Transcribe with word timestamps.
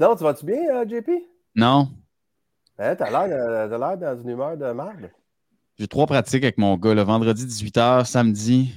sinon, 0.00 0.16
tu 0.16 0.24
vas-tu 0.24 0.46
bien, 0.46 0.62
euh, 0.70 0.84
JP? 0.88 1.10
Non. 1.54 1.88
Hein, 2.78 2.96
t'as 2.96 3.10
l'air 3.10 3.36
euh, 3.38 3.68
t'as 3.68 3.78
l'air 3.78 3.98
dans 3.98 4.22
une 4.22 4.30
humeur 4.30 4.56
de 4.56 4.64
merde. 4.72 5.10
J'ai 5.78 5.86
trois 5.86 6.06
pratiques 6.06 6.42
avec 6.42 6.56
mon 6.56 6.76
gars. 6.78 6.94
Le 6.94 7.02
vendredi 7.02 7.44
18h, 7.44 8.06
samedi 8.06 8.72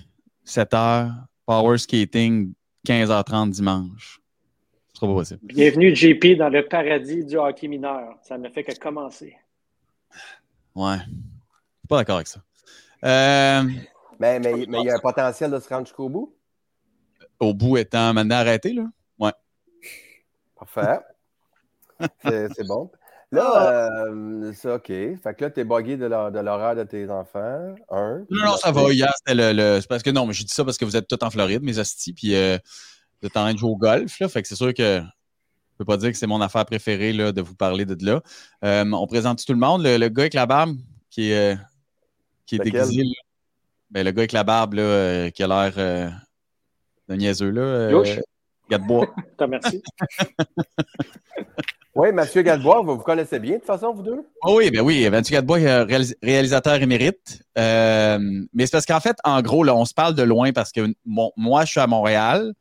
7h, 0.45 1.11
power 1.45 1.77
skating 1.77 2.53
15h30 2.85 3.51
dimanche. 3.51 4.19
C'est 4.87 4.93
trop 4.95 5.07
pas 5.07 5.13
possible. 5.21 5.39
Bienvenue, 5.43 5.95
JP, 5.95 6.37
dans 6.37 6.49
le 6.49 6.67
paradis 6.67 7.23
du 7.23 7.37
hockey 7.37 7.67
mineur. 7.69 8.17
Ça 8.23 8.37
ne 8.37 8.49
fait 8.49 8.63
que 8.65 8.77
commencer. 8.77 9.37
Ouais. 10.75 10.97
Je 10.97 11.03
suis 11.03 11.87
pas 11.87 11.97
d'accord 11.97 12.15
avec 12.17 12.27
ça. 12.27 12.41
Euh, 13.05 13.63
Mais 14.19 14.39
mais- 14.39 14.65
mais 14.67 14.79
il 14.81 14.85
y 14.85 14.89
a 14.89 14.95
un 14.95 14.99
potentiel 14.99 15.51
de 15.51 15.59
se 15.59 15.69
rendre 15.69 15.85
jusqu'au 15.85 16.09
bout. 16.09 16.35
au 17.39 17.53
bout 17.53 17.77
étant 17.77 18.13
maintenant 18.13 18.35
arrêté, 18.37 18.73
là. 18.73 18.85
Ouais. 19.19 19.31
Parfait. 20.55 20.99
C'est 22.23 22.67
bon. 22.67 22.89
Là, 23.31 24.05
euh, 24.07 24.51
c'est 24.53 24.71
OK. 24.71 24.87
Fait 24.87 25.17
que 25.35 25.43
là, 25.43 25.49
t'es 25.49 25.63
buggé 25.63 25.97
de 25.97 26.05
l'hor- 26.05 26.31
de 26.31 26.39
l'horaire 26.39 26.75
de 26.75 26.83
tes 26.83 27.09
enfants. 27.09 27.73
Un. 27.89 28.19
Non, 28.29 28.45
non, 28.45 28.57
ça 28.57 28.71
va. 28.71 28.91
Hier, 28.93 29.11
c'était 29.17 29.33
le. 29.33 29.53
le- 29.53 29.81
c'est 29.81 29.87
parce 29.87 30.03
que 30.03 30.11
non, 30.11 30.27
mais 30.27 30.33
je 30.33 30.43
dis 30.43 30.53
ça 30.53 30.63
parce 30.63 30.77
que 30.77 30.85
vous 30.85 30.95
êtes 30.95 31.07
tous 31.07 31.17
en 31.25 31.31
Floride, 31.31 31.63
mes 31.63 31.79
hosties, 31.79 32.13
puis 32.13 32.35
euh, 32.35 32.57
vous 33.21 33.27
êtes 33.27 33.35
en 33.37 33.41
train 33.41 33.53
de 33.53 33.57
jouer 33.57 33.71
au 33.71 33.75
golf, 33.77 34.19
là. 34.19 34.29
Fait 34.29 34.41
que 34.43 34.47
c'est 34.47 34.55
sûr 34.55 34.71
que 34.73 35.01
je 35.01 35.77
peux 35.79 35.85
pas 35.85 35.97
dire 35.97 36.11
que 36.11 36.17
c'est 36.17 36.27
mon 36.27 36.41
affaire 36.41 36.65
préférée 36.65 37.11
là, 37.11 37.31
de 37.31 37.41
vous 37.41 37.55
parler 37.55 37.85
de 37.85 38.05
là. 38.05 38.21
Euh, 38.63 38.85
on 38.91 39.07
présente 39.07 39.43
tout 39.43 39.53
le 39.53 39.59
monde. 39.59 39.81
Le, 39.83 39.97
le 39.97 40.09
gars 40.09 40.23
avec 40.23 40.35
la 40.35 40.45
barbe 40.45 40.77
qui 41.09 41.31
est, 41.31 41.53
euh, 41.53 41.57
qui 42.45 42.57
est 42.57 42.59
déguisé. 42.59 43.01
là. 43.03 43.09
Ben, 43.89 44.05
le 44.05 44.11
gars 44.11 44.21
avec 44.21 44.31
la 44.33 44.43
barbe 44.43 44.73
là, 44.75 44.83
euh, 44.83 45.29
qui 45.31 45.41
a 45.41 45.47
l'air 45.47 45.73
euh, 45.77 46.09
de 47.09 47.15
niaiseux 47.15 47.49
là. 47.49 47.61
Euh, 47.61 47.89
Louche. 47.91 48.19
gars 48.69 48.77
de 48.77 48.85
bois. 48.85 49.07
T'as 49.39 49.47
merci. 49.47 49.81
Oui, 51.95 52.11
Mathieu 52.11 52.41
Gadebois, 52.41 52.81
vous 52.81 52.97
vous 52.97 53.03
connaissez 53.03 53.37
bien 53.37 53.53
de 53.53 53.57
toute 53.57 53.67
façon, 53.67 53.93
vous 53.93 54.01
deux? 54.01 54.25
Oh 54.41 54.55
oui, 54.57 54.71
ben 54.71 54.81
oui, 54.81 55.07
Mathieu 55.11 55.33
Gadebois, 55.35 55.59
euh, 55.59 55.85
réalis- 55.85 56.15
réalisateur 56.23 56.81
émérite. 56.81 57.43
Euh, 57.57 58.17
mais 58.51 58.65
c'est 58.65 58.71
parce 58.71 58.87
qu'en 58.87 58.99
fait, 58.99 59.15
en 59.23 59.41
gros, 59.43 59.63
là, 59.63 59.75
on 59.75 59.85
se 59.85 59.93
parle 59.93 60.15
de 60.15 60.23
loin 60.23 60.51
parce 60.53 60.71
que 60.71 60.81
mon- 61.05 61.31
moi, 61.37 61.65
je 61.65 61.71
suis 61.71 61.79
à 61.79 61.85
Montréal. 61.85 62.53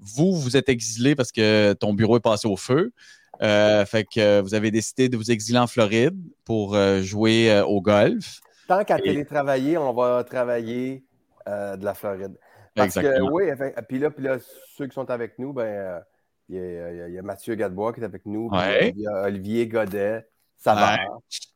Vous, 0.00 0.32
vous 0.36 0.56
êtes 0.56 0.68
exilé 0.68 1.14
parce 1.14 1.30
que 1.30 1.74
ton 1.74 1.92
bureau 1.94 2.16
est 2.16 2.20
passé 2.20 2.48
au 2.48 2.56
feu. 2.56 2.92
Euh, 3.40 3.84
fait 3.86 4.04
que 4.04 4.40
vous 4.40 4.54
avez 4.54 4.72
décidé 4.72 5.08
de 5.08 5.16
vous 5.16 5.30
exiler 5.30 5.58
en 5.58 5.68
Floride 5.68 6.16
pour 6.44 6.76
jouer 7.02 7.62
au 7.64 7.80
golf. 7.80 8.40
Tant 8.66 8.82
qu'à 8.84 8.98
Et- 8.98 9.02
télétravailler, 9.02 9.78
on 9.78 9.92
va 9.92 10.24
travailler 10.24 11.04
euh, 11.48 11.76
de 11.76 11.84
la 11.84 11.94
Floride. 11.94 12.36
Parce 12.74 12.96
Exactement. 12.96 13.28
que, 13.28 13.32
oui, 13.32 13.44
puis 13.88 13.98
là, 13.98 14.10
puis 14.10 14.24
là, 14.24 14.38
ceux 14.76 14.86
qui 14.86 14.94
sont 14.94 15.10
avec 15.10 15.38
nous, 15.38 15.52
ben, 15.52 16.00
il 16.48 16.56
y, 16.56 16.58
a- 16.58 16.90
il 16.92 16.96
y 16.96 17.00
a- 17.02 17.08
il 17.08 17.14
y 17.14 17.18
a 17.18 17.22
Mathieu 17.22 17.54
Gadebois 17.54 17.92
qui 17.92 18.00
est 18.00 18.04
avec 18.04 18.24
nous. 18.26 18.48
Ouais. 18.50 18.92
Il 18.96 19.02
y 19.02 19.06
a 19.06 19.22
Olivier 19.24 19.66
Godet. 19.66 20.26
Ça 20.58 20.74
va. 20.74 20.96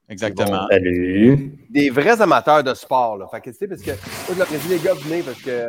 Exactement. 0.09 0.67
Salut. 0.71 1.59
Des 1.71 1.91
vrais 1.91 2.21
amateurs 2.21 2.65
de 2.65 2.75
sport. 2.75 3.17
Là. 3.19 3.27
Fait 3.31 3.41
que, 3.41 3.51
tu 3.51 3.57
sais, 3.57 3.69
parce 3.69 3.83
que 3.83 3.91
moi, 3.91 3.99
je 4.33 4.39
leur 4.39 4.53
ai 4.53 4.59
dit, 4.59 4.69
les 4.69 4.79
gars, 4.81 4.95
venez, 4.95 5.23
parce 5.23 5.41
que 5.43 5.67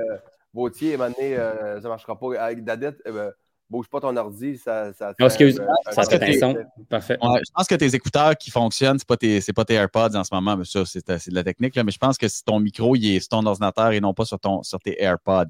Vautier, 0.53 0.91
à 0.91 0.95
un 0.95 0.97
moment 0.97 1.15
donné, 1.17 1.35
euh, 1.37 1.75
ça 1.75 1.83
ne 1.83 1.87
marchera 1.89 2.17
pas. 2.17 2.41
Avec 2.41 2.63
Dadette, 2.63 2.97
euh, 3.05 3.11
ben, 3.11 3.31
bouge 3.69 3.87
pas 3.89 3.99
ton 3.99 4.15
ordi, 4.15 4.57
ça. 4.57 4.91
ça 4.93 5.13
excuse, 5.19 5.59
euh, 5.59 5.65
ça 5.91 6.03
fait 6.03 6.23
un 6.23 6.39
son. 6.39 6.55
Parfait. 6.89 7.17
Ouais, 7.21 7.39
je 7.45 7.52
pense 7.53 7.67
que 7.67 7.75
tes 7.75 7.93
écouteurs 7.93 8.35
qui 8.37 8.49
fonctionnent, 8.49 8.97
c'est 8.97 9.07
pas 9.07 9.17
tes, 9.17 9.39
c'est 9.41 9.53
pas 9.53 9.65
tes 9.65 9.73
AirPods 9.75 10.15
en 10.15 10.23
ce 10.23 10.33
moment, 10.33 10.57
mais 10.57 10.65
ça, 10.65 10.83
c'est, 10.85 11.03
c'est 11.19 11.30
de 11.30 11.36
la 11.36 11.43
technique, 11.43 11.75
là, 11.75 11.83
mais 11.83 11.92
je 11.92 11.97
pense 11.99 12.17
que 12.17 12.27
si 12.27 12.43
ton 12.43 12.59
micro 12.59 12.95
il 12.95 13.17
est 13.17 13.19
sur 13.19 13.30
ton 13.30 13.45
ordinateur 13.45 13.92
et 13.92 13.99
non 13.99 14.13
pas 14.15 14.25
sur, 14.25 14.39
ton, 14.39 14.63
sur 14.63 14.80
tes 14.80 14.99
AirPods. 15.03 15.43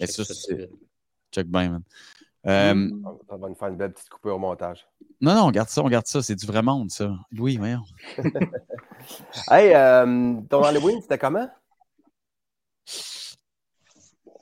Ça, 0.00 0.24
c'est- 0.24 0.68
Check 1.32 1.46
bien, 1.46 1.70
man. 1.70 1.82
Euh, 2.46 2.88
Ça 3.28 3.36
va 3.36 3.48
nous 3.48 3.54
faire 3.54 3.68
une 3.68 3.76
belle 3.76 3.92
petite 3.92 4.08
coupure 4.08 4.36
au 4.36 4.38
montage. 4.38 4.86
Non, 5.20 5.34
non, 5.34 5.42
on 5.46 5.50
garde 5.50 5.68
ça, 5.68 5.82
on 5.82 5.88
garde 5.88 6.06
ça. 6.06 6.22
C'est 6.22 6.34
du 6.36 6.46
vrai 6.46 6.62
monde, 6.62 6.90
ça. 6.90 7.10
Louis, 7.32 7.56
voyons. 7.58 7.82
Hey, 9.50 9.74
euh, 9.74 10.40
ton 10.48 10.62
Halloween, 10.62 11.00
c'était 11.00 11.18
comment? 11.18 11.48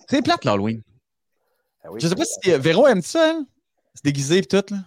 C'est 0.09 0.23
plate, 0.23 0.45
l'Halloween. 0.45 0.83
Ah 1.85 1.89
oui. 1.93 2.01
Je 2.01 2.09
sais 2.09 2.15
pas 2.17 2.25
si 2.25 2.51
euh, 2.53 2.59
Véro 2.59 2.87
aime 2.87 3.03
ça, 3.03 3.31
hein? 3.33 3.47
Se 3.95 4.03
déguiser 4.03 4.39
et 4.39 4.45
tout, 4.45 4.65
là. 4.71 4.79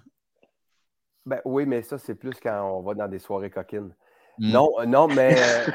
Ben, 1.26 1.40
oui, 1.46 1.66
mais 1.66 1.84
ça, 1.84 1.98
c'est 1.98 2.16
plus 2.16 2.34
quand 2.42 2.64
on 2.70 2.82
va 2.82 2.96
dans 2.96 3.08
des 3.08 3.20
soirées 3.20 3.50
coquines. 3.50 3.94
Mm. 4.40 4.52
Non, 4.52 4.72
non, 4.88 5.08
mais. 5.08 5.36
euh, 5.40 5.66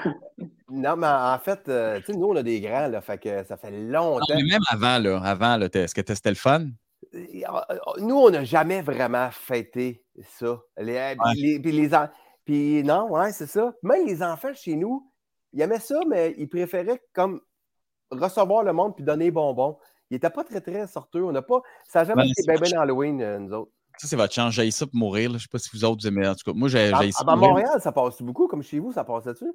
non, 0.70 0.96
mais 0.96 1.06
en 1.06 1.38
fait, 1.38 1.68
euh, 1.68 1.98
tu 2.00 2.06
sais, 2.06 2.12
nous, 2.18 2.26
on 2.26 2.36
a 2.36 2.42
des 2.42 2.60
grands, 2.60 2.88
là, 2.88 3.00
fait 3.00 3.18
que 3.18 3.44
ça 3.44 3.56
fait 3.56 3.70
Non, 3.70 4.14
longtemps. 4.18 4.26
mais 4.34 4.42
même 4.42 4.62
avant, 4.68 4.98
là, 4.98 5.20
avant, 5.22 5.56
là, 5.56 5.68
t'es- 5.68 5.82
est-ce 5.84 5.94
que 5.94 6.00
t'es- 6.00 6.14
c'était 6.14 6.30
le 6.30 6.34
fun? 6.36 6.66
Euh, 7.14 7.78
Nous, 7.98 8.16
on 8.16 8.30
n'a 8.30 8.44
jamais 8.44 8.82
vraiment 8.82 9.30
fêté 9.30 10.04
ça. 10.22 10.58
Les, 10.78 10.96
euh, 10.96 11.14
puis 11.32 11.40
les- 11.42 11.60
puis 12.44 12.74
les 12.74 12.82
non, 12.82 13.10
ouais, 13.10 13.32
c'est 13.32 13.46
ça. 13.46 13.72
Même 13.82 14.06
les 14.06 14.22
enfants 14.22 14.52
chez 14.54 14.76
nous, 14.76 15.10
ils 15.52 15.60
aimaient 15.60 15.80
ça, 15.80 15.98
mais 16.08 16.34
ils 16.38 16.48
préféraient 16.48 17.00
comme 17.12 17.40
recevoir 18.10 18.62
le 18.62 18.72
monde 18.72 18.94
puis 18.94 19.04
donner 19.04 19.26
des 19.26 19.30
bonbons. 19.30 19.78
Ils 20.10 20.14
n'étaient 20.14 20.30
pas 20.30 20.44
très, 20.44 20.60
très 20.60 20.86
sorteux. 20.86 21.24
On 21.24 21.32
n'a 21.32 21.42
pas. 21.42 21.60
Ça 21.88 22.00
n'a 22.00 22.04
jamais 22.06 22.28
été 22.28 22.42
bien, 22.46 22.60
bien 22.60 22.80
Halloween, 22.80 23.20
euh, 23.20 23.38
nous 23.38 23.52
autres. 23.52 23.72
Ça, 23.98 24.06
c'est 24.08 24.16
votre 24.16 24.32
chance. 24.34 24.52
J'ai 24.54 24.70
ça 24.70 24.86
pour 24.86 24.94
mourir. 24.96 25.30
là. 25.30 25.38
Je 25.38 25.42
sais 25.44 25.48
pas 25.50 25.58
si 25.58 25.70
vous 25.72 25.84
autres, 25.84 26.02
vous 26.02 26.08
aimez. 26.08 26.28
En 26.28 26.34
tout 26.34 26.50
cas, 26.50 26.56
moi, 26.56 26.68
j'ai 26.68 26.92
À, 26.92 27.10
ça 27.10 27.22
à 27.26 27.34
mourir. 27.36 27.48
Montréal, 27.50 27.80
ça 27.80 27.92
passe 27.92 28.20
beaucoup, 28.22 28.46
comme 28.46 28.62
chez 28.62 28.78
vous, 28.78 28.92
ça 28.92 29.02
passait-tu? 29.04 29.46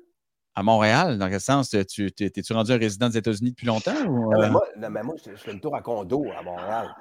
À 0.53 0.63
Montréal, 0.63 1.17
dans 1.17 1.29
quel 1.29 1.39
sens? 1.39 1.69
Tu, 1.89 2.11
t'es- 2.11 2.29
t'es-tu 2.29 2.51
rendu 2.53 2.71
un 2.73 2.77
résident 2.77 3.07
des 3.07 3.17
États-Unis 3.17 3.51
depuis 3.51 3.65
longtemps? 3.65 3.95
Ou, 4.05 4.31
Non, 4.33 4.39
mais 4.39 4.45
euh? 4.47 4.49
moi, 4.49 4.63
non, 4.77 4.89
mais 4.89 5.03
moi, 5.03 5.15
je, 5.25 5.31
fais 5.35 5.53
le 5.53 5.59
tour 5.61 5.73
à 5.75 5.81
condo 5.81 6.25
à 6.37 6.41
Montréal. 6.43 6.93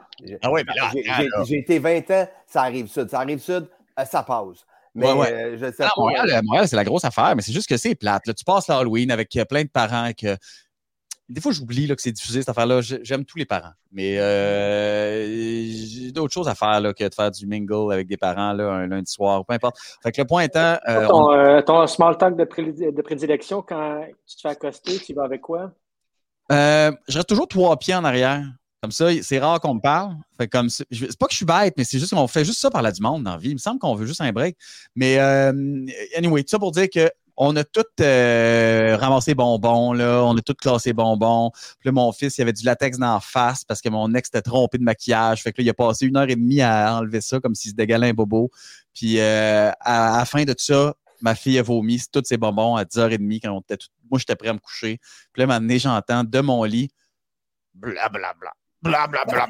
Ah 0.43 0.53
oui, 0.53 0.63
mais 0.67 0.73
là, 0.75 0.91
j'ai- 0.93 1.03
là. 1.29 1.45
Été 1.59 1.79
20 1.81 2.09
ans, 2.13 2.29
ça 2.47 2.63
arrive 2.63 2.87
sud. 2.87 3.09
Ça 3.11 3.19
arrive 3.21 3.41
sud, 3.41 3.67
euh, 3.99 4.05
ça 4.05 4.23
passe. 4.23 4.65
Mais 4.95 5.07
Ouais, 5.13 5.19
ouais. 5.19 5.33
euh, 5.33 5.57
je 5.59 5.67
sais 5.73 5.85
Ah, 5.85 5.91
pas. 5.97 6.01
Montréal, 6.03 6.31
euh, 6.31 6.41
Montréal, 6.45 6.69
c'est 6.69 6.77
la 6.77 6.85
grosse 6.85 7.05
affaire, 7.05 7.35
mais 7.35 7.43
c'est 7.43 7.53
juste 7.53 7.69
que 7.69 7.77
c'est 7.77 7.95
plate. 7.97 8.27
là. 8.27 8.35
Tu 8.35 8.45
passes 8.45 8.69
l'Halloween 8.69 9.11
avec 9.11 9.35
euh, 9.37 9.45
plein 9.45 9.63
de 9.65 9.69
parents 9.69 10.11
que. 10.17 10.37
Des 11.31 11.41
fois, 11.41 11.53
j'oublie 11.53 11.87
que 11.89 11.95
c'est 12.03 12.13
diffusé, 12.13 12.41
cette 12.41 12.49
affaire-là. 12.49 12.81
J'ai- 12.81 13.01
J'aime 13.05 13.25
tous 13.25 13.39
les 13.39 13.47
parents. 13.47 13.73
Mais 13.93 14.19
euh, 14.19 15.27
j'ai 15.27 16.13
d'autres 16.13 16.33
choses 16.35 16.49
à 16.49 16.55
faire 16.55 16.81
là, 16.81 16.93
que 16.93 17.05
de 17.09 17.15
faire 17.15 17.31
du 17.31 17.47
mingle 17.47 17.93
avec 17.93 18.09
des 18.09 18.17
parents 18.17 18.53
là, 18.53 18.69
un 18.71 18.87
lundi 18.87 19.11
soir, 19.11 19.45
peu 19.47 19.55
importe. 19.55 19.77
Fait 20.03 20.11
que 20.13 20.21
le 20.21 20.27
point 20.27 20.43
étant. 20.43 20.77
euh, 20.89 21.07
on- 21.07 21.09
ton, 21.09 21.33
euh, 21.33 21.63
ton 21.63 21.87
small 21.87 22.19
talk 22.19 22.37
de, 22.37 22.45
pré- 22.45 22.73
de 22.73 23.03
prédilection, 23.03 23.63
quand 23.63 24.03
tu 24.27 24.37
te 24.37 24.41
fais 24.43 24.49
accoster, 24.49 24.99
tu 24.99 25.15
vas 25.15 25.25
avec 25.25 25.41
quoi? 25.41 25.73
Euh, 26.53 26.91
je 27.09 27.17
reste 27.17 27.29
toujours 27.29 27.47
trois 27.49 27.77
pieds 27.79 27.95
en 27.95 28.05
arrière. 28.05 28.45
Comme 28.83 28.93
ça, 28.93 29.09
c'est 29.23 29.39
rare 29.39 29.61
qu'on 29.61 29.75
me 29.75 29.81
parle. 29.81 30.15
Fait 30.39 30.49
comme 30.49 30.71
c'est 30.71 30.87
pas 31.19 31.27
que 31.27 31.33
je 31.33 31.37
suis 31.37 31.45
bête, 31.45 31.75
mais 31.77 31.85
c'est 31.85 31.99
juste 31.99 32.15
qu'on 32.15 32.27
fait 32.27 32.47
juste 32.47 32.61
ça 32.61 32.71
par 32.71 32.81
la 32.81 32.91
du 32.91 33.03
monde 33.03 33.23
dans 33.25 33.33
la 33.33 33.37
vie. 33.37 33.51
Il 33.51 33.55
me 33.55 33.59
semble 33.59 33.79
qu'on 33.79 33.95
veut 33.95 34.07
juste 34.07 34.23
un 34.23 34.33
break. 34.33 34.57
Mais 34.97 35.19
euh, 35.19 35.53
anyway, 36.17 36.43
tout 36.43 36.49
ça 36.49 36.59
pour 36.59 36.73
dire 36.73 36.89
que 36.93 37.11
on 37.37 37.55
a 37.57 37.65
tout 37.65 37.85
euh, 38.01 38.97
ramassé 39.01 39.35
bonbons, 39.35 39.93
là. 39.93 40.23
On 40.25 40.37
a 40.37 40.41
tout 40.41 40.55
classé 40.55 40.93
bonbons. 40.93 41.51
Puis 41.79 41.87
là, 41.87 41.93
mon 41.93 42.13
fils, 42.13 42.39
il 42.39 42.43
avait 42.43 42.53
du 42.53 42.65
latex 42.65 42.99
dans 42.99 43.15
la 43.15 43.21
face 43.21 43.65
parce 43.65 43.81
que 43.81 43.89
mon 43.89 44.13
ex 44.15 44.29
était 44.29 44.43
trompé 44.43 44.79
de 44.79 44.83
maquillage. 44.85 45.43
Fait 45.43 45.53
que 45.53 45.61
là, 45.61 45.65
il 45.67 45.71
a 45.71 45.75
passé 45.75 46.07
une 46.07 46.17
heure 46.17 46.29
et 46.29 46.37
demie 46.37 46.61
à 46.63 46.97
enlever 46.99 47.21
ça 47.21 47.41
comme 47.41 47.55
s'il 47.55 47.71
se 47.71 47.77
dégalait 47.77 48.09
un 48.11 48.15
bobo. 48.15 48.51
Puis 48.95 49.21
euh, 49.21 49.71
à, 49.81 50.15
à 50.15 50.19
la 50.19 50.25
fin 50.25 50.45
de 50.45 50.53
tout 50.53 50.63
ça, 50.65 50.95
ma 51.23 51.35
fille 51.35 51.59
a 51.59 51.63
vomi 51.63 52.01
tous 52.13 52.23
ses 52.25 52.37
bonbons 52.37 52.77
à 52.77 52.85
10h30 52.85 53.41
quand 53.43 53.51
on 53.53 53.61
était 53.61 53.77
tout- 53.77 53.89
moi, 54.11 54.19
j'étais 54.19 54.37
prêt 54.37 54.49
à 54.49 54.53
me 54.55 54.59
coucher. 54.59 54.99
Puis 55.33 55.41
là, 55.43 55.47
maintenant, 55.47 55.77
j'entends 55.79 56.25
de 56.25 56.41
mon 56.41 56.65
lit 56.65 56.91
blablabla. 57.75 58.51
Blablabla. 58.83 59.47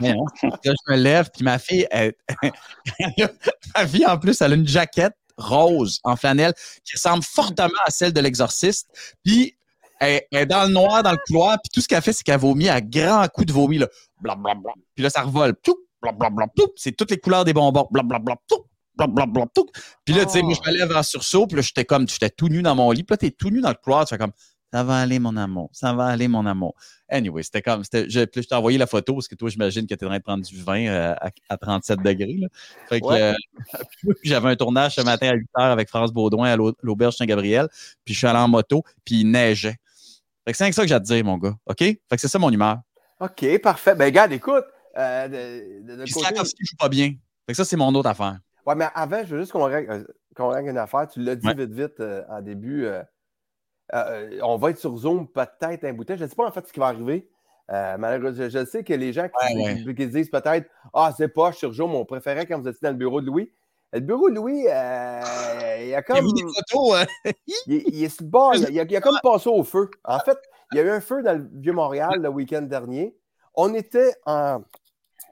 Voyons. 0.00 0.24
Là, 0.42 0.50
je 0.64 0.92
me 0.92 0.96
lève, 0.96 1.28
puis 1.34 1.42
ma 1.44 1.58
fille, 1.58 1.86
elle- 1.90 2.14
ma 3.74 3.86
fille, 3.86 4.06
en 4.06 4.18
plus, 4.18 4.40
elle 4.40 4.52
a 4.52 4.56
une 4.56 4.66
jaquette 4.68 5.16
rose 5.36 6.00
en 6.04 6.16
flanelle 6.16 6.54
qui 6.84 6.94
ressemble 6.94 7.22
fortement 7.22 7.70
à 7.84 7.90
celle 7.90 8.12
de 8.12 8.20
l'exorciste. 8.20 8.88
Puis 9.24 9.56
elle, 10.00 10.22
elle 10.30 10.42
est 10.42 10.46
dans 10.46 10.64
le 10.64 10.72
noir, 10.72 11.02
dans 11.02 11.12
le 11.12 11.18
couloir, 11.26 11.58
puis 11.62 11.70
tout 11.72 11.80
ce 11.80 11.88
qu'elle 11.88 12.02
fait, 12.02 12.12
c'est 12.12 12.22
qu'elle 12.22 12.40
vomit 12.40 12.68
à 12.68 12.80
grands 12.80 13.26
coups 13.28 13.46
de 13.46 13.52
vomi, 13.52 13.78
là. 13.78 13.88
Blablabla. 14.20 14.72
Puis 14.94 15.02
là, 15.02 15.10
ça 15.10 15.22
revole. 15.22 15.54
C'est 16.76 16.92
toutes 16.92 17.10
les 17.10 17.18
couleurs 17.18 17.44
des 17.44 17.52
bonbons. 17.52 17.88
Blablabla, 17.90 18.36
tout. 18.48 18.64
Blablabla, 18.96 19.46
tout. 19.54 19.66
Puis 20.04 20.14
là, 20.14 20.24
tu 20.24 20.32
sais, 20.32 20.42
moi, 20.42 20.54
je 20.54 20.70
me 20.70 20.76
lève 20.76 20.94
en 20.94 21.02
sursaut, 21.02 21.46
puis 21.46 21.56
là, 21.56 21.62
j'étais 21.62 21.84
comme, 21.84 22.08
j'étais 22.08 22.30
tout 22.30 22.48
nu 22.48 22.62
dans 22.62 22.74
mon 22.74 22.90
lit, 22.90 23.04
puis 23.04 23.12
là, 23.12 23.16
t'es 23.18 23.30
tout 23.30 23.50
nu 23.50 23.60
dans 23.60 23.68
le 23.68 23.74
couloir, 23.74 24.04
tu 24.04 24.14
fais 24.14 24.18
comme, 24.18 24.32
ça 24.76 24.82
va 24.84 24.96
aller, 24.98 25.18
mon 25.18 25.36
amour, 25.38 25.70
ça 25.72 25.94
va 25.94 26.06
aller, 26.06 26.28
mon 26.28 26.44
amour. 26.44 26.74
Anyway, 27.08 27.42
c'était 27.42 27.62
comme, 27.62 27.82
je, 27.84 28.08
je 28.08 28.20
t'ai 28.24 28.54
envoyé 28.54 28.76
la 28.76 28.86
photo, 28.86 29.14
parce 29.14 29.26
que 29.28 29.34
toi, 29.34 29.48
j'imagine 29.48 29.86
que 29.86 29.94
t'es 29.94 30.04
en 30.04 30.08
train 30.08 30.18
de 30.18 30.22
prendre 30.22 30.44
du 30.44 30.62
vin 30.62 30.86
euh, 30.86 31.14
à, 31.18 31.30
à 31.48 31.56
37 31.56 32.00
degrés, 32.02 32.36
là. 32.38 32.48
Fait 32.88 33.00
que, 33.00 33.06
Ouais. 33.06 33.22
euh, 33.22 33.34
j'avais 34.22 34.48
un 34.50 34.56
tournage 34.56 34.96
ce 34.96 35.00
matin 35.00 35.28
à 35.30 35.34
8 35.34 35.46
h 35.56 35.60
avec 35.72 35.88
France 35.88 36.12
Baudouin 36.12 36.48
à 36.50 36.56
l'au- 36.56 36.76
l'auberge 36.82 37.16
Saint-Gabriel, 37.16 37.68
puis 38.04 38.12
je 38.12 38.18
suis 38.18 38.26
allé 38.26 38.38
en 38.38 38.48
moto, 38.48 38.82
puis 39.04 39.20
il 39.20 39.30
neigeait. 39.30 39.76
Fait 40.44 40.52
que 40.52 40.58
c'est 40.58 40.70
ça 40.72 40.82
que 40.82 40.88
j'ai 40.88 40.94
à 40.94 41.00
te 41.00 41.06
dire, 41.06 41.24
mon 41.24 41.38
gars, 41.38 41.54
OK? 41.66 41.78
Fait 41.78 41.96
que 42.10 42.18
c'est 42.20 42.28
ça 42.28 42.38
mon 42.38 42.50
humeur. 42.50 42.80
OK, 43.20 43.58
parfait. 43.62 43.94
Ben, 43.94 44.04
regarde, 44.04 44.32
écoute. 44.32 44.64
euh, 44.98 45.28
de, 45.28 45.86
de- 45.92 45.96
de 45.96 46.04
Puis 46.04 46.12
côté- 46.12 46.26
Slavkovski 46.26 46.64
joue 46.64 46.76
pas 46.76 46.88
bien. 46.90 47.08
Fait 47.46 47.52
que 47.52 47.54
ça, 47.54 47.64
c'est 47.64 47.76
mon 47.76 47.94
autre 47.94 48.08
affaire. 48.10 48.38
Ouais, 48.66 48.74
mais 48.74 48.86
avant, 48.94 49.20
je 49.24 49.34
veux 49.34 49.40
juste 49.40 49.52
qu'on 49.52 49.64
règle, 49.64 50.04
une 50.68 50.78
affaire. 50.78 51.06
Tu 51.08 51.22
l'as 51.22 51.34
dit 51.36 51.46
Ouais. 51.46 51.54
vite, 51.54 51.70
vite 51.72 52.02
en 52.28 52.42
début. 52.42 52.86
Euh, 53.94 54.38
on 54.42 54.56
va 54.56 54.70
être 54.70 54.78
sur 54.78 54.96
Zoom 54.96 55.28
peut-être 55.28 55.84
un 55.84 55.92
bout 55.92 56.04
de 56.04 56.08
temps. 56.08 56.16
Je 56.16 56.24
ne 56.24 56.28
sais 56.28 56.34
pas 56.34 56.46
en 56.46 56.50
fait 56.50 56.66
ce 56.66 56.72
qui 56.72 56.80
va 56.80 56.86
arriver. 56.86 57.28
Euh, 57.70 57.96
malheureusement, 57.98 58.48
je, 58.48 58.64
sais 58.64 58.84
que 58.84 58.92
les 58.94 59.12
gens 59.12 59.28
qui, 59.28 60.06
disent 60.06 60.30
peut-être 60.30 60.68
Ah, 60.94 61.12
c'est 61.16 61.28
pas, 61.28 61.52
suis 61.52 61.66
toujours 61.66 61.88
mon 61.88 62.04
préféré 62.04 62.46
quand 62.46 62.60
vous 62.60 62.68
étiez 62.68 62.80
dans 62.82 62.90
le 62.90 62.96
bureau 62.96 63.20
de 63.20 63.26
Louis. 63.26 63.50
Le 63.92 64.00
bureau 64.00 64.28
de 64.28 64.34
Louis, 64.34 64.66
euh, 64.68 65.76
il 65.80 65.88
y 65.88 65.94
a 65.94 66.02
comme. 66.02 66.26
Il, 66.26 66.94
hein. 66.94 67.06
il, 67.66 68.04
est 68.04 68.08
sur 68.08 68.24
le 68.24 68.30
bord, 68.30 68.54
il, 68.54 68.78
a, 68.78 69.00
comme 69.00 69.18
passé 69.22 69.48
au 69.48 69.64
feu. 69.64 69.90
En 70.04 70.18
fait, 70.18 70.38
il 70.72 70.78
y 70.78 70.80
a 70.80 70.84
eu 70.84 70.90
un 70.90 71.00
feu 71.00 71.22
dans 71.22 71.38
le 71.38 71.48
Vieux-Montréal 71.54 72.20
le 72.20 72.28
week-end 72.28 72.62
dernier. 72.62 73.16
On 73.54 73.72
était 73.74 74.14
en. 74.26 74.62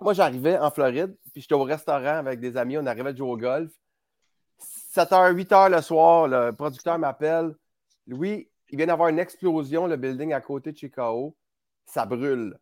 Moi, 0.01 0.13
j'arrivais 0.13 0.59
en 0.59 0.71
Floride, 0.71 1.17
puis 1.33 1.43
j'étais 1.43 1.55
au 1.55 1.63
restaurant 1.63 2.19
avec 2.19 2.41
des 2.41 2.57
amis, 2.57 2.79
on 2.79 2.87
arrivait 2.87 3.13
de 3.13 3.19
jouer 3.19 3.31
au 3.31 3.37
golf. 3.37 3.71
7h, 4.95 5.35
8h 5.35 5.71
le 5.71 5.83
soir, 5.83 6.29
le 6.29 6.53
producteur 6.53 6.99
m'appelle. 6.99 7.55
Louis, 8.07 8.51
il 8.71 8.79
vient 8.79 8.87
d'avoir 8.87 9.09
une 9.09 9.19
explosion, 9.19 9.87
le 9.87 9.97
building 9.97 10.33
à 10.33 10.41
côté 10.41 10.73
de 10.73 10.77
Chicago 10.77 11.37
ça 11.87 12.07
brûle. 12.07 12.59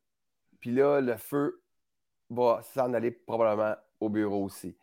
Puis 0.61 0.73
là, 0.73 1.00
le 1.00 1.17
feu 1.17 1.62
va 2.31 2.61
s'en 2.75 2.93
aller 2.94 3.11
probablement 3.11 3.75
au 4.00 4.09
bureau 4.09 4.44
aussi. 4.44 4.77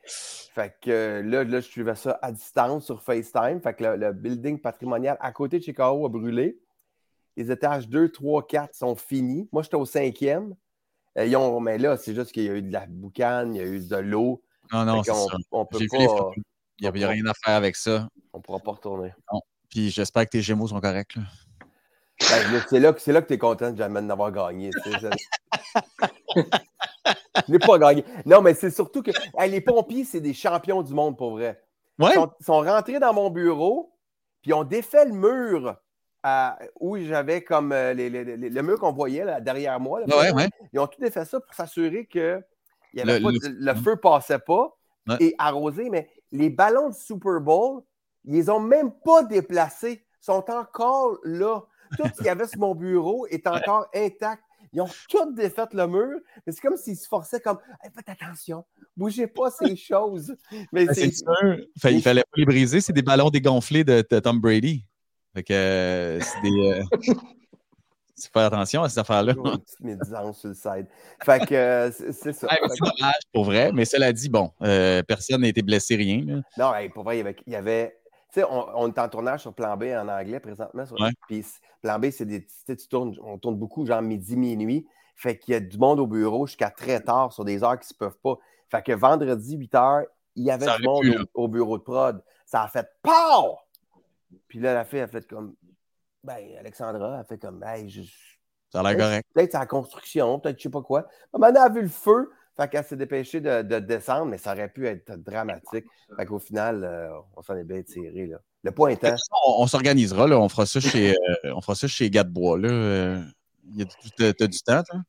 Fait 0.53 0.75
que 0.81 1.21
là, 1.23 1.43
là, 1.43 1.59
je 1.59 1.67
suivais 1.67 1.95
ça 1.95 2.19
à 2.21 2.31
distance 2.31 2.85
sur 2.85 3.01
FaceTime. 3.01 3.61
Fait 3.61 3.73
que 3.73 3.83
le, 3.83 4.13
building 4.13 4.59
patrimonial 4.59 5.17
à 5.19 5.31
côté 5.31 5.59
de 5.59 5.63
Chicago 5.63 6.05
a 6.05 6.09
brûlé. 6.09 6.59
Les 7.37 7.51
étages 7.51 7.87
2, 7.87 8.11
3, 8.11 8.47
4 8.47 8.75
sont 8.75 8.95
finis. 8.95 9.47
Moi, 9.51 9.63
j'étais 9.63 9.75
au 9.75 9.85
cinquième. 9.85 10.55
Euh, 11.17 11.25
ils 11.25 11.35
ont, 11.35 11.59
mais 11.59 11.77
là, 11.77 11.97
c'est 11.97 12.13
juste 12.13 12.31
qu'il 12.31 12.43
y 12.43 12.49
a 12.49 12.55
eu 12.55 12.61
de 12.61 12.71
la 12.71 12.85
boucane, 12.85 13.55
il 13.55 13.57
y 13.57 13.61
a 13.61 13.67
eu 13.67 13.87
de 13.87 13.95
l'eau. 13.95 14.43
Non, 14.71 14.85
non, 14.85 15.03
c'est 15.03 15.13
ça. 15.13 15.37
On 15.51 15.65
peut 15.65 15.79
pas. 15.89 16.31
Il 16.81 16.89
n'y 16.89 17.03
a, 17.03 17.07
rien 17.07 17.25
à 17.25 17.33
faire 17.33 17.55
avec 17.55 17.75
ça. 17.75 18.07
On 18.31 18.37
ne 18.37 18.43
pourra 18.43 18.59
pas 18.59 18.71
retourner. 18.71 19.13
Puis 19.69 19.89
j'espère 19.89 20.25
que 20.25 20.29
tes 20.31 20.41
Gémeaux 20.41 20.67
sont 20.67 20.79
corrects. 20.79 21.15
Là. 21.15 21.23
Ben, 22.19 22.63
c'est 22.69 22.79
là, 22.79 22.91
là, 22.91 23.21
que 23.21 23.27
tu 23.27 23.33
es 23.33 23.37
content 23.37 23.75
jamais 23.75 24.01
d'avoir 24.01 24.31
gagné. 24.31 24.71
je 24.85 25.07
n'ai 27.47 27.59
pas 27.59 27.79
gagné. 27.79 28.03
Non, 28.25 28.41
mais 28.41 28.53
c'est 28.53 28.71
surtout 28.71 29.01
que 29.01 29.11
les 29.47 29.61
pompiers, 29.61 30.03
c'est 30.03 30.19
des 30.19 30.33
champions 30.33 30.81
du 30.83 30.93
monde 30.93 31.17
pour 31.17 31.31
vrai. 31.31 31.61
Ils, 31.99 32.13
sont, 32.41 32.61
rentrés 32.61 32.99
dans 32.99 33.13
mon 33.13 33.29
bureau, 33.29 33.93
puis 34.41 34.51
ils 34.51 34.53
ont 34.53 34.63
défait 34.63 35.05
le 35.05 35.13
mur 35.13 35.77
où 36.79 36.97
j'avais 36.97 37.41
comme 37.43 37.71
euh, 37.71 37.93
le 37.93 38.61
mur 38.61 38.79
qu'on 38.79 38.91
voyait 38.91 39.23
là, 39.25 39.39
derrière 39.39 39.79
moi. 39.79 40.01
Ils 40.73 40.79
ont 40.79 40.87
tout 40.87 40.99
défait 40.99 41.25
ça 41.25 41.39
pour 41.39 41.53
s'assurer 41.53 42.05
que 42.05 42.41
le, 42.93 43.19
le, 43.19 43.73
feu 43.75 43.91
ne 43.91 43.95
passait 43.95 44.39
pas 44.39 44.75
et 45.19 45.35
arrosé, 45.37 45.89
mais 45.89 46.09
les 46.31 46.49
ballons 46.49 46.89
de 46.89 46.95
Super 46.95 47.39
Bowl, 47.39 47.81
ils 48.25 48.33
les 48.33 48.49
ont 48.49 48.59
même 48.59 48.91
pas 49.03 49.23
déplacés. 49.23 50.05
Ils 50.21 50.25
sont 50.25 50.45
encore 50.49 51.17
là. 51.23 51.61
Tout 51.97 52.07
ce 52.07 52.17
qu'il 52.17 52.25
y 52.25 52.29
avait 52.29 52.47
sur 52.47 52.59
mon 52.59 52.75
bureau 52.75 53.25
est 53.27 53.47
encore 53.47 53.87
intact. 53.95 54.43
Ils 54.73 54.81
ont 54.81 54.89
tout 55.09 55.33
défait 55.33 55.63
le 55.73 55.87
mur, 55.87 56.19
mais 56.45 56.53
c'est 56.53 56.61
comme 56.61 56.77
s'ils 56.77 56.97
se 56.97 57.07
forçaient 57.07 57.39
comme 57.39 57.57
faites 57.95 58.09
attention, 58.09 58.65
bougez 58.95 59.27
pas 59.27 59.49
ces 59.49 59.75
choses. 59.75 60.35
Mais 60.71 60.85
ben, 60.85 60.93
c'est 60.93 61.11
sûr. 61.11 61.57
il 61.85 62.01
fallait 62.01 62.21
pas 62.21 62.37
les 62.37 62.45
briser, 62.45 62.81
c'est 62.81 62.93
des 62.93 63.01
ballons 63.01 63.29
dégonflés 63.29 63.83
de, 63.83 64.01
Tom 64.01 64.39
Brady. 64.39 64.85
Fait 65.33 65.43
que 65.43 65.53
euh, 65.53 66.19
c'est 66.19 66.41
des. 66.41 66.83
Euh, 67.09 67.13
faire 68.33 68.47
attention 68.47 68.83
à 68.83 68.89
ces 68.89 68.99
affaires-là. 68.99 69.33
Une 69.33 69.59
petite 69.59 69.79
médisance 69.79 70.39
sur 70.39 70.49
le 70.49 70.53
side. 70.53 70.87
Fait 71.23 71.39
que 71.47 71.55
euh, 71.55 71.91
c'est 71.91 72.33
ça. 72.33 72.47
c'est 72.49 72.79
dommage 72.79 73.21
pour 73.33 73.45
vrai, 73.45 73.71
mais 73.71 73.85
cela 73.85 74.11
dit, 74.11 74.29
bon, 74.29 74.51
personne 74.59 75.41
n'a 75.41 75.47
été 75.47 75.61
blessé, 75.61 75.95
rien. 75.95 76.43
Non, 76.57 76.73
pour 76.93 77.05
vrai, 77.05 77.23
il 77.47 77.53
y 77.53 77.55
avait 77.55 77.98
sais, 78.31 78.43
on, 78.49 78.87
est 78.87 78.99
en 78.99 79.09
tournage 79.09 79.41
sur 79.41 79.53
Plan 79.53 79.77
B 79.77 79.85
en 79.85 80.07
anglais 80.07 80.39
présentement. 80.39 80.83
Puis 81.27 81.45
Plan 81.81 81.99
B, 81.99 82.09
c'est 82.11 82.25
des. 82.25 82.45
Tu 82.67 82.75
tournes, 82.87 83.15
on 83.21 83.37
tourne 83.37 83.55
beaucoup, 83.55 83.85
genre 83.85 84.01
midi, 84.01 84.35
minuit. 84.35 84.87
Fait 85.15 85.37
qu'il 85.37 85.53
y 85.53 85.57
a 85.57 85.59
du 85.59 85.77
monde 85.77 85.99
au 85.99 86.07
bureau 86.07 86.47
jusqu'à 86.47 86.69
très 86.69 87.01
tard 87.01 87.33
sur 87.33 87.43
des 87.43 87.63
heures 87.63 87.77
qui 87.79 87.87
ne 87.87 87.93
se 87.93 87.97
peuvent 87.97 88.19
pas. 88.23 88.37
Fait 88.69 88.81
que 88.81 88.93
vendredi, 88.93 89.57
8 89.57 89.73
h, 89.73 90.05
il 90.35 90.45
y 90.45 90.51
avait 90.51 90.67
du 90.77 90.83
monde 90.83 91.27
au, 91.33 91.47
bureau 91.47 91.77
de 91.77 91.83
prod. 91.83 92.23
Ça 92.45 92.63
a 92.63 92.67
fait 92.67 92.87
POW! 93.01 93.57
Puis 94.47 94.59
là, 94.59 94.73
la 94.73 94.85
fille 94.85 95.01
a 95.01 95.07
fait 95.07 95.27
comme. 95.27 95.55
Ben, 96.23 96.37
Alexandra 96.57 97.19
a 97.19 97.23
fait 97.23 97.37
comme. 97.37 97.63
Hey, 97.63 97.89
je, 97.89 98.03
ça 98.71 98.81
a 98.81 98.83
l'air 98.83 98.97
correct. 98.97 99.27
Peut-être 99.33 99.51
c'est 99.51 99.57
la 99.57 99.65
construction, 99.65 100.39
peut-être 100.39 100.57
je 100.57 100.63
sais 100.63 100.69
pas 100.69 100.81
quoi. 100.81 101.07
Maintenant, 101.33 101.65
elle 101.65 101.71
a 101.71 101.73
vu 101.73 101.81
le 101.81 101.89
feu. 101.89 102.31
Fait 102.59 102.67
qu'elle 102.67 102.83
s'est 102.83 102.97
dépêchée 102.97 103.39
de, 103.39 103.79
descendre, 103.79 104.25
mais 104.25 104.37
ça 104.37 104.51
aurait 104.51 104.67
pu 104.67 104.85
être 104.85 105.15
dramatique. 105.15 105.85
Fait 106.17 106.25
qu'au 106.25 106.39
final, 106.39 106.83
euh, 106.83 107.07
on 107.37 107.41
s'en 107.41 107.55
est 107.55 107.63
bien 107.63 107.81
tiré. 107.83 108.27
Là. 108.27 108.37
Le 108.63 108.71
point 108.71 108.89
étant. 108.89 109.15
On, 109.45 109.65
s'organisera, 109.65 110.27
là. 110.27 110.37
On 110.37 110.49
fera 110.49 110.65
ça 110.65 110.81
chez, 110.81 111.11
euh, 111.11 111.53
on 111.55 111.61
fera 111.61 111.75
ça 111.75 111.87
chez 111.87 112.09
Gadebois. 112.09 112.57
Là. 112.59 112.69
Euh, 112.69 113.21
tu 114.17 114.25
as, 114.25 114.47
du 114.47 114.59
temps, 114.59 114.83
toi? 114.83 114.99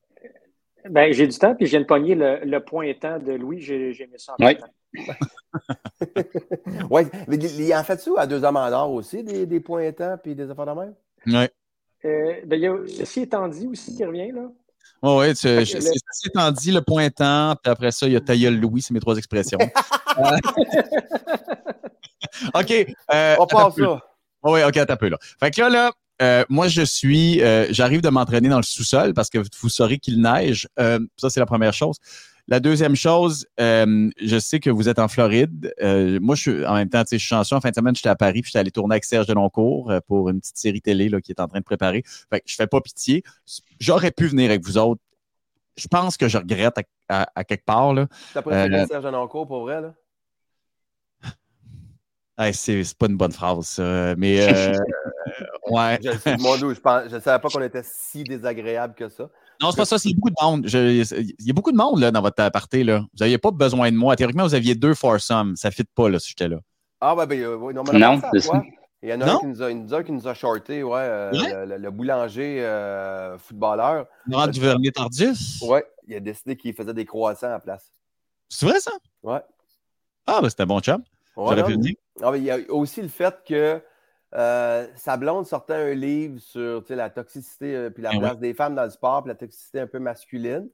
Ben, 0.88 1.12
j'ai 1.12 1.26
du 1.26 1.36
temps, 1.36 1.56
puis 1.56 1.66
je 1.66 1.72
viens 1.72 1.80
de 1.80 1.86
pogner 1.86 2.14
le, 2.14 2.44
le 2.44 2.60
point 2.60 2.94
temps 2.94 3.18
de 3.18 3.32
Louis. 3.32 3.60
J'ai 3.60 4.08
mis 4.12 4.18
ça 4.18 4.36
en 4.38 4.46
Oui. 4.46 4.56
oui, 6.90 7.02
mais 7.26 7.36
il 7.36 7.74
en 7.74 7.82
fait-tu 7.82 8.16
à 8.16 8.28
deux 8.28 8.44
hommes 8.44 8.56
en 8.56 8.70
or 8.70 8.92
aussi, 8.92 9.24
des, 9.24 9.44
des 9.44 9.60
points 9.60 9.90
puis 10.22 10.36
des 10.36 10.48
affaires 10.48 10.66
de 10.66 10.80
même? 10.80 10.94
Oui. 11.26 11.48
Euh, 12.04 12.34
ben, 12.46 12.56
il 12.56 12.62
y 12.62 12.66
a 12.66 12.76
ceci 12.86 13.22
étant 13.22 13.48
dit 13.48 13.66
aussi 13.66 13.96
qui 13.96 14.04
revient, 14.04 14.30
là. 14.30 14.50
Oui, 15.02 15.28
oui, 15.28 15.32
c'est 15.34 15.62
étant 16.26 16.50
dit, 16.52 16.72
le 16.72 16.82
pointant, 16.82 17.56
puis 17.62 17.70
après 17.70 17.90
ça, 17.90 18.06
il 18.06 18.12
y 18.12 18.16
a 18.16 18.20
Tailleul 18.20 18.58
Louis, 18.60 18.82
c'est 18.82 18.92
mes 18.92 19.00
trois 19.00 19.16
expressions. 19.16 19.58
OK. 22.54 22.72
Euh, 23.12 23.36
On 23.38 23.46
passe 23.46 23.74
ça. 23.76 24.00
Oui, 24.42 24.62
OK, 24.62 24.72
t'as 24.72 24.96
peu 24.96 25.08
là. 25.08 25.18
Fait 25.38 25.50
que 25.50 25.60
là, 25.60 25.68
là, 25.68 25.92
euh, 26.22 26.44
moi, 26.48 26.68
je 26.68 26.82
suis, 26.82 27.42
euh, 27.42 27.66
j'arrive 27.70 28.00
de 28.02 28.08
m'entraîner 28.08 28.48
dans 28.48 28.58
le 28.58 28.62
sous-sol 28.62 29.14
parce 29.14 29.30
que 29.30 29.38
vous 29.38 29.68
saurez 29.68 29.98
qu'il 29.98 30.20
neige. 30.20 30.68
ça, 30.76 31.30
c'est 31.30 31.40
la 31.40 31.46
première 31.46 31.72
chose. 31.72 31.96
La 32.48 32.60
deuxième 32.60 32.96
chose, 32.96 33.46
euh, 33.60 34.10
je 34.20 34.38
sais 34.38 34.60
que 34.60 34.70
vous 34.70 34.88
êtes 34.88 34.98
en 34.98 35.08
Floride. 35.08 35.72
Euh, 35.82 36.18
moi, 36.20 36.34
je 36.34 36.40
suis 36.40 36.66
en 36.66 36.74
même 36.74 36.88
temps, 36.88 37.02
je 37.02 37.16
suis 37.16 37.18
chanceux. 37.18 37.56
En 37.56 37.60
fin 37.60 37.70
de 37.70 37.74
semaine, 37.74 37.94
j'étais 37.94 38.08
à 38.08 38.16
Paris, 38.16 38.42
puis 38.42 38.50
j'étais 38.50 38.58
allé 38.58 38.70
tourner 38.70 38.94
avec 38.94 39.04
Serge 39.04 39.26
Deloncourt 39.26 39.90
euh, 39.90 40.00
pour 40.06 40.28
une 40.28 40.40
petite 40.40 40.56
série 40.56 40.80
télé 40.80 41.08
là, 41.08 41.20
qui 41.20 41.32
est 41.32 41.40
en 41.40 41.48
train 41.48 41.60
de 41.60 41.64
préparer. 41.64 42.02
Fait 42.30 42.40
que 42.40 42.46
je 42.46 42.54
fais 42.54 42.66
pas 42.66 42.80
pitié. 42.80 43.22
J'aurais 43.78 44.10
pu 44.10 44.26
venir 44.26 44.50
avec 44.50 44.64
vous 44.64 44.78
autres. 44.78 45.00
Je 45.76 45.86
pense 45.88 46.16
que 46.16 46.28
je 46.28 46.38
regrette 46.38 46.74
à, 47.08 47.44
quelque 47.44 47.64
part. 47.64 47.94
T'as 48.34 48.42
préféré 48.42 48.86
Serge 48.86 49.04
Deloncourt 49.04 49.46
pour 49.46 49.62
vrai, 49.62 49.80
là? 49.80 49.94
c'est 52.52 52.94
pas 52.98 53.06
une 53.06 53.16
bonne 53.16 53.32
phrase, 53.32 53.66
ça. 53.66 54.14
Mais 54.16 54.40
euh, 54.40 54.72
ouais. 55.70 55.98
Je, 56.02 56.10
je, 56.10 57.14
ne 57.14 57.20
savais 57.20 57.38
pas 57.38 57.48
qu'on 57.48 57.62
était 57.62 57.82
si 57.84 58.24
désagréable 58.24 58.94
que 58.94 59.08
ça. 59.08 59.28
Non, 59.60 59.70
c'est 59.70 59.76
pas 59.76 59.84
ça, 59.84 59.98
c'est 59.98 60.14
beaucoup 60.14 60.30
de 60.30 60.36
monde. 60.42 60.66
il 60.72 61.46
y 61.46 61.50
a 61.50 61.52
beaucoup 61.52 61.72
de 61.72 61.76
monde 61.76 62.00
là, 62.00 62.10
dans 62.10 62.22
votre 62.22 62.42
aparté. 62.42 62.82
Là. 62.82 63.00
Vous 63.00 63.18
n'aviez 63.20 63.38
pas 63.38 63.50
besoin 63.50 63.90
de 63.90 63.96
moi. 63.96 64.16
Théoriquement, 64.16 64.44
vous 64.44 64.54
aviez 64.54 64.74
deux 64.74 64.94
foursomes. 64.94 65.54
Ça 65.56 65.68
ne 65.68 65.74
fit 65.74 65.84
pas 65.94 66.08
là, 66.08 66.18
si 66.18 66.30
j'étais 66.30 66.48
là. 66.48 66.58
Ah, 67.00 67.14
ouais, 67.14 67.26
ben, 67.26 67.40
euh, 67.40 67.56
oui, 67.56 67.74
non, 67.74 67.82
non 67.84 68.20
c'est 68.32 68.40
ça. 68.40 68.62
Il 69.02 69.08
y 69.08 69.14
en 69.14 69.20
a 69.22 69.32
un 69.32 69.38
qui 69.38 69.46
nous, 69.46 69.62
a, 69.62 69.72
nous 69.72 69.94
a, 69.94 70.04
qui 70.04 70.12
nous 70.12 70.28
a 70.28 70.34
shorté, 70.34 70.82
ouais, 70.82 71.00
euh, 71.00 71.78
le, 71.78 71.90
boulanger 71.90 72.62
euh, 72.62 73.38
footballeur. 73.38 74.06
Laurent 74.26 74.48
Duvernay-Tardif? 74.48 75.62
Oui, 75.62 75.80
il 76.06 76.16
a 76.16 76.20
décidé 76.20 76.54
qu'il 76.54 76.74
faisait 76.74 76.92
des 76.92 77.06
croissants 77.06 77.54
en 77.54 77.60
place. 77.60 77.90
C'est 78.50 78.66
vrai, 78.66 78.78
ça? 78.78 78.92
Ouais. 79.22 79.40
Ah, 80.26 80.40
ben 80.42 80.50
c'était 80.50 80.64
un 80.64 80.66
bon 80.66 80.80
chum. 80.80 81.02
J'aurais 81.34 81.64
pu 81.64 81.72
le 81.72 81.76
dire. 81.78 81.94
Ah, 82.22 82.32
il 82.36 82.42
y 82.42 82.50
a 82.50 82.58
aussi 82.68 83.00
le 83.00 83.08
fait 83.08 83.34
que 83.46 83.80
euh, 84.34 84.86
sa 84.94 85.16
blonde 85.16 85.46
sortait 85.46 85.74
un 85.74 85.94
livre 85.94 86.38
sur 86.38 86.84
la 86.88 87.10
toxicité 87.10 87.74
euh, 87.74 87.90
puis 87.90 88.02
la 88.02 88.10
ah 88.14 88.18
place 88.18 88.38
des 88.38 88.54
femmes 88.54 88.76
dans 88.76 88.84
le 88.84 88.90
sport, 88.90 89.22
puis 89.24 89.30
la 89.30 89.34
toxicité 89.34 89.80
un 89.80 89.86
peu 89.86 89.98
masculine. 89.98 90.68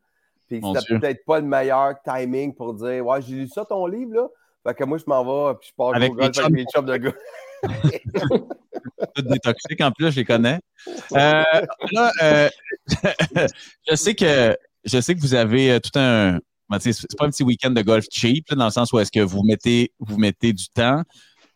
Puis 0.49 0.61
c'était 0.63 0.99
peut-être 0.99 1.25
pas 1.25 1.41
le 1.41 1.47
meilleur 1.47 1.95
timing 2.05 2.55
pour 2.55 2.75
dire 2.75 3.05
Ouais, 3.05 3.23
j'ai 3.23 3.35
lu 3.35 3.49
ça 3.49 3.65
ton 3.65 3.87
livre 3.87 4.15
là. 4.15 4.29
Fait 4.67 4.75
que 4.75 4.85
moi 4.85 4.99
je 4.99 5.05
m'en 5.07 5.25
vais 5.25 5.59
puis 5.59 5.71
je 5.71 5.75
pars 5.75 5.95
avec, 5.95 6.15
mes 6.15 6.25
avec 6.25 6.51
mes 6.51 6.65
chums 6.67 6.87
de 6.87 6.97
gars. 6.97 7.13
Toutes 9.15 9.27
des 9.27 9.39
toxiques 9.39 9.81
en 9.81 9.91
plus, 9.91 10.11
je 10.11 10.17
les 10.17 10.25
connais. 10.25 10.61
Euh, 11.13 11.43
là, 11.93 12.51
je 13.89 13.95
sais 13.95 14.15
que 14.15 14.57
je 14.85 15.01
sais 15.01 15.15
que 15.15 15.21
vous 15.21 15.35
avez 15.35 15.81
tout 15.81 15.99
un. 15.99 16.39
Ben, 16.69 16.79
c'est 16.81 16.93
pas 17.17 17.27
un 17.27 17.31
petit 17.31 17.45
week-end 17.45 17.71
de 17.71 17.83
golf 17.83 18.07
cheap, 18.11 18.53
dans 18.55 18.65
le 18.65 18.71
sens 18.71 18.93
où 18.93 18.99
est-ce 18.99 19.13
que 19.13 19.21
vous 19.21 19.43
mettez, 19.45 19.93
vous 20.01 20.19
mettez 20.19 20.53
du 20.53 20.69
temps, 20.69 21.03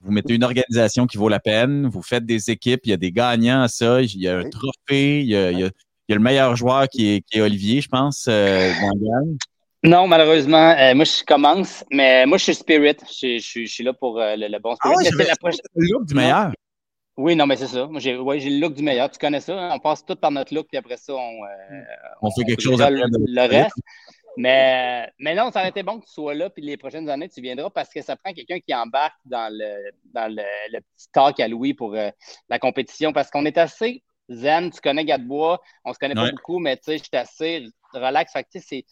vous 0.03 0.13
mettez 0.13 0.35
une 0.35 0.45
organisation 0.45 1.07
qui 1.07 1.19
vaut 1.19 1.29
la 1.29 1.41
peine, 1.41 1.87
vous 1.89 2.03
faites 2.03 2.25
des 2.25 2.51
équipes, 2.51 2.81
il 2.85 2.91
y 2.91 2.93
a 2.93 2.97
des 2.97 3.13
gagnants 3.13 3.63
à 3.63 3.69
ça, 3.69 4.01
il 4.01 4.21
y 4.21 4.29
a 4.29 4.39
un 4.39 4.49
trophée, 4.49 5.21
il 5.21 5.29
y 5.29 5.37
a, 5.37 5.71
le 6.09 6.19
meilleur 6.19 6.57
joueur 6.57 6.89
qui 6.89 7.23
est, 7.33 7.41
Olivier, 7.41 7.81
je 7.81 7.89
pense, 7.89 8.27
euh, 8.29 8.73
Non, 9.85 10.09
malheureusement, 10.09 10.75
euh, 10.79 10.95
moi 10.95 11.05
je 11.05 11.23
commence, 11.25 11.85
mais 11.91 12.27
moi 12.27 12.39
je 12.39 12.45
suis 12.45 12.55
Spirit. 12.55 12.97
Je, 13.09 13.39
suis 13.39 13.85
là 13.85 13.93
pour 13.93 14.19
euh, 14.19 14.37
le, 14.37 14.59
bon 14.59 14.75
Spirit. 14.75 14.95
Ah 14.99 15.51
le 15.75 15.93
look 15.93 16.07
du 16.07 16.15
meilleur. 16.15 16.53
Oui, 17.17 17.37
non, 17.37 17.47
mais 17.47 17.57
c'est 17.57 17.67
ça. 17.67 17.87
Moi, 17.87 18.01
j'ai 18.01 18.15
le 18.15 18.61
look 18.61 18.73
du 18.73 18.83
meilleur. 18.83 19.11
Tu 19.11 19.19
connais 19.19 19.41
ça. 19.41 19.53
Hein? 19.53 19.73
On 19.75 19.79
passe 19.79 20.05
tout 20.07 20.17
par 20.17 20.31
notre 20.31 20.55
look, 20.55 20.69
puis 20.69 20.79
après 20.79 20.97
ça, 20.97 21.13
on, 21.13 21.41
on, 22.23 22.31
fait 22.31 22.45
quelque 22.45 22.63
chose 22.63 22.81
après. 22.81 23.03
Le, 23.05 23.41
reste. 23.43 23.75
Mais, 24.37 25.11
mais 25.19 25.35
non, 25.35 25.51
ça 25.51 25.61
aurait 25.61 25.71
été 25.71 25.83
bon 25.83 26.01
que 26.01 26.07
tu 26.07 26.13
sois 26.13 26.35
là, 26.35 26.51
puis 26.51 26.63
les 26.63 26.77
prochaines 26.77 27.09
années, 27.09 27.29
tu 27.29 27.41
viendras 27.41 27.71
parce 27.71 27.91
que 27.91 28.03
ça 28.03 28.17
prend 28.17 28.33
quelqu'un 28.33 28.61
qui 28.61 28.75
embarque 28.75 29.19
dans 29.25 29.53
le, 29.53 29.91
dans 30.15 30.33
le, 30.33 30.81
petit 30.81 31.09
talk 31.13 31.41
à 31.41 31.49
Louis 31.49 31.75
pour 31.75 31.95
euh, 31.95 32.11
la 32.49 32.59
compétition 32.59 33.13
parce 33.13 33.31
qu'on 33.31 33.45
est 33.45 33.59
assez 33.59 34.03
zen. 34.29 34.71
Tu 34.71 34.81
connais 34.81 35.05
Gadebois, 35.05 35.61
on 35.85 35.93
se 35.93 35.99
connaît 35.99 36.15
pas 36.15 36.31
beaucoup, 36.31 36.59
mais 36.59 36.77
tu 36.77 36.85
sais, 36.85 36.99
je 36.99 37.05
suis 37.05 37.17
assez 37.17 37.67
relax. 37.93 38.33
Fait 38.33 38.45
que, 38.45 38.61
c'est 38.61 38.85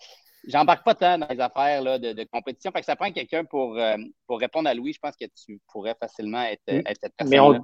j'embarque 0.46 0.84
pas 0.84 0.94
tant 0.94 1.18
dans 1.18 1.28
les 1.28 1.40
affaires 1.40 1.82
là, 1.82 1.98
de, 1.98 2.24
compétition. 2.24 2.70
Fait 2.72 2.80
que 2.80 2.86
ça 2.86 2.96
prend 2.96 3.10
quelqu'un 3.10 3.44
pour, 3.44 3.78
euh, 3.78 3.96
pour 4.26 4.38
répondre 4.40 4.68
à 4.68 4.74
Louis. 4.74 4.92
Je 4.92 4.98
pense 5.00 5.16
que 5.16 5.26
tu 5.26 5.60
pourrais 5.72 5.94
facilement 5.98 6.42
être, 6.42 6.62
mm. 6.68 6.82
cette 7.00 7.14
personne. 7.16 7.30
Mais 7.30 7.40
on, 7.40 7.60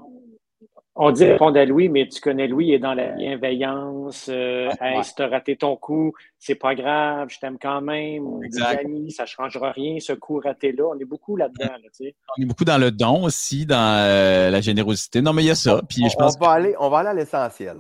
on, 0.95 1.11
dit 1.11 1.25
répondre 1.25 1.59
à 1.59 1.65
Louis, 1.65 1.89
mais 1.89 2.09
tu 2.09 2.21
connais 2.21 2.47
Louis, 2.47 2.67
il 2.67 2.75
est 2.75 2.79
dans 2.79 2.95
la 2.95 3.09
bienveillance. 3.09 4.29
Euh, 4.29 4.71
si 5.03 5.15
tu 5.15 5.23
as 5.23 5.29
raté 5.29 5.57
ton 5.57 5.77
coup, 5.77 6.13
c'est 6.39 6.55
pas 6.55 6.75
grave, 6.75 7.29
je 7.31 7.39
t'aime 7.39 7.59
quand 7.61 7.81
même. 7.81 8.41
Amis, 8.63 9.11
ça 9.13 9.25
ne 9.25 9.29
changera 9.29 9.73
rien, 9.73 9.99
ce 10.01 10.13
coup 10.13 10.41
raté-là. 10.43 10.85
On 10.95 10.99
est 10.99 11.05
beaucoup 11.05 11.37
là-dedans. 11.37 11.75
on 12.01 12.43
est 12.43 12.47
beaucoup 12.47 12.65
dans 12.65 12.79
le 12.79 12.91
don 12.91 13.25
aussi, 13.25 13.67
dans 13.67 13.99
euh, 13.99 14.51
la 14.51 14.61
générosité. 14.61 15.21
Non, 15.23 15.33
mais 15.33 15.43
il 15.43 15.47
y 15.47 15.51
a 15.51 15.55
ça. 15.55 15.81
Puis, 15.89 16.09
je 16.09 16.17
pense 16.17 16.37
on, 16.41 16.45
va 16.45 16.53
aller, 16.53 16.75
on 16.79 16.89
va 16.89 16.99
aller 16.99 17.09
à 17.11 17.15
l'essentiel. 17.15 17.79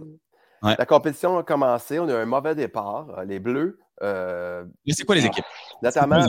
La 0.62 0.86
compétition 0.86 1.36
a 1.36 1.42
commencé, 1.42 1.98
on 1.98 2.08
a 2.08 2.12
eu 2.12 2.14
un 2.14 2.24
mauvais 2.24 2.54
départ. 2.54 3.22
Les 3.26 3.38
Bleus 3.38 3.78
euh, 4.02 4.64
c'est 4.86 5.04
quoi 5.04 5.14
les 5.14 5.26
équipes? 5.26 5.44
Notamment, 5.82 6.26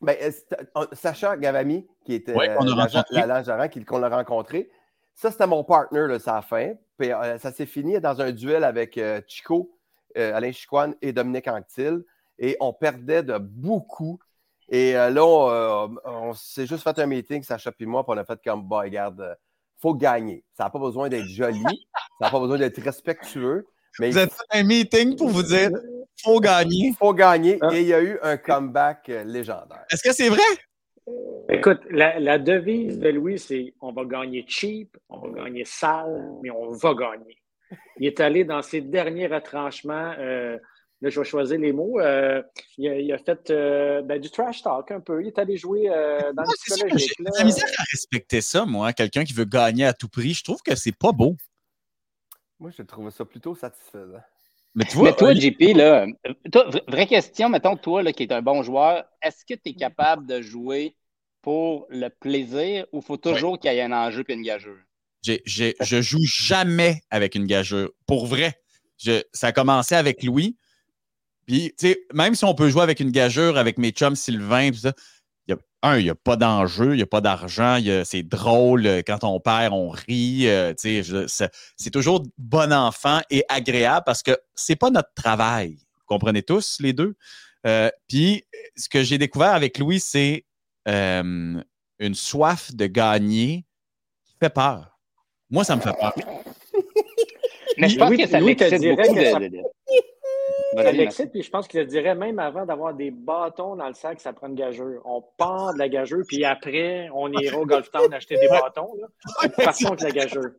ben, 0.00 0.16
euh, 0.20 0.86
Sacha 0.92 1.36
Gavami, 1.36 1.86
qui 2.04 2.14
était 2.14 2.34
ouais, 2.34 2.48
l'agent 2.48 3.02
qu'on 3.86 4.02
a 4.02 4.08
rencontré. 4.08 4.70
Ça, 5.16 5.32
c'était 5.32 5.46
mon 5.46 5.64
partner, 5.64 6.06
là, 6.06 6.18
ça 6.18 6.36
a 6.36 6.42
fin. 6.42 6.74
Puis, 6.96 7.12
euh, 7.12 7.38
ça 7.38 7.50
s'est 7.50 7.66
fini 7.66 7.98
dans 8.00 8.20
un 8.20 8.30
duel 8.30 8.62
avec 8.62 9.00
Chico, 9.26 9.76
Alain 10.14 10.52
Chicoine 10.52 10.94
et 11.02 11.12
Dominique 11.12 11.48
Anctil. 11.48 12.04
Et 12.38 12.56
on 12.60 12.72
perdait 12.72 13.22
de 13.22 13.38
beaucoup. 13.38 14.20
Et 14.68 14.92
là, 14.92 15.24
on, 15.24 16.32
s'est 16.34 16.66
juste 16.66 16.82
fait 16.82 16.98
un 16.98 17.06
meeting, 17.06 17.42
Sacha 17.42 17.72
et 17.78 17.86
moi, 17.86 18.04
puis 18.04 18.14
on 18.14 18.20
a 18.20 18.24
fait 18.24 18.38
comme, 18.44 18.62
bah, 18.68 18.80
regarde, 18.80 19.36
faut 19.78 19.94
gagner. 19.94 20.44
Ça 20.56 20.64
n'a 20.64 20.70
pas 20.70 20.78
besoin 20.78 21.08
d'être 21.08 21.26
joli, 21.26 21.62
ça 22.18 22.26
n'a 22.26 22.30
pas 22.30 22.40
besoin 22.40 22.58
d'être 22.58 22.80
respectueux. 22.80 23.66
Mais 23.98 24.10
vous 24.10 24.18
êtes 24.18 24.32
fait 24.32 24.58
un 24.58 24.64
meeting 24.64 25.16
pour 25.16 25.28
vous 25.28 25.42
dire 25.42 25.70
faut 26.22 26.40
gagner. 26.40 26.94
faut 26.98 27.14
gagner. 27.14 27.58
Ah. 27.60 27.68
Et 27.72 27.82
il 27.82 27.86
y 27.88 27.94
a 27.94 28.00
eu 28.00 28.18
un 28.22 28.36
comeback 28.36 29.08
euh, 29.08 29.24
légendaire. 29.24 29.84
Est-ce 29.90 30.02
que 30.02 30.12
c'est 30.14 30.28
vrai? 30.28 30.40
Écoute, 31.48 31.80
la, 31.90 32.38
devise 32.38 32.98
de 32.98 33.08
Louis, 33.08 33.38
c'est 33.38 33.74
on 33.80 33.92
va 33.92 34.04
gagner 34.04 34.44
cheap, 34.48 34.96
on 35.08 35.18
va 35.18 35.44
gagner 35.44 35.64
sale, 35.64 36.32
mais 36.42 36.50
on 36.50 36.72
va 36.72 36.94
gagner. 36.94 37.36
Il 37.98 38.06
est 38.06 38.20
allé 38.20 38.44
dans 38.44 38.62
ses 38.62 38.80
derniers 38.80 39.26
retranchements. 39.26 40.14
Euh, 40.18 40.58
là, 41.00 41.10
je 41.10 41.20
vais 41.20 41.24
choisir 41.24 41.58
les 41.58 41.72
mots. 41.72 42.00
Euh, 42.00 42.42
il, 42.78 43.12
a, 43.12 43.18
fait 43.18 43.52
ben, 44.04 44.20
du 44.20 44.30
trash 44.30 44.62
talk 44.62 44.90
un 44.90 45.00
peu. 45.00 45.22
Il 45.22 45.28
est 45.28 45.38
allé 45.38 45.56
jouer 45.56 45.88
dans 45.88 46.42
le 46.42 46.54
psychologique. 46.64 47.12
J'ai 47.38 47.44
misère 47.44 47.68
à 47.78 47.84
respecter 47.92 48.40
ça, 48.40 48.66
moi. 48.66 48.92
Quelqu'un 48.92 49.24
qui 49.24 49.32
veut 49.32 49.44
gagner 49.44 49.84
à 49.84 49.92
tout 49.92 50.08
prix. 50.08 50.34
Je 50.34 50.42
trouve 50.42 50.62
que 50.62 50.74
c'est 50.74 50.96
pas 50.96 51.12
beau. 51.12 51.36
Moi, 52.58 52.70
je 52.76 52.82
trouve 52.82 53.10
ça 53.10 53.24
plutôt 53.24 53.54
satisfaisant. 53.54 54.22
Mais, 54.76 54.84
tu 54.84 54.98
vois, 54.98 55.14
toi, 55.14 55.34
JP, 55.34 55.74
là, 55.74 56.06
vraie 56.86 57.06
question, 57.06 57.48
mettons, 57.48 57.76
toi, 57.76 58.02
là, 58.02 58.12
qui 58.12 58.24
es 58.24 58.32
un 58.32 58.42
bon 58.42 58.62
joueur, 58.62 59.04
est-ce 59.22 59.42
que 59.46 59.58
tu 59.58 59.70
es 59.70 59.74
capable 59.74 60.26
de 60.26 60.42
jouer 60.42 60.94
pour 61.40 61.86
le 61.88 62.08
plaisir 62.08 62.84
ou 62.92 63.00
faut 63.00 63.16
toujours 63.16 63.58
qu'il 63.58 63.72
y 63.72 63.76
ait 63.76 63.82
un 63.82 63.92
enjeu 63.92 64.22
et 64.28 64.34
une 64.34 64.42
gageure? 64.42 64.76
Je 65.22 65.38
je 65.80 66.02
joue 66.02 66.24
jamais 66.24 67.00
avec 67.10 67.34
une 67.34 67.46
gageure. 67.46 67.88
Pour 68.06 68.26
vrai. 68.26 68.60
ça 69.32 69.46
a 69.46 69.52
commencé 69.52 69.94
avec 69.94 70.22
Louis. 70.22 70.56
Puis, 71.46 71.74
même 72.12 72.34
si 72.34 72.44
on 72.44 72.54
peut 72.54 72.68
jouer 72.68 72.82
avec 72.82 73.00
une 73.00 73.12
gageure, 73.12 73.56
avec 73.56 73.78
mes 73.78 73.92
chums 73.92 74.16
Sylvain, 74.16 74.70
tout 74.72 74.78
ça, 74.78 74.92
un, 75.86 75.98
il 75.98 76.04
n'y 76.04 76.10
a 76.10 76.14
pas 76.14 76.36
d'enjeu, 76.36 76.92
il 76.94 76.96
n'y 76.96 77.02
a 77.02 77.06
pas 77.06 77.20
d'argent, 77.20 77.78
c'est 78.04 78.22
drôle, 78.22 78.86
euh, 78.86 79.02
quand 79.06 79.24
on 79.24 79.38
perd, 79.40 79.72
on 79.72 79.90
rit. 79.90 80.48
Euh, 80.48 80.74
c'est 80.76 81.90
toujours 81.92 82.22
bon 82.38 82.72
enfant 82.72 83.20
et 83.30 83.44
agréable 83.48 84.02
parce 84.04 84.22
que 84.22 84.36
c'est 84.54 84.76
pas 84.76 84.90
notre 84.90 85.12
travail. 85.14 85.76
Vous 85.98 86.06
comprenez 86.06 86.42
tous, 86.42 86.78
les 86.80 86.92
deux? 86.92 87.16
Euh, 87.66 87.90
puis, 88.08 88.44
ce 88.76 88.88
que 88.88 89.02
j'ai 89.02 89.18
découvert 89.18 89.54
avec 89.54 89.78
Louis, 89.78 90.00
c'est 90.00 90.44
une 90.86 91.64
soif 92.14 92.74
de 92.74 92.86
gagner 92.86 93.64
qui 94.24 94.34
fait 94.40 94.50
peur. 94.50 94.98
Moi, 95.50 95.64
ça 95.64 95.76
me 95.76 95.80
fait 95.80 95.94
peur. 95.98 96.14
Mais 97.78 97.88
je 97.88 97.98
pense 97.98 98.16
que 98.16 98.26
ça 98.26 98.40
m'excite 98.40 98.80
beaucoup 98.80 99.14
de, 99.14 99.75
Alexis, 100.76 101.26
puis 101.26 101.42
je 101.42 101.50
pense 101.50 101.68
qu'il 101.68 101.80
le 101.80 101.86
dirait 101.86 102.14
même 102.14 102.38
avant 102.38 102.66
d'avoir 102.66 102.94
des 102.94 103.10
bâtons 103.10 103.76
dans 103.76 103.88
le 103.88 103.94
sac, 103.94 104.20
ça 104.20 104.32
prend 104.32 104.48
une 104.48 104.54
gageure. 104.54 105.00
On 105.04 105.22
part 105.36 105.74
de 105.74 105.78
la 105.78 105.88
gageure, 105.88 106.22
puis 106.26 106.44
après, 106.44 107.08
on 107.14 107.30
ira 107.32 107.58
au 107.58 107.66
Golf 107.66 107.90
Town 107.90 108.12
acheter 108.12 108.36
des 108.36 108.48
bâtons. 108.48 108.94
Là. 109.00 109.08
Partons 109.64 109.88
avec 109.88 110.00
la 110.02 110.10
gageure. 110.10 110.50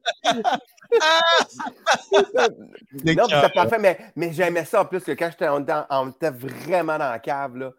non, 3.05 3.25
c'est 3.29 3.53
parfait, 3.53 3.79
mais, 3.79 3.97
mais 4.15 4.31
j'aimais 4.33 4.65
ça 4.65 4.81
en 4.81 4.85
plus 4.85 5.03
que 5.03 5.11
quand 5.11 5.29
j'étais, 5.31 5.49
on, 5.49 6.09
était 6.09 6.31
vraiment 6.31 6.97
dans 6.97 7.09
la 7.09 7.19
cave, 7.19 7.57
là, 7.57 7.73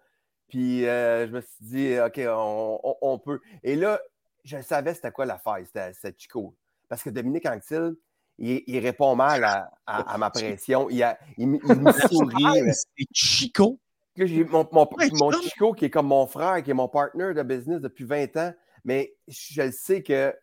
puis 0.48 0.86
euh, 0.86 1.26
je 1.26 1.32
me 1.32 1.40
suis 1.40 1.56
dit, 1.60 1.98
OK, 1.98 2.20
on, 2.26 3.18
peut. 3.18 3.40
Et 3.62 3.76
là, 3.76 4.00
je 4.44 4.60
savais 4.60 4.94
c'était 4.94 5.12
quoi 5.12 5.26
la 5.26 5.38
faille, 5.38 5.66
c'était 5.66 6.14
Chico. 6.16 6.54
Parce 6.88 7.02
que 7.02 7.10
Dominique 7.10 7.46
Anctil, 7.46 7.94
il, 8.38 8.78
répond 8.78 9.16
mal 9.16 9.44
à, 9.86 10.18
ma 10.18 10.30
pression. 10.30 10.88
Il, 10.90 11.06
il, 11.36 11.48
me 11.48 11.58
sourit. 12.08 12.72
C'est 12.72 13.06
Chico. 13.12 13.78
Mon, 14.16 14.68
mon, 14.72 15.30
Chico, 15.42 15.72
qui 15.72 15.84
est 15.84 15.90
comme 15.90 16.08
mon 16.08 16.26
frère, 16.26 16.62
qui 16.62 16.70
est 16.70 16.74
mon 16.74 16.88
partner 16.88 17.34
de 17.34 17.42
business 17.42 17.80
depuis 17.80 18.04
20 18.04 18.36
ans, 18.36 18.52
mais 18.84 19.14
je 19.28 19.70
sais 19.70 20.02
que 20.02 20.34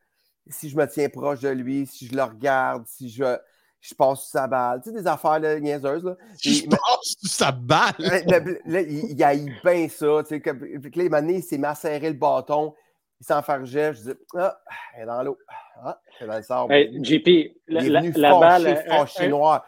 si 0.47 0.69
je 0.69 0.77
me 0.77 0.85
tiens 0.87 1.09
proche 1.09 1.41
de 1.41 1.49
lui, 1.49 1.85
si 1.85 2.07
je 2.07 2.15
le 2.15 2.23
regarde, 2.23 2.85
si 2.87 3.09
je, 3.09 3.37
je 3.81 3.93
passe 3.95 4.21
sous 4.21 4.31
sa 4.31 4.47
balle, 4.47 4.81
tu 4.81 4.91
sais, 4.91 4.95
des 4.95 5.07
affaires 5.07 5.39
là, 5.39 5.59
niaiseuses. 5.59 6.03
Là. 6.03 6.15
Je 6.41 6.65
passe 6.67 7.15
sous 7.19 7.27
sa 7.27 7.51
balle! 7.51 7.93
Là, 7.99 8.81
il, 8.81 9.23
a 9.23 9.35
eu 9.35 9.53
bien 9.63 9.89
ça. 9.89 10.23
Tu 10.23 10.35
sais, 10.35 10.41
que, 10.41 10.49
là, 10.49 11.21
il 11.21 11.43
s'est 11.43 11.57
mis 11.57 11.65
à 11.65 11.75
serrer 11.75 12.09
le 12.09 12.17
bâton 12.17 12.73
il 13.19 13.25
s'enfargeait. 13.25 13.93
Je 13.93 13.99
disais, 13.99 14.15
ah, 14.35 14.59
elle 14.95 15.03
est 15.03 15.05
dans 15.05 15.23
l'eau. 15.23 15.37
Ah, 15.77 15.99
elle 16.19 16.25
est 16.25 16.29
dans 16.29 16.37
le 16.37 16.43
sable. 16.43 17.03
JP, 17.03 17.27
la, 17.67 17.81
il 17.81 17.95
est 17.95 17.99
venu 17.99 18.11
la, 18.15 18.39
balle. 18.39 18.83
Fâché, 18.87 19.27
noir. 19.27 19.65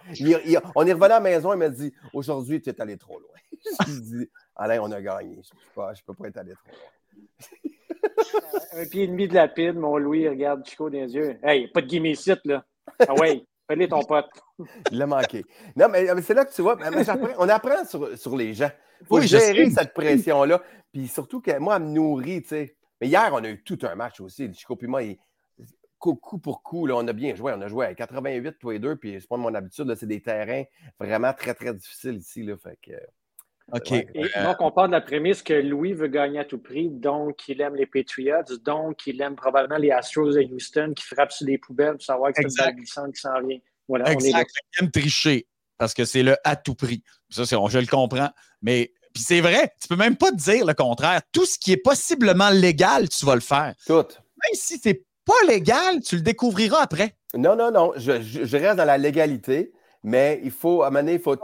on 0.76 0.86
est 0.86 0.94
revenu 0.94 1.06
à 1.06 1.08
la 1.08 1.20
maison, 1.20 1.54
il 1.54 1.58
m'a 1.58 1.70
dit, 1.70 1.94
aujourd'hui, 2.14 2.62
tu 2.62 2.70
es 2.70 2.82
allé 2.82 2.98
trop 2.98 3.20
loin. 3.20 3.36
je 3.88 4.00
dit, 4.00 4.30
Alain, 4.56 4.80
on 4.82 4.92
a 4.92 5.02
gagné. 5.02 5.42
Je 5.44 5.82
ne 5.82 5.94
peux, 6.06 6.14
pas 6.14 6.28
être 6.28 6.38
allé 6.38 6.54
trop 6.54 6.72
loin. 6.72 7.72
un 8.74 8.86
pied 8.86 9.04
et 9.04 9.08
demi 9.08 9.28
de 9.28 9.34
lapide, 9.34 9.76
mon 9.76 9.98
Louis 9.98 10.28
regarde 10.28 10.66
Chico 10.66 10.90
dans 10.90 10.98
les 10.98 11.14
yeux. 11.14 11.38
Hey, 11.44 11.68
pas 11.68 11.82
de 11.82 11.88
guimicite, 11.88 12.42
là. 12.46 12.64
Ah 13.08 13.14
ouais, 13.16 13.44
fais 13.68 13.88
ton 13.88 14.04
pote. 14.04 14.30
Il 14.92 14.98
l'a 14.98 15.08
manqué. 15.08 15.44
Non, 15.76 15.88
mais, 15.90 16.08
c'est 16.22 16.34
là 16.34 16.46
que 16.46 16.54
tu 16.54 16.62
vois, 16.62 16.78
on 17.38 17.50
apprend 17.50 17.86
sur, 17.86 18.18
sur 18.18 18.36
les 18.36 18.54
gens. 18.54 18.72
Il 19.02 19.08
faut 19.08 19.22
gérer 19.22 19.70
cette 19.70 19.94
pression-là. 19.94 20.62
Puis 20.92 21.08
surtout 21.08 21.42
que 21.42 21.58
moi, 21.60 21.76
elle 21.76 21.84
me 21.84 21.90
nourrit, 21.90 22.42
tu 22.42 22.50
sais. 22.50 22.77
Mais 23.02 23.08
hier, 23.08 23.30
on 23.32 23.44
a 23.44 23.50
eu 23.50 23.64
tout 23.64 23.80
un 23.84 23.96
match 23.96 24.20
aussi. 24.20 24.52
Chico 24.54 24.78
et 24.82 24.88
moi, 24.88 25.02
coup, 25.98 26.16
pour 26.40 26.64
coup, 26.64 26.88
on 26.90 27.08
a 27.08 27.14
bien 27.14 27.36
joué. 27.36 27.54
On 27.56 27.62
a 27.62 27.68
joué 27.68 27.86
à 27.88 27.94
88 27.94 28.58
tous 28.60 28.72
les 28.72 28.80
deux, 28.80 28.96
puis 28.96 29.18
c'est 29.20 29.28
pas 29.28 29.38
mon 29.38 29.54
habitude. 29.54 29.94
C'est 29.96 30.08
des 30.08 30.22
terrains 30.22 30.64
vraiment 31.00 31.34
très, 31.34 31.54
très 31.54 31.74
difficiles 31.74 32.18
ici. 32.18 32.44
Là, 32.44 32.56
fait 32.58 32.78
que, 32.82 32.94
OK. 33.74 33.92
Et 33.92 34.30
donc, 34.44 34.58
on 34.62 34.72
part 34.72 34.88
de 34.88 34.94
la 34.94 35.02
prémisse 35.02 35.42
que 35.42 35.54
Louis 35.54 35.94
veut 35.94 36.08
gagner 36.08 36.40
à 36.40 36.46
tout 36.46 36.60
prix, 36.60 36.90
donc 36.90 37.48
il 37.50 37.60
aime 37.60 37.76
les 37.76 37.86
Patriots, 37.86 38.58
donc 38.64 39.06
il 39.08 39.22
aime 39.22 39.36
probablement 39.36 39.78
les 39.78 39.92
Astros 39.92 40.34
de 40.34 40.42
Houston 40.42 40.94
qui 40.96 41.04
frappent 41.04 41.34
sur 41.34 41.48
les 41.48 41.58
poubelles 41.58 41.94
pour 41.94 42.04
savoir 42.04 42.32
que 42.32 42.48
c'est 42.48 42.70
une 42.70 42.76
glissante 42.76 43.14
qui 43.14 43.20
s'en 43.20 43.42
vient. 43.42 43.60
Voilà, 43.90 44.12
exact. 44.12 44.50
il 44.80 44.84
aime 44.84 44.92
tricher 44.92 45.48
parce 45.78 45.94
que 45.94 46.06
c'est 46.06 46.24
le 46.24 46.38
à 46.46 46.56
tout 46.56 46.76
prix. 46.76 47.04
Ça, 47.30 47.44
je 47.44 47.80
le 47.80 47.88
comprends. 47.88 48.30
Mais 48.62 48.94
puis 49.18 49.24
c'est 49.24 49.42
vrai, 49.42 49.74
tu 49.82 49.88
peux 49.88 49.96
même 49.96 50.16
pas 50.16 50.30
dire 50.30 50.64
le 50.64 50.76
contraire. 50.76 51.22
Tout 51.32 51.48
ce 51.48 51.58
qui 51.58 51.72
est 51.72 51.78
possiblement 51.78 52.52
légal, 52.52 53.10
tu 53.10 53.26
vas 53.26 53.34
le 53.34 53.42
faire. 53.42 53.74
Tout. 53.88 53.94
Même 53.96 54.54
si 54.54 54.78
c'est 54.78 55.04
pas 55.26 55.34
légal, 55.48 56.02
tu 56.02 56.18
le 56.18 56.22
découvriras 56.22 56.82
après. 56.82 57.16
Non, 57.36 57.56
non, 57.56 57.72
non. 57.72 57.94
Je, 57.96 58.12
reste 58.58 58.78
dans 58.78 58.86
la 58.86 59.00
légalité, 59.00 59.72
mais 60.04 60.40
il 60.44 60.52
faut, 60.52 60.84
à 60.84 60.88
un 60.88 60.90
moment 60.92 61.00
donné, 61.00 61.14
il 61.14 61.20
faut, 61.20 61.36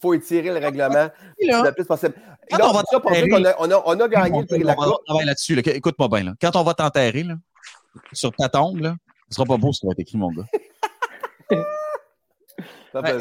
faut, 0.00 0.14
étirer 0.14 0.48
le 0.48 0.58
règlement 0.58 1.10
le 1.38 1.70
plus 1.72 1.84
possible. 1.84 2.14
on, 2.50 2.56
va 2.56 2.82
on, 3.58 3.70
a, 3.70 3.82
on, 3.84 4.00
a, 4.00 4.08
gagné 4.08 4.40
le 4.40 4.46
prix 4.46 4.62
là-dessus. 5.26 5.58
Écoute-moi 5.58 6.08
bien. 6.08 6.24
Là. 6.24 6.32
Quand 6.40 6.56
on 6.56 6.62
va 6.62 6.72
t'enterrer 6.72 7.26
sur 8.14 8.32
ta 8.32 8.48
tombe, 8.48 8.80
là, 8.80 8.96
ce 9.28 9.34
sera 9.34 9.44
pas 9.44 9.58
beau 9.58 9.70
ce 9.74 9.80
qui 9.80 9.86
va 9.86 9.92
être 9.92 10.00
écrit, 10.00 10.16
mon 10.16 10.30
gars. 10.30 10.46
Ben, 12.94 13.18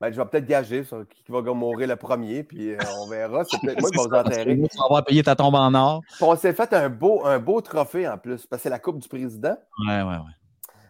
ben, 0.00 0.12
je 0.12 0.20
vais 0.20 0.26
peut-être 0.26 0.46
gager 0.46 0.84
sur 0.84 1.06
qui 1.08 1.32
va 1.32 1.40
mourir 1.40 1.88
le 1.88 1.96
premier, 1.96 2.42
puis 2.42 2.72
euh, 2.72 2.78
on 3.00 3.08
verra. 3.08 3.44
C'est 3.44 3.60
peut-être 3.60 3.80
moi 3.80 3.90
qui 3.90 3.96
vais 3.96 4.04
vous 4.04 4.14
enterrer. 4.14 4.56
Tu 4.56 4.78
vas 4.90 5.02
payer 5.02 5.22
ta 5.22 5.34
tombe 5.34 5.54
en 5.54 5.72
or. 5.74 6.02
on 6.20 6.36
s'est 6.36 6.52
fait 6.52 6.72
un 6.74 6.90
beau, 6.90 7.24
un 7.24 7.38
beau 7.38 7.60
trophée 7.60 8.06
en 8.06 8.18
plus, 8.18 8.46
parce 8.46 8.60
que 8.60 8.64
c'est 8.64 8.70
la 8.70 8.78
Coupe 8.78 8.98
du 8.98 9.08
Président. 9.08 9.56
Ouais, 9.86 10.02
ouais, 10.02 10.16
ouais. 10.16 10.34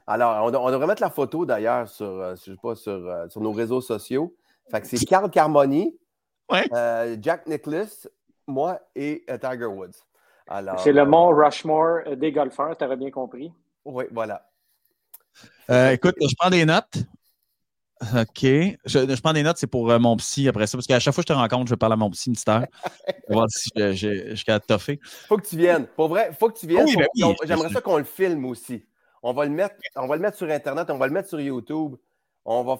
Alors, 0.08 0.44
on, 0.44 0.70
devrait 0.70 0.86
mettre 0.86 1.02
la 1.02 1.10
photo 1.10 1.44
d'ailleurs 1.44 1.88
sur, 1.88 2.06
euh, 2.06 2.34
je 2.36 2.52
sais 2.52 2.56
pas, 2.60 2.74
sur, 2.74 2.92
euh, 2.92 3.28
sur, 3.28 3.40
nos 3.40 3.52
réseaux 3.52 3.80
sociaux. 3.80 4.34
Fait 4.70 4.80
que 4.80 4.86
c'est 4.86 5.04
Carl 5.04 5.30
Carmoni, 5.30 5.96
Jack 7.20 7.46
Nicklaus, 7.46 8.08
moi 8.46 8.80
et 8.94 9.24
Tiger 9.40 9.66
Woods. 9.66 10.02
C'est 10.78 10.92
le 10.92 11.04
mont 11.04 11.28
Rushmore 11.28 12.16
des 12.16 12.30
golfeurs, 12.32 12.76
tu 12.76 12.84
avais 12.84 12.96
bien 12.96 13.10
compris. 13.10 13.52
Oui, 13.84 14.04
voilà. 14.12 14.42
écoute, 15.92 16.16
je 16.20 16.34
prends 16.36 16.50
des 16.50 16.64
notes. 16.64 16.98
OK. 18.02 18.42
Je, 18.84 19.20
prends 19.20 19.32
des 19.32 19.42
notes, 19.42 19.56
c'est 19.56 19.66
pour 19.66 19.90
euh, 19.90 19.98
mon 19.98 20.16
psy 20.16 20.48
après 20.48 20.66
ça, 20.66 20.76
parce 20.76 20.86
qu'à 20.86 20.98
chaque 20.98 21.14
fois 21.14 21.24
que 21.24 21.28
je 21.28 21.34
te 21.34 21.38
rencontre, 21.38 21.70
je 21.70 21.74
parle 21.74 21.94
à 21.94 21.96
mon 21.96 22.10
psy 22.10 22.28
une 22.28 22.36
petite 22.36 22.50
voir 23.28 23.46
si 23.48 23.70
je, 23.74 23.92
je, 23.92 24.34
suis 24.34 24.44
de 24.46 24.98
Faut 25.26 25.36
que 25.38 25.46
tu 25.46 25.56
viennes. 25.56 25.86
Pour 25.96 26.08
vrai, 26.08 26.30
faut 26.38 26.50
que 26.50 26.58
tu 26.58 26.66
viennes. 26.66 26.86
Ben 26.94 27.34
j'aimerais 27.44 27.70
ça 27.70 27.80
qu'on 27.80 27.98
le 27.98 28.04
filme 28.04 28.44
aussi. 28.44 28.84
On 29.22 29.32
va 29.32 29.44
le 29.44 29.50
mettre, 29.50 29.76
on 29.96 30.06
va 30.06 30.16
le 30.16 30.22
mettre 30.22 30.36
sur 30.36 30.48
Internet, 30.48 30.90
on 30.90 30.98
va 30.98 31.06
le 31.06 31.12
mettre 31.12 31.28
sur 31.28 31.40
YouTube. 31.40 31.96
On 32.48 32.62
va, 32.62 32.78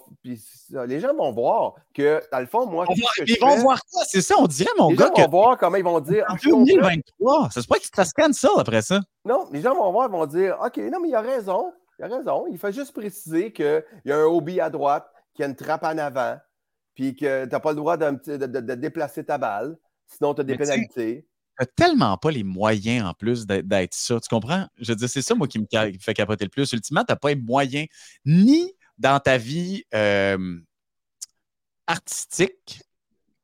les 0.85 1.01
gens 1.01 1.13
vont 1.13 1.33
voir 1.33 1.73
que, 1.93 2.21
dans 2.31 2.39
le 2.39 2.45
fond, 2.45 2.65
moi. 2.67 2.85
ils 2.87 3.37
vont 3.41 3.57
voir 3.57 3.81
quoi? 3.91 4.03
C'est 4.07 4.21
ça, 4.21 4.35
on 4.39 4.47
dirait, 4.47 4.71
mon 4.77 4.93
gars. 4.93 5.11
Gens 5.13 5.23
vont 5.23 5.29
voir 5.29 5.57
comment 5.57 5.75
ils 5.75 5.83
vont 5.83 5.99
dire. 5.99 6.23
En 6.29 6.35
2023, 6.35 7.49
ça 7.51 7.61
se 7.61 7.67
peut 7.67 7.77
qu'ils 7.77 7.91
te 7.91 8.01
scannent 8.05 8.31
ça 8.31 8.47
après 8.57 8.81
ça. 8.81 9.01
Non, 9.25 9.49
les 9.51 9.61
gens 9.61 9.75
vont 9.75 9.91
voir, 9.91 10.07
ils 10.07 10.11
vont 10.13 10.25
dire 10.25 10.57
OK, 10.63 10.77
non, 10.77 11.01
mais 11.01 11.09
il 11.09 11.15
a 11.15 11.21
raison. 11.21 11.73
Il 11.99 12.05
a 12.05 12.07
raison. 12.07 12.45
Il 12.51 12.57
faut 12.57 12.71
juste 12.71 12.93
préciser 12.93 13.51
qu'il 13.51 13.83
y 14.05 14.11
a 14.11 14.17
un 14.17 14.25
hobby 14.25 14.59
à 14.59 14.69
droite, 14.69 15.07
qu'il 15.33 15.43
y 15.43 15.45
a 15.45 15.49
une 15.49 15.55
trappe 15.55 15.83
en 15.83 15.97
avant, 15.97 16.37
puis 16.93 17.15
que 17.15 17.45
tu 17.45 17.49
n'as 17.49 17.59
pas 17.59 17.71
le 17.71 17.77
droit 17.77 17.97
de, 17.97 18.37
de, 18.37 18.75
déplacer 18.75 19.23
ta 19.23 19.37
balle. 19.37 19.77
Sinon, 20.07 20.33
tu 20.33 20.41
as 20.41 20.43
des 20.43 20.57
pénalités. 20.57 21.25
Tu 21.25 21.63
n'as 21.63 21.65
tellement 21.75 22.17
pas 22.17 22.31
les 22.31 22.43
moyens 22.43 23.05
en 23.05 23.13
plus 23.13 23.47
d'être 23.47 23.93
ça. 23.93 24.19
Tu 24.19 24.29
comprends? 24.29 24.67
Je 24.77 24.91
veux 24.91 24.95
dire, 24.95 25.09
c'est 25.09 25.21
ça, 25.21 25.33
moi, 25.33 25.47
qui 25.47 25.59
me 25.59 25.65
fait 25.99 26.13
capoter 26.13 26.45
le 26.45 26.49
plus. 26.49 26.71
Ultimement, 26.71 27.03
tu 27.03 27.11
n'as 27.11 27.17
pas 27.17 27.29
les 27.29 27.35
moyens 27.35 27.87
ni 28.25 28.73
dans 28.97 29.19
ta 29.19 29.37
vie 29.37 29.83
euh, 29.93 30.59
artistique 31.87 32.81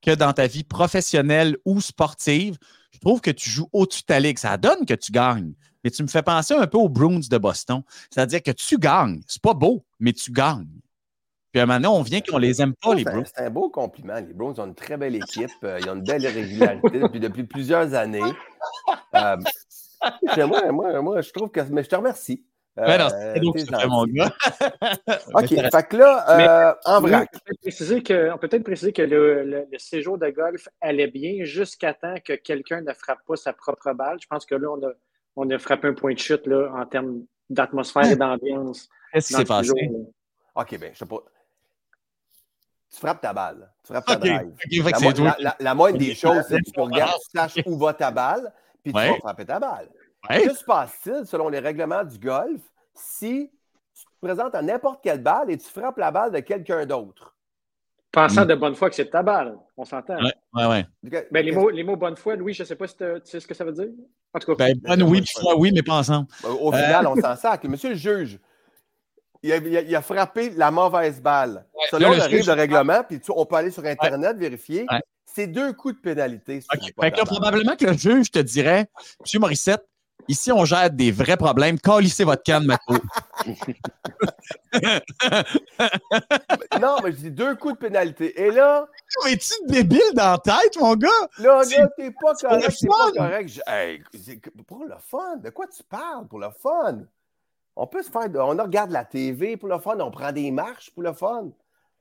que 0.02 0.12
dans 0.12 0.34
ta 0.34 0.48
vie 0.48 0.64
professionnelle 0.64 1.58
ou 1.66 1.82
sportive. 1.82 2.58
Je 2.92 3.00
trouve 3.00 3.22
que 3.22 3.32
tu 3.32 3.50
joues 3.50 3.70
au-dessus 3.72 4.02
de 4.02 4.08
ta 4.08 4.20
ligue. 4.20 4.38
Ça 4.38 4.58
donne 4.58 4.86
que 4.86 4.94
tu 4.94 5.12
gagnes 5.12 5.54
mais 5.84 5.92
tu 5.92 6.04
me 6.04 6.08
fais 6.08 6.24
penser 6.24 6.54
un 6.54 6.68
peu 6.68 6.78
aux 6.78 6.90
Bruins 6.90 7.20
de 7.30 7.38
Boston. 7.38 7.82
C'est-à-dire 8.10 8.42
que 8.42 8.52
tu 8.52 8.78
gagnes. 8.78 9.22
C'est 9.28 9.42
pas 9.42 9.54
beau, 9.54 9.84
mais 10.00 10.14
tu 10.14 10.32
gagnes. 10.32 10.68
Puis 11.52 11.60
à 11.60 11.64
un 11.64 11.66
moment 11.68 11.80
donné, 11.80 11.88
on 11.88 12.02
vient 12.02 12.22
qu'on 12.22 12.40
les 12.40 12.62
aime 12.62 12.74
pas, 12.74 12.96
les 12.96 13.04
Bruins. 13.04 13.24
C'est 13.26 13.44
un 13.44 13.50
beau 13.50 13.70
compliment. 13.70 14.16
Les 14.16 14.34
Bruins 14.34 14.56
ont 14.58 14.66
une 14.66 14.76
très 14.76 14.98
belle 14.98 15.16
équipe. 15.16 15.52
Euh, 15.64 15.80
ils 15.80 15.90
ont 15.90 15.96
une 15.96 16.04
belle 16.04 16.26
régularité 16.26 17.00
depuis, 17.00 17.20
depuis 17.20 17.44
plusieurs 17.44 17.94
années. 17.94 18.22
Euh, 19.14 19.38
moi, 20.48 20.72
moi, 20.72 21.02
moi, 21.02 21.22
je 21.22 21.32
trouve 21.32 21.52
que. 21.52 21.62
Mais 21.70 21.84
je 21.84 21.90
te 21.90 21.96
remercie. 21.96 22.44
Euh, 22.80 22.98
non, 22.98 23.08
c'est 23.56 23.88
mon 23.88 24.06
gars. 24.06 24.34
OK. 25.36 25.48
fait 25.48 25.88
que 25.88 25.98
là, 25.98 26.80
en 26.86 27.02
vrac. 27.02 27.30
On 27.32 27.40
peut 27.46 27.56
préciser 27.62 28.02
que, 28.02 28.36
peut-être 28.38 28.64
préciser 28.64 28.92
que 28.92 29.04
le, 29.04 29.44
le, 29.44 29.78
séjour 29.78 30.18
de 30.18 30.30
golf 30.30 30.68
allait 30.82 31.06
bien 31.06 31.44
jusqu'à 31.44 31.94
temps 31.94 32.16
que 32.26 32.34
quelqu'un 32.34 32.82
ne 32.82 32.94
frappe 32.94 33.24
pas 33.28 33.36
sa 33.36 33.54
propre 33.54 33.94
balle. 33.94 34.18
Je 34.20 34.26
pense 34.28 34.48
que 34.48 34.56
là, 34.56 34.70
on 34.72 34.84
a 34.88 34.92
on 35.36 35.50
a 35.50 35.60
frappé 35.60 35.88
un 35.88 35.94
point 35.94 36.14
de 36.14 36.20
chute 36.20 36.46
là, 36.48 36.72
en 36.74 36.86
termes 36.86 37.24
d'atmosphère 37.50 38.06
et 38.06 38.16
d'ambiance. 38.16 38.90
Qu'est-ce 39.12 39.28
qui 39.28 39.34
s'est 39.34 39.46
passé? 39.46 39.92
OK, 40.56 40.80
bien, 40.80 40.90
je 40.94 41.00
sais 41.00 41.06
pas. 41.06 41.24
Tu 42.92 43.00
frappes 43.00 43.22
ta 43.22 43.34
balle. 43.34 43.72
Tu 43.84 43.92
frappes 43.92 44.06
ta 44.06 44.16
drive. 44.16 45.24
la, 45.24 45.36
la, 45.40 45.56
la, 45.60 45.76
moindre 45.76 45.98
des 45.98 46.14
choses, 46.14 46.44
c'est 46.48 46.60
que 46.60 46.72
tu 46.72 46.80
regardes, 46.80 47.20
tu 47.24 47.38
saches 47.38 47.66
où 47.66 47.78
va 47.78 47.94
ta 47.94 48.12
balle, 48.12 48.54
puis 48.84 48.94
tu 48.94 49.00
vas 49.00 49.18
frapper 49.18 49.46
ta 49.46 49.60
balle. 49.60 49.90
Que 50.30 50.54
se 50.54 50.64
passe-t-il, 50.64 51.26
selon 51.26 51.50
les 51.50 51.60
règlements 51.60 52.04
du 52.04 52.18
golf, 52.20 52.62
si 52.94 53.52
tu 53.94 54.06
te 54.06 54.12
présentes 54.22 54.56
à 54.56 54.62
n'importe 54.62 55.04
quelle 55.04 55.22
balle 55.22 55.50
et 55.50 55.58
tu 55.58 55.68
frappes 55.68 55.98
la 55.98 56.12
balle 56.12 56.32
de 56.32 56.40
quelqu'un 56.40 56.86
d'autre? 56.86 57.36
Pensant 58.12 58.44
mm. 58.44 58.48
de 58.48 58.56
bonne 58.56 58.76
foi 58.76 58.90
que 58.90 58.96
c'est 58.96 59.10
ta 59.10 59.24
balle, 59.24 59.58
on 59.76 59.86
s'entend. 59.86 60.18
Oui, 60.22 60.32
oui, 60.54 60.64
oui. 60.70 61.20
Ben, 61.32 61.46
les, 61.46 61.52
mots, 61.52 61.70
les 61.70 61.84
mots 61.84 61.96
bonne 61.96 62.16
foi, 62.16 62.36
Louis, 62.36 62.54
je 62.54 62.64
ne 62.64 62.68
sais 62.68 62.76
pas 62.76 62.88
si 62.88 62.96
tu 62.96 63.04
sais 63.24 63.40
ce 63.40 63.48
que 63.48 63.54
ça 63.54 63.64
veut 63.64 63.72
dire. 63.72 63.90
En 64.34 64.40
tout 64.40 64.56
cas. 64.56 64.66
Ben, 64.66 64.78
bonne 64.78 65.04
oui, 65.04 65.22
puis 65.22 65.34
foi 65.40 65.58
oui, 65.58 65.72
mais 65.74 65.82
pas 65.82 65.96
ensemble. 65.96 66.28
Au 66.44 66.72
final, 66.72 67.08
on 67.08 67.16
s'en 67.16 67.36
sert. 67.36 67.58
Monsieur 67.64 67.90
le 67.90 67.96
juge, 67.96 68.40
il 69.42 69.52
a, 69.52 69.58
il 69.58 69.96
a, 69.96 70.02
frappé 70.02 70.52
la 70.52 70.72
mauvaise 70.72 71.22
balle. 71.22 71.66
Selon 71.90 72.12
le, 72.12 72.22
règle 72.22 72.46
de 72.46 72.52
règlement, 72.52 73.04
puis 73.04 73.20
on 73.30 73.46
peut 73.46 73.56
aller 73.56 73.72
sur 73.72 73.86
Internet 73.86 74.38
vérifier, 74.38 74.86
c'est 75.26 75.48
deux 75.48 75.74
coups 75.74 75.96
de 75.96 76.00
pénalité. 76.00 76.62
Fait 77.02 77.12
que 77.12 77.26
probablement 77.26 77.76
que 77.76 77.86
le 77.86 77.98
juge 77.98 78.32
te 78.32 78.40
dirait, 78.40 78.88
Monsieur 79.22 79.40
Morissette, 79.40 79.84
Ici, 80.28 80.52
on 80.52 80.66
gère 80.66 80.90
des 80.90 81.12
vrais 81.12 81.38
problèmes. 81.38 81.80
Calissez 81.80 82.24
votre 82.24 82.44
canne, 82.44 82.66
Mako. 82.66 82.96
non, 86.82 86.98
mais 87.04 87.12
je 87.12 87.18
dis 87.18 87.32
deux 87.32 87.56
coups 87.56 87.74
de 87.74 87.80
pénalité. 87.80 88.42
Et 88.42 88.52
là. 88.52 88.88
Es-tu 89.28 89.54
débile 89.68 90.02
dans 90.14 90.32
la 90.32 90.38
tête, 90.38 90.80
mon 90.80 90.96
gars? 90.96 91.10
Là, 91.40 91.64
là, 91.64 91.90
t'es 91.98 92.12
pas 92.12 92.34
correct. 92.36 92.78
T'es 92.80 92.88
pas 92.88 93.12
correct. 93.12 93.60
pour 94.68 94.86
le 94.86 94.96
fun. 95.00 95.38
De 95.38 95.50
quoi 95.50 95.68
tu 95.68 95.84
parles 95.84 96.28
pour 96.28 96.40
le 96.40 96.50
fun? 96.62 97.00
On 97.76 97.88
peut 97.88 98.04
se 98.04 98.12
faire. 98.12 98.30
On 98.36 98.50
regarde 98.50 98.92
la 98.92 99.04
TV 99.06 99.58
pour 99.58 99.70
le 99.70 99.80
fun. 99.80 100.00
On 100.00 100.12
prend 100.12 100.32
des 100.32 100.52
marches 100.52 100.92
pour 100.92 101.04
le 101.04 101.14
fun. 101.14 101.50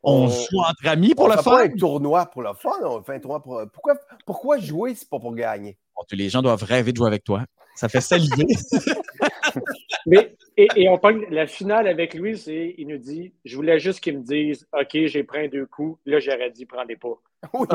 On, 0.02 0.28
joue 0.28 0.58
entre 0.58 0.86
amis 0.86 1.14
pour 1.14 1.28
le 1.28 1.36
fun. 1.36 1.52
On 1.52 1.56
fait 1.58 1.72
un 1.72 1.76
tournoi 1.76 2.26
pour 2.26 2.42
le 2.42 2.52
fun. 2.54 2.70
On 2.84 3.02
fait 3.02 3.14
un 3.14 3.20
tournoi 3.20 3.42
pour. 3.42 3.62
Pourquoi, 3.72 3.94
pourquoi 4.26 4.58
jouer 4.58 4.94
si 4.94 5.00
c'est 5.00 5.08
pas 5.08 5.20
pour 5.20 5.34
gagner? 5.34 5.78
les 6.10 6.28
gens 6.28 6.42
doivent 6.42 6.64
rêver 6.64 6.92
de 6.92 6.96
jouer 6.96 7.06
avec 7.06 7.24
toi. 7.24 7.44
Ça 7.74 7.88
fait 7.88 8.00
saliver. 8.00 8.46
Mais, 10.06 10.34
et, 10.56 10.88
on 10.88 10.98
parle 10.98 11.24
la 11.30 11.46
finale 11.46 11.86
avec 11.86 12.14
lui, 12.14 12.36
c'est 12.36 12.74
il 12.76 12.88
nous 12.88 12.98
dit 12.98 13.32
Je 13.44 13.56
voulais 13.56 13.78
juste 13.78 14.00
qu'il 14.00 14.18
me 14.18 14.22
dise 14.22 14.66
OK, 14.72 14.90
j'ai 15.06 15.24
pris 15.24 15.48
deux 15.48 15.66
coups. 15.66 15.98
Là, 16.04 16.20
j'aurais 16.20 16.50
dit 16.50 16.66
prends 16.66 16.84
les 16.84 16.96
pas. 16.96 17.14
Oui. 17.54 17.66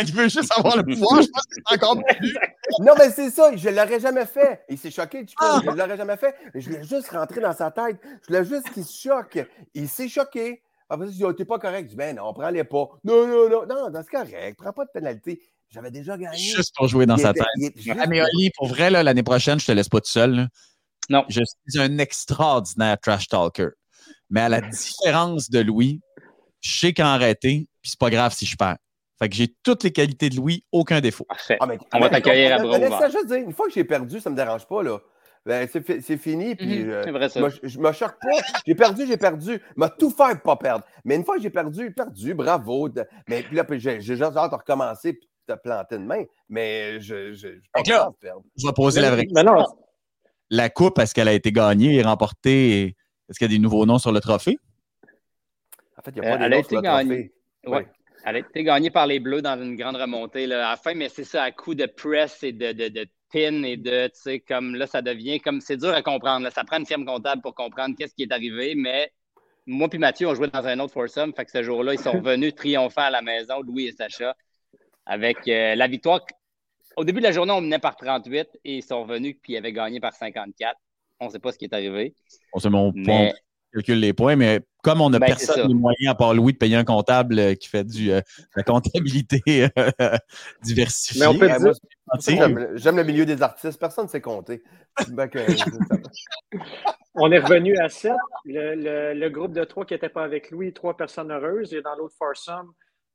il 0.00 0.12
veut 0.12 0.28
juste 0.28 0.50
avoir 0.56 0.76
le 0.76 0.82
pouvoir. 0.82 1.22
Je 1.22 1.28
pense 1.28 1.46
que 1.46 1.54
c'est 1.54 1.74
encore 1.74 2.02
plus. 2.02 2.36
Non, 2.80 2.94
mais 2.98 3.10
c'est 3.10 3.30
ça. 3.30 3.54
Je 3.54 3.68
ne 3.68 3.74
l'aurais 3.76 4.00
jamais 4.00 4.26
fait. 4.26 4.62
Il 4.68 4.76
s'est 4.76 4.90
choqué. 4.90 5.24
Tu 5.24 5.34
ah. 5.40 5.60
Je 5.64 5.70
ne 5.70 5.76
l'aurais 5.76 5.96
jamais 5.96 6.16
fait. 6.16 6.34
Je 6.54 6.68
voulais 6.68 6.82
juste 6.82 7.08
rentrer 7.10 7.40
dans 7.40 7.52
sa 7.52 7.70
tête. 7.70 7.96
Je 8.22 8.26
voulais 8.26 8.44
juste 8.44 8.70
qu'il 8.70 8.84
se 8.84 9.08
choque. 9.08 9.38
Il 9.74 9.88
s'est 9.88 10.08
choqué. 10.08 10.62
Après, 10.88 11.06
il 11.06 11.12
dit 11.12 11.24
oh, 11.24 11.32
T'es 11.32 11.44
pas 11.44 11.58
correct. 11.58 11.84
Je 11.84 11.90
dis 11.90 11.96
Ben 11.96 12.16
non, 12.16 12.32
prends 12.32 12.50
les 12.50 12.64
pas. 12.64 12.88
Non, 13.04 13.26
non, 13.26 13.48
non. 13.48 13.90
Non, 13.90 14.00
c'est 14.02 14.10
correct. 14.10 14.58
Prends 14.58 14.72
pas 14.72 14.84
de 14.84 14.90
pénalité. 14.92 15.40
J'avais 15.70 15.90
déjà 15.90 16.16
gagné. 16.16 16.38
Juste 16.38 16.74
pour 16.76 16.88
jouer 16.88 17.06
dans 17.06 17.16
sa 17.16 17.32
tête. 17.32 17.44
Ah, 17.98 18.06
mais 18.06 18.22
Oli, 18.22 18.50
pour 18.56 18.68
vrai, 18.68 18.90
l'année 18.90 19.22
prochaine, 19.22 19.58
je 19.58 19.66
te 19.66 19.72
laisse 19.72 19.88
pas 19.88 20.00
tout 20.00 20.10
seul. 20.10 20.48
Non. 21.10 21.24
Je 21.28 21.40
suis 21.44 21.80
un 21.80 21.98
extraordinaire 21.98 22.98
trash 23.00 23.28
talker. 23.28 23.68
Mais 24.30 24.40
à 24.42 24.48
la 24.48 24.60
différence 24.70 25.50
de 25.50 25.60
Louis, 25.60 26.00
je 26.60 26.78
sais 26.78 26.92
quand 26.92 27.06
arrêter, 27.06 27.68
puis 27.82 27.90
c'est 27.90 27.98
pas 27.98 28.10
grave 28.10 28.32
si 28.32 28.46
je 28.46 28.56
perds. 28.56 28.78
Fait 29.18 29.28
que 29.28 29.34
j'ai 29.34 29.54
toutes 29.62 29.82
les 29.82 29.92
qualités 29.92 30.28
de 30.28 30.36
Louis, 30.36 30.64
aucun 30.72 31.00
défaut. 31.00 31.24
Parfait. 31.24 31.56
Ah, 31.60 31.66
on 31.94 32.00
va 32.00 32.10
t'accueillir 32.10 32.54
à 32.54 32.58
bras 32.58 32.76
ouverts. 32.76 33.10
Une 33.32 33.52
fois 33.52 33.66
que 33.66 33.72
j'ai 33.72 33.84
perdu, 33.84 34.20
ça 34.20 34.28
ne 34.30 34.34
me 34.34 34.36
dérange 34.36 34.66
pas. 34.66 34.82
là. 34.82 34.98
Ben, 35.46 35.68
c'est 35.72 36.16
fini. 36.16 36.56
Puis, 36.56 36.82
vrai, 36.84 37.28
ça. 37.28 37.40
Je 37.62 37.78
me 37.78 37.92
choque 37.92 38.18
pas. 38.20 38.42
J'ai 38.66 38.74
perdu, 38.74 39.06
j'ai 39.06 39.16
perdu. 39.16 39.62
m'a 39.76 39.88
tout 39.88 40.10
fait 40.10 40.34
pour 40.42 40.42
pas 40.42 40.56
perdre. 40.56 40.84
Mais 41.04 41.14
une 41.14 41.24
fois 41.24 41.36
que 41.36 41.42
j'ai 41.42 41.50
perdu, 41.50 41.92
perdu, 41.92 42.34
bravo. 42.34 42.88
Mais 43.28 43.44
puis 43.44 43.56
là, 43.56 43.64
j'ai 43.78 44.00
juste 44.00 44.22
hâte 44.22 44.50
de 44.50 44.56
recommencer 44.56 45.20
te 45.46 45.52
planter 45.52 45.98
de 45.98 46.02
main, 46.02 46.24
mais 46.48 47.00
je, 47.00 47.32
je, 47.32 47.60
je, 47.60 47.92
là, 47.92 48.10
je 48.56 48.66
vais 48.66 48.72
poser 48.72 49.00
la 49.00 49.12
vraie 49.12 49.26
question. 49.26 49.66
La 50.50 50.70
coupe, 50.70 50.98
est-ce 50.98 51.14
qu'elle 51.14 51.28
a 51.28 51.32
été 51.32 51.52
gagnée 51.52 51.94
et 51.94 52.02
remportée? 52.02 52.96
Est-ce 53.28 53.38
qu'il 53.38 53.50
y 53.50 53.54
a 53.54 53.56
des 53.56 53.62
nouveaux 53.62 53.86
noms 53.86 53.98
sur 53.98 54.10
le 54.10 54.20
trophée? 54.20 54.58
En 55.96 56.02
fait, 56.02 56.10
il 56.16 56.20
n'y 56.20 56.26
a 56.26 56.36
pas 56.36 56.44
euh, 56.44 56.48
de 56.48 56.54
noms 56.54 56.62
sur 56.64 56.76
le 56.76 56.82
gagnée. 56.82 57.32
trophée. 57.62 57.76
Ouais. 57.76 57.88
Elle 58.26 58.36
a 58.36 58.38
été 58.40 58.64
gagnée 58.64 58.90
par 58.90 59.06
les 59.06 59.20
Bleus 59.20 59.40
dans 59.40 59.56
une 59.62 59.76
grande 59.76 59.94
remontée 59.94 60.48
là, 60.48 60.66
à 60.66 60.70
la 60.72 60.76
fin, 60.76 60.94
mais 60.94 61.08
c'est 61.08 61.24
ça, 61.24 61.44
à 61.44 61.52
coup 61.52 61.76
de 61.76 61.86
press 61.86 62.42
et 62.42 62.50
de, 62.50 62.72
de, 62.72 62.88
de 62.88 63.06
pin 63.32 63.62
et 63.62 63.76
de, 63.76 64.08
tu 64.08 64.20
sais, 64.20 64.40
comme 64.40 64.74
là, 64.74 64.88
ça 64.88 65.00
devient 65.00 65.38
comme, 65.38 65.60
c'est 65.60 65.76
dur 65.76 65.90
à 65.90 66.02
comprendre. 66.02 66.42
Là. 66.42 66.50
Ça 66.50 66.64
prend 66.64 66.78
une 66.78 66.86
firme 66.86 67.06
comptable 67.06 67.40
pour 67.40 67.54
comprendre 67.54 67.94
qu'est-ce 67.96 68.16
qui 68.16 68.24
est 68.24 68.32
arrivé, 68.32 68.74
mais 68.74 69.12
moi 69.64 69.88
et 69.92 69.98
Mathieu, 69.98 70.26
on 70.26 70.34
jouait 70.34 70.48
dans 70.48 70.66
un 70.66 70.80
autre 70.80 70.92
foursome, 70.92 71.32
fait 71.34 71.44
que 71.44 71.52
ce 71.52 71.62
jour-là, 71.62 71.94
ils 71.94 72.00
sont 72.00 72.12
revenus 72.20 72.52
triomphants 72.56 73.02
à 73.02 73.10
la 73.10 73.22
maison, 73.22 73.60
Louis 73.62 73.86
et 73.86 73.92
Sacha 73.92 74.34
avec 75.06 75.46
euh, 75.46 75.76
la 75.76 75.86
victoire. 75.86 76.26
Au 76.96 77.04
début 77.04 77.20
de 77.20 77.26
la 77.26 77.32
journée, 77.32 77.52
on 77.52 77.60
menait 77.60 77.78
par 77.78 77.96
38 77.96 78.48
et 78.64 78.76
ils 78.78 78.82
sont 78.82 79.02
revenus 79.02 79.36
puis 79.40 79.52
ils 79.52 79.56
avaient 79.56 79.72
gagné 79.72 80.00
par 80.00 80.14
54. 80.14 80.76
On 81.20 81.26
ne 81.26 81.30
sait 81.30 81.38
pas 81.38 81.52
ce 81.52 81.58
qui 81.58 81.66
est 81.66 81.72
arrivé. 81.72 82.14
On 82.52 82.58
sait 82.58 82.70
mon 82.70 82.92
point 82.92 83.30
calcule 83.76 84.00
les 84.00 84.12
points, 84.12 84.36
mais 84.36 84.60
comme 84.82 85.00
on 85.00 85.10
n'a 85.10 85.18
ben, 85.18 85.26
personne 85.26 85.68
de 85.68 85.74
moyen 85.74 86.10
à 86.10 86.14
part 86.14 86.34
Louis 86.34 86.52
de 86.52 86.58
payer 86.58 86.76
un 86.76 86.84
comptable 86.84 87.38
euh, 87.38 87.54
qui 87.54 87.68
fait 87.68 87.84
du, 87.84 88.10
euh, 88.10 88.20
de 88.20 88.56
la 88.56 88.62
comptabilité 88.62 89.68
diversifiée. 90.62 91.20
Mais 91.20 91.26
on 91.26 91.38
peut 91.38 91.48
dire, 91.48 92.68
j'aime 92.74 92.96
le 92.96 93.04
milieu 93.04 93.26
des 93.26 93.42
artistes, 93.42 93.78
personne 93.78 94.04
ne 94.04 94.10
sait 94.10 94.20
compter. 94.20 94.62
on 97.14 97.32
est 97.32 97.38
revenu 97.38 97.76
à 97.78 97.88
7. 97.88 98.12
Le, 98.44 99.14
le, 99.14 99.28
groupe 99.28 99.52
de 99.52 99.64
trois 99.64 99.84
qui 99.84 99.94
n'était 99.94 100.08
pas 100.08 100.24
avec 100.24 100.50
Louis, 100.50 100.72
trois 100.72 100.96
personnes 100.96 101.30
heureuses, 101.30 101.74
et 101.74 101.82
dans 101.82 101.94
l'autre 101.96 102.14
foursome, 102.16 102.72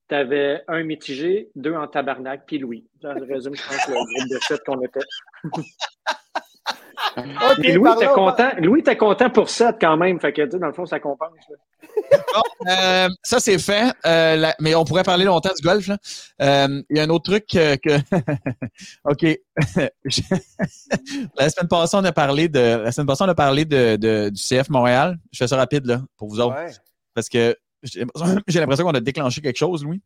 tu 0.10 0.16
avais 0.16 0.62
un 0.68 0.84
mitigé, 0.84 1.50
deux 1.56 1.74
en 1.74 1.88
tabarnak, 1.88 2.44
puis 2.46 2.60
Louis. 2.60 2.86
Dans 3.02 3.14
le 3.14 3.24
résumé, 3.24 3.56
je 3.56 3.68
pense, 3.68 3.88
le 3.88 3.94
groupe 3.94 4.30
de 4.30 4.40
sept 4.42 4.62
qu'on 4.66 4.82
était. 4.82 5.00
Louis, 7.58 7.90
t'es 7.98 8.08
content. 8.08 8.52
Louis, 8.60 8.84
t'es 8.84 8.98
content 8.98 9.30
pour 9.30 9.50
sept 9.50 9.78
quand 9.80 9.98
même. 9.98 10.20
Fait 10.20 10.34
que, 10.34 10.44
dans 10.58 10.68
le 10.68 10.74
fond, 10.74 10.86
ça 10.86 11.00
compense. 11.00 11.32
Euh, 12.68 13.10
ça, 13.24 13.40
c'est 13.40 13.58
fait. 13.60 13.94
Euh, 14.06 14.52
mais 14.60 14.76
on 14.76 14.86
pourrait 14.86 15.04
parler 15.04 15.26
longtemps 15.26 15.54
du 15.54 15.62
golf. 15.62 15.90
Euh, 16.42 16.82
il 16.90 16.98
y 16.98 17.00
a 17.00 17.04
un 17.04 17.10
autre 17.10 17.32
truc 17.32 17.46
que. 17.48 17.76
OK. 19.06 19.40
la 21.38 21.50
semaine 21.50 21.68
passée, 21.68 21.98
on 21.98 22.06
a 22.06 22.12
parlé 22.12 22.48
de. 22.48 22.84
La 22.84 22.92
semaine 22.92 23.08
passée, 23.08 23.24
on 23.24 23.30
a 23.30 23.36
parlé 23.36 23.66
de, 23.66 24.30
du 24.30 24.40
CF 24.40 24.70
Montréal. 24.70 25.18
Je 25.32 25.40
fais 25.40 25.48
ça 25.48 25.58
rapide, 25.58 25.86
là, 25.86 26.02
pour 26.18 26.30
vous 26.30 26.40
autres. 26.40 26.56
Parce 27.14 27.30
que 27.30 27.56
j'ai 27.84 28.06
l'impression 28.60 28.86
qu'on 28.86 28.92
a 28.92 29.02
déclenché 29.02 29.42
quelque 29.42 29.58
chose, 29.58 29.84
Louis. 29.84 30.02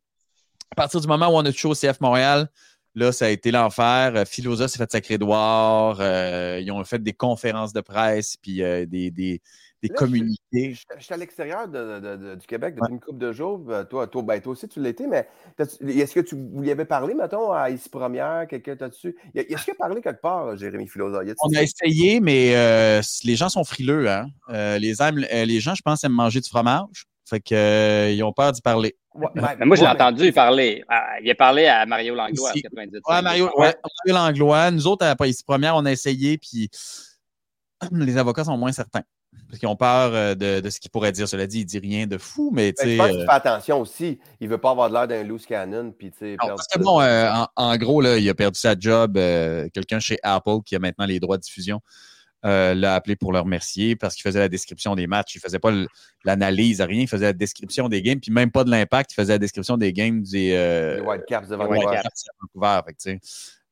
À 0.71 0.75
partir 0.75 0.99
du 0.99 1.07
moment 1.07 1.27
où 1.27 1.33
on 1.33 1.45
a 1.45 1.51
touché 1.51 1.67
au 1.67 1.75
CF 1.75 1.99
Montréal, 2.01 2.49
là, 2.95 3.11
ça 3.11 3.25
a 3.25 3.29
été 3.29 3.51
l'enfer. 3.51 4.13
Euh, 4.15 4.25
Philosa 4.25 4.67
s'est 4.67 4.77
fait 4.77 4.91
sacré 4.91 5.17
noir. 5.17 5.97
Euh, 5.99 6.59
ils 6.61 6.71
ont 6.71 6.83
fait 6.83 7.01
des 7.01 7.13
conférences 7.13 7.73
de 7.73 7.81
presse, 7.81 8.37
puis 8.37 8.63
euh, 8.63 8.85
des, 8.85 9.11
des, 9.11 9.41
des 9.83 9.89
communiqués. 9.89 10.73
Je, 10.97 11.03
suis 11.03 11.13
à 11.13 11.17
l'extérieur 11.17 11.67
du 11.67 12.47
Québec 12.47 12.75
depuis 12.75 12.93
une 12.93 12.99
couple 12.99 13.19
de 13.19 13.31
jours. 13.31 13.61
Toi, 13.89 14.07
toi, 14.07 14.21
ben, 14.23 14.41
toi 14.41 14.53
aussi, 14.53 14.67
tu 14.67 14.81
l'étais, 14.81 15.07
mais 15.07 15.27
est-ce 15.59 16.13
que 16.13 16.21
tu 16.21 16.35
vous 16.35 16.63
y 16.63 16.71
avez 16.71 16.85
parlé, 16.85 17.13
mettons, 17.13 17.51
à 17.51 17.69
Ici 17.69 17.89
Première? 17.89 18.47
Quelqu'un 18.47 18.75
t'a 18.75 18.89
dessus? 18.89 19.15
Est-ce 19.35 19.63
qu'il 19.63 19.73
a 19.73 19.77
parlé 19.77 20.01
quelque 20.01 20.21
part, 20.21 20.55
Jérémy 20.57 20.87
Philosa? 20.87 21.21
On 21.43 21.55
a 21.55 21.61
essayé, 21.61 22.19
mais 22.19 23.01
les 23.23 23.35
gens 23.35 23.49
sont 23.49 23.63
frileux. 23.63 24.09
Hein? 24.09 24.27
les, 24.79 24.93
les 25.45 25.59
gens, 25.59 25.75
je 25.75 25.81
pense, 25.83 26.03
aiment 26.03 26.13
manger 26.13 26.39
du 26.39 26.49
fromage. 26.49 27.07
Fait 27.27 27.39
qu'ils 27.39 27.57
euh, 27.57 28.21
ont 28.23 28.33
peur 28.33 28.51
d'y 28.51 28.61
parler. 28.61 28.95
Ben, 29.35 29.65
moi, 29.65 29.75
je 29.75 29.81
l'ai 29.81 29.87
entendu 29.87 30.31
parler. 30.31 30.83
Ah, 30.89 31.15
il 31.21 31.29
a 31.29 31.35
parlé 31.35 31.67
à 31.67 31.85
Mario 31.85 32.15
Langlois 32.15 32.49
en 32.49 32.53
98. 32.53 33.01
Ouais, 33.07 33.21
Mario, 33.21 33.49
Mario 33.57 33.73
Langlois. 34.07 34.71
Nous 34.71 34.87
autres, 34.87 35.05
à 35.05 35.15
la 35.17 35.33
première, 35.45 35.75
on 35.75 35.85
a 35.85 35.91
essayé, 35.91 36.37
puis 36.37 36.69
les 37.91 38.17
avocats 38.17 38.43
sont 38.43 38.57
moins 38.57 38.71
certains. 38.71 39.03
Parce 39.47 39.59
qu'ils 39.59 39.67
ont 39.67 39.75
peur 39.75 40.13
euh, 40.13 40.33
de, 40.33 40.69
ce 40.69 40.79
qu'il 40.79 40.89
pourrait 40.89 41.11
dire. 41.11 41.27
Cela 41.27 41.45
dit, 41.45 41.59
il 41.59 41.65
dit 41.65 41.79
rien 41.79 42.07
de 42.07 42.17
fou, 42.17 42.51
mais 42.53 42.71
ben, 42.71 42.89
tu 42.89 42.97
sais. 42.97 43.01
Euh... 43.01 43.25
attention 43.27 43.81
aussi. 43.81 44.19
Il 44.39 44.47
ne 44.47 44.51
veut 44.53 44.57
pas 44.57 44.71
avoir 44.71 44.89
l'air 44.89 45.07
d'un 45.07 45.23
loose 45.23 45.45
cannon. 45.45 45.93
Puis, 45.97 46.11
parce 46.37 46.67
que 46.67 46.79
bon, 46.79 47.01
euh, 47.01 47.29
en, 47.55 47.77
gros, 47.77 48.01
là, 48.01 48.17
il 48.17 48.29
a 48.29 48.33
perdu 48.33 48.59
sa 48.59 48.75
job. 48.79 49.19
Quelqu'un 49.73 49.99
chez 49.99 50.17
Apple 50.23 50.59
qui 50.65 50.75
a 50.75 50.79
maintenant 50.79 51.05
les 51.05 51.19
droits 51.19 51.37
de 51.37 51.43
diffusion 51.43 51.81
euh, 52.45 52.75
l'a 52.75 52.93
appelé 52.93 53.15
pour 53.15 53.33
le 53.33 53.39
remercier 53.39 53.95
parce 53.95 54.13
qu'il 54.13 54.21
faisait 54.21 54.39
la 54.39 54.49
description 54.49 54.95
des 54.95 55.07
matchs. 55.07 55.35
Il 55.35 55.39
ne 55.39 55.41
faisait 55.41 55.59
pas 55.59 55.71
l'analyse, 56.23 56.79
rien. 56.81 57.01
Il 57.01 57.07
faisait 57.07 57.25
la 57.25 57.33
description 57.33 57.89
des 57.89 58.03
games, 58.03 58.19
puis 58.19 58.31
même 58.31 58.51
pas 58.51 58.63
de 58.63 58.69
l'impact. 58.69 59.13
Il 59.13 59.15
faisait 59.15 59.33
la 59.33 59.39
description 59.39 59.77
des 59.77 59.93
games 59.93 60.21
des, 60.21 60.53
euh, 60.53 61.01
Whitecaps 61.01 61.49
de 61.49 61.55
Vancouver. 61.55 63.17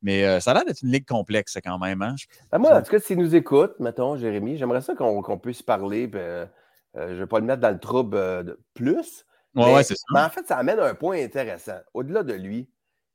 mais 0.02 0.24
euh, 0.24 0.40
ça 0.40 0.50
a 0.50 0.54
l'air 0.54 0.64
d'être 0.64 0.82
une 0.82 0.90
ligue 0.90 1.06
complexe 1.06 1.56
quand 1.62 1.78
même. 1.78 2.02
Hein? 2.02 2.16
Ben, 2.50 2.58
moi, 2.58 2.76
en 2.76 2.82
tout 2.82 2.90
cas, 2.90 2.98
s'il 2.98 3.18
nous 3.18 3.36
écoute, 3.36 3.74
mettons, 3.78 4.16
Jérémy, 4.16 4.56
j'aimerais 4.56 4.80
ça 4.80 4.94
qu'on 4.94 5.38
puisse 5.38 5.62
parler. 5.62 6.10
je 6.12 7.00
ne 7.00 7.14
vais 7.14 7.26
pas 7.26 7.38
le 7.38 7.46
mettre 7.46 7.60
dans 7.60 7.70
le 7.70 7.78
trouble 7.78 8.56
plus. 8.74 9.24
Ouais, 9.54 9.84
ça. 9.84 9.94
Mais 10.12 10.20
en 10.20 10.30
fait, 10.30 10.48
ça 10.48 10.56
amène 10.56 10.80
un 10.80 10.94
point 10.94 11.22
intéressant. 11.22 11.78
Au-delà 11.92 12.24
de 12.24 12.34
lui, 12.34 12.68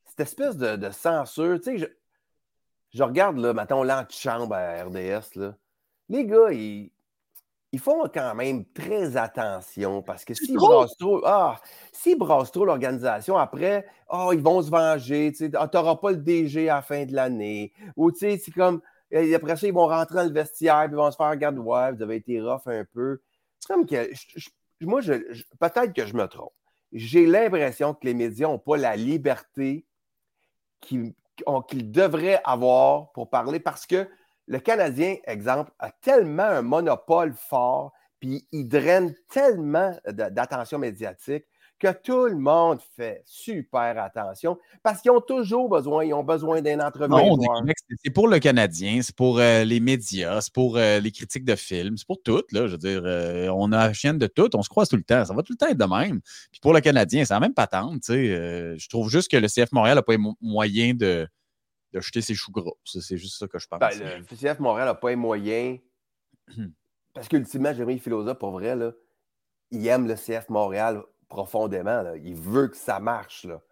cette 0.06 0.20
espèce 0.20 0.56
de, 0.56 0.76
de 0.76 0.90
censure, 0.90 1.60
tu 1.60 1.78
sais, 1.78 1.90
je 2.92 3.02
regarde, 3.02 3.38
là, 3.38 3.52
mettons, 3.52 3.82
l'antichambre 3.82 4.54
à 4.54 4.84
RDS, 4.84 5.36
là. 5.36 5.54
les 6.08 6.26
gars, 6.26 6.50
ils, 6.52 6.90
font 7.78 8.02
quand 8.12 8.34
même 8.34 8.64
très 8.64 9.16
attention 9.16 10.02
parce 10.02 10.24
que 10.24 10.34
s'ils 10.34 10.56
brassent 10.56 10.96
trop, 10.96 11.22
ah, 11.24 11.60
s'ils 11.92 12.18
brassent 12.18 12.50
trop 12.50 12.64
l'organisation, 12.64 13.36
après, 13.36 13.86
oh, 14.08 14.30
ils 14.32 14.40
vont 14.40 14.60
se 14.60 14.70
venger, 14.70 15.32
tu 15.32 15.48
n'auras 15.48 15.68
ah, 15.72 15.96
pas 15.96 16.10
le 16.10 16.16
DG 16.16 16.68
à 16.68 16.76
la 16.76 16.82
fin 16.82 17.04
de 17.04 17.14
l'année. 17.14 17.72
Ou 17.96 18.10
tu 18.10 18.18
sais, 18.18 18.38
c'est 18.38 18.50
comme, 18.50 18.80
après 19.12 19.56
ça, 19.56 19.66
ils 19.66 19.72
vont 19.72 19.86
rentrer 19.86 20.16
dans 20.16 20.24
le 20.24 20.32
vestiaire, 20.32 20.84
puis 20.86 20.92
ils 20.92 20.96
vont 20.96 21.10
se 21.10 21.16
faire 21.16 21.30
regarder, 21.30 21.58
ouais, 21.58 21.92
vous 21.92 22.02
avez 22.02 22.16
été 22.16 22.40
rough 22.40 22.66
un 22.66 22.84
peu. 22.92 23.20
Comme 23.68 23.86
que, 23.86 24.10
moi, 24.80 25.00
je, 25.00 25.12
peut-être 25.58 25.92
que 25.92 26.06
je 26.06 26.14
me 26.14 26.26
trompe. 26.26 26.52
J'ai 26.92 27.26
l'impression 27.26 27.94
que 27.94 28.04
les 28.04 28.14
médias 28.14 28.48
n'ont 28.48 28.58
pas 28.58 28.76
la 28.76 28.96
liberté 28.96 29.86
qui, 30.80 31.14
qu'il 31.68 31.90
devrait 31.90 32.40
avoir 32.44 33.12
pour 33.12 33.30
parler 33.30 33.60
parce 33.60 33.86
que 33.86 34.08
le 34.46 34.58
Canadien, 34.58 35.16
exemple, 35.26 35.70
a 35.78 35.90
tellement 35.90 36.42
un 36.42 36.62
monopole 36.62 37.34
fort, 37.34 37.92
puis 38.18 38.46
il 38.52 38.68
draine 38.68 39.14
tellement 39.28 39.96
d'attention 40.06 40.78
médiatique 40.78 41.44
que 41.80 41.92
tout 41.92 42.26
le 42.26 42.36
monde 42.36 42.78
fait 42.94 43.22
super 43.24 43.98
attention 44.00 44.58
parce 44.82 45.00
qu'ils 45.00 45.10
ont 45.10 45.20
toujours 45.20 45.68
besoin, 45.68 46.04
ils 46.04 46.12
ont 46.12 46.22
besoin 46.22 46.60
d'un 46.60 46.78
entrevue. 46.78 47.14
C'est 48.04 48.10
pour 48.10 48.28
le 48.28 48.38
Canadien, 48.38 49.00
c'est 49.02 49.16
pour 49.16 49.38
euh, 49.38 49.64
les 49.64 49.80
médias, 49.80 50.42
c'est 50.42 50.52
pour 50.52 50.76
euh, 50.76 51.00
les 51.00 51.10
critiques 51.10 51.44
de 51.44 51.56
films, 51.56 51.96
c'est 51.96 52.06
pour 52.06 52.22
tout. 52.22 52.42
Là, 52.52 52.66
je 52.66 52.72
veux 52.72 52.78
dire, 52.78 53.02
euh, 53.04 53.48
on 53.48 53.72
a 53.72 53.88
la 53.88 53.92
chienne 53.94 54.18
de 54.18 54.26
tout, 54.26 54.54
on 54.54 54.62
se 54.62 54.68
croise 54.68 54.88
tout 54.88 54.96
le 54.96 55.02
temps. 55.02 55.24
Ça 55.24 55.34
va 55.34 55.42
tout 55.42 55.54
le 55.54 55.56
temps 55.56 55.68
être 55.68 55.78
de 55.78 55.84
même. 55.84 56.20
Puis 56.52 56.60
pour 56.60 56.74
le 56.74 56.80
Canadien, 56.80 57.24
c'est 57.24 57.34
la 57.34 57.40
même 57.40 57.54
patente. 57.54 58.02
je 58.08 58.88
trouve 58.88 59.08
juste 59.08 59.30
que 59.30 59.38
le 59.38 59.48
CF 59.48 59.72
Montréal 59.72 59.96
n'a 59.96 60.02
pas 60.02 60.14
moyen 60.42 60.92
de, 60.92 61.26
de 61.94 62.00
jeter 62.00 62.20
ses 62.20 62.34
choux 62.34 62.52
gros. 62.52 62.78
C'est 62.84 63.16
juste 63.16 63.38
ça 63.38 63.48
que 63.48 63.58
je 63.58 63.66
pense. 63.66 63.80
Ben, 63.80 63.90
le 63.98 64.36
CF 64.36 64.60
Montréal 64.60 64.86
n'a 64.86 64.94
pas 64.94 65.08
les 65.08 65.16
moyens. 65.16 65.78
parce 67.14 67.26
qu'ultimement, 67.26 67.72
Jérémy 67.72 67.98
Philosophe, 67.98 68.38
pour 68.38 68.50
vrai, 68.50 68.76
là, 68.76 68.92
il 69.70 69.86
aime 69.86 70.06
le 70.06 70.14
CF 70.14 70.50
Montréal 70.50 71.02
profondément. 71.30 72.12
Il 72.22 72.34
veut 72.34 72.68
que 72.68 72.76
ça 72.76 73.00
marche. 73.00 73.44
Là. 73.44 73.62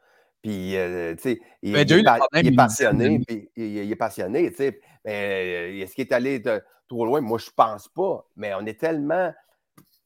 Puis, 0.43 0.77
euh, 0.77 1.15
tu 1.17 1.23
sais, 1.23 1.41
il, 1.63 1.73
ben, 1.75 1.87
il, 1.87 2.47
est 2.47 2.57
passionné. 2.57 3.21
Puis, 3.27 3.51
il, 3.57 3.93
est 3.93 3.97
passionné, 3.97 4.51
tu 4.51 4.57
sais. 4.57 4.81
Mais 5.05 5.73
euh, 5.81 5.83
est-ce 5.83 5.95
qu'il 5.95 6.07
est 6.07 6.13
allé 6.13 6.43
trop 6.87 7.05
loin? 7.05 7.21
Moi, 7.21 7.39
je 7.39 7.51
pense 7.55 7.89
pas. 7.89 8.27
Mais 8.37 8.55
on 8.55 8.65
est 8.65 8.81
tellement. 8.81 9.35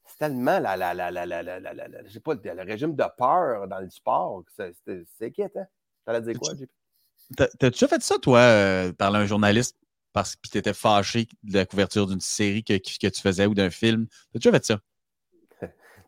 C'est 0.05 0.19
tellement 0.19 0.59
la, 0.59 0.77
la, 0.77 0.95
la, 0.95 1.11
la, 1.11 1.27
la, 1.27 1.43
la, 1.43 1.61
la, 1.61 2.05
je 2.05 2.11
sais 2.11 2.21
pas, 2.21 2.35
le 2.35 2.63
régime 2.63 2.95
de 2.95 3.05
peur 3.17 3.69
dans 3.69 3.79
le 3.79 3.89
sport. 3.91 4.43
C'est 4.57 4.75
inquiétant. 5.23 5.67
T'allais 6.05 6.23
dire 6.23 6.39
quoi, 6.39 6.55
JP? 6.55 6.69
T'as-tu 7.37 7.71
déjà 7.71 7.89
fait 7.89 8.03
ça, 8.03 8.19
toi, 8.19 8.41
euh, 8.41 8.93
parler 8.93 9.19
à 9.19 9.21
un 9.21 9.27
journaliste 9.27 9.79
parce 10.13 10.37
que 10.37 10.49
tu 10.51 10.59
étais 10.59 10.75
fâché 10.75 11.29
de 11.45 11.55
la 11.55 11.65
couverture 11.65 12.07
d'une 12.07 12.21
série 12.21 12.63
que, 12.63 12.75
que, 12.75 13.09
tu 13.09 13.21
faisais 13.23 13.47
ou 13.47 13.55
d'un 13.55 13.71
film? 13.71 14.07
T'as-tu 14.33 14.49
déjà 14.49 14.59
fait 14.59 14.65
ça? 14.67 14.81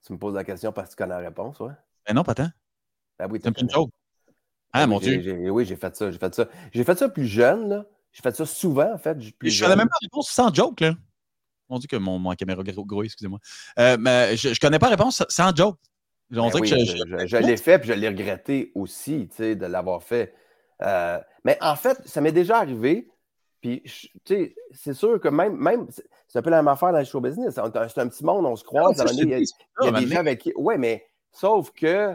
Tu 0.06 0.12
me 0.12 0.18
poses 0.18 0.34
la 0.34 0.44
question 0.44 0.72
parce 0.72 0.90
que 0.90 0.94
tu 0.94 0.96
connais 0.96 1.14
la 1.14 1.28
réponse, 1.28 1.58
ouais? 1.60 1.72
Ben 2.06 2.14
non, 2.14 2.22
pas 2.22 2.34
tant. 2.34 2.50
Ben 3.18 3.28
oui, 3.30 3.40
une 3.44 3.70
chose. 3.70 3.88
Ah, 4.72 4.86
mon 4.86 4.98
Dieu. 4.98 5.50
oui, 5.50 5.64
j'ai 5.64 5.76
fait 5.76 5.94
ça. 5.96 6.10
J'ai 6.10 6.18
fait 6.18 6.34
ça. 6.34 6.48
J'ai 6.72 6.84
fait 6.84 6.98
ça 6.98 7.08
plus 7.08 7.26
jeune, 7.26 7.68
là. 7.68 7.86
J'ai 8.12 8.22
fait 8.22 8.34
ça 8.34 8.44
souvent, 8.44 8.92
en 8.92 8.98
fait. 8.98 9.16
Plus 9.38 9.50
je 9.50 9.64
faisais 9.64 9.76
même 9.76 9.88
pas 9.88 9.96
la 10.00 10.06
réponse 10.06 10.30
sans 10.30 10.52
joke, 10.52 10.80
là. 10.80 10.94
On 11.68 11.78
dit 11.78 11.86
que 11.86 11.96
mon, 11.96 12.18
mon 12.18 12.34
caméra 12.34 12.62
gros, 12.62 13.02
excusez-moi. 13.02 13.38
Euh, 13.78 13.96
mais 13.98 14.36
je, 14.36 14.52
je 14.52 14.60
connais 14.60 14.78
pas 14.78 14.86
la 14.86 14.96
réponse 14.96 15.24
sans 15.28 15.54
joke. 15.54 15.78
Ben 16.30 16.48
oui, 16.54 16.66
je, 16.66 16.76
je, 16.76 17.26
je 17.26 17.36
l'ai 17.36 17.56
fait, 17.56 17.78
puis 17.78 17.88
je 17.88 17.94
l'ai 17.94 18.08
regretté 18.08 18.72
aussi, 18.74 19.28
tu 19.30 19.36
sais, 19.36 19.56
de 19.56 19.66
l'avoir 19.66 20.02
fait. 20.02 20.34
Euh, 20.82 21.18
mais 21.44 21.56
en 21.60 21.76
fait, 21.76 22.00
ça 22.06 22.20
m'est 22.20 22.32
déjà 22.32 22.58
arrivé. 22.58 23.08
Puis, 23.64 23.80
tu 23.82 24.10
sais, 24.26 24.54
c'est 24.72 24.92
sûr 24.92 25.18
que 25.18 25.28
même, 25.28 25.56
même 25.56 25.86
c'est 26.28 26.38
un 26.38 26.42
peu 26.42 26.50
la 26.50 26.58
même 26.58 26.68
affaire 26.68 26.92
dans 26.92 26.98
le 26.98 27.04
show 27.06 27.22
business. 27.22 27.54
C'est 27.54 27.60
un, 27.98 28.08
petit 28.10 28.22
monde, 28.22 28.44
on 28.44 28.56
se 28.56 28.62
croise. 28.62 29.02
Il 29.16 29.26
y 29.26 29.32
a, 29.32 29.38
il 29.38 29.46
y 29.84 29.88
a 29.88 29.90
des 29.90 30.06
gens 30.06 30.18
avec 30.18 30.42
qui. 30.42 30.52
Oui, 30.54 30.76
mais 30.76 31.08
sauf 31.32 31.70
que, 31.70 32.14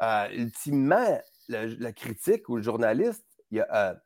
euh, 0.00 0.28
ultimement, 0.30 1.20
le, 1.48 1.90
critique 1.90 2.48
ou 2.48 2.54
le 2.54 2.62
journaliste, 2.62 3.26
il 3.50 3.62
a, 3.62 3.98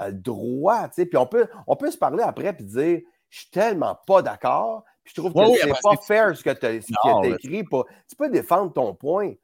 euh, 0.00 0.06
le 0.06 0.12
droit, 0.14 0.88
tu 0.88 0.94
sais. 0.94 1.04
Puis 1.04 1.18
on 1.18 1.26
peut, 1.26 1.46
on 1.66 1.76
peut 1.76 1.90
se 1.90 1.98
parler 1.98 2.22
après 2.22 2.54
puis 2.54 2.64
dire 2.64 3.00
je 3.28 3.40
suis 3.40 3.50
tellement 3.50 4.00
pas 4.06 4.22
d'accord. 4.22 4.84
Puis 5.04 5.12
je 5.14 5.20
trouve 5.20 5.34
que 5.34 5.58
c'est 5.60 5.82
pas 5.82 5.96
fair 5.98 6.34
ce 6.34 6.42
que 6.42 6.48
tu 6.48 6.64
as, 6.64 6.72
écrit. 7.26 7.62
tu 8.08 8.16
peux 8.16 8.30
défendre 8.30 8.72
ton 8.72 8.94
point, 8.94 9.34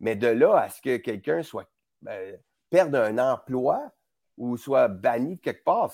mais 0.00 0.16
de 0.16 0.28
là 0.28 0.54
à 0.58 0.68
ce 0.68 0.82
que 0.82 0.98
quelqu'un 0.98 1.42
soit. 1.42 1.64
Ben, 2.02 2.38
perdre 2.68 2.98
un 2.98 3.16
emploi 3.16 3.90
ou 4.36 4.56
soit 4.56 4.88
banni 4.88 5.36
de 5.36 5.40
quelque 5.40 5.64
part, 5.64 5.92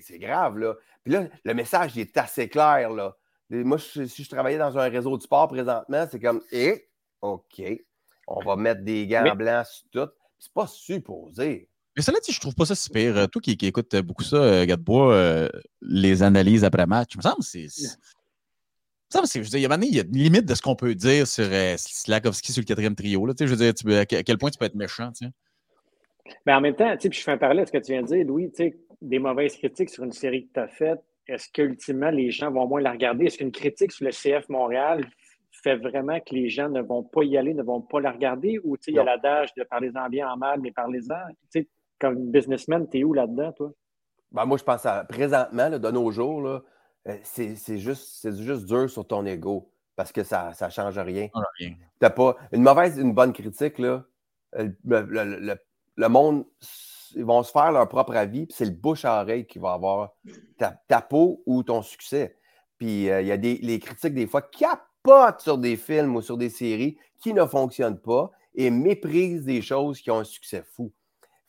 c'est 0.00 0.18
grave, 0.18 0.58
là. 0.58 0.74
Puis 1.04 1.12
là, 1.12 1.26
le 1.44 1.54
message 1.54 1.98
est 1.98 2.16
assez 2.16 2.48
clair, 2.48 2.90
là. 2.90 3.16
moi, 3.50 3.78
si 3.78 4.06
je 4.06 4.28
travaillais 4.28 4.58
dans 4.58 4.78
un 4.78 4.88
réseau 4.88 5.16
de 5.16 5.22
sport 5.22 5.48
présentement, 5.48 6.06
c'est 6.10 6.20
comme, 6.20 6.42
eh, 6.52 6.88
OK, 7.20 7.62
on 8.26 8.44
va 8.44 8.56
mettre 8.56 8.82
des 8.82 9.06
gants 9.06 9.34
blancs 9.34 9.66
sur 9.66 9.88
tout. 9.90 10.12
C'est 10.38 10.52
pas 10.52 10.66
supposé. 10.66 11.68
Mais 11.96 12.02
cela 12.02 12.18
dit, 12.20 12.32
je 12.32 12.40
trouve 12.40 12.54
pas 12.54 12.64
ça 12.64 12.74
super. 12.74 13.16
Euh, 13.16 13.26
toi 13.26 13.40
qui, 13.42 13.56
qui 13.56 13.66
écoutes 13.66 13.94
beaucoup 13.96 14.24
ça, 14.24 14.36
euh, 14.36 14.64
Gadebois, 14.64 15.12
euh, 15.12 15.48
les 15.82 16.22
analyses 16.22 16.64
après 16.64 16.86
match, 16.86 17.10
il 17.14 17.18
me 17.18 17.22
semble 17.22 17.42
c'est. 17.42 17.68
Je 19.12 19.38
veux 19.38 19.44
dire, 19.44 19.58
il 19.58 19.94
y 19.94 20.00
a 20.00 20.02
une 20.02 20.16
limite 20.16 20.46
de 20.46 20.54
ce 20.54 20.62
qu'on 20.62 20.74
peut 20.74 20.94
dire 20.94 21.26
sur 21.26 21.46
euh, 21.46 21.76
Slakowski 21.76 22.52
sur 22.52 22.60
le 22.60 22.66
quatrième 22.66 22.94
trio. 22.94 23.26
Là, 23.26 23.34
je 23.38 23.44
veux 23.44 23.56
dire, 23.56 23.74
à 24.00 24.06
quel 24.06 24.38
point 24.38 24.50
tu 24.50 24.58
peux 24.58 24.64
être 24.64 24.74
méchant. 24.74 25.12
sais. 25.14 25.26
Mais 26.46 26.54
en 26.54 26.60
même 26.60 26.74
temps, 26.74 26.94
je 27.00 27.20
fais 27.20 27.32
un 27.32 27.38
parallèle 27.38 27.64
à 27.64 27.66
ce 27.66 27.72
que 27.72 27.78
tu 27.78 27.92
viens 27.92 28.02
de 28.02 28.06
dire, 28.06 28.26
Louis, 28.26 28.52
des 29.00 29.18
mauvaises 29.18 29.56
critiques 29.56 29.90
sur 29.90 30.04
une 30.04 30.12
série 30.12 30.46
que 30.46 30.52
tu 30.54 30.60
as 30.60 30.68
faite, 30.68 31.00
est-ce 31.26 31.48
qu'ultimement, 31.52 32.10
les 32.10 32.30
gens 32.30 32.50
vont 32.50 32.66
moins 32.66 32.80
la 32.80 32.92
regarder? 32.92 33.26
Est-ce 33.26 33.38
qu'une 33.38 33.52
critique 33.52 33.92
sur 33.92 34.04
le 34.04 34.10
CF 34.10 34.48
Montréal 34.48 35.04
fait 35.50 35.76
vraiment 35.76 36.18
que 36.18 36.34
les 36.34 36.48
gens 36.48 36.68
ne 36.68 36.80
vont 36.80 37.02
pas 37.04 37.22
y 37.22 37.36
aller, 37.36 37.54
ne 37.54 37.62
vont 37.62 37.80
pas 37.80 38.00
la 38.00 38.10
regarder? 38.10 38.58
Ou 38.64 38.76
il 38.86 38.94
y 38.94 38.98
a 38.98 39.04
l'adage 39.04 39.54
de 39.54 39.62
parlez-en 39.62 40.08
bien 40.08 40.28
en 40.28 40.36
mal, 40.36 40.60
mais 40.60 40.72
parlez-en. 40.72 41.62
Comme 42.00 42.30
businessman, 42.30 42.88
tu 42.88 42.98
es 42.98 43.04
où 43.04 43.12
là-dedans, 43.12 43.52
toi? 43.52 43.72
Ben, 44.32 44.44
moi, 44.44 44.56
je 44.58 44.64
pense 44.64 44.84
à 44.86 45.04
présentement, 45.04 45.70
de 45.70 45.90
nos 45.90 46.10
jours, 46.10 46.40
là, 46.40 46.62
euh, 47.08 47.16
c'est 47.22 47.78
juste, 47.78 48.28
juste 48.40 48.66
dur 48.66 48.90
sur 48.90 49.06
ton 49.06 49.24
ego 49.26 49.70
parce 49.94 50.10
que 50.10 50.24
ça 50.24 50.52
ne 50.60 50.70
change 50.70 50.98
rien. 50.98 51.28
rien. 51.58 52.10
pas 52.10 52.36
une 52.52 52.62
mauvaise, 52.62 52.98
une 52.98 53.12
bonne 53.12 53.32
critique, 53.32 53.78
là, 53.78 54.04
le, 54.54 54.74
le 54.84 55.54
monde, 55.96 56.44
ils 57.14 57.24
vont 57.24 57.42
se 57.42 57.50
faire 57.50 57.72
leur 57.72 57.88
propre 57.88 58.14
avis, 58.16 58.46
puis 58.46 58.56
c'est 58.56 58.64
le 58.64 58.70
bouche 58.70 59.04
à 59.04 59.22
oreille 59.22 59.46
qui 59.46 59.58
va 59.58 59.72
avoir 59.72 60.14
ta, 60.58 61.00
peau 61.00 61.42
ou 61.46 61.62
ton 61.62 61.82
succès. 61.82 62.36
Puis 62.78 63.10
euh, 63.10 63.20
il 63.20 63.26
y 63.28 63.32
a 63.32 63.36
des 63.36 63.58
les 63.62 63.78
critiques, 63.78 64.14
des 64.14 64.26
fois, 64.26 64.42
capote 64.42 65.40
sur 65.40 65.58
des 65.58 65.76
films 65.76 66.16
ou 66.16 66.22
sur 66.22 66.36
des 66.36 66.50
séries 66.50 66.98
qui 67.20 67.34
ne 67.34 67.44
fonctionnent 67.44 68.00
pas 68.00 68.30
et 68.54 68.70
méprise 68.70 69.44
des 69.44 69.62
choses 69.62 70.00
qui 70.00 70.10
ont 70.10 70.18
un 70.18 70.24
succès 70.24 70.64
fou. 70.74 70.92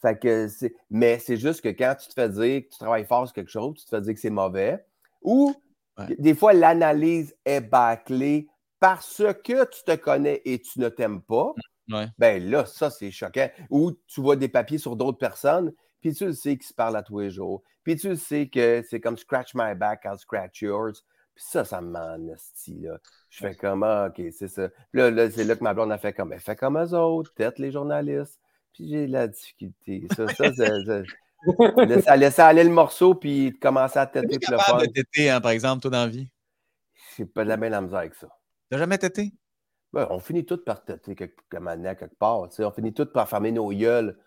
Fait 0.02 0.20
que 0.20 0.48
mais 0.90 1.18
c'est 1.20 1.38
juste 1.38 1.62
que 1.62 1.70
quand 1.70 1.96
tu 2.00 2.10
te 2.10 2.14
fais 2.14 2.30
dire 2.30 2.62
que 2.62 2.70
tu 2.70 2.78
travailles 2.78 3.06
fort 3.06 3.26
sur 3.26 3.34
quelque 3.34 3.52
chose, 3.52 3.76
tu 3.78 3.86
te 3.86 3.90
fais 3.90 4.02
dire 4.02 4.14
que 4.14 4.20
c'est 4.20 4.30
mauvais, 4.30 4.86
ou 5.22 5.56
des 6.20 6.36
fois 6.36 6.54
l'analyse 6.54 7.36
est 7.46 7.62
bâclée 7.62 8.48
parce 8.80 9.24
que 9.46 9.64
tu 9.64 9.84
te 9.86 9.96
connais 9.96 10.42
et 10.44 10.60
tu 10.60 10.82
ne 10.82 10.90
t'aimes 10.90 11.22
pas, 11.22 11.54
ben 12.18 12.50
là, 12.50 12.66
ça, 12.66 12.90
c'est 12.90 13.12
choquant. 13.12 13.50
Ou 13.70 13.92
tu 14.08 14.22
vois 14.22 14.36
des 14.36 14.48
papiers 14.48 14.78
sur 14.78 14.96
d'autres 14.96 15.18
personnes, 15.18 15.74
puis 16.02 16.14
tu 16.14 16.26
le 16.26 16.34
sais 16.34 16.58
qu'ils 16.58 16.68
se 16.68 16.74
parlent 16.74 16.96
à 16.96 17.04
tous 17.04 17.20
les 17.20 17.30
jours. 17.30 17.64
Puis 17.84 17.96
tu 17.96 18.10
le 18.10 18.16
sais 18.16 18.48
que 18.48 18.84
c'est 18.90 19.00
comme 19.00 19.18
scratch 19.18 19.54
my 19.56 19.76
back, 19.76 20.02
I'll 20.06 20.18
scratch 20.18 20.62
yours. 20.62 21.04
Puis 21.36 21.46
ça, 21.48 21.66
ça 21.66 21.82
m'ennestie, 21.82 22.80
là. 22.80 23.00
Je 23.30 23.40
fais 23.40 23.56
comme, 23.56 23.84
ah, 23.84 24.10
OK, 24.10 24.24
c'est 24.32 24.48
ça. 24.48 24.70
Puis 24.92 25.02
là, 25.02 25.32
c'est 25.32 25.44
là 25.44 25.56
que 25.56 25.64
ma 25.64 25.74
blonde 25.74 25.92
a 25.92 25.98
fait 25.98 26.14
comme, 26.14 26.32
elle 26.32 26.40
fait 26.40 26.56
comme 26.56 26.78
eux 26.78 26.94
autres, 26.94 27.34
tête 27.34 27.58
les 27.58 27.72
journalistes. 27.72 28.40
Puis 28.74 28.88
j'ai 28.90 29.08
la 29.08 29.28
difficulté. 29.28 30.08
Ça, 30.16 30.28
ça, 30.28 30.54
ça, 32.02 32.16
laissait 32.16 32.42
aller 32.42 32.64
le 32.64 32.70
morceau, 32.70 33.16
puis 33.16 33.58
commencer 33.60 34.00
à 34.00 34.06
têter. 34.06 34.28
Tu 34.28 34.36
es 34.36 34.40
capable 34.40 34.88
de 34.88 34.92
têter, 34.92 35.30
hein, 35.30 35.42
par 35.42 35.52
exemple, 35.52 35.82
toi, 35.82 35.92
dans 35.92 36.04
la 36.04 36.08
vie? 36.08 36.30
J'ai 37.18 37.26
pas 37.26 37.44
de 37.44 37.50
la 37.50 37.58
même 37.58 37.84
misère 37.84 38.00
avec 38.00 38.16
ça. 38.16 38.28
T'as 38.70 38.78
jamais 38.78 38.98
têté? 38.98 39.34
Ben, 39.94 40.08
on 40.10 40.20
finit 40.20 40.44
tout 40.44 40.58
par 40.58 40.84
têter 40.84 41.16
quelque, 41.16 41.40
quelque 41.50 42.16
part. 42.18 42.42
On 42.42 42.72
finit 42.72 42.94
tout 42.94 43.06
par 43.06 43.30
fermer 43.30 43.52
nos 43.52 43.70
gueules 43.70 44.18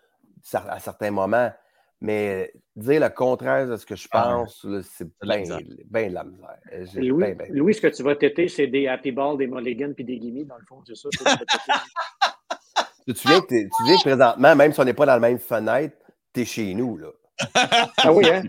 à 0.53 0.79
certains 0.79 1.11
moments. 1.11 1.51
Mais 1.99 2.53
dire 2.75 3.01
le 3.01 3.09
contraire 3.09 3.67
de 3.67 3.75
ce 3.75 3.85
que 3.85 3.95
je 3.95 4.07
ah 4.11 4.21
pense, 4.23 4.65
c'est 4.83 5.07
bien 5.19 5.41
de 5.41 6.13
la 6.13 6.23
misère. 6.23 6.57
Louis, 6.95 7.35
Louis, 7.49 7.73
ce 7.73 7.81
que 7.81 7.87
tu 7.87 8.03
vas 8.03 8.15
têter, 8.15 8.47
c'est 8.47 8.67
des 8.67 8.87
Happy 8.87 9.11
Balls, 9.11 9.37
des 9.37 9.47
Mulligan 9.47 9.93
puis 9.93 10.05
des 10.05 10.21
Gimme, 10.21 10.45
dans 10.45 10.57
le 10.57 10.65
fond, 10.65 10.83
c'est 10.85 10.95
ça? 10.95 11.09
tu, 13.07 13.13
que 13.13 13.13
tu 13.13 13.27
viens 13.27 13.41
que 13.41 14.01
présentement, 14.01 14.55
même 14.55 14.73
si 14.73 14.79
on 14.79 14.85
n'est 14.85 14.93
pas 14.93 15.07
dans 15.07 15.13
la 15.13 15.19
même 15.19 15.39
fenêtre, 15.39 15.97
tu 16.33 16.41
es 16.41 16.45
chez 16.45 16.73
nous. 16.75 16.97
Là. 16.97 17.09
ah 17.97 18.13
oui, 18.13 18.29
hein? 18.29 18.43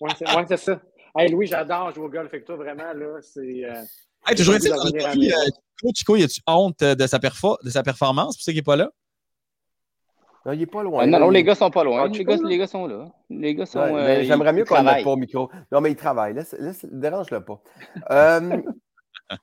Oui, 0.00 0.10
c'est 0.48 0.56
ça. 0.56 0.80
Hey, 1.16 1.30
Louis, 1.30 1.46
j'adore 1.46 1.94
jouer 1.94 2.06
au 2.06 2.08
golf 2.08 2.28
avec 2.32 2.44
toi, 2.44 2.56
vraiment. 2.56 2.92
Là, 2.92 3.20
c'est. 3.20 3.64
Euh, 3.64 3.82
hey, 4.26 4.36
toujours 4.36 4.54
été 4.56 4.68
dans 4.68 5.92
Chico, 5.94 6.16
y 6.16 6.22
a-tu 6.22 6.40
honte 6.46 6.80
de 6.80 7.06
sa, 7.06 7.18
de 7.18 7.70
sa 7.70 7.82
performance 7.82 8.36
pour 8.36 8.42
ceux 8.42 8.52
qui 8.52 8.58
n'est 8.58 8.62
pas 8.62 8.76
là? 8.76 8.90
Non, 10.44 10.52
il 10.52 10.58
n'est 10.58 10.66
pas 10.66 10.82
loin. 10.82 11.06
non, 11.06 11.18
non, 11.18 11.30
les 11.30 11.44
gars 11.44 11.54
sont 11.54 11.70
pas 11.70 11.84
loin. 11.84 12.04
Ah, 12.04 12.08
les, 12.08 12.24
gars, 12.24 12.36
les, 12.42 12.56
gars, 12.56 12.66
sont 12.66 12.86
là. 12.86 13.10
Les 13.28 13.54
gars 13.54 13.66
sont. 13.66 13.80
Euh, 13.80 14.22
j'aimerais 14.22 14.52
mieux 14.52 14.64
qu'on 14.64 14.82
mette 14.82 15.04
pas 15.04 15.10
au 15.10 15.16
micro. 15.16 15.50
Non, 15.70 15.80
mais 15.80 15.90
il 15.90 15.96
travaille. 15.96 16.32
Laisse, 16.32 16.54
laisse, 16.58 16.86
dérange-le 16.90 17.44
pas. 17.44 17.62
euh... 18.10 18.62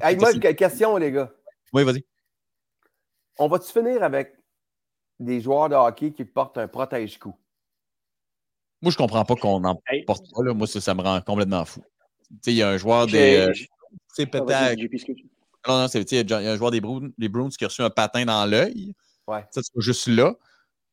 hey, 0.00 0.16
moi, 0.16 0.32
question, 0.54 0.96
les 0.96 1.10
gars. 1.10 1.32
Oui, 1.72 1.82
vas-y. 1.82 2.04
On 3.38 3.48
va-tu 3.48 3.72
finir 3.72 4.02
avec 4.02 4.34
des 5.18 5.40
joueurs 5.40 5.68
de 5.68 5.74
hockey 5.74 6.12
qui 6.12 6.24
portent 6.24 6.58
un 6.58 6.68
protège-cou? 6.68 7.34
Moi, 8.80 8.90
je 8.90 8.96
ne 8.96 8.98
comprends 8.98 9.24
pas 9.24 9.34
qu'on 9.34 9.64
en 9.64 9.80
porte 10.06 10.26
pas. 10.34 10.42
Là. 10.42 10.54
Moi, 10.54 10.66
ça, 10.66 10.80
ça 10.80 10.94
me 10.94 11.02
rend 11.02 11.20
complètement 11.20 11.64
fou. 11.64 11.80
Tu 12.30 12.36
sais, 12.42 12.52
il 12.52 12.56
y 12.56 12.62
a 12.62 12.68
un 12.68 12.76
joueur 12.76 13.06
des. 13.06 13.50
C'est 14.08 14.26
peut-être. 14.26 14.78
Non, 15.68 15.82
non, 15.82 15.88
c'est, 15.88 16.10
il 16.10 16.28
y 16.28 16.32
a 16.32 16.38
un 16.38 16.56
joueur 16.56 16.72
des 16.72 16.80
Bruins, 16.80 17.10
des 17.16 17.28
Bruins 17.28 17.48
qui 17.48 17.64
a 17.64 17.68
reçu 17.68 17.82
un 17.82 17.90
patin 17.90 18.24
dans 18.24 18.44
l'œil. 18.46 18.94
Ouais. 19.28 19.44
Ça, 19.52 19.60
c'est 19.62 19.80
juste 19.80 20.08
là. 20.08 20.34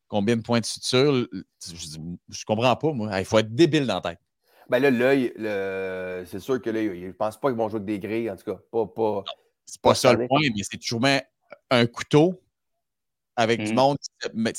Combien 0.07 0.35
de 0.37 0.41
points 0.41 0.59
de 0.59 0.65
suture? 0.65 1.27
Je, 1.33 1.97
je 2.29 2.45
comprends 2.45 2.75
pas, 2.75 2.93
moi. 2.93 3.19
Il 3.19 3.25
faut 3.25 3.39
être 3.39 3.53
débile 3.53 3.87
dans 3.87 3.95
la 3.95 4.01
tête. 4.01 4.19
Ben 4.69 4.79
là, 4.79 4.91
l'œil, 4.91 5.33
c'est 6.27 6.39
sûr 6.39 6.61
que 6.61 6.69
là, 6.69 6.81
je 6.83 7.07
ne 7.07 7.11
pense 7.11 7.39
pas 7.39 7.49
qu'ils 7.49 7.57
vont 7.57 7.69
jouer 7.69 7.79
des 7.79 7.99
grilles, 7.99 8.29
en 8.29 8.35
tout 8.35 8.45
cas. 8.45 8.59
Pas, 8.71 8.85
pas, 8.85 9.23
c'est 9.65 9.81
pas, 9.81 9.95
ça 9.95 10.13
le 10.13 10.27
point, 10.27 10.41
mais 10.55 10.61
c'est 10.63 10.77
toujours 10.77 11.01
un 11.71 11.85
couteau 11.87 12.39
avec 13.39 13.63
du 13.63 13.71
mmh. 13.71 13.75
monde. 13.75 13.97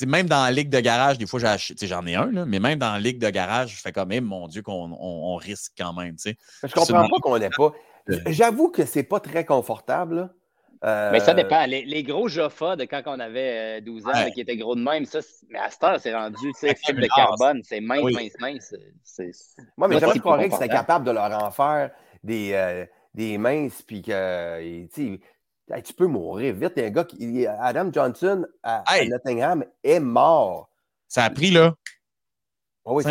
même 0.07 0.27
dans 0.27 0.43
la 0.43 0.51
ligue 0.51 0.69
de 0.69 0.79
garage, 0.79 1.17
des 1.19 1.27
fois, 1.27 1.39
j'en 1.39 2.05
ai 2.07 2.15
un, 2.15 2.31
là, 2.31 2.45
mais 2.45 2.59
même 2.59 2.79
dans 2.79 2.93
la 2.93 2.99
ligue 2.99 3.19
de 3.19 3.29
garage, 3.29 3.75
je 3.75 3.81
fais 3.81 3.91
comme 3.91 4.09
même, 4.09 4.25
mon 4.25 4.47
Dieu, 4.47 4.63
qu'on 4.63 4.97
on, 4.99 5.35
risque 5.35 5.73
quand 5.77 5.93
même. 5.93 6.15
Je 6.17 6.73
comprends 6.73 7.07
pas 7.07 7.19
qu'on 7.21 7.37
n'ait 7.37 7.49
pas. 7.49 7.71
J'avoue 8.27 8.69
que 8.69 8.85
c'est 8.85 9.03
pas 9.03 9.19
très 9.19 9.45
confortable. 9.45 10.29
Mais 10.83 11.19
ça 11.19 11.31
euh, 11.31 11.33
dépend. 11.35 11.65
Les, 11.67 12.03
gros 12.03 12.27
Joffa 12.27 12.75
de 12.75 12.85
quand 12.85 13.03
on 13.05 13.19
avait 13.19 13.81
12 13.81 14.03
euh, 14.03 14.09
ans, 14.09 14.31
qui 14.33 14.41
étaient 14.41 14.57
gros 14.57 14.75
de 14.75 14.81
même, 14.81 15.05
ça, 15.05 15.19
mais 15.49 15.59
à 15.59 15.69
cette 15.69 15.83
heure, 15.83 15.99
c'est 15.99 16.13
rendu 16.13 16.51
fibre 16.59 17.01
de 17.01 17.07
carbone. 17.15 17.61
C'est 17.63 17.81
mince, 17.81 18.03
mince, 18.13 18.33
mince. 18.39 18.73
Moi, 19.77 19.87
mais 19.87 19.99
j'aimerais 19.99 20.19
croire 20.19 20.39
que 20.39 20.51
c'était 20.51 20.67
capable 20.69 21.05
de 21.05 21.11
leur 21.11 21.31
en 21.43 21.51
faire 21.51 21.91
des, 22.23 22.53
euh, 22.53 22.85
des 23.13 23.37
minces, 23.37 23.81
puis 23.83 24.01
que 24.01 24.87
tu 24.87 25.93
peux 25.95 26.07
mourir 26.07 26.55
vite. 26.55 26.73
Il 26.77 26.81
y 26.81 26.85
a 26.85 26.87
un 26.87 26.91
gars 26.91 27.03
qui. 27.03 27.47
Adam 27.47 27.91
Johnson 27.93 28.45
à, 28.63 28.83
Nottingham 29.05 29.63
est 29.83 29.99
mort. 29.99 30.69
Ça 31.07 31.25
a 31.25 31.29
pris, 31.29 31.51
là. 31.51 31.75
Oh, 32.85 32.95
oui, 32.95 33.03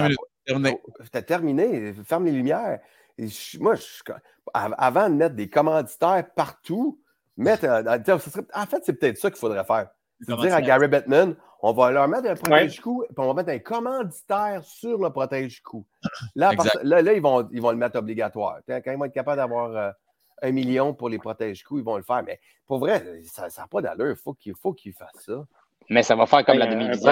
C'était 1.04 1.22
terminé. 1.22 1.94
Ferme 2.04 2.24
les 2.24 2.32
lumières. 2.32 2.80
Moi, 3.58 3.74
avant 4.54 5.08
de 5.08 5.14
mettre 5.14 5.34
des 5.34 5.48
commanditaires 5.48 6.24
partout, 6.34 7.00
mettre. 7.36 7.66
en 7.66 8.66
fait, 8.66 8.82
c'est 8.84 8.94
peut-être 8.94 9.18
ça 9.18 9.30
qu'il 9.30 9.38
faudrait 9.38 9.64
faire. 9.64 9.88
C'est 10.20 10.36
dire 10.36 10.54
à 10.54 10.60
Gary 10.60 10.88
Bettman, 10.88 11.34
on 11.62 11.72
va 11.72 11.90
leur 11.90 12.08
mettre 12.08 12.28
un 12.28 12.34
protège-cou, 12.34 13.04
puis 13.08 13.14
on 13.18 13.26
va 13.26 13.34
mettre 13.34 13.50
un 13.50 13.58
commanditaire 13.58 14.62
sur 14.64 14.98
le 14.98 15.10
protège-cou. 15.10 15.86
Là, 16.34 16.52
là, 16.82 17.02
là, 17.02 17.12
ils, 17.12 17.22
vont, 17.22 17.48
ils 17.52 17.60
vont 17.60 17.70
le 17.70 17.76
mettre 17.76 17.98
obligatoire. 17.98 18.58
Quand 18.66 18.80
ils 18.86 18.96
vont 18.96 19.04
être 19.04 19.12
capables 19.12 19.38
d'avoir 19.38 19.76
euh, 19.76 19.90
un 20.42 20.52
million 20.52 20.94
pour 20.94 21.08
les 21.08 21.18
protège-coups, 21.18 21.80
ils 21.80 21.84
vont 21.84 21.96
le 21.96 22.02
faire. 22.02 22.22
Mais 22.22 22.40
pour 22.66 22.78
vrai, 22.78 23.22
ça 23.24 23.48
n'a 23.56 23.66
pas 23.66 23.82
d'allure. 23.82 24.16
Faut 24.16 24.36
il 24.44 24.54
faut 24.54 24.72
qu'ils 24.72 24.92
fassent 24.92 25.24
ça. 25.26 25.44
Mais 25.88 26.02
ça 26.02 26.16
va 26.16 26.26
faire 26.26 26.44
comme 26.44 26.58
la 26.58 26.66
demi-visée. 26.66 27.10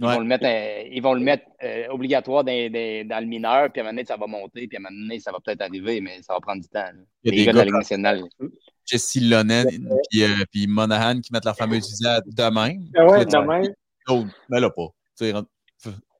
Ils 0.00 0.06
vont 0.06 0.20
le 0.20 0.26
mettre, 0.26 0.46
ils 0.92 1.02
vont 1.02 1.14
le 1.14 1.20
mettre 1.20 1.44
euh, 1.64 1.88
obligatoire 1.88 2.44
dans, 2.44 2.52
dans, 2.52 3.20
le 3.20 3.26
mineur, 3.26 3.72
puis 3.72 3.80
à 3.80 3.84
un 3.84 3.86
moment 3.86 3.96
donné, 3.96 4.04
ça 4.04 4.16
va 4.16 4.26
monter, 4.28 4.68
puis 4.68 4.76
à 4.76 4.80
un 4.80 4.82
moment 4.82 5.00
donné, 5.00 5.18
ça 5.18 5.32
va 5.32 5.38
peut-être 5.44 5.60
arriver, 5.60 6.00
mais 6.00 6.22
ça 6.22 6.34
va 6.34 6.40
prendre 6.40 6.62
du 6.62 6.68
temps. 6.68 6.84
Il 7.24 7.34
y 7.34 7.34
a 7.34 7.38
des 7.38 7.46
gars, 7.46 7.52
de 7.52 7.58
la 7.58 7.64
Ligue 7.64 7.74
nationale. 7.74 8.22
Jesse 8.86 9.20
Lonen 9.20 9.66
puis, 10.10 10.22
euh, 10.22 10.44
puis 10.52 10.66
Monahan 10.66 11.20
qui 11.20 11.32
mettent 11.32 11.44
leur 11.44 11.56
fameuse 11.56 11.88
visée 11.88 12.18
demain. 12.26 12.76
Ah 12.96 13.06
ouais, 13.06 13.26
demain. 13.26 13.62
Mais 14.48 14.60
là, 14.60 14.70
pas. 14.70 14.88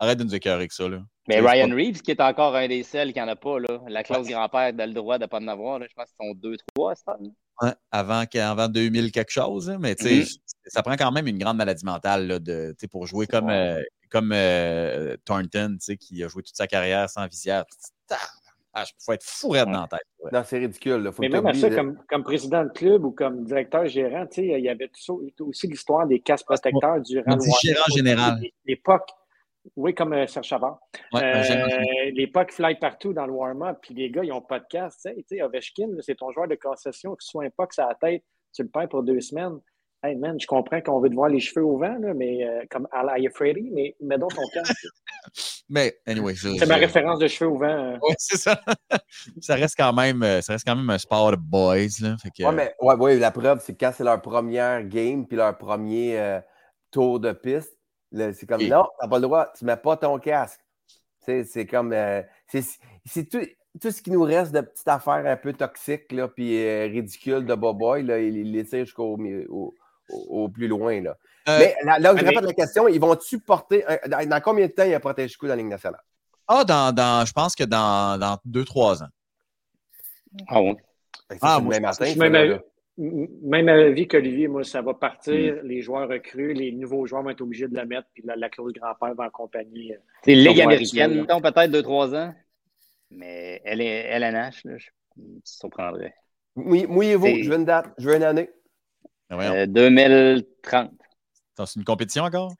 arrête 0.00 0.18
de 0.18 0.24
nous 0.24 0.34
écœurer 0.34 0.56
avec 0.56 0.72
ça. 0.72 0.88
Là. 0.88 1.00
Mais 1.28 1.40
Ryan 1.40 1.74
Reeves, 1.74 2.02
qui 2.02 2.10
est 2.10 2.20
encore 2.20 2.56
un 2.56 2.68
des 2.68 2.82
seuls 2.82 3.12
qui 3.12 3.20
n'en 3.20 3.28
a 3.28 3.36
pas, 3.36 3.58
là. 3.60 3.80
la 3.86 4.02
clause 4.02 4.28
grand-père 4.28 4.72
a 4.78 4.86
le 4.86 4.92
droit 4.92 5.18
de 5.18 5.24
ne 5.24 5.28
pas 5.28 5.38
en 5.38 5.48
avoir. 5.48 5.78
Là. 5.78 5.86
Je 5.88 5.94
pense 5.94 6.08
qu'ils 6.08 6.26
sont 6.26 6.34
deux, 6.34 6.56
trois, 6.74 6.94
ça. 6.94 7.16
Ouais, 7.62 7.72
avant, 7.90 8.24
avant 8.34 8.68
2000 8.68 9.12
quelque 9.12 9.30
chose. 9.30 9.74
Mais 9.80 9.94
tu 9.94 10.04
sais, 10.04 10.14
mm-hmm. 10.20 10.38
Ça 10.68 10.82
prend 10.82 10.96
quand 10.96 11.12
même 11.12 11.26
une 11.26 11.38
grande 11.38 11.56
maladie 11.56 11.84
mentale 11.84 12.26
là, 12.26 12.38
de, 12.38 12.74
pour 12.90 13.06
jouer 13.06 13.26
comme, 13.26 13.50
euh, 13.50 13.82
comme 14.10 14.32
euh, 14.32 15.16
Thornton, 15.24 15.76
qui 15.98 16.22
a 16.22 16.28
joué 16.28 16.42
toute 16.42 16.56
sa 16.56 16.66
carrière 16.66 17.08
sans 17.08 17.26
visière. 17.26 17.64
Ah, 18.74 18.84
il 18.86 19.04
faut 19.04 19.12
être 19.12 19.24
fou 19.24 19.54
dans 19.54 19.64
la 19.64 19.88
tête. 19.88 20.06
Non, 20.32 20.42
c'est 20.44 20.58
ridicule. 20.58 21.10
Mais 21.18 21.28
même 21.28 21.46
à 21.46 21.54
ça, 21.54 21.70
comme, 21.70 21.98
comme, 22.08 22.22
président 22.22 22.64
de 22.64 22.70
club 22.70 23.04
ou 23.04 23.10
comme 23.10 23.44
directeur 23.44 23.86
gérant, 23.86 24.26
il 24.36 24.60
y 24.60 24.68
avait 24.68 24.90
aussi 25.40 25.66
l'histoire 25.66 26.06
des 26.06 26.20
casques 26.20 26.46
protecteurs 26.46 27.00
durant 27.00 27.36
le 27.36 27.40
gérant 27.62 27.84
général. 27.94 28.40
L'époque. 28.64 29.08
Oui, 29.76 29.94
comme 29.94 30.12
euh, 30.14 30.26
Serge 30.26 30.46
Chavard. 30.46 30.78
Euh, 31.14 32.10
l'époque 32.12 32.52
fly 32.52 32.76
partout 32.76 33.12
dans 33.12 33.26
le 33.26 33.32
warm-up, 33.32 33.78
puis 33.82 33.94
les 33.94 34.10
gars, 34.10 34.24
ils 34.24 34.32
ont 34.32 34.40
pas 34.40 34.60
de 34.60 34.66
casque. 34.68 35.00
Tu 35.02 35.24
sais, 35.26 35.42
Ovechkin, 35.42 35.88
c'est 36.00 36.14
ton 36.14 36.30
joueur 36.30 36.48
de 36.48 36.54
concession, 36.54 37.14
que 37.14 37.22
soit 37.22 37.44
un 37.44 37.50
puck 37.50 37.70
à 37.78 37.88
la 37.88 37.94
tête, 37.94 38.24
tu 38.54 38.62
le 38.62 38.68
perds 38.68 38.88
pour 38.88 39.02
deux 39.02 39.20
semaines. 39.20 39.58
Hey 40.02 40.14
man, 40.14 40.38
je 40.40 40.46
comprends 40.46 40.80
qu'on 40.80 41.00
veut 41.00 41.08
te 41.10 41.14
voir 41.14 41.28
les 41.28 41.40
cheveux 41.40 41.64
au 41.64 41.76
vent, 41.76 41.98
là, 41.98 42.14
mais 42.14 42.46
euh, 42.46 42.64
comme 42.70 42.86
à 42.92 43.02
la 43.02 43.16
Freddy, 43.34 43.68
mais 43.72 43.96
mets 44.00 44.16
donc 44.16 44.32
ton 44.34 44.46
casque. 44.54 44.72
mais 45.68 45.98
anyway, 46.06 46.34
c'est 46.36 46.66
ma 46.66 46.76
référence 46.76 47.18
de 47.18 47.26
cheveux 47.26 47.50
au 47.50 47.58
vent. 47.58 47.66
Euh. 47.66 47.98
Oui, 48.02 48.14
c'est 48.16 48.36
ça. 48.36 48.60
ça 49.40 49.56
reste 49.56 49.74
quand 49.76 49.92
même, 49.92 50.22
ça 50.40 50.52
reste 50.52 50.64
quand 50.66 50.76
même 50.76 50.88
un 50.90 50.98
sport 50.98 51.32
de 51.32 51.36
boys. 51.36 51.88
Là, 52.00 52.16
ouais, 52.38 52.52
mais 52.52 52.74
ouais, 52.80 52.94
ouais, 52.94 53.16
la 53.16 53.32
preuve, 53.32 53.60
c'est 53.60 53.74
quand 53.74 53.90
c'est 53.92 54.04
leur 54.04 54.22
première 54.22 54.84
game 54.84 55.26
puis 55.26 55.36
leur 55.36 55.58
premier 55.58 56.40
tour 56.92 57.18
de 57.18 57.32
piste, 57.32 57.76
c'est 58.12 58.46
comme, 58.46 58.62
non, 58.62 58.84
tu 58.84 59.02
n'as 59.02 59.08
pas 59.08 59.16
le 59.16 59.22
droit, 59.22 59.52
tu 59.56 59.64
ne 59.64 59.70
mets 59.70 59.76
pas 59.76 59.96
ton 59.96 60.18
casque. 60.18 60.60
C'est 61.44 61.66
comme, 61.66 61.92
euh, 61.92 62.22
c'est 62.46 63.28
tout, 63.28 63.44
tout, 63.80 63.90
ce 63.90 64.00
qui 64.00 64.10
nous 64.10 64.22
reste 64.22 64.52
de 64.52 64.62
petites 64.62 64.88
affaires 64.88 65.26
un 65.26 65.36
peu 65.36 65.52
toxiques, 65.52 66.10
là, 66.12 66.26
puis 66.26 66.64
euh, 66.64 66.86
ridicules 66.86 67.44
de 67.44 67.54
Boboy, 67.54 68.02
là, 68.02 68.18
il 68.18 68.52
les 68.52 68.64
tire 68.64 68.86
jusqu'au 68.86 69.18
au, 69.50 69.74
au, 70.08 70.48
plus 70.48 70.68
loin. 70.68 71.00
Là. 71.00 71.16
Euh, 71.48 71.58
mais 71.58 71.76
là, 71.98 72.12
où 72.12 72.16
je 72.16 72.24
répète 72.24 72.42
la 72.42 72.52
question, 72.52 72.88
ils 72.88 73.00
vont-tu 73.00 73.38
porter, 73.38 73.84
dans 74.06 74.40
combien 74.40 74.66
de 74.66 74.72
temps 74.72 74.84
il 74.84 74.90
y 74.90 74.94
a 74.94 75.00
protège-coup 75.00 75.46
dans 75.46 75.54
la 75.54 75.56
Ligue 75.56 75.68
nationale? 75.68 76.02
Ah, 76.46 76.64
dans, 76.64 76.94
dans, 76.94 77.24
je 77.26 77.32
pense 77.32 77.54
que 77.54 77.64
dans, 77.64 78.18
dans 78.18 78.38
2-3 78.48 79.04
ans. 79.04 79.08
Ah 80.46 80.62
oui. 80.62 80.74
Ah, 81.40 81.60
moi, 81.60 81.78
matin, 81.80 82.14
même 82.98 83.68
avis 83.68 84.08
qu'Olivier, 84.08 84.48
moi, 84.48 84.64
ça 84.64 84.82
va 84.82 84.94
partir. 84.94 85.56
Mm. 85.56 85.66
Les 85.66 85.82
joueurs 85.82 86.08
recrues, 86.08 86.52
les 86.52 86.72
nouveaux 86.72 87.06
joueurs 87.06 87.22
vont 87.22 87.30
être 87.30 87.40
obligés 87.40 87.68
de 87.68 87.74
la 87.74 87.84
mettre, 87.84 88.08
puis 88.12 88.24
la, 88.24 88.48
clause 88.48 88.72
grand-père 88.72 89.14
va 89.14 89.24
accompagner. 89.24 89.96
C'est 90.24 90.34
Ligue 90.34 90.60
américaine, 90.60 91.26
peut-être 91.26 91.70
2-3 91.70 92.16
ans. 92.16 92.34
Mais 93.10 93.62
elle 93.64 93.80
est 93.80 94.04
LNH, 94.18 94.64
là, 94.64 94.76
Tu 94.76 95.22
te 95.22 95.48
surprendrais. 95.48 96.14
Mouillez-vous, 96.56 97.42
je 97.42 97.48
veux 97.48 97.56
une 97.56 97.64
date, 97.64 97.86
je 97.98 98.08
veux 98.08 98.16
une 98.16 98.24
année. 98.24 98.50
2030. 99.30 100.90
C'est 101.56 101.76
une 101.76 101.84
compétition 101.84 102.24
encore? 102.24 102.52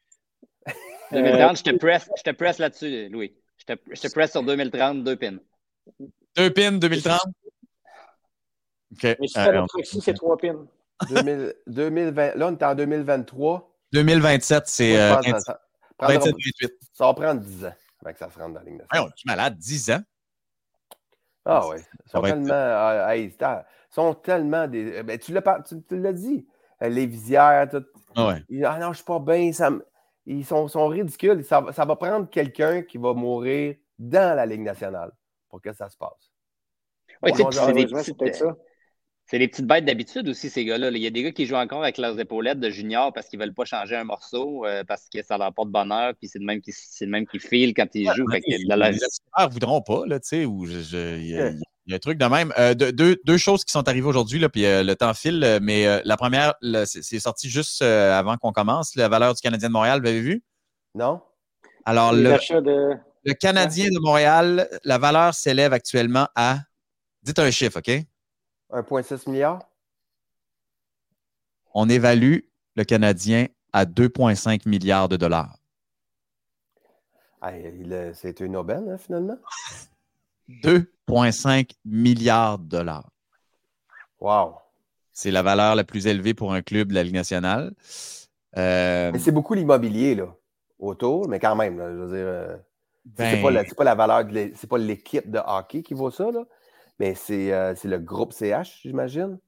2030, 1.12 1.58
je 1.58 1.62
te 1.62 1.76
presse, 1.76 2.10
je 2.16 2.22
te 2.22 2.30
presse 2.30 2.58
là-dessus, 2.58 3.08
Louis. 3.08 3.34
Je 3.56 3.74
te, 3.74 3.80
je 3.90 4.00
te 4.00 4.12
presse 4.12 4.32
sur 4.32 4.42
2030, 4.42 5.04
deux 5.04 5.16
pins. 5.16 5.38
Deux 6.36 6.52
pins, 6.52 6.72
2030? 6.72 7.20
OK. 8.92 9.02
Mais 9.02 9.16
si 9.26 9.38
euh, 9.38 9.64
proxy, 9.66 10.00
c'est 10.00 10.14
trois 10.14 10.36
pins. 10.36 10.66
2020, 11.66 12.34
là, 12.34 12.48
on 12.48 12.56
est 12.56 12.62
en 12.62 12.74
2023. 12.74 13.70
2027, 13.92 14.66
c'est. 14.66 14.96
27, 14.96 15.34
28. 15.98 16.64
Euh, 16.64 16.68
ça 16.92 17.06
va 17.06 17.14
prendre 17.14 17.40
10 17.40 17.64
ans 17.64 17.72
avant 18.00 18.12
que 18.12 18.18
ça 18.18 18.30
se 18.30 18.38
rentre 18.38 18.54
dans 18.54 18.60
la 18.60 18.64
ligne 18.64 18.78
nationale. 18.78 19.12
tu 19.16 19.28
es 19.28 19.30
malade, 19.30 19.56
10 19.56 19.90
ans? 19.90 20.02
Ah 21.44 21.66
oui. 21.68 21.78
Ils 22.04 22.10
sont 22.10 22.20
tellement. 22.20 22.48
Ah, 22.52 23.16
ils 23.16 23.32
sont 23.90 24.14
tellement 24.14 24.66
des. 24.66 25.02
Ben, 25.02 25.18
tu 25.18 25.32
l'as 25.32 26.12
dit. 26.12 26.46
Les 26.80 27.06
visières, 27.06 27.68
tout. 27.70 27.84
Ah, 28.14 28.28
ouais. 28.28 28.64
ah 28.64 28.78
non, 28.78 28.92
je 28.92 28.98
suis 28.98 29.04
pas 29.04 29.18
bien. 29.18 29.52
Ça 29.52 29.70
Ils 30.26 30.44
sont, 30.44 30.68
sont 30.68 30.86
ridicules. 30.88 31.44
Ça, 31.44 31.64
ça 31.72 31.84
va 31.84 31.96
prendre 31.96 32.28
quelqu'un 32.28 32.82
qui 32.82 32.98
va 32.98 33.14
mourir 33.14 33.76
dans 33.98 34.36
la 34.36 34.46
Ligue 34.46 34.62
nationale 34.62 35.12
pour 35.48 35.60
que 35.60 35.72
ça 35.72 35.88
se 35.88 35.96
passe. 35.96 36.32
Oui, 37.22 37.32
c'est 37.34 37.72
des, 37.72 39.38
les 39.38 39.48
petites 39.48 39.66
bêtes 39.66 39.84
d'habitude 39.84 40.28
aussi, 40.28 40.48
ces 40.48 40.64
gars-là. 40.64 40.90
Il 40.90 40.98
y 40.98 41.06
a 41.06 41.10
des 41.10 41.22
gars 41.22 41.32
qui 41.32 41.44
jouent 41.44 41.56
encore 41.56 41.82
avec 41.82 41.98
leurs 41.98 42.18
épaulettes 42.18 42.60
de 42.60 42.70
junior 42.70 43.12
parce 43.12 43.28
qu'ils 43.28 43.38
ne 43.38 43.44
veulent 43.44 43.54
pas 43.54 43.64
changer 43.64 43.96
un 43.96 44.04
morceau, 44.04 44.64
euh, 44.64 44.84
parce 44.84 45.08
que 45.12 45.22
ça 45.22 45.36
leur 45.36 45.48
apporte 45.48 45.68
bonheur, 45.68 46.14
puis 46.18 46.28
c'est 46.28 46.38
le 46.38 46.46
même 46.46 46.62
qui, 46.62 46.72
c'est 46.72 47.04
le 47.04 47.10
même 47.10 47.26
qui 47.26 47.38
file 47.38 47.74
quand 47.74 47.88
ils 47.94 48.10
jouent. 48.12 48.26
les 48.28 48.58
ne 48.58 49.52
voudront 49.52 49.82
pas, 49.82 50.06
là, 50.06 50.18
tu 50.18 50.28
sais, 50.28 50.44
ou 50.46 50.64
il 50.66 51.26
y, 51.26 51.38
a 51.38 51.50
un 51.94 51.98
truc 51.98 52.18
de 52.18 52.26
même. 52.26 52.52
Euh, 52.58 52.74
deux, 52.74 53.36
choses 53.38 53.64
qui 53.64 53.72
sont 53.72 53.86
arrivées 53.88 54.06
aujourd'hui, 54.06 54.46
puis 54.48 54.66
euh, 54.66 54.82
le 54.82 54.94
temps 54.94 55.14
file, 55.14 55.58
mais 55.62 56.02
la 56.04 56.16
première, 56.16 56.54
c'est 56.84 57.20
sorti 57.20 57.48
juste 57.48 57.82
avant 57.82 58.36
qu'on 58.36 58.52
commence. 58.52 58.94
La 58.96 59.08
valeur 59.08 59.34
du 59.34 59.40
Canadien 59.40 59.68
de 59.68 59.72
Montréal, 59.72 59.98
vous 59.98 60.04
l'avez 60.04 60.20
vu? 60.20 60.42
Non. 60.94 61.20
Alors, 61.84 62.12
le, 62.12 62.36
le 63.24 63.34
Canadien 63.34 63.86
de 63.86 63.98
Montréal, 64.00 64.68
la 64.84 64.98
valeur 64.98 65.34
s'élève 65.34 65.72
actuellement 65.72 66.28
à. 66.34 66.58
Dites 67.22 67.38
un 67.38 67.50
chiffre, 67.50 67.78
OK? 67.78 67.90
1,6 68.70 69.30
milliard? 69.30 69.60
On 71.74 71.88
évalue 71.88 72.40
le 72.76 72.84
Canadien 72.84 73.46
à 73.72 73.84
2,5 73.84 74.68
milliards 74.68 75.08
de 75.08 75.16
dollars. 75.16 75.58
c'est 78.14 78.40
une 78.40 78.56
aubaine, 78.56 78.88
hein, 78.90 78.98
finalement? 78.98 79.38
2,5 81.08 81.70
milliards 81.84 82.58
de 82.58 82.68
dollars. 82.68 83.10
Wow! 84.20 84.54
C'est 85.12 85.30
la 85.30 85.42
valeur 85.42 85.74
la 85.74 85.84
plus 85.84 86.06
élevée 86.06 86.34
pour 86.34 86.52
un 86.52 86.62
club 86.62 86.88
de 86.88 86.94
la 86.94 87.02
Ligue 87.02 87.14
nationale. 87.14 87.72
Euh, 88.56 89.12
c'est 89.18 89.32
beaucoup 89.32 89.54
l'immobilier, 89.54 90.14
là, 90.14 90.34
autour, 90.78 91.28
mais 91.28 91.38
quand 91.38 91.56
même, 91.56 91.78
je 91.78 91.96
veux 91.96 92.16
dire, 92.16 92.26
euh, 92.26 92.56
c'est 93.16 93.42
pas, 93.42 93.64
pas, 93.76 93.84
la 93.84 93.94
valeur, 93.94 94.24
c'est 94.54 94.68
pas 94.68 94.78
l'équipe 94.78 95.30
de 95.30 95.40
hockey 95.44 95.82
qui 95.82 95.94
vaut 95.94 96.10
ça, 96.10 96.30
là. 96.30 96.44
Mais 96.98 97.14
euh, 97.30 97.74
c'est 97.76 97.88
le 97.88 97.98
groupe 97.98 98.32
CH, 98.32 98.80
j'imagine? 98.82 99.38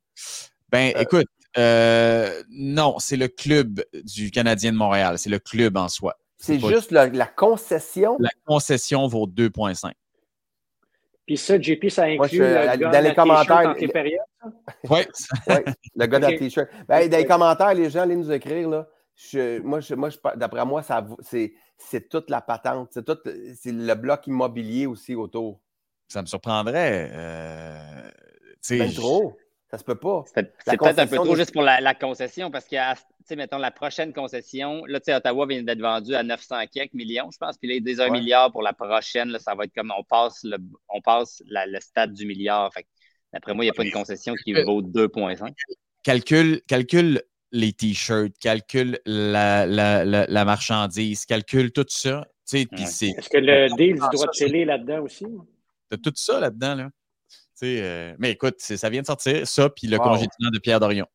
Ben, 0.71 0.93
euh, 0.95 1.01
écoute, 1.01 1.27
euh, 1.59 2.43
non, 2.49 2.99
c'est 2.99 3.17
le 3.17 3.29
club 3.29 3.83
du 4.05 4.31
Canadien 4.31 4.73
de 4.73 4.77
Montréal. 4.77 5.19
C'est 5.19 5.31
le 5.31 5.41
club 5.41 5.77
en 5.77 5.89
soi. 5.89 6.17
C'est 6.37 6.61
juste 6.61 6.91
la, 6.91 7.09
concession? 7.27 8.17
La 8.19 8.31
concession 8.47 9.07
vaut 9.09 9.27
2,5. 9.27 9.93
Puis 11.31 11.37
ça, 11.37 11.61
JP, 11.61 11.89
ça 11.91 12.07
inclut 12.07 12.41
le 12.41 12.77
gars 12.77 12.91
dans 12.91 13.05
les 13.05 13.15
commentaires. 13.15 13.63
Dans 13.63 13.75
tes 13.75 13.87
périodes? 13.87 14.19
Oui. 14.89 14.99
ouais, 15.47 15.65
le 15.95 16.07
gars 16.07 16.19
okay. 16.19 16.33
dans 16.33 16.39
t-shirt. 16.39 16.69
Ben, 16.89 17.09
dans 17.09 17.19
les 17.19 17.25
commentaires, 17.25 17.73
les 17.73 17.89
gens 17.89 18.01
allaient 18.01 18.17
nous 18.17 18.33
écrire. 18.33 18.69
Là, 18.69 18.89
moi, 19.63 19.79
moi 19.97 20.09
d'après 20.35 20.65
moi, 20.65 20.83
c'est 21.21 22.09
toute 22.09 22.31
la 22.31 22.41
patente. 22.41 22.99
C'est 23.55 23.71
le 23.71 23.95
bloc 23.95 24.27
immobilier 24.27 24.87
aussi 24.87 25.15
autour 25.15 25.61
ça 26.09 26.23
me 26.23 26.27
surprendrait. 26.27 27.09
Euh, 27.15 28.11
c'est 28.61 28.93
trop. 28.93 29.37
Ça 29.71 29.79
se 29.79 29.85
peut 29.85 29.95
pas. 29.95 30.25
C'est 30.35 30.53
peut-être 30.65 30.99
un 30.99 31.07
peu 31.07 31.17
trop 31.17 31.37
juste 31.37 31.53
pour 31.53 31.63
la, 31.63 31.95
concession 31.95 32.51
parce 32.51 32.65
que, 32.65 32.77
tu 32.95 33.03
sais, 33.25 33.37
mettons, 33.37 33.59
la 33.59 33.71
prochaine 33.71 34.13
concession, 34.13 34.85
là, 34.87 34.99
tu 34.99 35.05
sais, 35.07 35.15
Ottawa 35.15 35.47
vient 35.47 35.63
d'être 35.63 35.81
vendu 35.81 36.15
à 36.15 36.25
900 36.25 36.67
quelques 36.73 36.95
millions, 36.95 37.31
je 37.31 37.39
pense. 37.39 37.57
Puis 37.57 37.69
là, 37.69 37.77
il 37.77 37.89
y 37.89 38.01
a 38.01 38.05
1 38.05 38.11
milliard 38.11 38.51
pour 38.51 38.63
la 38.63 38.73
prochaine. 38.73 39.29
Là, 39.29 39.39
ça 39.39 39.55
va 39.55 39.65
être 39.65 39.75
comme 39.75 39.93
on 39.97 40.03
passe 40.03 40.41
le, 40.43 40.59
on 40.89 41.01
passe 41.01 41.41
le 41.47 41.79
stade 41.81 42.13
du 42.13 42.27
milliard. 42.27 42.73
Fait 42.75 42.85
d'après 43.33 43.55
moi, 43.55 43.65
il 43.65 43.69
n'y 43.69 43.71
a 43.71 43.75
pas 43.75 43.85
une 43.85 43.93
concession 43.93 44.35
qui 44.43 44.55
vaut 44.55 44.83
2,5. 44.83 45.53
Calcule, 46.03 46.63
calcule 46.67 47.23
les 47.53 47.73
t-shirts, 47.73 48.37
calcule 48.41 48.99
la, 49.07 49.67
la, 49.67 50.45
marchandise, 50.45 51.27
calcule 51.27 51.71
tout 51.71 51.87
ça. 51.89 52.27
Est-ce 52.53 53.29
que 53.29 53.39
le 53.39 53.69
deal 53.77 53.95
du 53.95 54.01
droit 54.01 54.27
de 54.27 54.37
télé 54.37 54.65
là-dedans 54.65 55.03
aussi? 55.03 55.27
T'as 55.89 55.97
tout 55.97 56.13
ça 56.15 56.41
là-dedans. 56.41 56.75
Là. 56.75 56.91
Euh, 57.63 58.15
mais 58.19 58.33
écoute, 58.33 58.57
ça 58.59 58.89
vient 58.89 59.03
de 59.03 59.07
sortir, 59.07 59.47
ça, 59.47 59.69
puis 59.69 59.87
le 59.87 59.99
wow. 59.99 60.17
de 60.17 60.59
Pierre 60.59 60.81
Dorion. 60.81 61.07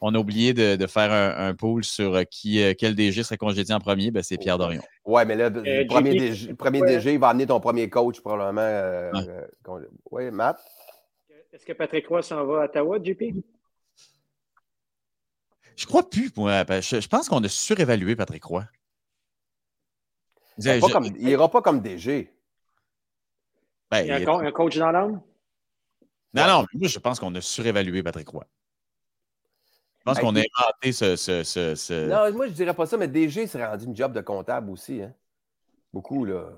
On 0.00 0.14
a 0.14 0.18
oublié 0.18 0.52
de, 0.52 0.86
faire 0.86 1.12
un, 1.12 1.54
pool 1.54 1.82
sur 1.82 2.14
euh, 2.14 2.24
qui, 2.24 2.62
euh, 2.62 2.74
quel 2.76 2.94
DG 2.94 3.22
serait 3.22 3.38
congédié 3.38 3.74
en 3.74 3.78
premier, 3.78 4.10
ben, 4.10 4.22
c'est 4.22 4.36
Pierre 4.36 4.58
Dorion. 4.58 4.82
Ouais, 5.04 5.24
mais 5.24 5.34
là, 5.34 5.48
le 5.48 5.86
premier, 5.86 6.14
DG, 6.14 6.54
premier 6.54 6.82
DG, 6.82 7.16
va 7.16 7.28
amener 7.28 7.46
ton 7.46 7.60
premier 7.60 7.88
coach 7.88 8.20
probablement. 8.20 9.10
Oui, 10.10 10.30
Matt? 10.30 10.58
Est-ce 11.52 11.64
que 11.64 11.72
Patrick 11.72 12.06
Roy 12.08 12.22
s'en 12.22 12.44
va 12.44 12.62
à 12.62 12.64
Ottawa, 12.64 12.98
JP? 13.02 13.22
Je 15.76 15.86
crois 15.86 16.08
plus, 16.08 16.30
moi. 16.36 16.64
Je, 16.68 17.08
pense 17.08 17.28
qu'on 17.28 17.42
a 17.42 17.48
surévalué 17.48 18.16
Patrick 18.16 18.44
Roy. 18.44 18.64
Il 20.58 21.12
n'ira 21.18 21.50
pas 21.50 21.62
comme 21.62 21.80
DG. 21.80 22.32
Ben, 23.90 24.00
il 24.02 24.08
y 24.08 24.10
a 24.10 24.16
un, 24.16 24.52
coach 24.52 24.76
dans 24.76 24.90
l'âme? 24.90 25.20
Non, 26.34 26.46
non, 26.46 26.66
moi, 26.74 26.88
je 26.88 26.98
pense 26.98 27.20
qu'on 27.20 27.34
a 27.34 27.40
surévalué 27.40 28.02
Patrick 28.02 28.28
Roy. 28.28 28.44
Je 30.00 30.02
pense 30.04 30.18
qu'on 30.18 30.36
a 30.36 30.40
inventé 30.40 30.92
ce, 30.92 32.08
Non, 32.08 32.36
moi, 32.36 32.46
je 32.48 32.52
dirais 32.52 32.74
pas 32.74 32.84
ça, 32.84 32.96
mais 32.96 33.08
DG 33.08 33.46
s'est 33.46 33.64
rendu 33.64 33.86
une 33.86 33.96
job 33.96 34.12
de 34.12 34.20
comptable 34.20 34.70
aussi. 34.70 35.00
Hein? 35.00 35.14
Beaucoup, 35.92 36.24
là. 36.24 36.50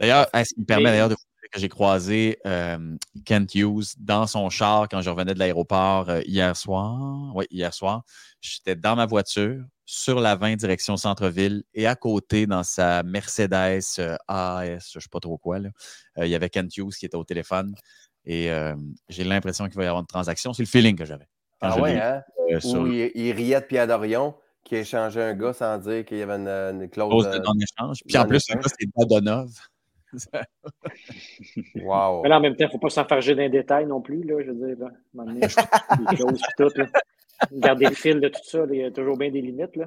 D'ailleurs, 0.00 0.26
ce 0.34 0.54
qui 0.54 0.60
me 0.60 0.64
permet 0.66 0.90
d'ailleurs 0.90 1.08
de 1.08 1.14
vous 1.14 1.40
dire 1.40 1.50
que 1.52 1.60
j'ai 1.60 1.68
croisé 1.68 2.38
euh, 2.46 2.96
Kent 3.24 3.54
Hughes 3.54 3.94
dans 3.98 4.26
son 4.26 4.50
char 4.50 4.88
quand 4.88 5.02
je 5.02 5.10
revenais 5.10 5.34
de 5.34 5.38
l'aéroport 5.38 6.08
euh, 6.08 6.20
hier 6.26 6.56
soir. 6.56 7.32
Oui, 7.36 7.44
hier 7.50 7.72
soir. 7.72 8.02
J'étais 8.40 8.74
dans 8.74 8.96
ma 8.96 9.06
voiture 9.06 9.64
sur 9.84 10.18
la 10.18 10.34
20 10.34 10.56
direction 10.56 10.96
centre-ville 10.96 11.62
et 11.74 11.86
à 11.86 11.94
côté, 11.94 12.46
dans 12.46 12.64
sa 12.64 13.04
Mercedes 13.04 13.82
euh, 14.00 14.16
AS, 14.26 14.90
je 14.90 14.98
ne 14.98 15.00
sais 15.00 15.08
pas 15.12 15.20
trop 15.20 15.38
quoi, 15.38 15.60
là, 15.60 15.68
il 16.16 16.26
y 16.26 16.34
avait 16.34 16.48
Kent 16.48 16.76
Hughes 16.76 16.94
qui 16.98 17.06
était 17.06 17.16
au 17.16 17.24
téléphone 17.24 17.74
et 18.26 18.50
euh, 18.50 18.74
j'ai 19.08 19.24
l'impression 19.24 19.66
qu'il 19.66 19.76
va 19.76 19.84
y 19.84 19.86
avoir 19.86 20.00
une 20.00 20.06
transaction. 20.06 20.52
C'est 20.52 20.62
le 20.62 20.68
feeling 20.68 20.96
que 20.96 21.04
j'avais. 21.04 21.28
Ah 21.60 21.78
ouais, 21.80 21.98
hein? 21.98 22.22
Où 22.64 22.86
il, 22.86 23.32
riait 23.32 23.60
de 23.60 23.66
Pierre 23.66 23.86
Dorion 23.86 24.34
qui 24.64 24.76
a 24.76 24.80
échangé 24.80 25.20
un 25.20 25.34
gars 25.34 25.52
sans 25.52 25.78
dire 25.78 26.04
qu'il 26.04 26.18
y 26.18 26.22
avait 26.22 26.34
une, 26.34 26.88
clause 26.88 27.28
de 27.28 27.38
non-échange. 27.38 28.00
Puis 28.06 28.16
en 28.16 28.26
plus, 28.26 28.42
le 28.48 28.56
gars, 28.56 28.68
c'est 28.78 28.88
Dadonov. 28.96 29.50
wow. 31.82 32.22
Mais 32.22 32.28
là, 32.28 32.38
en 32.38 32.40
même 32.40 32.52
temps, 32.52 32.64
il 32.64 32.66
ne 32.66 32.70
faut 32.70 32.78
pas 32.78 32.90
s'enfarger 32.90 33.34
d'un 33.34 33.48
détail 33.48 33.86
non 33.86 34.00
plus. 34.00 34.22
Là, 34.22 34.42
je 34.44 34.52
veux 34.52 34.74
dire, 34.74 34.86
là, 35.14 35.48
choses 36.16 36.40
tout. 36.56 36.70
Là. 36.76 36.86
Garder 37.52 37.86
le 37.86 37.94
fil 37.94 38.20
de 38.20 38.28
tout 38.28 38.40
ça, 38.44 38.60
il 38.70 38.76
y 38.78 38.84
a 38.84 38.90
toujours 38.90 39.18
bien 39.18 39.30
des 39.30 39.42
limites. 39.42 39.76
Là. 39.76 39.86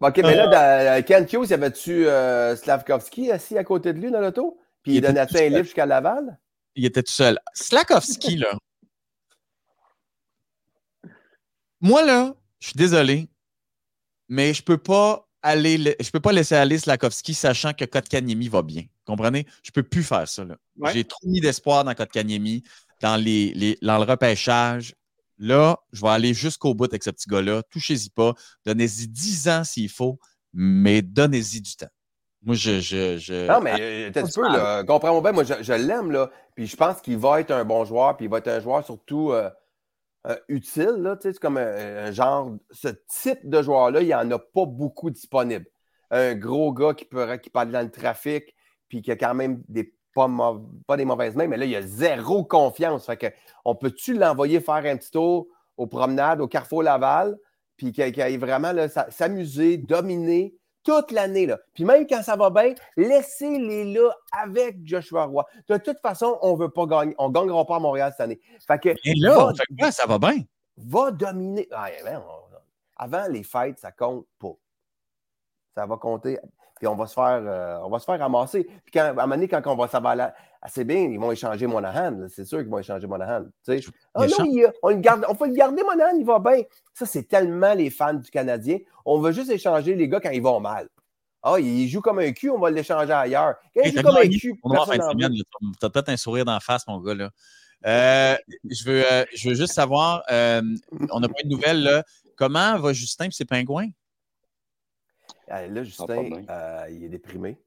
OK, 0.00 0.16
mais 0.18 0.34
là, 0.34 0.46
dans 0.48 0.98
euh, 0.98 1.02
Ken 1.02 1.24
Hughes, 1.24 1.50
y 1.50 1.54
avait-tu 1.54 2.06
euh, 2.06 2.56
Slavkovski 2.56 3.30
assis 3.30 3.56
à 3.56 3.64
côté 3.64 3.92
de 3.92 4.00
lui 4.00 4.10
dans 4.10 4.20
l'auto? 4.20 4.58
Puis 4.82 4.92
il, 4.92 4.96
il 4.96 5.00
donnait 5.00 5.20
un 5.20 5.48
livre 5.48 5.62
jusqu'à 5.62 5.86
Laval? 5.86 6.38
Il 6.80 6.86
était 6.86 7.02
tout 7.02 7.12
seul. 7.12 7.38
Slavkovski, 7.52 8.38
là. 8.38 8.56
Moi, 11.78 12.02
là, 12.06 12.34
je 12.58 12.68
suis 12.68 12.76
désolé, 12.78 13.28
mais 14.30 14.54
je 14.54 14.62
peux 14.62 14.78
pas 14.78 15.28
aller, 15.42 15.94
je 16.00 16.10
peux 16.10 16.20
pas 16.20 16.32
laisser 16.32 16.54
aller 16.54 16.78
Slavkovski 16.78 17.34
sachant 17.34 17.74
que 17.74 17.84
Kotkaniemi 17.84 18.48
va 18.48 18.62
bien. 18.62 18.84
Comprenez? 19.04 19.46
Je 19.62 19.72
peux 19.72 19.82
plus 19.82 20.02
faire 20.02 20.26
ça. 20.26 20.42
J'ai 20.94 21.04
trop 21.04 21.28
mis 21.28 21.42
d'espoir 21.42 21.84
dans 21.84 21.94
Kotkaniemi, 21.94 22.62
dans, 23.02 23.16
les, 23.16 23.52
les, 23.52 23.76
dans 23.82 23.98
le 23.98 24.04
repêchage. 24.04 24.94
Là, 25.36 25.78
je 25.92 26.00
vais 26.00 26.08
aller 26.08 26.32
jusqu'au 26.32 26.72
bout 26.74 26.90
avec 26.90 27.04
ce 27.04 27.10
petit 27.10 27.28
gars-là. 27.28 27.62
Touchez-y 27.64 28.08
pas. 28.08 28.32
Donnez-y 28.64 29.06
10 29.06 29.48
ans 29.50 29.64
s'il 29.64 29.90
faut, 29.90 30.18
mais 30.54 31.02
donnez-y 31.02 31.60
du 31.60 31.76
temps. 31.76 31.90
Moi, 32.42 32.54
je. 32.54 32.80
je, 32.80 33.46
Non, 33.46 33.60
mais 33.60 33.74
euh, 33.78 34.08
un 34.08 34.12
peu, 34.12 34.42
là. 34.42 34.82
Comprends-moi 34.84 35.20
bien, 35.20 35.32
moi, 35.32 35.44
je, 35.44 35.72
l'aime, 35.72 36.10
là. 36.10 36.30
Puis 36.54 36.66
je 36.66 36.76
pense 36.76 37.00
qu'il 37.00 37.18
va 37.18 37.40
être 37.40 37.50
un 37.50 37.64
bon 37.64 37.84
joueur, 37.84 38.16
puis 38.16 38.26
il 38.26 38.30
va 38.30 38.38
être 38.38 38.48
un 38.48 38.60
joueur 38.60 38.84
surtout 38.84 39.32
euh, 39.32 39.50
euh, 40.26 40.36
utile, 40.48 40.96
là. 40.98 41.16
Tu 41.16 41.22
sais, 41.22 41.32
c'est 41.34 41.38
comme 41.38 41.58
un, 41.58 42.10
genre. 42.12 42.56
Ce 42.70 42.88
type 43.08 43.48
de 43.48 43.60
joueur-là, 43.60 44.00
il 44.00 44.06
n'y 44.06 44.14
en 44.14 44.30
a 44.30 44.38
pas 44.38 44.64
beaucoup 44.64 45.10
disponibles. 45.10 45.66
Un 46.10 46.34
gros 46.34 46.72
gars 46.72 46.94
qui 46.94 47.04
peut, 47.04 47.36
qui 47.36 47.50
parle 47.50 47.70
dans 47.70 47.82
le 47.82 47.90
trafic, 47.90 48.54
puis 48.88 49.02
qui 49.02 49.10
a 49.12 49.16
quand 49.16 49.34
même 49.34 49.62
des 49.68 49.94
pas, 50.14 50.28
pas 50.88 50.96
des 50.96 51.04
mauvaises 51.04 51.36
mains, 51.36 51.46
mais 51.46 51.56
là, 51.56 51.66
il 51.66 51.76
a 51.76 51.82
zéro 51.82 52.44
confiance. 52.44 53.06
Fait 53.06 53.16
que, 53.16 53.26
on 53.64 53.76
peut-tu 53.76 54.14
l'envoyer 54.14 54.60
faire 54.60 54.74
un 54.74 54.96
petit 54.96 55.10
tour 55.10 55.46
aux 55.76 55.86
promenades, 55.86 56.40
au 56.40 56.48
Carrefour 56.48 56.82
Laval, 56.82 57.36
puis 57.76 57.92
qu'il 57.92 58.20
aille 58.20 58.36
vraiment 58.38 58.72
s'amuser, 59.10 59.76
dominer 59.76 60.54
toute 60.82 61.10
l'année. 61.10 61.48
Puis 61.74 61.84
même 61.84 62.06
quand 62.06 62.22
ça 62.22 62.36
va 62.36 62.50
bien, 62.50 62.74
laissez-les 62.96 63.92
là 63.92 64.10
avec 64.32 64.78
Joshua 64.84 65.24
Roy. 65.24 65.44
De 65.68 65.76
toute 65.76 66.00
façon, 66.00 66.38
on 66.42 66.54
ne 66.54 66.62
veut 66.62 66.70
pas 66.70 66.86
gagner. 66.86 67.14
On 67.18 67.28
ne 67.28 67.34
gagnera 67.34 67.64
pas 67.66 67.76
à 67.76 67.80
Montréal 67.80 68.10
cette 68.12 68.20
année. 68.20 68.40
Fait 68.66 68.78
que, 68.78 68.88
Et 69.04 69.14
là, 69.16 69.52
ça 69.90 70.06
va 70.06 70.18
bien. 70.18 70.42
Va 70.76 71.10
dominer. 71.10 71.68
Ah, 71.72 71.88
ben, 72.04 72.22
avant 72.96 73.26
les 73.28 73.42
fêtes, 73.42 73.78
ça 73.78 73.92
compte 73.92 74.26
pas. 74.38 74.52
Ça 75.74 75.86
va 75.86 75.96
compter. 75.96 76.38
Puis 76.76 76.86
on 76.86 76.96
va 76.96 77.06
se 77.06 77.14
faire, 77.14 77.42
euh, 77.44 77.78
on 77.82 77.90
va 77.90 77.98
se 77.98 78.06
faire 78.06 78.18
ramasser. 78.18 78.64
Puis 78.64 78.92
quand, 78.92 79.00
à 79.00 79.10
un 79.10 79.12
moment 79.12 79.28
donné, 79.28 79.48
quand 79.48 79.62
on 79.66 79.76
va 79.76 79.86
savoir 79.86 80.16
assez 80.62 80.84
bien, 80.84 81.00
ils 81.00 81.18
vont 81.18 81.32
échanger 81.32 81.66
Monahan. 81.66 82.26
C'est 82.28 82.44
sûr 82.44 82.58
qu'ils 82.58 82.68
vont 82.68 82.78
échanger 82.78 83.06
Monahan. 83.06 83.44
Tu 83.64 83.80
sais. 83.80 83.90
Ah 84.14 84.26
non, 84.26 84.46
on, 84.82 84.90
le 84.90 84.96
garde, 84.96 85.24
on 85.28 85.44
le 85.44 85.52
garder, 85.52 85.82
Monahan, 85.82 86.16
il 86.16 86.24
va 86.24 86.38
bien. 86.38 86.62
Ça, 86.94 87.06
c'est 87.06 87.24
tellement 87.24 87.74
les 87.74 87.90
fans 87.90 88.14
du 88.14 88.30
Canadien. 88.30 88.78
On 89.04 89.20
veut 89.20 89.32
juste 89.32 89.50
échanger 89.50 89.94
les 89.94 90.08
gars 90.08 90.20
quand 90.20 90.30
ils 90.30 90.42
vont 90.42 90.60
mal. 90.60 90.88
Ah, 91.42 91.58
il 91.58 91.88
joue 91.88 92.02
comme 92.02 92.18
un 92.18 92.32
cul, 92.32 92.50
on 92.50 92.58
va 92.58 92.70
l'échanger 92.70 93.12
ailleurs. 93.12 93.54
Quand 93.74 93.82
il 93.84 93.96
joue 93.96 94.02
comme 94.02 94.16
un 94.16 94.28
cul, 94.28 94.60
Tu 94.60 95.86
as 95.86 95.90
peut-être 95.90 96.08
un 96.10 96.16
sourire 96.16 96.44
d'en 96.44 96.60
face, 96.60 96.86
mon 96.86 97.00
gars. 97.00 97.14
Là. 97.14 97.30
Euh, 97.86 98.36
je, 98.68 98.84
veux, 98.84 99.10
euh, 99.10 99.24
je 99.34 99.48
veux 99.48 99.54
juste 99.54 99.72
savoir, 99.72 100.22
on 100.28 101.20
n'a 101.20 101.28
pas 101.28 101.42
de 101.42 101.48
nouvelles. 101.48 101.82
Là. 101.82 102.04
Comment 102.36 102.78
va 102.78 102.92
Justin 102.92 103.26
et 103.26 103.30
ses 103.30 103.44
pingouins? 103.44 103.88
Euh, 105.50 105.66
là, 105.66 105.82
Justin, 105.82 106.44
euh, 106.48 106.86
il 106.90 107.04
est 107.04 107.08
déprimé. 107.08 107.58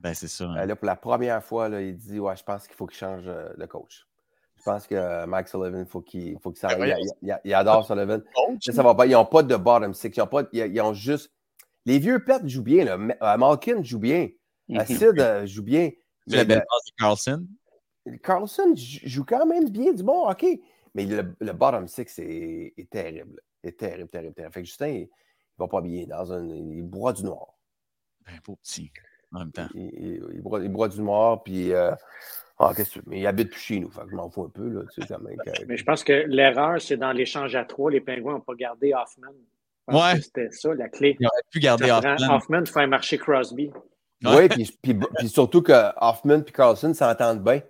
Ben, 0.00 0.14
c'est 0.14 0.28
ça. 0.28 0.44
Hein. 0.44 0.56
Euh, 0.56 0.66
là, 0.66 0.76
pour 0.76 0.86
la 0.86 0.96
première 0.96 1.42
fois, 1.44 1.68
là, 1.68 1.80
il 1.82 1.96
dit 1.96 2.18
Ouais, 2.18 2.36
je 2.36 2.42
pense 2.42 2.66
qu'il 2.66 2.76
faut 2.76 2.86
qu'il 2.86 2.98
change 2.98 3.24
le 3.26 3.66
coach. 3.66 4.06
Je 4.56 4.62
pense 4.62 4.86
que 4.86 5.24
Mike 5.24 5.48
Sullivan, 5.48 5.80
il 5.80 5.86
faut 5.86 6.02
qu'il 6.02 6.38
faut 6.38 6.52
qu'il 6.52 6.68
ben, 6.68 6.70
s'arrête. 6.70 6.98
Il, 7.44 7.54
adore 7.54 7.86
Sullivan. 7.86 8.22
ça 8.60 8.82
va 8.82 8.94
pas. 8.94 9.06
Ils 9.06 9.12
n'ont 9.12 9.24
pas 9.24 9.42
de 9.42 9.56
bottom 9.56 9.94
six. 9.94 10.10
Ils 10.14 10.20
ont, 10.20 10.26
pas, 10.26 10.44
ils, 10.52 10.80
ont 10.82 10.92
juste. 10.92 11.32
Les 11.86 11.98
vieux 11.98 12.22
pets 12.22 12.46
jouent 12.46 12.62
bien. 12.62 12.84
Là. 12.84 13.36
Malkin 13.38 13.82
joue 13.82 13.98
bien. 13.98 14.28
Sid 14.86 15.44
joue 15.46 15.62
bien. 15.62 15.90
la 16.26 16.44
belle 16.44 16.58
passe 16.68 16.84
de 16.86 16.96
Carlson? 16.98 17.46
Carlson 18.22 18.74
joue 18.76 19.24
quand 19.24 19.46
même 19.46 19.70
bien 19.70 19.92
du 19.92 20.02
bon 20.02 20.28
hockey. 20.28 20.60
Mais 20.94 21.06
le, 21.06 21.52
bottom 21.52 21.86
six 21.88 22.18
est, 22.18 22.74
est, 22.76 22.90
terrible. 22.90 23.40
Est 23.62 23.78
terrible, 23.78 24.08
terrible, 24.08 24.34
terrible. 24.34 24.52
Fait 24.52 24.62
que 24.62 24.66
Justin, 24.66 25.04
va 25.58 25.68
pas 25.68 25.80
bien. 25.80 26.04
Dans 26.06 26.32
un, 26.32 26.44
il 26.46 26.82
broie 26.82 27.12
du 27.12 27.24
noir. 27.24 27.54
Un 28.26 28.38
beau 28.44 28.56
petit, 28.56 28.90
en 29.32 29.38
même 29.40 29.52
temps. 29.52 29.68
Il, 29.74 30.22
il, 30.34 30.40
broie, 30.70 30.88
du 30.88 31.00
noir, 31.00 31.42
puis. 31.42 31.72
Euh, 31.72 31.92
ah, 32.58 32.72
qu'est-ce 32.76 32.98
que 32.98 33.04
Mais 33.06 33.20
il 33.20 33.26
habite 33.26 33.50
plus 33.50 33.60
chez 33.60 33.80
nous, 33.80 33.90
fait 33.90 34.02
que 34.02 34.10
je 34.10 34.16
m'en 34.16 34.28
fous 34.28 34.44
un 34.44 34.50
peu. 34.50 34.68
Là, 34.68 34.82
tu 34.92 35.02
sais, 35.02 35.14
même, 35.18 35.36
Mais 35.66 35.76
je 35.78 35.84
pense 35.84 36.04
que 36.04 36.12
l'erreur, 36.12 36.80
c'est 36.80 36.98
dans 36.98 37.12
l'échange 37.12 37.54
à 37.54 37.64
trois, 37.64 37.90
les 37.90 38.00
Pingouins 38.00 38.34
n'ont 38.34 38.40
pas 38.40 38.54
gardé 38.54 38.92
Hoffman. 38.92 39.32
Ouais. 39.88 40.20
C'était 40.20 40.50
ça, 40.50 40.74
la 40.74 40.88
clé. 40.88 41.16
Ils 41.18 41.26
auraient 41.26 41.42
pu 41.50 41.58
garder 41.58 41.90
Hoffman. 41.90 42.34
Hoffman 42.34 42.66
faire 42.66 42.86
marcher 42.86 43.16
Crosby. 43.16 43.70
Oui, 44.24 44.48
puis, 44.48 44.78
puis, 44.82 45.28
surtout 45.28 45.62
que 45.62 45.72
Hoffman 45.96 46.42
et 46.46 46.52
Carlson 46.52 46.92
s'entendent 46.92 47.42
bien. 47.42 47.62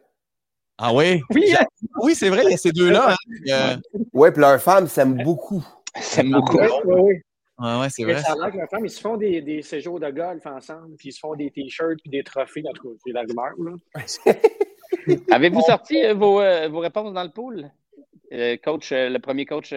Ah 0.76 0.92
oui? 0.92 1.20
Oui, 1.30 1.54
hein? 1.58 1.64
oui 2.02 2.14
c'est 2.14 2.30
vrai, 2.30 2.56
ces 2.56 2.72
deux-là. 2.72 3.14
Hein. 3.50 3.76
Oui, 4.12 4.30
puis 4.32 4.40
leurs 4.40 4.60
femmes 4.60 4.88
s'aiment 4.88 5.22
beaucoup. 5.22 5.64
S'aiment 6.00 6.32
beaucoup. 6.32 6.58
Oui, 6.58 6.66
oui, 6.84 7.20
oui. 7.60 7.66
Ouais, 7.66 7.80
ouais, 7.80 7.90
c'est 7.90 8.04
vrai. 8.04 8.22
Ça 8.22 8.32
a 8.32 8.36
l'air 8.36 8.52
que 8.52 8.66
femme, 8.70 8.84
ils 8.84 8.90
se 8.90 9.00
font 9.00 9.16
des, 9.16 9.42
des, 9.42 9.62
séjours 9.62 10.00
de 10.00 10.10
golf 10.10 10.44
ensemble, 10.46 10.96
puis 10.96 11.08
ils 11.10 11.12
se 11.12 11.20
font 11.20 11.34
des 11.34 11.50
t-shirts 11.50 12.00
puis 12.00 12.10
des 12.10 12.22
trophées. 12.22 12.62
En 12.68 12.72
tout 12.72 12.90
cas, 12.90 12.96
c'est 13.04 13.12
la 13.12 13.22
rumeur. 13.22 13.76
Avez-vous 15.30 15.60
sorti 15.62 16.04
euh, 16.04 16.14
vos, 16.14 16.40
euh, 16.40 16.68
vos, 16.68 16.80
réponses 16.80 17.12
dans 17.12 17.22
le 17.22 17.30
pool? 17.30 17.70
Euh, 18.32 18.56
coach, 18.62 18.92
le 18.92 19.18
premier 19.18 19.44
coach 19.44 19.74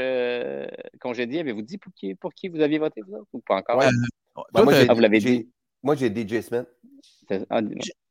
congédié, 0.99 1.39
avez-vous 1.39 1.63
dit 1.63 1.77
pour 1.77 1.91
qui, 1.93 2.13
pour 2.13 2.33
qui 2.33 2.49
vous 2.49 2.61
aviez 2.61 2.77
voté, 2.77 3.01
vous 3.01 3.25
ou 3.33 3.39
pas 3.39 3.55
encore? 3.55 3.79
Ben, 3.79 3.91
moi, 4.53 4.73
ah, 4.87 4.93
vous 4.93 4.99
l'avez 4.99 5.19
dit. 5.19 5.49
Moi, 5.81 5.95
j'ai 5.95 6.09
DJ 6.09 6.41
Smith. 6.41 6.67
Ah, 7.49 7.61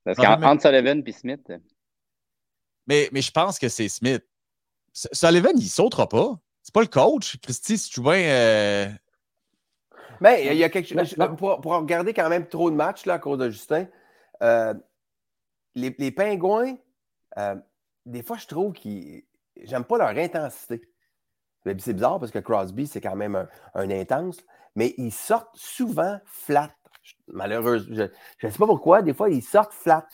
parce 0.05 0.19
qu'entre 0.19 0.63
Sullivan 0.63 1.03
et 1.07 1.13
Smith. 1.13 1.53
Mais, 2.87 3.09
mais 3.13 3.23
je 3.23 3.31
pense 3.31 3.59
que 3.59 3.69
c'est 3.69 3.89
Smith. 3.89 4.25
Sullivan, 4.93 5.53
il 5.57 5.69
sautera 5.69 6.09
pas. 6.09 6.39
C'est 6.63 6.75
pas 6.75 6.83
le 6.83 6.89
coach. 6.89 7.39
Christy, 7.39 7.79
si 7.79 7.91
tu 7.91 8.01
vois 8.01 8.17
mais 10.23 10.47
il 10.47 10.57
y 10.57 10.65
a 10.65 10.69
quelque 10.69 10.89
chose. 10.89 11.17
Pour, 11.37 11.61
pour, 11.61 11.73
regarder 11.73 12.15
quand 12.15 12.29
même 12.29 12.47
trop 12.47 12.71
de 12.71 12.77
matchs 12.77 13.07
là, 13.07 13.15
à 13.15 13.19
cause 13.19 13.39
de 13.39 13.51
Justin, 13.51 13.87
euh, 14.43 14.73
les, 15.75 15.95
les, 15.99 16.13
Pingouins, 16.13 16.77
euh, 17.39 17.57
des 18.07 18.23
fois, 18.23 18.37
je 18.37 18.47
trouve 18.47 18.73
qu'ils. 18.73 19.25
J'aime 19.63 19.85
pas 19.85 19.99
leur 19.99 20.09
intensité. 20.09 20.81
C'est 21.65 21.75
bizarre 21.75 22.19
parce 22.19 22.31
que 22.31 22.39
Crosby, 22.39 22.87
c'est 22.87 23.01
quand 23.01 23.17
même 23.17 23.49
un, 23.75 23.91
intense, 23.91 24.39
mais 24.75 24.95
ils 24.97 25.13
sortent 25.13 25.55
souvent 25.55 26.19
flat. 26.25 26.71
Malheureusement, 27.27 28.09
je 28.39 28.47
ne 28.47 28.53
sais 28.53 28.59
pas 28.59 28.67
pourquoi, 28.67 29.03
des 29.03 29.15
fois, 29.15 29.29
ils 29.29 29.43
sortent 29.43 29.73
flat. 29.73 30.07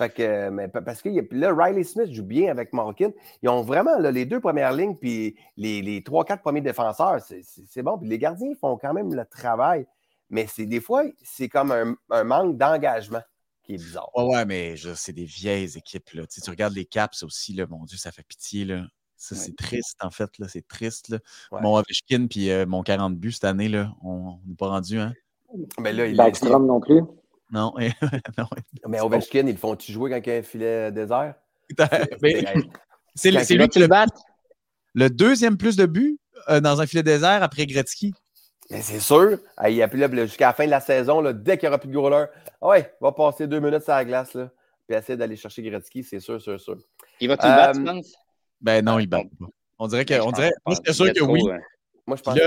Fait 0.00 0.08
que, 0.08 0.48
mais 0.48 0.66
parce 0.68 1.02
que 1.02 1.10
là, 1.32 1.54
Riley 1.54 1.84
Smith 1.84 2.10
joue 2.10 2.24
bien 2.24 2.50
avec 2.50 2.72
Malkin. 2.72 3.10
Ils 3.42 3.50
ont 3.50 3.60
vraiment 3.60 3.98
les 3.98 4.24
deux 4.24 4.40
premières 4.40 4.72
lignes, 4.72 4.96
puis 4.96 5.36
les, 5.58 6.02
trois, 6.02 6.24
quatre 6.24 6.40
premiers 6.40 6.62
défenseurs, 6.62 7.20
c'est 7.20 7.82
bon. 7.82 7.98
Puis 7.98 8.08
les 8.08 8.18
gardiens 8.18 8.54
font 8.58 8.78
quand 8.78 8.94
même 8.94 9.14
le 9.14 9.26
travail. 9.26 9.86
Mais 10.30 10.46
c'est 10.46 10.64
des 10.64 10.80
fois, 10.80 11.04
c'est 11.22 11.50
comme 11.50 11.70
un, 12.08 12.24
manque 12.24 12.56
d'engagement 12.56 13.20
qui 13.62 13.74
est 13.74 13.76
bizarre. 13.76 14.08
Ouais, 14.16 14.24
ouais, 14.24 14.46
mais 14.46 14.74
c'est 14.94 15.12
des 15.12 15.26
vieilles 15.26 15.76
équipes. 15.76 16.12
Là. 16.14 16.26
Tu, 16.26 16.48
regardes 16.48 16.72
les 16.72 16.86
Caps 16.86 17.22
aussi, 17.22 17.52
là, 17.52 17.66
mon 17.68 17.84
Dieu, 17.84 17.98
ça 17.98 18.10
fait 18.10 18.24
pitié. 18.26 18.64
Là. 18.64 18.86
Ça, 19.18 19.34
c'est 19.34 19.54
triste, 19.54 19.98
en 20.02 20.10
fait. 20.10 20.30
Là. 20.38 20.46
C'est 20.48 20.66
triste. 20.66 21.10
Là. 21.10 21.18
Mon 21.60 21.76
Ovechkin 21.76 22.26
puis 22.26 22.50
euh, 22.50 22.64
mon 22.64 22.82
40 22.82 23.18
buts 23.18 23.32
cette 23.32 23.44
année, 23.44 23.68
là, 23.68 23.92
on 24.02 24.38
n'est 24.46 24.56
pas 24.56 24.68
rendu. 24.68 24.98
Hein? 24.98 25.12
Mais 25.78 25.92
là, 25.92 26.06
il 26.06 26.16
Backstrom 26.16 26.64
non 26.64 26.80
plus. 26.80 27.02
Non. 27.50 27.74
Mais 28.88 29.00
Ovechkin, 29.00 29.46
ils 29.46 29.52
le 29.52 29.56
font-tu 29.56 29.92
jouer 29.92 30.10
quand 30.10 30.20
il 30.24 30.32
y 30.32 30.36
a 30.36 30.38
un 30.38 30.42
filet 30.42 30.92
désert? 30.92 31.34
c'est 33.14 33.30
lui 33.30 33.68
qui 33.68 33.78
le 33.78 33.86
bat. 33.86 34.06
Le 34.94 35.08
deuxième 35.08 35.56
plus 35.56 35.76
de 35.76 35.86
buts 35.86 36.18
euh, 36.48 36.60
dans 36.60 36.80
un 36.80 36.86
filet 36.86 37.02
désert 37.02 37.42
après 37.42 37.66
Gretzky. 37.66 38.14
Mais 38.70 38.82
c'est 38.82 39.00
sûr. 39.00 39.38
il 39.68 39.82
a 39.82 39.88
plus 39.88 40.00
jusqu'à 40.22 40.48
la 40.48 40.52
fin 40.52 40.64
de 40.64 40.70
la 40.70 40.80
saison, 40.80 41.20
là, 41.20 41.32
dès 41.32 41.58
qu'il 41.58 41.68
n'y 41.68 41.70
aura 41.70 41.78
plus 41.78 41.88
de 41.88 41.94
goaler, 41.94 42.26
ah 42.62 42.68
ouais, 42.68 42.92
va 43.00 43.12
passer 43.12 43.46
deux 43.46 43.58
minutes 43.58 43.82
sur 43.82 43.92
la 43.92 44.04
glace, 44.04 44.34
là, 44.34 44.50
puis 44.86 44.96
essayer 44.96 45.16
d'aller 45.16 45.36
chercher 45.36 45.62
Gretzky, 45.62 46.04
c'est 46.04 46.20
sûr, 46.20 46.40
sûr, 46.40 46.60
sûr. 46.60 46.76
Il 47.20 47.28
va-tu 47.28 47.46
le 47.46 47.52
battre, 47.52 47.80
tu 47.80 47.80
euh, 47.80 47.92
penses? 47.92 48.14
Ben 48.60 48.84
non, 48.84 48.98
il 48.98 49.08
bat 49.08 49.18
pas. 49.18 49.46
On 49.78 49.88
dirait 49.88 50.04
que. 50.04 50.20
On 50.20 50.30
dirait, 50.30 50.52
moi, 50.66 50.76
je 50.86 50.92
sûr 50.92 51.12
que 51.12 51.24
oui. 51.24 51.40
Moi, 52.06 52.16
je 52.16 52.22
pense 52.22 52.38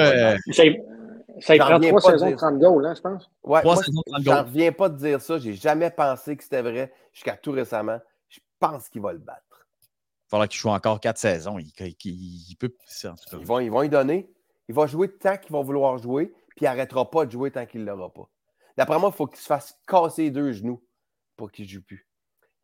Ça 1.44 1.58
prend 1.58 1.80
trois 1.80 2.02
saisons 2.02 2.32
de 2.32 2.36
30 2.36 2.60
goals, 2.60 2.86
hein, 2.86 2.94
je 2.96 3.02
pense. 3.02 3.30
Ouais, 3.44 3.62
trois 3.62 3.78
saisons 3.78 4.02
de 4.06 4.12
30 4.12 4.24
goals. 4.24 4.36
Je 4.36 4.42
reviens 4.44 4.72
pas 4.72 4.90
de 4.90 4.98
dire 4.98 5.22
ça. 5.22 5.38
J'ai 5.40 5.54
jamais 5.54 5.92
pensé 5.92 6.38
que 6.38 6.44
c'était 6.44 6.62
vrai 6.62 6.94
jusqu'à 7.12 7.36
tout 7.36 7.52
récemment. 7.52 8.00
Je 8.30 8.40
pense 8.60 8.90
qu'il 8.90 9.02
va 9.02 9.14
le 9.14 9.20
battre. 9.20 9.42
Il 9.50 10.26
va 10.26 10.30
falloir 10.30 10.48
qu'il 10.48 10.60
joue 10.60 10.70
encore 10.70 11.00
quatre 11.00 11.18
saisons. 11.18 11.60
Il, 11.60 11.72
il, 12.06 12.56
peut. 12.58 12.74
Ils, 13.34 13.46
vont, 13.46 13.60
ils 13.60 13.70
vont 13.70 13.84
y 13.84 13.90
donner. 13.90 14.32
Il 14.70 14.76
va 14.76 14.88
jouer 14.88 15.10
tant 15.10 15.38
qu'il 15.38 15.52
va 15.52 15.62
vouloir 15.62 15.98
jouer, 15.98 16.28
puis 16.56 16.62
il 16.62 16.64
n'arrêtera 16.64 17.10
pas 17.10 17.26
de 17.26 17.32
jouer 17.32 17.52
tant 17.52 17.66
qu'il 17.66 17.82
ne 17.82 17.86
l'aura 17.86 18.12
pas. 18.12 18.30
D'après 18.78 18.98
moi, 18.98 19.10
il 19.14 19.16
faut 19.16 19.28
qu'il 19.28 19.40
se 19.40 19.46
fasse 19.46 19.78
casser 19.88 20.32
deux 20.32 20.54
genoux 20.54 20.82
pour 21.36 21.52
qu'il 21.52 21.66
ne 21.66 21.70
joue 21.70 21.84
plus. 21.84 22.08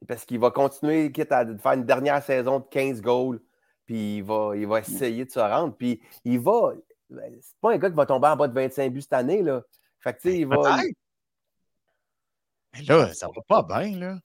Parce 0.07 0.25
qu'il 0.25 0.39
va 0.39 0.49
continuer, 0.49 1.11
quitte 1.11 1.31
à 1.31 1.45
faire 1.57 1.73
une 1.73 1.85
dernière 1.85 2.23
saison 2.23 2.59
de 2.59 2.65
15 2.71 3.01
goals, 3.01 3.41
puis 3.85 4.17
il 4.17 4.23
va, 4.23 4.53
il 4.55 4.65
va 4.65 4.79
essayer 4.79 5.25
de 5.25 5.29
se 5.29 5.39
rendre. 5.39 5.75
Puis 5.75 6.01
il 6.23 6.39
va, 6.39 6.73
c'est 7.09 7.57
pas 7.61 7.73
un 7.73 7.77
gars 7.77 7.89
qui 7.89 7.95
va 7.95 8.05
tomber 8.05 8.27
en 8.27 8.35
bas 8.35 8.47
de 8.47 8.53
25 8.53 8.93
buts 8.93 9.01
cette 9.01 9.13
année. 9.13 9.41
Là. 9.41 9.61
Fait 9.99 10.13
que, 10.13 10.21
tu 10.21 10.29
sais, 10.29 10.37
il 10.39 10.47
va. 10.47 10.81
Mais 12.73 12.81
là, 12.83 13.13
ça 13.13 13.27
va 13.27 13.41
pas 13.47 13.63
bien, 13.63 13.97
là. 13.97 14.17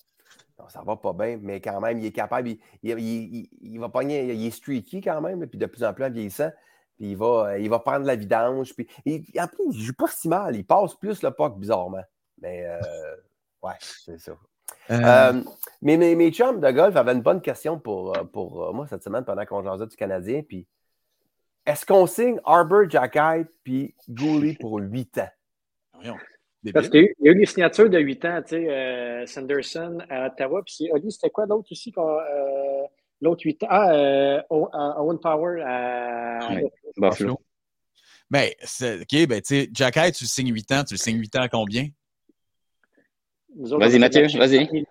Non, 0.58 0.68
ça 0.68 0.82
va 0.82 0.96
pas 0.96 1.12
bien, 1.12 1.38
mais 1.40 1.60
quand 1.60 1.80
même, 1.80 1.98
il 1.98 2.06
est 2.06 2.12
capable. 2.12 2.48
Il, 2.48 2.58
il, 2.82 3.48
il, 3.60 3.80
va 3.80 3.88
pogner, 3.88 4.32
il 4.34 4.46
est 4.46 4.50
streaky 4.50 5.00
quand 5.00 5.20
même, 5.20 5.46
puis 5.48 5.58
de 5.58 5.66
plus 5.66 5.82
en 5.82 5.92
plus 5.92 6.04
en 6.04 6.10
vieillissant. 6.10 6.50
Puis 6.96 7.10
il 7.10 7.16
va, 7.16 7.58
il 7.58 7.68
va 7.68 7.80
prendre 7.80 8.06
la 8.06 8.14
vidange. 8.14 8.74
Puis 8.74 8.86
en 9.38 9.48
plus, 9.48 9.64
il 9.72 9.80
joue 9.80 9.94
pas 9.94 10.06
si 10.08 10.28
mal. 10.28 10.54
Il 10.54 10.64
passe 10.64 10.94
plus 10.94 11.22
le 11.22 11.30
puck 11.32 11.58
bizarrement. 11.58 12.04
Mais 12.40 12.64
euh, 12.66 13.16
ouais, 13.62 13.74
c'est 13.80 14.18
ça. 14.18 14.32
Euh... 14.90 15.00
Euh, 15.02 15.42
mais 15.82 15.96
mes, 15.96 16.14
mes 16.14 16.30
chums 16.30 16.60
de 16.60 16.70
golf 16.70 16.94
avaient 16.94 17.12
une 17.12 17.22
bonne 17.22 17.40
question 17.40 17.78
pour, 17.78 18.12
pour 18.32 18.72
moi 18.72 18.86
cette 18.86 19.02
semaine 19.02 19.24
pendant 19.24 19.44
qu'on 19.44 19.62
jasait 19.62 19.86
du 19.86 19.96
Canadien. 19.96 20.42
Puis 20.42 20.68
est-ce 21.66 21.86
qu'on 21.86 22.06
signe 22.06 22.38
Arbor, 22.44 22.88
Jacky 22.88 23.48
puis 23.62 23.94
Gooley 24.08 24.56
pour 24.60 24.78
8 24.78 25.18
ans? 25.18 25.28
Voyons. 25.94 26.16
Parce 26.72 26.88
qu'il 26.88 27.12
y 27.20 27.28
a 27.28 27.32
eu 27.32 27.34
des 27.34 27.46
signatures 27.46 27.90
de 27.90 27.98
8 27.98 28.24
ans, 28.24 28.42
tu 28.42 28.56
sais, 28.56 28.70
euh, 28.70 29.26
Sanderson 29.26 29.98
à 30.08 30.26
Ottawa, 30.26 30.62
puis 30.64 30.88
Oli, 30.92 31.12
c'était 31.12 31.30
quoi 31.30 31.44
l'autre 31.46 31.68
aussi? 31.70 31.92
Euh, 31.96 32.86
l'autre 33.20 33.42
8 33.44 33.64
ans? 33.64 33.66
Ah, 33.70 33.92
euh, 33.92 34.42
Owen 34.50 35.18
Power 35.18 35.62
à 35.62 36.38
Buffalo. 36.96 37.38
Mais, 38.30 38.56
OK, 38.62 39.26
ben, 39.26 39.40
tu 39.40 39.42
sais, 39.42 39.70
Jacky, 39.72 40.12
tu 40.12 40.26
signes 40.26 40.54
8 40.54 40.72
ans, 40.72 40.84
tu 40.84 40.94
le 40.94 40.98
signes 40.98 41.18
8 41.18 41.36
ans 41.36 41.42
à 41.42 41.48
combien? 41.48 41.88
Vas-y, 43.56 43.98
Mathieu, 43.98 44.26
vas-y. 44.38 44.86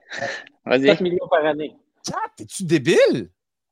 Vas-y. 0.65 0.86
4 0.86 1.01
millions 1.01 1.28
par 1.30 1.45
année. 1.45 1.76
Ah, 2.13 2.28
t'es-tu 2.38 2.63
débile? 2.63 3.30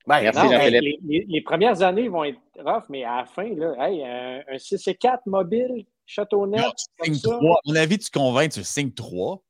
Ben, 0.07 0.21
Merci, 0.21 0.39
non, 0.43 0.49
les, 0.57 0.99
les- 1.03 1.25
les 1.27 1.41
premières 1.41 1.81
années 1.83 2.07
vont 2.09 2.23
être 2.23 2.39
rough, 2.57 2.83
mais 2.89 3.03
à 3.03 3.17
la 3.17 3.25
fin, 3.25 3.47
là, 3.53 3.75
hey, 3.87 4.03
un, 4.03 4.41
un 4.47 4.57
6 4.57 4.87
et 4.87 4.95
4 4.95 5.25
mobile, 5.27 5.85
Châteauneuf, 6.05 6.65
comme 6.97 7.13
ça. 7.13 7.29
trois. 7.29 7.57
À 7.57 7.59
mon 7.69 7.75
avis, 7.75 7.97
tu 7.99 8.09
convaincs, 8.09 8.51
tu 8.51 8.63
signes 8.63 8.91
trois. 8.91 9.43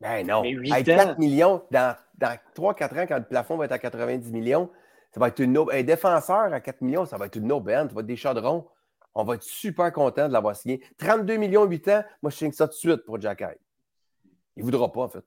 Ben 0.00 0.26
non. 0.26 0.38
Ans. 0.40 0.82
4 0.84 1.18
millions, 1.18 1.62
dans, 1.70 1.94
dans 2.16 2.36
3-4 2.56 3.02
ans, 3.02 3.06
quand 3.06 3.18
le 3.18 3.24
plafond 3.24 3.56
va 3.58 3.66
être 3.66 3.72
à 3.72 3.78
90 3.78 4.32
millions, 4.32 4.70
ça 5.12 5.20
va 5.20 5.28
être 5.28 5.38
une 5.40 5.58
aubaine. 5.58 5.78
Un 5.78 5.82
défenseur 5.82 6.52
à 6.52 6.60
4 6.60 6.80
millions, 6.80 7.04
ça 7.04 7.18
va 7.18 7.26
être 7.26 7.36
une 7.36 7.52
aubaine. 7.52 7.88
Ça 7.88 7.94
va 7.94 8.00
être 8.00 8.06
des 8.06 8.16
chaudrons. 8.16 8.66
On 9.14 9.24
va 9.24 9.34
être 9.34 9.42
super 9.42 9.92
content 9.92 10.26
de 10.28 10.32
l'avoir 10.32 10.56
signé. 10.56 10.82
32 10.98 11.36
millions, 11.36 11.64
8 11.64 11.88
ans, 11.88 12.04
moi, 12.22 12.30
je 12.30 12.36
signe 12.36 12.52
ça 12.52 12.66
tout 12.66 12.72
de 12.74 12.78
suite 12.78 13.04
pour 13.04 13.20
Jack 13.20 13.40
Hyde. 13.42 13.58
Il 14.56 14.60
ne 14.60 14.64
voudra 14.64 14.90
pas, 14.90 15.02
en 15.02 15.08
fait. 15.08 15.24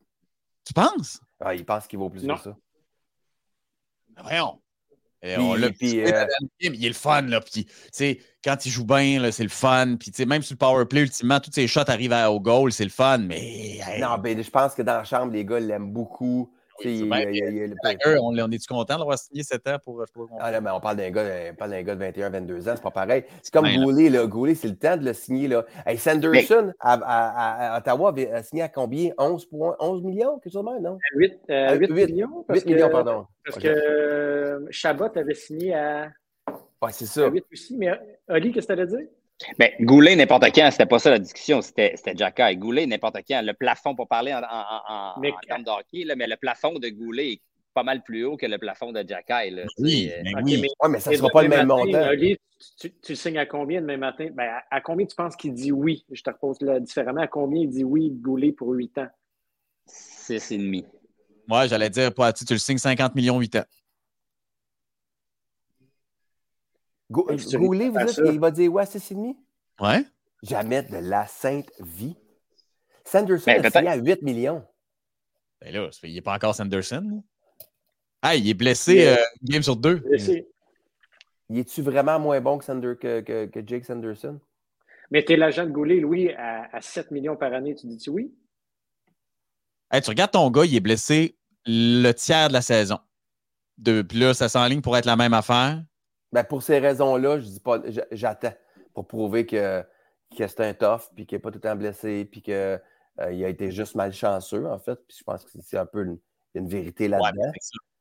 Tu 0.65 0.74
penses? 0.74 1.21
Ah, 1.39 1.53
il 1.53 1.65
pense 1.65 1.86
qu'il 1.86 1.99
vaut 1.99 2.09
plus 2.09 2.24
Non. 2.24 2.36
que 2.36 2.41
ça. 2.41 2.55
Ben 4.15 4.24
Voyons. 4.24 4.59
Et 5.26 5.36
Puis- 5.36 5.43
on 5.43 5.53
l'a 5.55 5.69
puis, 5.69 5.88
dit, 5.88 6.01
euh, 6.01 6.26
game, 6.61 6.74
il 6.76 6.84
est 6.86 6.89
le 6.89 6.93
fun, 6.93 7.21
là. 7.21 7.39
Puis, 7.39 7.63
tu 7.63 7.71
sais, 7.93 8.19
quand 8.43 8.65
il 8.65 8.69
joue 8.69 8.84
bien, 8.84 9.32
c'est 9.32 9.43
le 9.43 9.49
fun. 9.49 9.95
Puis, 9.97 10.11
tu 10.11 10.17
sais, 10.17 10.26
même 10.26 10.41
sur 10.43 10.53
le 10.53 10.57
power 10.57 10.86
play, 10.86 11.01
ultimement, 11.01 11.39
tous 11.39 11.51
ses 11.53 11.65
shots 11.65 11.80
arrivent 11.88 12.11
à- 12.11 12.30
au 12.30 12.41
goal, 12.41 12.74
c'est 12.74 12.84
le 12.84 12.89
fun. 12.89 13.19
Mais, 13.19 13.78
hey, 13.78 14.01
Non, 14.01 14.17
ben, 14.17 14.43
je 14.43 14.49
pense 14.49 14.76
que 14.76 14.82
dans 14.82 14.97
la 14.97 15.05
chambre, 15.05 15.32
les 15.32 15.45
gars 15.45 15.61
l'aiment 15.61 15.91
beaucoup. 15.93 16.51
Il- 16.84 16.91
il- 16.91 17.36
il- 17.36 17.76
Tiger, 17.84 18.17
on, 18.19 18.28
on 18.38 18.51
est-tu 18.51 18.67
content 18.67 18.97
d'avoir 18.97 19.17
signé 19.17 19.43
7 19.43 19.67
ans 19.67 19.78
pour. 19.84 20.01
euh? 20.01 20.05
Ah 20.39 20.51
là, 20.51 20.59
mais 20.61 20.69
on 20.71 20.80
parle 20.80 20.97
d'un 20.97 21.09
gars, 21.11 21.24
on 21.51 21.55
parle 21.55 21.71
d'un 21.71 21.82
gars 21.84 21.95
de 21.95 21.99
21, 21.99 22.30
22 22.30 22.67
ans, 22.69 22.74
c'est 22.76 22.82
pas 22.84 22.91
pareil. 22.91 23.24
C'est 23.41 23.53
comme 23.53 23.65
là. 23.65 23.76
Goulet, 23.84 24.09
là. 24.09 24.26
Goulet, 24.26 24.55
c'est 24.55 24.67
le 24.67 24.76
temps 24.76 24.97
de 24.97 25.05
le 25.05 25.13
signer, 25.13 25.47
là. 25.47 25.65
Hey, 25.86 25.97
Sanderson, 25.97 26.74
à, 26.80 26.93
à- 26.93 26.99
à- 27.71 27.76
à 27.76 27.78
Ottawa, 27.80 28.09
avait 28.09 28.32
a 28.32 28.43
signé 28.43 28.63
à 28.63 28.69
combien? 28.69 29.11
11, 29.17 29.45
points- 29.45 29.76
11 29.80 30.01
millions, 30.03 30.39
quelque 30.39 30.53
chose 30.53 30.65
de 30.65 30.71
même, 30.71 30.82
non? 30.82 30.97
8, 31.15 31.34
Euh, 31.49 31.76
huit- 31.76 31.91
millions. 31.91 32.43
Parce 32.47 32.59
8 32.61 32.74
millions, 32.74 32.89
pardon. 32.89 33.26
Parce 33.45 33.59
que 33.59 33.67
euh, 33.67 34.67
Chabot 34.71 35.09
avait 35.15 35.34
signé 35.36 35.74
à, 35.76 36.09
Ouais, 36.82 36.91
c'est 36.91 37.05
à 37.05 37.07
ça. 37.07 37.28
8 37.28 37.45
aussi. 37.51 37.78
Mais 37.78 37.91
Oli, 38.30 38.51
qu'est-ce 38.51 38.67
que 38.67 38.74
tu 38.74 38.80
allais 38.80 38.88
dire? 38.88 39.07
Ben, 39.59 39.71
Goulet, 39.81 40.15
n'importe 40.15 40.45
quand, 40.53 40.69
c'était 40.71 40.85
pas 40.85 40.99
ça 40.99 41.09
la 41.11 41.19
discussion, 41.19 41.61
c'était 41.61 41.93
c'était 41.95 42.15
Jacka. 42.15 42.53
Goulet, 42.55 42.85
n'importe 42.85 43.17
quand. 43.27 43.41
Le 43.41 43.53
plafond, 43.53 43.95
pour 43.95 44.07
parler 44.07 44.33
en, 44.33 44.39
en, 44.41 44.81
en, 45.15 45.19
Mais- 45.19 45.31
en 45.31 45.37
termes 45.47 45.63
de 45.63 45.69
hockey, 45.69 46.03
là, 46.05 46.15
mais 46.15 46.27
le 46.27 46.37
plafond 46.37 46.79
de 46.79 46.89
Goulet 46.89 47.33
est 47.33 47.41
pas 47.73 47.83
mal 47.83 48.03
plus 48.03 48.23
haut 48.25 48.37
que 48.37 48.45
le 48.45 48.57
plafond 48.57 48.91
de 48.91 49.03
Jacka. 49.07 49.49
Là, 49.49 49.63
Oui, 49.79 50.11
euh, 50.13 50.21
mais 50.23 50.33
Ok, 50.35 50.41
oui. 50.45 50.59
mais- 50.61 50.67
Ouais, 50.81 50.89
mais 50.89 50.99
ça 50.99 51.09
mais 51.09 51.17
sera 51.17 51.29
pas 51.29 51.41
le 51.43 51.49
même 51.49 51.67
matin, 51.67 51.85
montant. 51.85 52.07
Oli, 52.09 52.37
tu, 53.01 53.15
signes 53.15 53.37
à 53.39 53.45
combien 53.45 53.81
demain 53.81 53.97
matin? 53.97 54.27
Ben, 54.33 54.43
à, 54.43 54.63
à 54.77 54.81
combien 54.81 55.05
tu 55.05 55.15
penses 55.15 55.35
qu'il 55.35 55.53
dit 55.53 55.71
oui? 55.71 56.05
Je 56.11 56.21
te 56.21 56.29
repose 56.29 56.61
là 56.61 56.79
différemment. 56.79 57.21
À 57.21 57.27
combien 57.27 57.61
il 57.63 57.69
dit 57.69 57.83
oui, 57.83 58.11
Goulet, 58.11 58.51
pour 58.51 58.69
8 58.69 58.97
ans? 58.99 59.07
six 59.85 60.51
et 60.51 60.57
demi. 60.57 60.85
Moi, 61.47 61.67
j'allais 61.67 61.89
dire, 61.89 62.11
tu 62.13 62.53
le 62.53 62.59
signes 62.59 62.77
50 62.77 63.15
millions 63.15 63.37
8 63.39 63.57
ans. 63.57 63.65
Go- 67.14 67.30
Goulet, 67.68 67.89
vous 67.89 67.99
dites 68.05 68.16
qu'il 68.24 68.39
va 68.39 68.51
dire 68.51 68.74
ouais, 68.74 68.84
6,5? 68.86 69.36
Ouais? 69.80 70.03
Jamais 70.41 70.84
de 70.84 70.97
la 70.97 71.26
sainte 71.28 71.72
vie. 71.80 72.16
Sanderson 73.05 73.45
Ben, 73.51 73.66
a 73.66 73.70
signé 73.70 73.88
à 73.89 73.95
8 73.95 74.22
millions. 74.24 74.66
Ben 75.61 75.74
là, 75.74 75.89
il 76.03 76.14
n'est 76.14 76.22
pas 76.22 76.34
encore 76.36 76.55
Sanderson. 76.55 77.03
là. 77.09 77.18
Ah, 78.22 78.36
il 78.36 78.49
est 78.49 78.53
blessé 78.53 78.93
Il 78.93 78.99
est- 78.99 79.18
euh, 79.20 79.24
une 79.41 79.49
game 79.49 79.64
sur 79.64 79.76
deux. 79.76 80.01
Sais. 80.18 80.47
Il 81.49 81.59
est-tu 81.59 81.82
vraiment 81.82 82.20
moins 82.20 82.39
bon 82.41 82.57
que, 82.57 82.66
Sander- 82.66 82.95
que, 82.99 83.22
que- 83.22 83.45
que 83.45 83.59
Jake 83.68 83.86
Sanderson? 83.86 84.39
Mais 85.11 85.24
t'es 85.24 85.36
l'agent 85.36 85.66
de 85.66 85.72
Goulet, 85.72 85.99
Louis, 85.99 86.32
à, 86.34 86.76
à 86.76 86.82
7 86.82 87.11
millions 87.11 87.36
par 87.36 87.53
année. 87.53 87.76
Tu 87.76 87.86
dis-tu 87.88 88.09
oui? 88.09 88.34
Hey, 89.91 90.01
tu 90.01 90.09
regardes 90.09 90.32
ton 90.32 90.49
gars, 90.49 90.66
il 90.66 90.76
est 90.76 90.80
blessé 90.80 91.38
le 91.66 92.11
tiers 92.14 92.47
de 92.47 92.53
la 92.53 92.61
saison. 92.61 92.99
De, 93.78 94.01
puis 94.01 94.18
là, 94.20 94.34
ça 94.34 94.49
s'enligne 94.49 94.82
pour 94.82 94.97
être 94.97 95.05
la 95.05 95.16
même 95.16 95.34
affaire. 95.34 95.84
Ben, 96.34 96.43
pour 96.43 96.63
ces 96.63 96.79
raisons-là, 96.79 97.39
je 97.39 97.45
dis 97.45 97.59
pas, 97.59 97.79
j'attends 98.11 98.53
pour 98.95 99.07
prouver 99.07 99.45
que, 99.45 99.86
que 100.36 100.47
c'est 100.47 100.61
un 100.61 100.73
tough, 100.73 101.11
puis 101.15 101.27
qu'il 101.27 101.36
n'est 101.36 101.39
pas 101.39 101.51
tout 101.51 101.57
le 101.57 101.61
temps 101.61 101.75
blessé, 101.75 102.25
puis 102.25 102.41
qu'il 102.41 102.53
a 103.19 103.29
été 103.29 103.71
juste 103.71 103.93
malchanceux, 103.93 104.67
en 104.67 104.79
fait. 104.79 104.95
Puis 105.07 105.17
je 105.19 105.23
pense 105.23 105.45
que 105.45 105.51
c'est 105.61 105.77
un 105.77 105.86
peu 105.86 106.03
une, 106.55 106.67
vérité 106.67 107.07
là-dedans. 107.07 107.51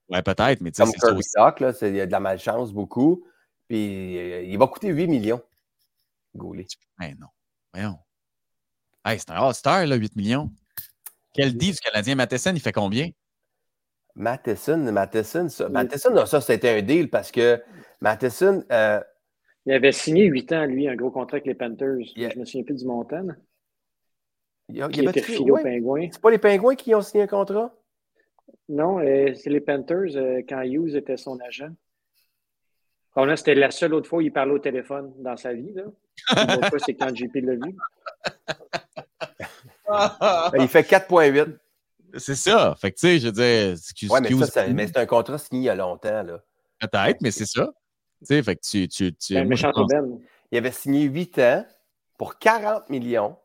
Ouais, 0.09 0.23
peut-être, 0.23 0.63
mais 0.63 0.71
tu 0.73 0.83
sais, 0.83 0.91
c'est 0.91 0.99
Kirby 0.99 1.19
aussi. 1.19 1.31
Doc, 1.37 1.61
là, 1.61 1.73
c'est- 1.75 1.91
il 1.91 1.97
y 1.97 2.01
a 2.01 2.07
de 2.07 2.13
la 2.13 2.21
malchance 2.21 2.73
beaucoup. 2.73 3.25
Puis 3.69 4.19
euh, 4.19 4.43
il 4.43 4.59
va 4.59 4.67
coûter 4.67 4.89
8 4.89 5.07
millions, 5.07 5.41
Goulet. 6.35 6.67
Ben 6.99 7.15
non. 7.19 7.29
Voyons. 7.73 7.99
Hey, 9.05 9.19
c'est 9.19 9.31
un 9.31 9.37
All-Star, 9.37 9.87
là, 9.87 9.97
8 9.97 10.17
millions. 10.17 10.51
Quel 11.35 11.57
dit 11.57 11.73
du 11.73 11.79
Canadien 11.79 12.15
Matheson, 12.15 12.53
il 12.55 12.61
fait 12.61 12.73
combien? 12.73 13.11
Matheson, 14.15 14.79
Matheson, 14.93 15.49
ça, 15.49 15.67
Oui. 15.67 15.73
Matheson, 15.73 16.27
ça, 16.27 16.41
c'était 16.41 16.79
un 16.79 16.83
deal 16.83 17.09
parce 17.09 17.31
que 17.31 17.63
Matheson, 18.03 18.65
euh, 18.71 19.01
Il 19.67 19.73
avait 19.73 19.93
signé 19.93 20.25
8 20.27 20.53
ans, 20.53 20.65
lui, 20.67 20.89
un 20.89 20.97
gros 20.97 21.11
contrat 21.11 21.37
avec 21.37 21.47
les 21.47 21.55
Panthers. 21.55 21.99
Yeah. 22.17 22.31
Je 22.35 22.39
me 22.39 22.45
souviens 22.45 22.65
plus 22.65 22.75
du 22.77 22.85
montant. 22.87 23.23
là. 23.23 23.35
il, 24.69 24.83
a- 24.83 24.89
il 24.93 25.09
était 25.09 25.21
tué- 25.21 25.33
refilé 25.33 25.51
aux 25.51 25.55
ouais. 25.55 25.63
Pingouins. 25.63 26.09
C'est 26.11 26.21
pas 26.21 26.31
les 26.31 26.39
Pingouins 26.39 26.75
qui 26.75 26.95
ont 26.95 27.01
signé 27.01 27.25
un 27.25 27.27
contrat? 27.29 27.73
Non, 28.69 28.99
euh, 29.01 29.33
c'est 29.35 29.51
les 29.51 29.61
Panthers 29.61 30.17
euh, 30.17 30.41
quand 30.49 30.63
Hughes 30.63 30.95
était 30.97 31.17
son 31.17 31.39
agent. 31.41 31.69
Bon, 33.15 33.25
là, 33.25 33.37
c'était 33.37 33.55
la 33.55 33.71
seule 33.71 33.93
autre 33.95 34.09
fois 34.09 34.19
où 34.19 34.23
il 34.23 34.33
parlait 34.33 34.53
au 34.53 34.59
téléphone 34.59 35.13
dans 35.19 35.37
sa 35.37 35.53
vie. 35.53 35.73
Là. 35.75 35.85
L'autre 36.55 36.69
fois, 36.71 36.79
c'est 36.79 36.95
quand 36.95 37.15
JP 37.15 37.35
l'a 37.37 37.55
vu. 37.55 37.77
Ben, 39.89 40.63
Il 40.63 40.69
fait 40.69 40.83
4,8. 40.83 41.59
C'est 42.19 42.35
ça. 42.35 42.75
Fait 42.81 42.91
que, 42.93 42.97
tu 42.99 43.07
sais, 43.07 43.19
je 43.19 43.27
veux 43.27 43.33
dire, 43.33 43.73
excuse, 43.73 44.11
Ouais, 44.11 44.21
mais 44.21 44.29
ça, 44.29 44.35
excuse- 44.35 44.51
c'est 44.53 44.73
mais 44.73 44.87
c'est 44.87 44.97
un 44.99 45.07
contrat 45.07 45.39
signé 45.39 45.61
il 45.63 45.65
y 45.65 45.69
a 45.69 45.75
longtemps. 45.75 46.23
Là. 46.23 46.43
peut-être, 46.81 47.21
mais 47.21 47.31
c'est 47.31 47.47
ça. 47.47 47.71
Tu 48.23 48.27
sais, 48.35 48.43
fait 48.43 48.57
que 48.57 48.61
tu. 48.63 48.89
tu, 48.89 49.13
moi, 49.35 49.43
je 49.43 49.49
méchant 49.49 49.73
pense-. 49.73 49.91
Il 50.51 50.59
avait 50.59 50.71
signé 50.73 51.03
8 51.05 51.39
ans 51.39 51.67
pour 52.19 52.39
40 52.39 52.89
millions 52.91 53.37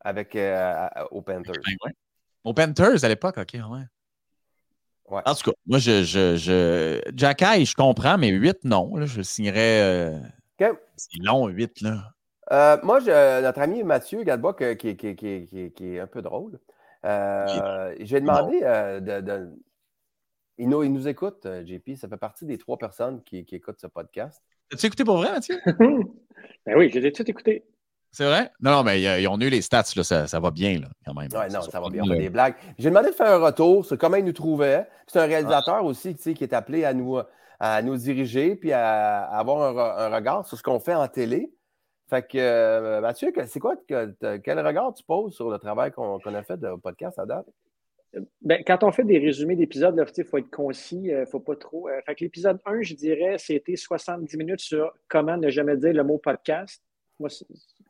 avec, 0.00 0.34
euh, 0.36 0.88
aux 1.10 1.22
Panthers. 1.22 1.54
Ouais. 1.84 1.92
Aux 2.44 2.54
Panthers 2.54 3.04
à 3.04 3.08
l'époque, 3.08 3.38
OK, 3.38 3.54
ouais. 3.54 3.80
Ouais. 5.08 5.22
En 5.26 5.34
tout 5.34 5.50
cas, 5.50 5.56
moi, 5.66 5.78
je. 5.78 6.04
je, 6.04 6.36
je... 6.36 7.00
Jack 7.14 7.42
Eye, 7.42 7.64
je 7.66 7.74
comprends, 7.74 8.16
mais 8.16 8.28
8, 8.28 8.64
non. 8.64 8.94
Là, 8.96 9.06
je 9.06 9.22
signerais. 9.22 9.82
euh, 9.82 10.18
OK. 10.60 10.78
C'est 10.96 11.22
long, 11.22 11.48
8, 11.48 11.80
là. 11.80 12.12
Euh, 12.52 12.76
moi, 12.82 13.00
je- 13.00 13.42
notre 13.42 13.60
ami 13.60 13.82
Mathieu 13.84 14.24
euh, 14.26 14.74
qui, 14.74 14.96
qui- 14.96 15.14
qui- 15.16 15.46
qui- 15.46 15.72
qui 15.72 15.94
est 15.94 16.00
un 16.00 16.06
peu 16.06 16.20
drôle, 16.22 16.58
euh, 17.04 17.94
j'ai 18.00 18.20
demandé 18.20 18.60
euh, 18.62 19.00
de. 19.00 19.20
de- 19.20 19.50
il, 20.60 20.68
nous, 20.68 20.82
il 20.82 20.92
nous 20.92 21.08
écoute, 21.08 21.44
euh, 21.46 21.64
JP. 21.64 21.96
Ça 21.96 22.08
fait 22.08 22.16
partie 22.16 22.44
des 22.46 22.58
trois 22.58 22.76
personnes 22.78 23.22
qui, 23.24 23.44
qui 23.44 23.56
écoutent 23.56 23.80
ce 23.80 23.86
podcast. 23.86 24.42
As-tu 24.72 24.86
écouté 24.86 25.04
pour 25.04 25.16
vrai, 25.16 25.32
Mathieu? 25.32 25.58
ben 26.66 26.76
oui, 26.76 26.90
j'ai 26.92 27.12
tout 27.12 27.28
écouté. 27.28 27.64
C'est 28.12 28.24
vrai? 28.24 28.50
Non, 28.60 28.72
non, 28.72 28.82
mais 28.82 29.06
euh, 29.06 29.20
ils 29.20 29.28
ont 29.28 29.38
eu 29.38 29.48
les 29.50 29.62
stats, 29.62 29.84
là, 29.94 30.02
ça, 30.02 30.26
ça 30.26 30.40
va 30.40 30.50
bien, 30.50 30.80
là, 30.80 30.88
quand 31.06 31.14
même. 31.14 31.28
Ouais, 31.32 31.48
non, 31.48 31.62
ça 31.62 31.80
va 31.80 31.88
bien, 31.90 32.02
on 32.02 32.08
fait 32.08 32.18
des 32.18 32.28
blagues. 32.30 32.54
J'ai 32.78 32.88
demandé 32.90 33.10
de 33.10 33.14
faire 33.14 33.30
un 33.32 33.44
retour 33.44 33.84
sur 33.84 33.96
comment 33.98 34.16
il 34.16 34.24
nous 34.24 34.32
trouvait. 34.32 34.86
C'est 35.06 35.20
un 35.20 35.26
réalisateur 35.26 35.84
aussi 35.84 36.14
tu 36.16 36.22
sais, 36.22 36.34
qui 36.34 36.42
est 36.44 36.52
appelé 36.52 36.84
à 36.84 36.92
nous, 36.92 37.18
à 37.60 37.82
nous 37.82 37.96
diriger 37.96 38.56
puis 38.56 38.72
à, 38.72 39.22
à 39.24 39.38
avoir 39.38 39.62
un, 39.62 39.72
re- 39.72 39.98
un 40.12 40.14
regard 40.16 40.44
sur 40.46 40.56
ce 40.58 40.62
qu'on 40.62 40.80
fait 40.80 40.94
en 40.94 41.06
télé. 41.06 41.52
Fait 42.08 42.26
que, 42.26 42.36
euh, 42.38 43.00
Mathieu, 43.00 43.32
c'est 43.46 43.60
quoi, 43.60 43.76
que- 43.88 44.36
quel 44.38 44.66
regard 44.66 44.92
tu 44.92 45.04
poses 45.04 45.32
sur 45.34 45.48
le 45.48 45.58
travail 45.58 45.92
qu'on 45.92 46.18
qu'on 46.18 46.34
a 46.34 46.42
fait 46.42 46.56
de 46.58 46.74
podcast 46.74 47.16
à 47.20 47.26
date? 47.26 47.46
Ben, 48.42 48.62
quand 48.66 48.82
on 48.82 48.90
fait 48.90 49.04
des 49.04 49.18
résumés 49.18 49.54
d'épisodes, 49.54 49.94
il 50.16 50.24
faut 50.24 50.38
être 50.38 50.50
concis, 50.50 51.00
il 51.04 51.16
ne 51.20 51.24
faut 51.26 51.38
pas 51.40 51.54
trop. 51.56 51.88
euh, 51.88 52.00
fait 52.04 52.14
que 52.16 52.24
l'épisode 52.24 52.58
1, 52.66 52.82
je 52.82 52.94
dirais, 52.94 53.36
c'était 53.38 53.76
70 53.76 54.36
minutes 54.36 54.60
sur 54.60 54.92
comment 55.08 55.36
ne 55.36 55.48
jamais 55.48 55.76
dire 55.76 55.92
le 55.92 56.02
mot 56.02 56.18
podcast. 56.18 56.82
Moi, 57.20 57.28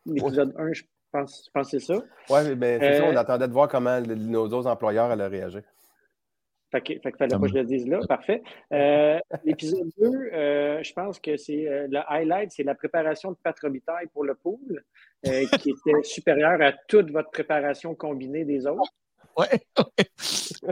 l'épisode 0.06 0.54
1, 0.58 0.72
je 0.74 0.82
pense, 1.10 1.44
je 1.46 1.50
pense 1.52 1.70
que 1.70 1.78
c'est 1.78 1.86
ça. 1.86 1.94
Oui, 2.28 2.54
mais 2.56 2.78
c'est 2.78 2.98
ça, 2.98 3.06
Euh, 3.06 3.12
on 3.12 3.16
attendait 3.16 3.48
de 3.48 3.52
voir 3.52 3.68
comment 3.68 3.98
le- 3.98 4.14
nos 4.14 4.46
autres 4.48 4.66
employeurs 4.68 5.10
allaient 5.10 5.26
réagir. 5.26 5.62
Fait 6.72 6.80
que, 6.82 6.92
fait 7.00 7.10
que 7.12 7.16
fallait 7.16 7.30
pas 7.34 7.40
que 7.40 7.48
je 7.48 7.54
le 7.54 7.64
dise 7.64 7.88
là. 7.88 7.98
Parfait. 8.06 8.42
Euh, 8.72 9.18
L'épisode 9.44 9.90
2, 9.98 10.06
euh, 10.32 10.82
je 10.84 10.92
pense 10.92 11.18
que 11.18 11.36
c'est 11.36 11.66
euh, 11.66 11.88
le 11.90 11.98
highlight, 12.08 12.52
c'est 12.52 12.62
la 12.62 12.74
préparation 12.76 13.32
de 13.32 13.36
Pat 13.42 13.58
Robitaille 13.58 14.06
pour 14.12 14.24
le 14.24 14.34
pool, 14.34 14.84
euh, 15.26 15.46
qui 15.58 15.70
était 15.70 16.02
supérieure 16.02 16.60
à 16.62 16.72
toute 16.86 17.10
votre 17.10 17.30
préparation 17.30 17.94
combinée 17.96 18.44
des 18.44 18.66
autres. 18.66 18.92
Ouais, 19.41 19.61
ouais. 19.78 20.05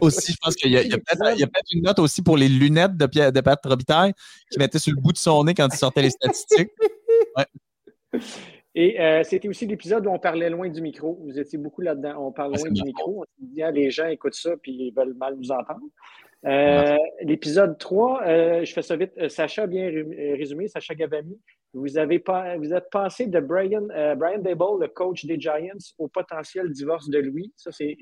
Aussi, 0.03 0.33
je 0.33 0.37
pense 0.43 0.55
qu'il 0.57 0.71
y 0.73 0.77
a, 0.77 0.83
peut-être 0.83 1.66
une 1.73 1.83
note 1.83 1.99
aussi 1.99 2.23
pour 2.23 2.37
les 2.37 2.49
lunettes 2.49 2.97
de, 2.97 3.07
Pierre- 3.07 3.33
de 3.33 3.41
Pat 3.41 3.59
Robitaille 3.64 4.12
qui 4.51 4.59
mettait 4.59 4.79
sur 4.79 4.93
le 4.95 5.01
bout 5.01 5.12
de 5.12 5.19
son 5.19 5.43
nez 5.45 5.55
quand 5.55 5.69
il 5.73 5.77
sortait 5.77 6.03
les 6.03 6.11
statistiques. 6.11 6.71
Et 8.75 9.01
euh, 9.01 9.23
c'était 9.25 9.49
aussi 9.49 9.66
l'épisode 9.66 10.07
où 10.07 10.11
on 10.11 10.19
parlait 10.19 10.51
loin 10.51 10.69
du 10.69 10.81
micro. 10.81 11.19
Vous 11.25 11.39
étiez 11.39 11.59
beaucoup 11.59 11.81
là-dedans. 11.81 12.14
On 12.29 12.33
parle 12.33 12.53
loin 12.55 12.71
du 12.71 12.83
micro. 12.85 13.21
On 13.21 13.25
se 13.25 13.47
dit, 13.55 13.62
ah, 13.62 13.71
les 13.71 13.91
gens 13.91 14.07
écoutent 14.07 14.35
ça 14.35 14.57
puis 14.62 14.73
ils 14.73 14.93
veulent 14.95 15.14
mal 15.14 15.35
nous 15.37 15.51
entendre. 15.51 15.81
Euh, 16.47 16.97
L'épisode 17.23 17.77
3, 17.79 18.23
euh, 18.27 18.64
je 18.64 18.73
fais 18.73 18.83
ça 18.83 18.95
vite. 18.97 19.29
Sacha 19.29 19.62
a 19.62 19.66
bien 19.66 19.87
ré- 19.87 20.35
résumé, 20.39 20.69
Sacha 20.69 20.95
Gavami. 20.95 21.37
Vous, 21.75 21.99
avez 21.99 22.19
pas, 22.19 22.57
vous 22.57 22.73
êtes 22.73 22.89
passé 22.91 23.27
de 23.27 23.41
Brian, 23.41 23.87
euh, 23.91 24.14
Brian 24.14 24.39
Dable, 24.39 24.81
le 24.81 24.89
coach 24.89 25.25
des 25.25 25.39
Giants, 25.39 25.79
au 25.99 26.09
potentiel 26.09 26.71
divorce 26.71 27.09
de 27.09 27.19
Louis. 27.19 27.53
Ça, 27.57 27.71
c'est, 27.73 27.97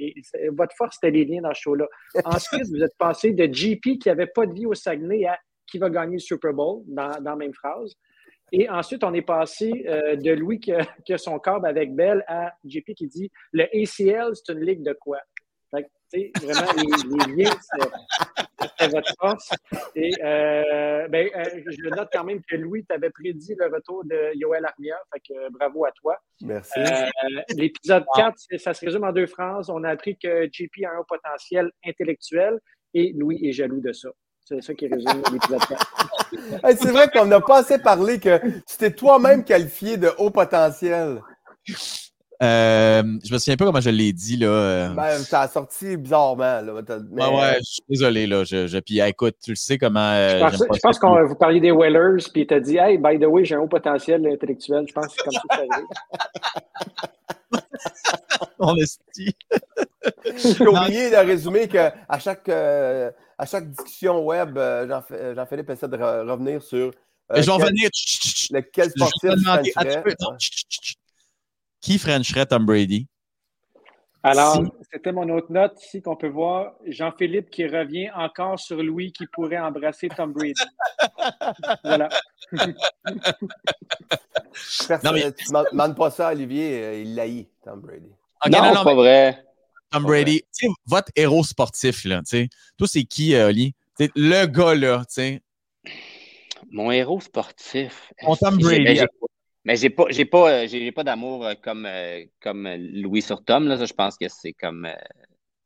votre 0.53 0.75
force, 0.77 0.99
c'était 1.01 1.11
les 1.11 1.25
liens 1.25 1.43
dans 1.43 1.55
ce 1.55 1.61
show-là. 1.61 1.87
Ensuite, 2.25 2.67
vous 2.69 2.83
êtes 2.83 2.97
passé 2.99 3.33
de 3.33 3.53
JP 3.53 3.99
qui 4.01 4.09
n'avait 4.09 4.29
pas 4.29 4.47
de 4.47 4.53
vie 4.53 4.67
au 4.67 4.75
Saguenay 4.75 5.27
à 5.27 5.39
qui 5.67 5.79
va 5.79 5.91
gagner 5.91 6.15
le 6.15 6.21
Super 6.21 6.53
Bowl 6.53 6.83
dans, 6.87 7.11
dans 7.21 7.31
la 7.31 7.37
même 7.37 7.55
phrase. 7.55 7.97
Et 8.53 8.69
ensuite, 8.69 9.03
on 9.03 9.13
est 9.13 9.23
passé 9.23 9.85
euh, 9.89 10.15
de 10.15 10.31
Louis 10.31 10.61
qui 10.61 10.73
a, 10.73 11.19
son 11.19 11.39
corps 11.39 11.65
avec 11.67 11.95
Bell 11.95 12.25
à 12.29 12.53
JP 12.65 12.95
qui 12.95 13.07
dit 13.09 13.31
le 13.53 13.65
ACL, 13.65 14.33
c'est 14.35 14.53
une 14.53 14.61
ligue 14.61 14.83
de 14.83 14.93
quoi? 14.93 15.19
Vraiment, 16.13 16.73
les, 16.77 17.45
liens, 17.45 17.57
c'est 18.79 18.91
votre 18.91 19.13
force. 19.19 19.51
Et 19.95 20.13
euh, 20.23 21.09
ben, 21.09 21.29
euh, 21.35 21.45
je 21.67 21.89
note 21.89 22.09
quand 22.13 22.25
même 22.25 22.41
que 22.49 22.57
Louis 22.57 22.85
t'avait 22.85 23.11
prédit 23.11 23.55
le 23.59 23.67
retour 23.67 24.05
de 24.05 24.35
Yoel 24.35 24.65
Armia. 24.65 24.97
Fait 25.13 25.21
que 25.21 25.51
bravo 25.51 25.85
à 25.85 25.93
toi. 25.93 26.17
Merci. 26.43 26.79
Euh, 26.79 27.09
l'épisode 27.51 28.05
4, 28.15 28.35
ça 28.59 28.75
se 28.75 28.85
résume 28.85 29.05
en 29.05 29.13
deux 29.13 29.27
phrases. 29.27 29.71
On 29.71 29.83
a 29.85 29.91
appris 29.91 30.17
que 30.17 30.49
JP 30.51 30.85
a 30.85 30.97
un 30.97 30.99
haut 30.99 31.07
potentiel 31.09 31.71
intellectuel 31.85 32.59
et 32.95 33.13
Louis 33.17 33.41
est 33.47 33.53
jaloux 33.53 33.81
de 33.81 33.93
ça. 33.93 34.09
C'est 34.45 34.63
ça 34.63 34.75
qui 34.75 34.87
résume 34.87 35.23
l'épisode 35.33 35.61
4. 35.61 36.77
c'est 36.77 36.91
vrai 36.93 37.09
qu'on 37.09 37.27
n'a 37.27 37.41
pas 37.41 37.59
assez 37.59 37.79
parlé 37.79 38.21
que 38.21 38.39
tu 38.39 38.77
t'es 38.79 38.93
toi-même 38.93 39.45
qualifié 39.45 39.97
de 39.97 40.11
haut 40.19 40.31
potentiel. 40.31 41.21
Euh, 42.43 43.03
je 43.25 43.33
me 43.33 43.39
souviens 43.39 43.57
pas 43.57 43.65
comment 43.65 43.81
je 43.81 43.91
l'ai 43.91 44.13
dit. 44.13 44.37
Là. 44.37 44.49
Euh. 44.49 44.89
Ben, 44.91 45.19
ça 45.19 45.43
a 45.43 45.49
sorti 45.49 45.97
bizarrement. 45.97 46.61
Là, 46.61 46.83
mais... 47.11 47.25
Ouais, 47.25 47.35
ouais, 47.35 47.57
je 47.59 47.65
suis 47.65 47.83
désolé. 47.89 48.27
Là. 48.27 48.45
Je, 48.45 48.67
je... 48.67 48.79
Puis 48.79 49.01
écoute, 49.01 49.37
tu 49.43 49.53
le 49.53 49.57
sais 49.57 49.79
comment. 49.79 50.01
Euh, 50.01 50.51
je 50.51 50.81
pense, 50.81 50.99
qu'on 50.99 51.25
vous 51.27 51.35
parliez 51.35 51.61
des 51.61 51.71
Whalers, 51.71 52.29
puis 52.33 52.43
il 52.43 52.47
t'a 52.47 52.61
dit 52.61 52.77
Hey, 52.77 52.99
by 52.99 53.19
the 53.19 53.25
way, 53.25 53.45
j'ai 53.45 53.55
un 53.55 53.61
haut 53.61 53.69
potentiel 53.69 54.27
intellectuel. 54.27 54.85
Je 54.87 54.93
pense 54.93 55.07
que 55.07 55.13
c'est 55.17 55.25
comme 55.25 55.33
ça 55.33 55.41
que 55.57 55.65
On 58.59 58.75
dit. 58.75 59.35
J'ai 60.37 60.67
oublié 60.67 61.11
de 61.11 61.17
résumer 61.17 61.69
qu'à 61.69 61.95
chaque, 62.19 62.49
à 62.49 63.47
chaque 63.47 63.71
discussion 63.71 64.25
web, 64.25 64.59
Jean-Philippe 65.35 65.71
essaie 65.71 65.89
de 65.89 65.97
revenir 65.97 66.63
sur. 66.63 66.91
je 67.35 67.41
vais 67.41 67.53
revenir. 67.53 67.89
Lequel 68.51 68.91
sportif 68.91 69.31
qui 71.81 71.99
Frencherait 71.99 72.47
Tom 72.47 72.67
Brady? 72.67 73.07
Alors, 74.23 74.61
c'était 74.93 75.13
mon 75.13 75.29
autre 75.29 75.53
note 75.53 75.81
ici 75.81 76.03
qu'on 76.03 76.17
peut 76.17 76.29
voir. 76.29 76.75
Jean-Philippe 76.85 77.49
qui 77.49 77.65
revient 77.65 78.11
encore 78.13 78.59
sur 78.59 78.83
Louis 78.83 79.13
qui 79.13 79.25
pourrait 79.29 79.59
embrasser 79.59 80.09
Tom 80.09 80.33
Brady. 80.33 80.61
voilà. 81.85 82.09
non, 82.53 82.73
mais... 85.13 85.33
Tu 85.33 85.53
ne 85.53 85.71
demandes 85.71 85.97
pas 85.97 86.11
ça 86.11 86.29
à 86.29 86.33
Olivier, 86.33 86.83
euh, 86.83 87.03
il 87.03 87.15
l'haït, 87.15 87.49
Tom 87.63 87.81
Brady. 87.81 88.11
non, 88.51 88.75
non, 88.75 88.83
pas 88.83 88.95
vrai. 88.95 89.45
Tom 89.93 90.03
Brady, 90.03 90.43
votre 90.87 91.13
héros 91.15 91.45
sportif, 91.45 92.05
là, 92.05 92.21
toi, 92.77 92.89
c'est 92.89 93.05
qui, 93.05 93.37
euh, 93.37 93.49
Oli? 93.49 93.75
le 93.99 94.47
gars, 94.47 94.75
là, 94.75 95.05
tu 95.07 95.15
sais. 95.15 95.43
Mon 96.71 96.91
héros 96.91 97.21
sportif. 97.21 98.13
Mon 98.23 98.35
Tom 98.35 98.59
Brady. 98.59 99.03
Mais 99.67 99.75
j'ai 99.75 99.91
pas, 99.91 100.05
j'ai 100.11 100.25
pas, 100.25 100.49
euh, 100.49 100.67
j'ai 100.69 100.93
pas 100.93 101.03
d'amour 101.03 101.45
euh, 101.45 101.55
comme, 101.61 101.87
euh, 101.87 102.25
comme 102.41 102.69
Louis 102.69 103.21
sur 103.21 103.45
Tom. 103.45 103.67
Là. 103.67 103.77
Ça, 103.77 103.85
je 103.85 103.93
pense 103.93 104.17
que 104.17 104.29
c'est 104.29 104.53
comme. 104.53 104.89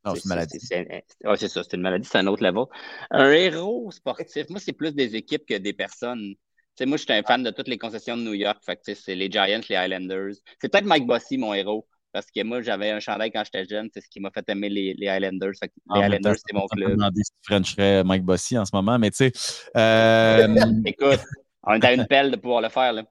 non, 0.06 0.14
c'est 0.14 0.24
une 0.24 0.28
maladie. 0.30 0.58
C'est 0.58 1.48
ça, 1.48 1.62
c'est 1.62 1.74
une 1.74 1.82
maladie, 1.82 2.08
c'est 2.10 2.16
un 2.16 2.26
autre 2.26 2.42
level. 2.42 2.64
Un 3.10 3.30
héros 3.30 3.90
sportif, 3.90 4.48
moi, 4.48 4.58
c'est 4.58 4.72
plus 4.72 4.94
des 4.94 5.16
équipes 5.16 5.44
que 5.46 5.58
des 5.58 5.74
personnes. 5.74 6.34
sais, 6.76 6.86
moi, 6.86 6.96
je 6.96 7.02
suis 7.02 7.12
un 7.12 7.22
fan 7.22 7.42
de 7.42 7.50
toutes 7.50 7.68
les 7.68 7.76
concessions 7.76 8.16
de 8.16 8.22
New 8.22 8.32
York. 8.32 8.56
Fait 8.64 8.80
c'est 8.82 9.14
les 9.14 9.30
Giants, 9.30 9.60
les 9.68 9.76
Highlanders. 9.76 10.32
C'est 10.58 10.72
peut-être 10.72 10.86
Mike 10.86 11.06
Bossy, 11.06 11.36
mon 11.36 11.52
héros. 11.52 11.86
Parce 12.10 12.26
que 12.34 12.42
moi, 12.42 12.62
j'avais 12.62 12.90
un 12.92 13.00
chandail 13.00 13.30
quand 13.30 13.44
j'étais 13.44 13.66
jeune. 13.66 13.90
C'est 13.92 14.00
ce 14.00 14.08
qui 14.08 14.18
m'a 14.18 14.30
fait 14.30 14.48
aimer 14.48 14.70
les, 14.70 14.94
les 14.94 15.08
Highlanders. 15.08 15.52
les 15.62 16.02
Highlanders, 16.02 16.36
c'est 16.36 16.54
mon 16.54 16.66
club. 16.68 16.92
Je 16.92 16.94
me 16.96 17.10
si 17.22 17.32
tu 17.32 17.38
Frencherais 17.42 18.02
Mike 18.02 18.24
Bossy 18.24 18.56
en 18.56 18.64
ce 18.64 18.74
moment, 18.74 18.98
mais 18.98 19.10
tu 19.10 19.30
sais. 19.30 19.32
Écoute, 20.86 21.20
on 21.64 21.74
est 21.74 21.84
à 21.84 21.92
une 21.92 22.06
pelle 22.06 22.30
de 22.30 22.36
pouvoir 22.36 22.62
le 22.62 22.70
faire. 22.70 22.94
Là. 22.94 23.02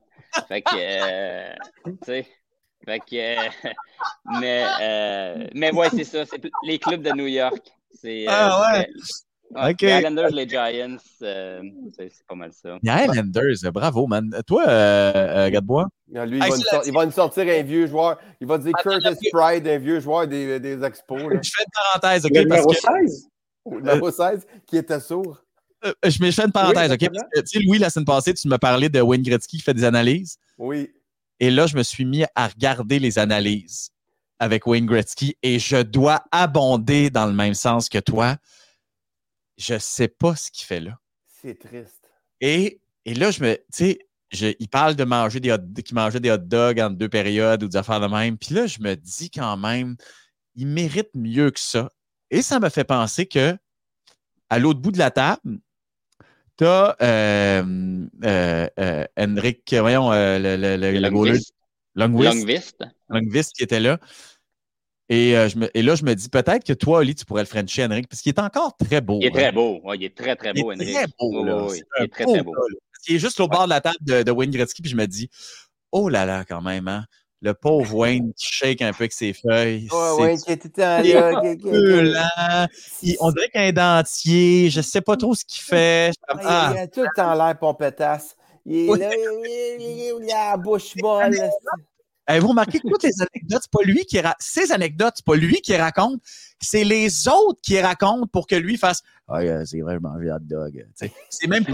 Fait 0.48 0.62
que, 0.62 0.70
euh, 0.76 1.54
tu 1.84 1.98
sais, 2.06 2.28
fait 2.86 3.00
que, 3.00 3.16
euh, 3.16 3.50
mais, 4.40 4.66
euh, 4.82 5.48
mais 5.54 5.74
ouais, 5.74 5.90
c'est 5.90 6.04
ça, 6.04 6.26
c'est 6.26 6.42
les 6.64 6.80
clubs 6.80 7.02
de 7.02 7.12
New 7.12 7.28
York. 7.28 7.72
C'est, 7.92 8.26
ah 8.28 8.74
ouais. 8.74 8.90
OK. 9.52 9.82
Les 9.82 9.98
Islanders, 9.98 10.30
les 10.30 10.48
Giants, 10.48 10.98
c'est 11.20 12.26
pas 12.28 12.36
mal 12.36 12.52
ça. 12.54 12.78
Les 12.82 12.92
Islanders, 12.92 13.72
bravo, 13.74 14.08
man. 14.08 14.30
Toi, 14.46 14.64
euh, 14.68 15.50
Gadebois? 15.50 15.88
Lui, 16.08 16.38
il, 16.38 16.40
va 16.40 16.50
nous 16.50 16.64
il, 16.86 16.94
va 16.94 17.06
nous 17.06 17.12
sortir 17.12 17.44
un 17.48 17.64
vieux 17.64 17.88
joueur. 17.88 18.20
Il 18.40 18.48
va 18.48 18.58
dire 18.60 18.74
Curtis 18.82 19.30
Pride, 19.32 19.68
un 19.68 19.78
vieux 19.78 20.00
joueur 20.00 20.28
des, 20.28 20.60
des 20.60 20.84
Expos. 20.84 21.20
Je 21.20 21.26
fais 21.28 21.64
une 21.64 22.00
parenthèse, 22.00 22.26
OK? 22.26 22.32
Le 22.34 22.42
numéro 22.42 22.74
16? 22.74 23.28
Le 23.70 23.78
numéro 23.78 24.12
16, 24.12 24.48
qui 24.68 24.78
était 24.78 25.00
sourd. 25.00 25.44
Euh, 25.86 25.94
je 26.04 26.22
mets 26.22 26.32
une 26.32 26.52
parenthèse, 26.52 26.92
OK? 26.92 27.00
Parce 27.00 27.24
que, 27.34 27.40
tu 27.42 27.48
sais, 27.48 27.60
Louis, 27.60 27.78
la 27.78 27.90
semaine 27.90 28.06
passée, 28.06 28.34
tu 28.34 28.48
me 28.48 28.58
parlais 28.58 28.90
de 28.90 29.02
Wayne 29.02 29.24
Gretzky 29.24 29.58
qui 29.58 29.64
fait 29.64 29.74
des 29.74 29.84
analyses. 29.84 30.38
Oui. 30.58 30.92
Et 31.40 31.50
là, 31.52 31.68
je 31.68 31.78
me 31.78 31.84
suis 31.84 32.06
mis 32.06 32.26
à 32.36 32.48
regarder 32.48 33.00
les 33.00 33.18
analyses 33.18 33.92
avec 34.40 34.68
Wayne 34.68 34.86
Gretzky 34.86 35.38
et 35.42 35.60
je 35.60 35.82
dois 35.82 36.24
abonder 36.32 37.10
dans 37.10 37.26
le 37.26 37.34
même 37.34 37.54
sens 37.54 37.88
que 37.90 38.00
toi. 38.00 38.38
Je 39.58 39.78
sais 39.78 40.08
pas 40.08 40.36
ce 40.36 40.52
qu'il 40.52 40.66
fait 40.66 40.80
là. 40.80 40.98
C'est 41.42 41.58
triste. 41.58 42.10
Et, 42.42 42.82
et 43.06 43.14
là, 43.14 43.32
je 43.32 43.42
me. 43.42 43.56
Tu 43.74 43.98
sais, 44.32 44.56
il 44.60 44.70
parle 44.70 44.96
de 44.96 45.04
manger 45.04 45.40
des 45.40 45.52
hot, 45.52 45.58
qu'il 45.84 45.96
mangeait 45.96 46.20
des 46.20 46.32
hot 46.32 46.38
dogs 46.38 46.80
en 46.80 46.90
deux 46.90 47.10
périodes 47.10 47.64
ou 47.64 47.68
des 47.68 47.78
affaires 47.78 48.00
de 48.00 48.08
même. 48.08 48.38
Puis 48.38 48.54
là, 48.54 48.68
je 48.68 48.80
me 48.80 48.96
dis 48.96 49.30
quand 49.30 49.58
même, 49.58 49.96
il 50.56 50.68
mérite 50.68 51.10
mieux 51.16 51.52
que 51.52 51.60
ça. 51.60 51.90
Et 52.30 52.42
ça 52.42 52.60
me 52.60 52.70
fait 52.70 52.84
penser 52.84 53.26
que 53.26 53.58
à 54.50 54.60
l'autre 54.60 54.80
bout 54.80 54.92
de 54.92 54.98
la 54.98 55.12
table, 55.12 55.60
tu 56.60 56.66
as 56.66 56.96
euh, 57.02 57.64
euh, 58.26 58.68
euh, 58.80 59.06
Henrik, 59.18 59.74
voyons, 59.80 60.12
le, 60.12 60.58
le, 60.58 60.76
le, 60.76 61.00
Longvist. 61.00 61.54
Longvist. 61.96 62.84
Longvist 63.08 63.56
qui 63.56 63.64
était 63.64 63.80
là. 63.80 63.98
Et, 65.08 65.32
je 65.32 65.58
me, 65.58 65.76
et 65.76 65.82
là, 65.82 65.96
je 65.96 66.04
me 66.04 66.14
dis 66.14 66.28
peut-être 66.28 66.66
que 66.66 66.74
toi, 66.74 67.00
Oli, 67.00 67.16
tu 67.16 67.24
pourrais 67.24 67.44
le 67.44 67.48
Frencher, 67.48 67.86
Henrik, 67.86 68.10
parce 68.10 68.22
qu'il 68.22 68.32
est 68.32 68.40
encore 68.40 68.76
très 68.76 69.00
beau. 69.00 69.20
Il 69.22 69.28
est 69.28 69.32
très 69.32 69.54
beau. 69.54 69.82
il 69.96 70.04
est 70.04 70.16
très, 70.16 70.36
très 70.36 70.54
beau, 70.54 70.74
il 70.74 70.82
est 70.82 70.94
Très 70.94 71.08
beau, 71.18 71.46
là. 71.46 71.68
il 71.98 72.04
est 72.04 72.08
très, 72.10 72.26
très 72.26 72.44
beau. 72.44 72.54
il 73.08 73.16
est 73.16 73.20
juste 73.20 73.40
au 73.40 73.48
bord 73.48 73.64
de 73.64 73.70
la 73.70 73.80
table 73.80 73.98
de, 74.02 74.24
de 74.24 74.32
Wayne 74.32 74.52
Gretzky, 74.52 74.82
puis 74.82 74.92
je 74.92 74.98
me 74.98 75.08
dis, 75.08 75.30
oh 75.94 76.10
là 76.10 76.26
là, 76.26 76.44
quand 76.44 76.62
même, 76.62 76.90
hein. 76.90 77.06
Le 77.42 77.54
pauvre 77.54 77.96
Wayne 77.96 78.34
qui 78.34 78.48
shake 78.48 78.82
un 78.82 78.92
peu 78.92 79.04
avec 79.04 79.14
ses 79.14 79.32
feuilles. 79.32 79.88
Ouais, 79.92 80.12
Wayne 80.20 80.42
qui 80.42 80.52
est 80.52 80.58
tout 80.58 80.72
là. 80.78 82.68
on 83.22 83.32
dirait 83.32 83.50
qu'il 83.50 83.62
a 83.62 83.64
un 83.64 84.02
dentier. 84.02 84.70
Je 84.70 84.80
ne 84.80 84.84
sais 84.84 85.00
pas 85.02 85.16
trop 85.16 85.34
ce 85.34 85.46
qu'il 85.46 85.62
fait. 85.62 86.12
Ah, 86.28 86.74
il, 86.74 86.80
a 86.80 86.88
tout 86.88 87.02
le 87.02 87.08
temps 87.16 87.34
l'air 87.34 87.58
pompetasse. 87.58 88.36
Il 88.66 88.90
est 88.90 88.98
là, 88.98 89.10
il, 89.80 90.32
a 90.34 90.52
la 90.52 90.58
bouche. 90.58 90.96
Vous 91.02 92.48
remarquez 92.48 92.80
que 92.80 92.88
toutes 92.88 93.04
les 93.04 93.22
anecdotes, 93.22 93.62
c'est 93.64 93.72
pas 93.72 93.84
lui 93.84 94.06
qui 94.06 94.20
ra... 94.20 94.36
ces 94.40 94.72
anecdotes, 94.72 95.14
c'est 95.16 95.26
pas 95.26 95.36
lui 95.36 95.62
qui 95.62 95.76
raconte, 95.76 96.22
c'est 96.62 96.84
les 96.84 97.28
autres 97.28 97.60
qui 97.64 97.80
racontent 97.80 98.28
pour 98.28 98.46
que 98.46 98.56
lui 98.56 98.78
fasse 98.78 99.02
Ah, 99.28 99.66
c'est 99.66 99.80
vrai, 99.80 99.96
je 99.96 100.00
mangeais 100.00 100.32
hot 100.32 100.40
dog. 100.42 100.86
C'est 100.94 101.48
même 101.48 101.66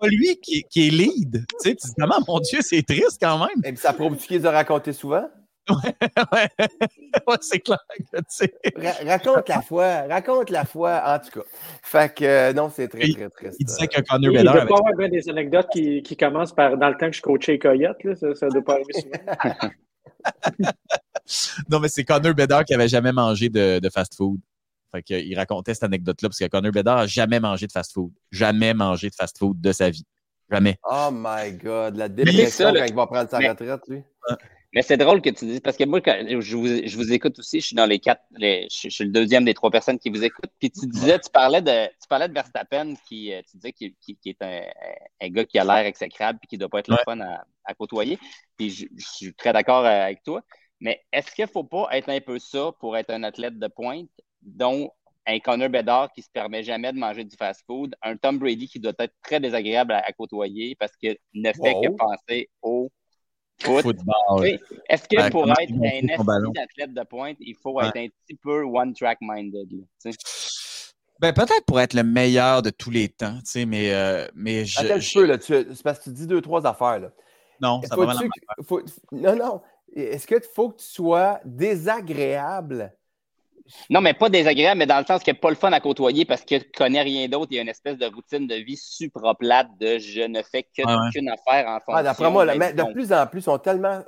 pas 0.00 0.08
lui 0.08 0.36
qui, 0.40 0.64
qui 0.64 0.88
est 0.88 0.90
lead. 0.90 1.44
Tu 1.48 1.56
sais, 1.58 1.74
tu 1.76 1.86
dis, 1.86 1.94
comment, 1.98 2.18
mon 2.26 2.40
Dieu, 2.40 2.60
c'est 2.62 2.82
triste 2.82 3.18
quand 3.20 3.38
même. 3.38 3.58
Et 3.64 3.72
puis 3.72 3.76
ça 3.76 3.92
prouve 3.92 4.16
qu'il 4.16 4.40
de 4.40 4.48
raconter 4.48 4.92
souvent? 4.92 5.28
Ouais, 5.70 5.94
ouais. 6.32 6.68
ouais 7.28 7.36
c'est 7.42 7.60
clair 7.60 7.78
que 7.88 8.16
tu 8.16 8.24
sais. 8.28 8.52
raconte 9.06 9.48
la 9.48 9.62
foi, 9.62 10.02
raconte 10.08 10.50
la 10.50 10.64
foi, 10.64 11.00
en 11.06 11.18
tout 11.20 11.38
cas. 11.38 11.46
Fait 11.82 12.12
que 12.12 12.24
euh, 12.24 12.52
non, 12.52 12.70
c'est 12.74 12.88
très, 12.88 13.12
très 13.12 13.28
triste. 13.28 13.56
Il 13.60 13.66
disait 13.66 13.86
que 13.86 14.00
Connor 14.00 14.32
Bedard. 14.32 14.56
Il 14.56 14.66
doit 14.66 14.78
pas 14.80 14.88
avoir 14.90 15.08
des 15.08 15.28
anecdotes 15.28 15.68
qui, 15.72 16.02
qui, 16.02 16.16
commencent 16.16 16.54
par 16.54 16.76
dans 16.76 16.88
le 16.88 16.96
temps 16.96 17.08
que 17.08 17.16
je 17.16 17.22
coachais 17.22 17.58
Coyote, 17.58 18.02
là, 18.02 18.14
ça 18.16 18.46
ne 18.46 18.50
doit 18.50 18.64
pas 18.64 18.72
arriver 18.74 18.94
souvent. 18.94 19.18
non, 21.70 21.78
mais 21.78 21.88
c'est 21.88 22.04
Connor 22.04 22.34
Bedard 22.34 22.64
qui 22.64 22.74
avait 22.74 22.88
jamais 22.88 23.12
mangé 23.12 23.48
de, 23.48 23.78
de 23.78 23.88
fast-food. 23.90 24.40
Fait 24.92 25.02
qu'il 25.02 25.36
racontait 25.38 25.74
cette 25.74 25.84
anecdote-là 25.84 26.28
parce 26.28 26.38
que 26.38 26.46
Connor 26.46 26.72
Bedard 26.72 26.96
n'a 26.98 27.06
jamais 27.06 27.40
mangé 27.40 27.66
de 27.66 27.72
fast-food. 27.72 28.12
Jamais 28.30 28.74
mangé 28.74 29.08
de 29.08 29.14
fast-food 29.14 29.60
de 29.60 29.72
sa 29.72 29.90
vie. 29.90 30.04
Jamais. 30.50 30.78
Oh 30.84 31.10
my 31.12 31.52
God, 31.52 31.96
la 31.96 32.08
dépression 32.08 32.72
quand 32.74 32.84
il 32.84 32.94
va 32.94 33.06
prendre 33.06 33.30
sa 33.30 33.38
retraite, 33.38 33.82
lui. 33.88 34.02
Mais 34.72 34.82
c'est 34.82 34.96
drôle 34.96 35.20
que 35.20 35.30
tu 35.30 35.46
dises, 35.46 35.60
parce 35.60 35.76
que 35.76 35.84
moi, 35.84 36.00
quand 36.00 36.16
je, 36.28 36.56
vous, 36.56 36.66
je 36.66 36.96
vous 36.96 37.12
écoute 37.12 37.38
aussi, 37.40 37.60
je 37.60 37.66
suis 37.66 37.76
dans 37.76 37.86
les 37.86 37.98
quatre, 37.98 38.22
je, 38.38 38.66
suis 38.68 39.04
le 39.04 39.10
deuxième 39.10 39.44
des 39.44 39.54
trois 39.54 39.70
personnes 39.70 39.98
qui 39.98 40.10
vous 40.10 40.22
écoutent. 40.22 40.52
Puis 40.60 40.70
tu 40.70 40.86
disais, 40.86 41.18
tu 41.18 41.28
parlais 41.28 41.60
de, 41.60 41.86
tu 41.86 42.06
parlais 42.08 42.28
de 42.28 42.34
Verstappen, 42.34 42.94
qui, 43.08 43.32
euh, 43.32 43.42
tu 43.50 43.56
disais 43.56 43.72
qu'il 43.72 43.94
qui, 43.96 44.16
est 44.26 44.42
un, 44.42 44.62
un, 45.20 45.28
gars 45.28 45.44
qui 45.44 45.58
a 45.58 45.64
l'air 45.64 45.86
exécrable 45.86 46.38
et 46.44 46.46
qui 46.46 46.54
ne 46.54 46.60
doit 46.60 46.68
pas 46.68 46.78
être 46.80 46.88
le 46.90 46.98
fun 47.04 47.18
à, 47.20 47.44
à, 47.64 47.74
côtoyer. 47.74 48.16
Puis 48.56 48.70
je, 48.70 48.86
je 48.96 49.06
suis 49.06 49.34
très 49.34 49.52
d'accord 49.52 49.84
avec 49.84 50.22
toi. 50.22 50.40
Mais 50.78 51.02
est-ce 51.12 51.32
qu'il 51.32 51.44
ne 51.44 51.50
faut 51.50 51.64
pas 51.64 51.88
être 51.90 52.08
un 52.08 52.20
peu 52.20 52.38
ça 52.38 52.70
pour 52.78 52.96
être 52.96 53.10
un 53.10 53.24
athlète 53.24 53.58
de 53.58 53.66
pointe? 53.66 54.08
Dont 54.42 54.90
un 55.26 55.38
Connor 55.38 55.68
Bedard 55.68 56.12
qui 56.12 56.22
se 56.22 56.30
permet 56.32 56.62
jamais 56.62 56.92
de 56.92 56.98
manger 56.98 57.24
du 57.24 57.36
fast-food, 57.36 57.94
un 58.02 58.16
Tom 58.16 58.38
Brady 58.38 58.68
qui 58.68 58.80
doit 58.80 58.92
être 58.98 59.14
très 59.22 59.40
désagréable 59.40 59.92
à, 59.92 60.12
côtoyer 60.12 60.74
parce 60.78 60.96
qu'il 60.96 61.16
ne 61.34 61.52
fait 61.52 61.74
que 61.74 61.96
penser 61.96 62.48
au 62.62 62.88
football. 63.60 64.58
Est-ce 64.88 65.08
que 65.08 65.30
pour 65.30 65.48
être 65.48 65.72
un 65.72 66.62
athlète 66.62 66.94
de 66.94 67.04
pointe, 67.04 67.36
il 67.40 67.54
faut 67.54 67.80
être 67.80 67.96
un 67.96 68.08
petit 68.08 68.36
peu 68.42 68.64
one-track 68.64 69.18
minded? 69.20 69.68
Ben, 71.20 71.34
peut-être 71.34 71.66
pour 71.66 71.78
être 71.80 71.92
le 71.92 72.02
meilleur 72.02 72.62
de 72.62 72.70
tous 72.70 72.90
les 72.90 73.10
temps, 73.10 73.36
tu 73.40 73.50
sais, 73.50 73.66
mais, 73.66 73.92
euh, 73.92 74.26
mais 74.34 74.64
je. 74.64 74.80
Attends 74.80 74.94
un 74.94 75.00
peu, 75.14 75.26
là. 75.26 75.36
C'est 75.38 75.82
parce 75.82 75.98
que 75.98 76.04
tu 76.04 76.10
dis 76.12 76.26
deux, 76.26 76.40
trois 76.40 76.66
affaires, 76.66 76.98
là. 76.98 77.10
Non, 77.60 77.82
ça 77.82 77.94
va 77.94 78.14
faut, 78.66 78.80
Non, 79.12 79.36
non. 79.36 79.60
Est-ce 79.94 80.26
qu'il 80.26 80.40
faut 80.54 80.70
que 80.70 80.78
tu 80.78 80.86
sois 80.86 81.40
désagréable? 81.44 82.94
Non, 83.88 84.00
mais 84.00 84.14
pas 84.14 84.28
désagréable, 84.28 84.78
mais 84.78 84.86
dans 84.86 84.98
le 84.98 85.04
sens 85.04 85.22
qu'il 85.22 85.32
n'y 85.32 85.38
a 85.38 85.40
pas 85.40 85.50
le 85.50 85.56
fun 85.56 85.72
à 85.72 85.80
côtoyer 85.80 86.24
parce 86.24 86.42
que 86.42 86.56
tu 86.56 86.66
ne 86.66 86.72
connais 86.76 87.02
rien 87.02 87.28
d'autre. 87.28 87.48
Il 87.50 87.56
y 87.56 87.58
a 87.58 87.62
une 87.62 87.68
espèce 87.68 87.96
de 87.96 88.06
routine 88.06 88.46
de 88.46 88.56
vie 88.56 88.76
super 88.76 89.36
plate 89.36 89.68
de 89.78 89.98
je 89.98 90.22
ne 90.22 90.42
fais 90.42 90.64
qu'une 90.74 91.28
affaire 91.28 91.68
en 91.68 91.80
fonction. 91.80 91.94
Ah, 91.94 92.02
D'après 92.02 92.30
moi, 92.30 92.46
de 92.46 92.92
plus 92.92 93.12
en 93.12 93.26
plus, 93.26 93.40
ils 93.40 93.42
sont 93.42 93.58
tellement 93.58 94.02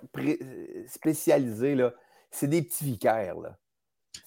spécialisés. 0.86 1.74
Là. 1.74 1.92
C'est 2.30 2.48
des 2.48 2.62
petits 2.62 2.84
vicaires. 2.84 3.36
Là. 3.36 3.56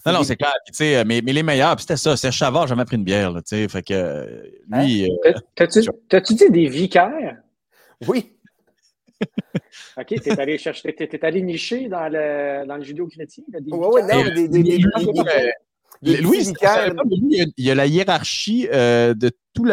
Non, 0.05 0.13
non, 0.13 0.23
c'est 0.23 0.36
clair. 0.36 0.53
sais, 0.71 1.03
mais, 1.03 1.21
mais 1.23 1.34
les 1.34 1.43
meilleurs, 1.43 1.80
c'était 1.80 1.97
ça. 1.97 2.15
C'est 2.15 2.32
Chavard, 2.32 2.67
jamais 2.67 2.86
pris 2.86 2.95
une 2.95 3.03
bière. 3.03 3.32
Là, 3.32 3.41
fait 3.45 3.84
que 3.84 4.51
lui. 4.67 5.05
Hein? 5.05 5.15
Euh, 5.26 5.34
t'as-tu 6.09 6.34
dit 6.36 6.49
des 6.49 6.67
vicaires? 6.67 7.38
Oui. 8.07 8.35
OK, 9.97 10.22
t'es 10.22 10.39
allé 10.39 10.57
chercher, 10.57 10.93
t'es, 10.93 11.26
allé 11.26 11.41
nicher 11.41 11.88
dans 11.88 12.09
le, 12.09 12.66
dans 12.66 12.78
le 12.78 12.84
judo 12.84 13.07
chrétien. 13.07 13.43
Oui, 13.49 13.61
oui, 13.72 14.01
non, 14.01 14.34
des, 14.34 14.47
des, 14.47 14.80
des, 16.01 16.22
Louis, 16.22 16.53
il 17.57 17.66
y 17.66 17.72
a 17.72 17.76
la 17.76 17.88
hiérarchie 17.88 18.68
euh, 18.72 19.13
de 19.13 19.32
tout 19.53 19.66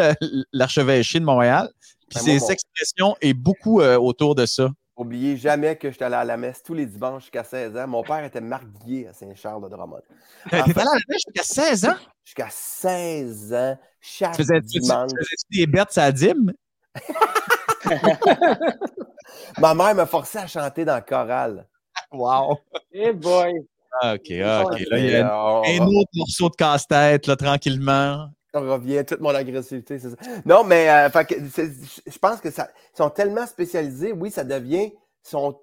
l'archevêché 0.51 1.19
de 1.19 1.25
Montréal. 1.25 1.69
Puis 2.09 2.19
ben, 2.25 2.39
ses 2.39 2.51
expressions 2.51 3.15
et 3.21 3.33
beaucoup 3.33 3.81
euh, 3.81 3.97
autour 3.97 4.35
de 4.35 4.45
ça. 4.45 4.69
Oubliez 4.95 5.37
jamais 5.37 5.75
que 5.75 5.89
j'étais 5.89 6.05
allé 6.05 6.15
à 6.15 6.23
la 6.23 6.37
messe 6.37 6.61
tous 6.61 6.75
les 6.75 6.85
dimanches 6.85 7.23
jusqu'à 7.23 7.43
16 7.43 7.75
ans. 7.77 7.87
Mon 7.87 8.03
père 8.03 8.23
était 8.23 8.41
marguillier 8.41 9.07
à 9.07 9.13
Saint-Charles-de-Drummond. 9.13 10.01
T'es 10.49 10.55
allé 10.57 10.73
à 10.75 10.83
la 10.83 10.91
messe 11.09 11.23
jusqu'à 11.27 11.43
16 11.43 11.85
ans? 11.85 11.95
Jusqu'à 12.23 12.49
16 12.49 13.53
ans, 13.53 13.77
chaque 13.99 14.31
tu 14.31 14.43
faisais, 14.43 14.61
dimanche. 14.61 15.09
Tu, 15.09 15.17
faisais 15.17 15.35
des 15.51 15.67
bêtes 15.67 15.97
à 15.97 16.11
dîme? 16.11 16.53
Ma 19.59 19.73
mère 19.73 19.95
m'a 19.95 20.05
forcé 20.05 20.37
à 20.37 20.47
chanter 20.47 20.85
dans 20.85 20.95
le 20.95 21.01
choral. 21.01 21.67
Wow! 22.11 22.57
Hey 22.91 23.13
boy! 23.13 23.67
Ah, 24.01 24.15
OK, 24.15 24.31
ah, 24.43 24.63
OK. 24.65 24.79
Là, 24.89 24.97
il 24.97 25.09
y 25.09 25.15
a 25.15 25.33
un 25.33 25.85
autre 25.85 26.09
morceau 26.15 26.49
de 26.49 26.55
casse-tête, 26.55 27.27
là, 27.27 27.35
tranquillement. 27.35 28.29
On 28.55 28.61
revient, 28.61 29.03
toute 29.05 29.19
mon 29.19 29.33
agressivité, 29.33 29.97
c'est 29.97 30.11
ça. 30.11 30.15
Non, 30.45 30.63
mais 30.63 30.89
euh, 30.89 31.09
je 31.09 32.17
pense 32.19 32.39
que 32.39 32.51
ça 32.51 32.69
sont 32.93 33.09
tellement 33.09 33.47
spécialisés, 33.47 34.11
oui, 34.11 34.29
ça 34.29 34.43
devient, 34.43 34.93
sont 35.23 35.59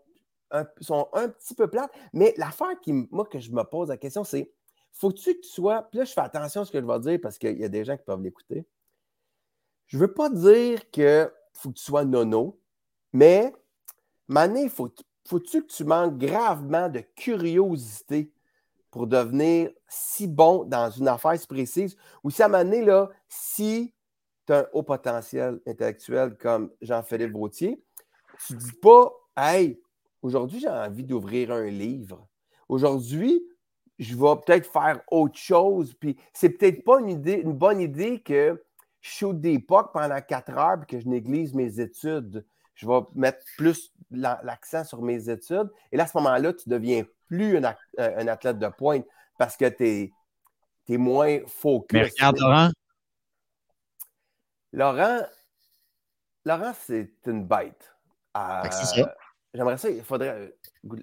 un, 0.51 0.67
sont 0.81 1.09
un 1.13 1.29
petit 1.29 1.55
peu 1.55 1.69
plates, 1.69 1.91
mais 2.13 2.35
l'affaire 2.37 2.81
qui, 2.83 2.93
moi, 2.93 3.27
que 3.31 3.39
je 3.39 3.53
me 3.53 3.63
pose 3.63 3.89
la 3.89 3.97
question, 3.97 4.25
c'est 4.25 4.51
faut-tu 4.93 5.35
que 5.35 5.41
tu 5.41 5.49
sois, 5.49 5.89
puis 5.89 5.99
là, 6.01 6.05
je 6.05 6.13
fais 6.13 6.21
attention 6.21 6.63
à 6.63 6.65
ce 6.65 6.73
que 6.73 6.81
je 6.81 6.87
vais 6.87 6.99
dire 6.99 7.19
parce 7.23 7.39
qu'il 7.39 7.59
y 7.59 7.65
a 7.65 7.69
des 7.69 7.85
gens 7.85 7.97
qui 7.97 8.05
peuvent 8.05 8.23
l'écouter. 8.23 8.67
Je 9.87 9.97
ne 9.97 10.03
veux 10.03 10.13
pas 10.13 10.29
dire 10.29 10.91
que 10.91 11.33
faut 11.53 11.71
que 11.71 11.79
tu 11.79 11.85
sois 11.85 12.05
nono, 12.05 12.60
mais, 13.13 13.53
Mané, 14.29 14.69
faut, 14.69 14.93
faut-tu 15.27 15.63
que 15.63 15.73
tu 15.73 15.85
manques 15.85 16.19
gravement 16.19 16.89
de 16.89 17.01
curiosité 17.17 18.33
pour 18.91 19.07
devenir 19.07 19.71
si 19.89 20.27
bon 20.27 20.65
dans 20.65 20.91
une 20.91 21.09
affaire 21.09 21.39
précise? 21.49 21.97
Ou 22.25 22.31
si 22.31 22.43
à 22.43 22.49
Mané, 22.49 22.85
là, 22.85 23.11
si 23.29 23.95
tu 24.47 24.53
as 24.53 24.61
un 24.61 24.67
haut 24.73 24.83
potentiel 24.83 25.61
intellectuel 25.67 26.37
comme 26.37 26.71
Jean-Philippe 26.81 27.33
Vautier, 27.33 27.83
tu 28.47 28.55
dis 28.57 28.73
pas, 28.73 29.13
hey, 29.37 29.81
aujourd'hui, 30.23 30.61
j'ai 30.61 30.69
envie 30.69 31.05
d'ouvrir 31.05 31.53
un 31.53 31.67
livre. 31.67 32.27
Aujourd'hui, 32.69 33.43
je 33.99 34.15
vais 34.15 34.37
peut-être 34.45 34.67
faire 34.71 35.03
autre 35.11 35.39
chose. 35.39 35.95
Puis 35.95 36.17
c'est 36.33 36.51
peut-être 36.51 36.83
pas 36.85 37.01
une, 37.01 37.53
bonne 37.53 37.81
idée 37.81 38.21
que 38.21 38.61
je 39.01 39.11
shoot 39.11 39.39
des 39.39 39.59
pucks 39.59 39.93
pendant 39.93 40.21
quatre 40.21 40.57
heures 40.57 40.83
et 40.83 40.87
que 40.87 40.99
je 40.99 41.07
néglige 41.07 41.55
mes 41.55 41.81
études. 41.81 42.45
Je 42.81 42.87
vais 42.87 43.01
mettre 43.15 43.45
plus 43.59 43.93
l'accent 44.11 44.85
sur 44.85 45.03
mes 45.03 45.29
études. 45.29 45.71
Et 45.93 45.99
là, 45.99 46.05
à 46.05 46.07
ce 46.07 46.17
moment-là, 46.17 46.55
tu 46.55 46.67
ne 46.71 46.75
deviens 46.75 47.05
plus 47.27 47.59
un, 47.59 48.27
athlète 48.27 48.59
de 48.59 48.69
pointe 48.69 49.05
parce 49.39 49.59
que 49.59 49.69
tu 49.69 50.13
es, 50.89 50.97
moins 50.97 51.41
focus. 51.47 51.93
Mais 51.93 52.09
regarde 52.09 52.39
Laurent. 52.39 52.71
Laurent, 54.73 55.21
Laurent, 56.47 56.73
c'est 56.87 57.11
une 57.27 57.45
bête. 57.45 57.95
Euh. 58.37 58.63
J'aimerais 59.53 59.77
ça, 59.77 59.91
il 59.91 60.03
faudrait. 60.03 60.31
Euh, 60.31 60.97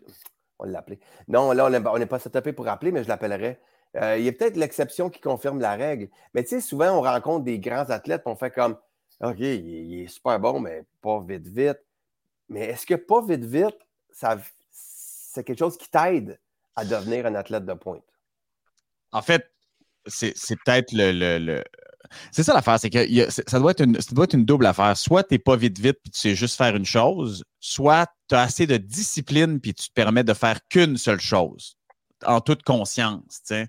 on 0.57 0.65
l'appelait. 0.65 0.99
Non, 1.27 1.51
là, 1.51 1.69
on 1.93 1.99
n'est 1.99 2.05
pas 2.07 2.17
setupé 2.17 2.53
pour 2.53 2.67
appeler, 2.67 2.91
mais 2.91 3.03
je 3.03 3.07
l'appellerais. 3.07 3.61
Euh, 3.97 4.17
il 4.17 4.25
y 4.25 4.29
a 4.29 4.31
peut-être 4.31 4.57
l'exception 4.57 5.11
qui 5.11 5.21
confirme 5.21 5.59
la 5.59 5.75
règle. 5.75 6.09
Mais 6.33 6.41
tu 6.41 6.49
sais, 6.49 6.61
souvent, 6.61 6.89
on 6.97 7.01
rencontre 7.01 7.45
des 7.45 7.59
grands 7.59 7.89
athlètes, 7.91 8.23
on 8.25 8.35
fait 8.35 8.51
comme 8.51 8.77
OK, 9.21 9.39
il, 9.39 10.01
est 10.01 10.07
super 10.07 10.39
bon, 10.39 10.59
mais 10.59 10.83
pas 11.01 11.19
vite, 11.21 11.47
vite. 11.47 11.79
Mais 12.49 12.65
est-ce 12.65 12.85
que 12.85 12.95
pas 12.95 13.21
vite, 13.25 13.43
vite, 13.43 13.77
ça, 14.11 14.37
c'est 14.71 15.43
quelque 15.43 15.59
chose 15.59 15.77
qui 15.77 15.89
t'aide 15.89 16.39
à 16.75 16.85
devenir 16.85 17.25
un 17.25 17.35
athlète 17.35 17.65
de 17.65 17.73
pointe? 17.73 18.03
En 19.11 19.21
fait, 19.21 19.51
c'est, 20.05 20.33
peut-être 20.63 20.91
le, 20.93 21.63
C'est 22.31 22.43
ça 22.43 22.53
l'affaire, 22.53 22.79
c'est 22.79 22.89
que 22.89 23.29
ça, 23.29 23.59
doit 23.59 23.71
être 23.71 23.83
une, 23.83 23.99
ça 23.99 24.13
doit 24.13 24.25
être 24.25 24.35
une 24.35 24.45
double 24.45 24.65
affaire. 24.65 24.95
Soit 24.95 25.23
tu 25.23 25.33
n'es 25.33 25.39
pas 25.39 25.55
vite, 25.55 25.79
vite, 25.79 25.97
puis 26.03 26.11
tu 26.11 26.19
sais 26.19 26.35
juste 26.35 26.55
faire 26.55 26.75
une 26.75 26.85
chose, 26.85 27.43
soit 27.59 28.07
tu 28.29 28.35
as 28.35 28.41
assez 28.41 28.67
de 28.67 28.77
discipline, 28.77 29.59
puis 29.59 29.73
tu 29.73 29.89
te 29.89 29.93
permets 29.93 30.23
de 30.23 30.33
faire 30.33 30.59
qu'une 30.69 30.97
seule 30.97 31.19
chose 31.19 31.77
en 32.25 32.41
toute 32.41 32.63
conscience. 32.63 33.41
Fait 33.47 33.67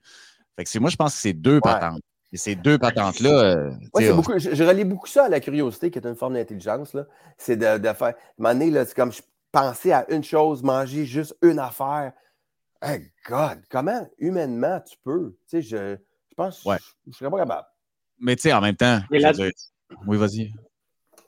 que 0.59 0.69
c'est, 0.69 0.79
moi, 0.79 0.91
je 0.91 0.97
pense 0.97 1.15
que 1.15 1.21
c'est 1.21 1.33
deux 1.33 1.61
patentes. 1.61 2.03
Et 2.33 2.37
ces 2.37 2.55
deux 2.55 2.79
patentes-là. 2.79 3.31
Euh, 3.31 3.71
je, 3.99 4.65
relis 4.65 4.85
beaucoup 4.85 5.07
ça 5.07 5.25
à 5.25 5.29
la 5.29 5.41
curiosité, 5.41 5.91
qui 5.91 5.99
est 5.99 6.07
une 6.07 6.15
forme 6.15 6.35
d'intelligence. 6.35 6.95
C'est 7.39 7.57
de, 7.57 7.79
de, 7.79 7.93
faire. 7.95 8.15
À 8.43 8.51
un 8.51 8.85
c'est 8.85 8.95
comme 8.95 9.13
je 9.13 9.23
pensais 9.51 9.93
à 9.93 10.11
une 10.11 10.23
chose, 10.23 10.63
manger 10.63 11.07
juste 11.07 11.37
une 11.43 11.59
affaire. 11.59 12.13
Hey 12.83 13.11
God, 13.29 13.63
comment 13.71 14.09
humainement 14.19 14.81
tu 14.81 14.97
peux? 15.03 15.37
Tu 15.49 15.63
sais, 15.63 15.63
je, 15.63 15.97
je 16.29 16.35
pense 16.37 16.63
que 16.63 16.71
je, 16.71 17.09
ne 17.09 17.13
serais 17.13 17.31
pas 17.31 17.39
capable. 17.39 17.67
Mais 18.21 18.37
tu 18.37 18.43
sais, 18.43 18.53
en 18.53 18.61
même 18.61 18.77
temps. 18.77 19.01
Oui, 20.07 20.19
vas-y. 20.19 20.53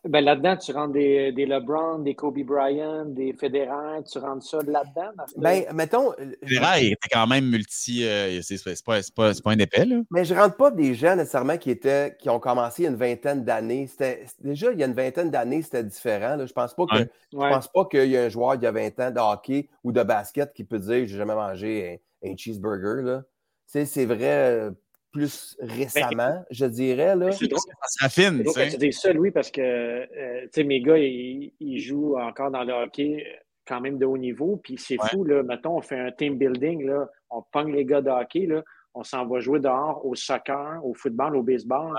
Ben, 0.09 0.25
là-dedans, 0.25 0.57
tu 0.57 0.73
rentres 0.73 0.95
des, 0.95 1.31
des, 1.33 1.45
LeBron, 1.45 1.99
des 1.99 2.15
Kobe 2.15 2.39
Bryant, 2.39 3.05
des 3.05 3.35
Federer, 3.35 4.03
tu 4.11 4.19
rentres 4.19 4.47
ça 4.47 4.59
là-dedans? 4.67 5.11
Ben, 5.37 5.65
mettons. 5.75 6.13
Euh, 6.13 6.33
Federer 6.43 6.87
était 6.87 7.09
quand 7.13 7.27
même 7.27 7.45
multi. 7.45 8.07
Euh, 8.07 8.41
c'est 8.41 8.83
pas, 8.83 9.01
pas, 9.15 9.33
pas, 9.45 9.51
un 9.51 9.59
épais, 9.59 9.85
là. 9.85 10.01
Mais 10.11 10.25
je 10.25 10.35
rentre 10.35 10.57
pas 10.57 10.71
des 10.71 10.95
gens 10.95 11.17
nécessairement 11.17 11.59
qui, 11.59 11.71
étaient, 11.71 12.17
qui 12.19 12.31
ont 12.31 12.41
commencé 12.41 12.83
il 12.83 12.85
y 12.85 12.89
a 12.89 12.91
une 12.93 12.97
vingtaine 12.97 13.45
d'années. 13.45 13.91
Déjà, 14.39 14.73
il 14.73 14.79
y 14.79 14.83
a 14.83 14.87
une 14.87 14.95
vingtaine 14.95 15.31
d'années, 15.31 15.61
c'était 15.61 15.85
différent. 15.85 16.37
Là. 16.37 16.47
Je 16.47 16.53
pense 16.55 16.75
pas 16.75 16.87
que 16.87 17.07
je 17.33 17.37
pense 17.37 17.69
pas 17.69 17.85
qu'il 17.85 18.11
y 18.11 18.17
a 18.17 18.23
un 18.23 18.29
joueur 18.31 18.55
il 18.55 18.63
y 18.63 18.67
a 18.67 18.73
20 18.73 19.01
ans 19.01 19.11
de 19.11 19.21
hockey 19.21 19.69
ou 19.85 19.93
de 19.93 20.03
basket 20.03 20.55
qui 20.55 20.65
peut 20.65 20.79
dire 20.79 21.07
j'ai 21.07 21.19
jamais 21.19 21.35
mangé 21.35 22.01
un, 22.25 22.37
cheeseburger. 22.37 23.21
C'est 23.67 24.07
vrai 24.07 24.51
euh, 24.51 24.71
plus 25.13 25.57
récemment, 25.61 26.45
je 26.51 26.67
dirais. 26.67 27.17
Là. 27.17 27.33
C'est 27.33 27.49
drôle, 27.49 27.61
ça 27.83 28.05
raffine. 28.05 28.43
tu 28.45 28.77
dis 28.77 28.93
ça, 28.93 29.13
Louis, 29.13 29.31
parce 29.31 29.51
que 29.51 29.61
euh, 29.61 30.65
mes 30.65 30.81
gars, 30.81 30.99
ils, 30.99 31.79
jouent 31.81 32.17
encore 32.19 32.51
dans 32.51 32.65
le 32.65 32.73
hockey 32.73 33.25
euh, 33.27 33.37
quand 33.67 33.81
même 33.81 33.99
de 33.99 34.07
haut 34.07 34.19
niveau. 34.19 34.57
Puis 34.63 34.79
c'est 34.79 34.99
fou, 35.09 35.25
là, 35.25 35.43
mettons, 35.43 35.77
on 35.77 35.81
fait 35.81 35.99
un 35.99 36.13
team 36.13 36.37
building, 36.39 36.87
là, 36.87 37.09
on 37.31 37.43
pogne 37.43 37.73
les 37.73 37.85
gars 37.85 38.01
de 38.01 38.11
hockey, 38.11 38.47
là, 38.47 38.63
on 38.95 39.03
s'en 39.05 39.27
va 39.27 39.41
jouer 39.41 39.61
dehors 39.61 40.05
au 40.05 40.15
soccer, 40.15 40.85
au 40.85 40.95
football, 40.95 41.37
au 41.37 41.43
baseball. 41.43 41.97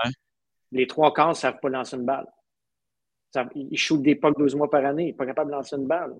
Les 0.70 0.86
trois 0.86 1.12
quarts 1.12 1.30
ne 1.30 1.34
savent 1.34 1.58
pas 1.60 1.68
lancer 1.68 1.96
une 1.96 2.04
balle. 2.04 2.26
ils 3.54 3.78
shootent 3.78 4.02
des 4.02 4.14
pucks 4.14 4.36
12 4.38 4.54
mois 4.56 4.70
par 4.70 4.84
année, 4.84 5.04
ils 5.04 5.06
ne 5.06 5.12
sont 5.12 5.18
pas 5.18 5.26
capables 5.26 5.50
de 5.50 5.56
lancer 5.56 5.76
une 5.76 5.86
balle. 5.86 6.14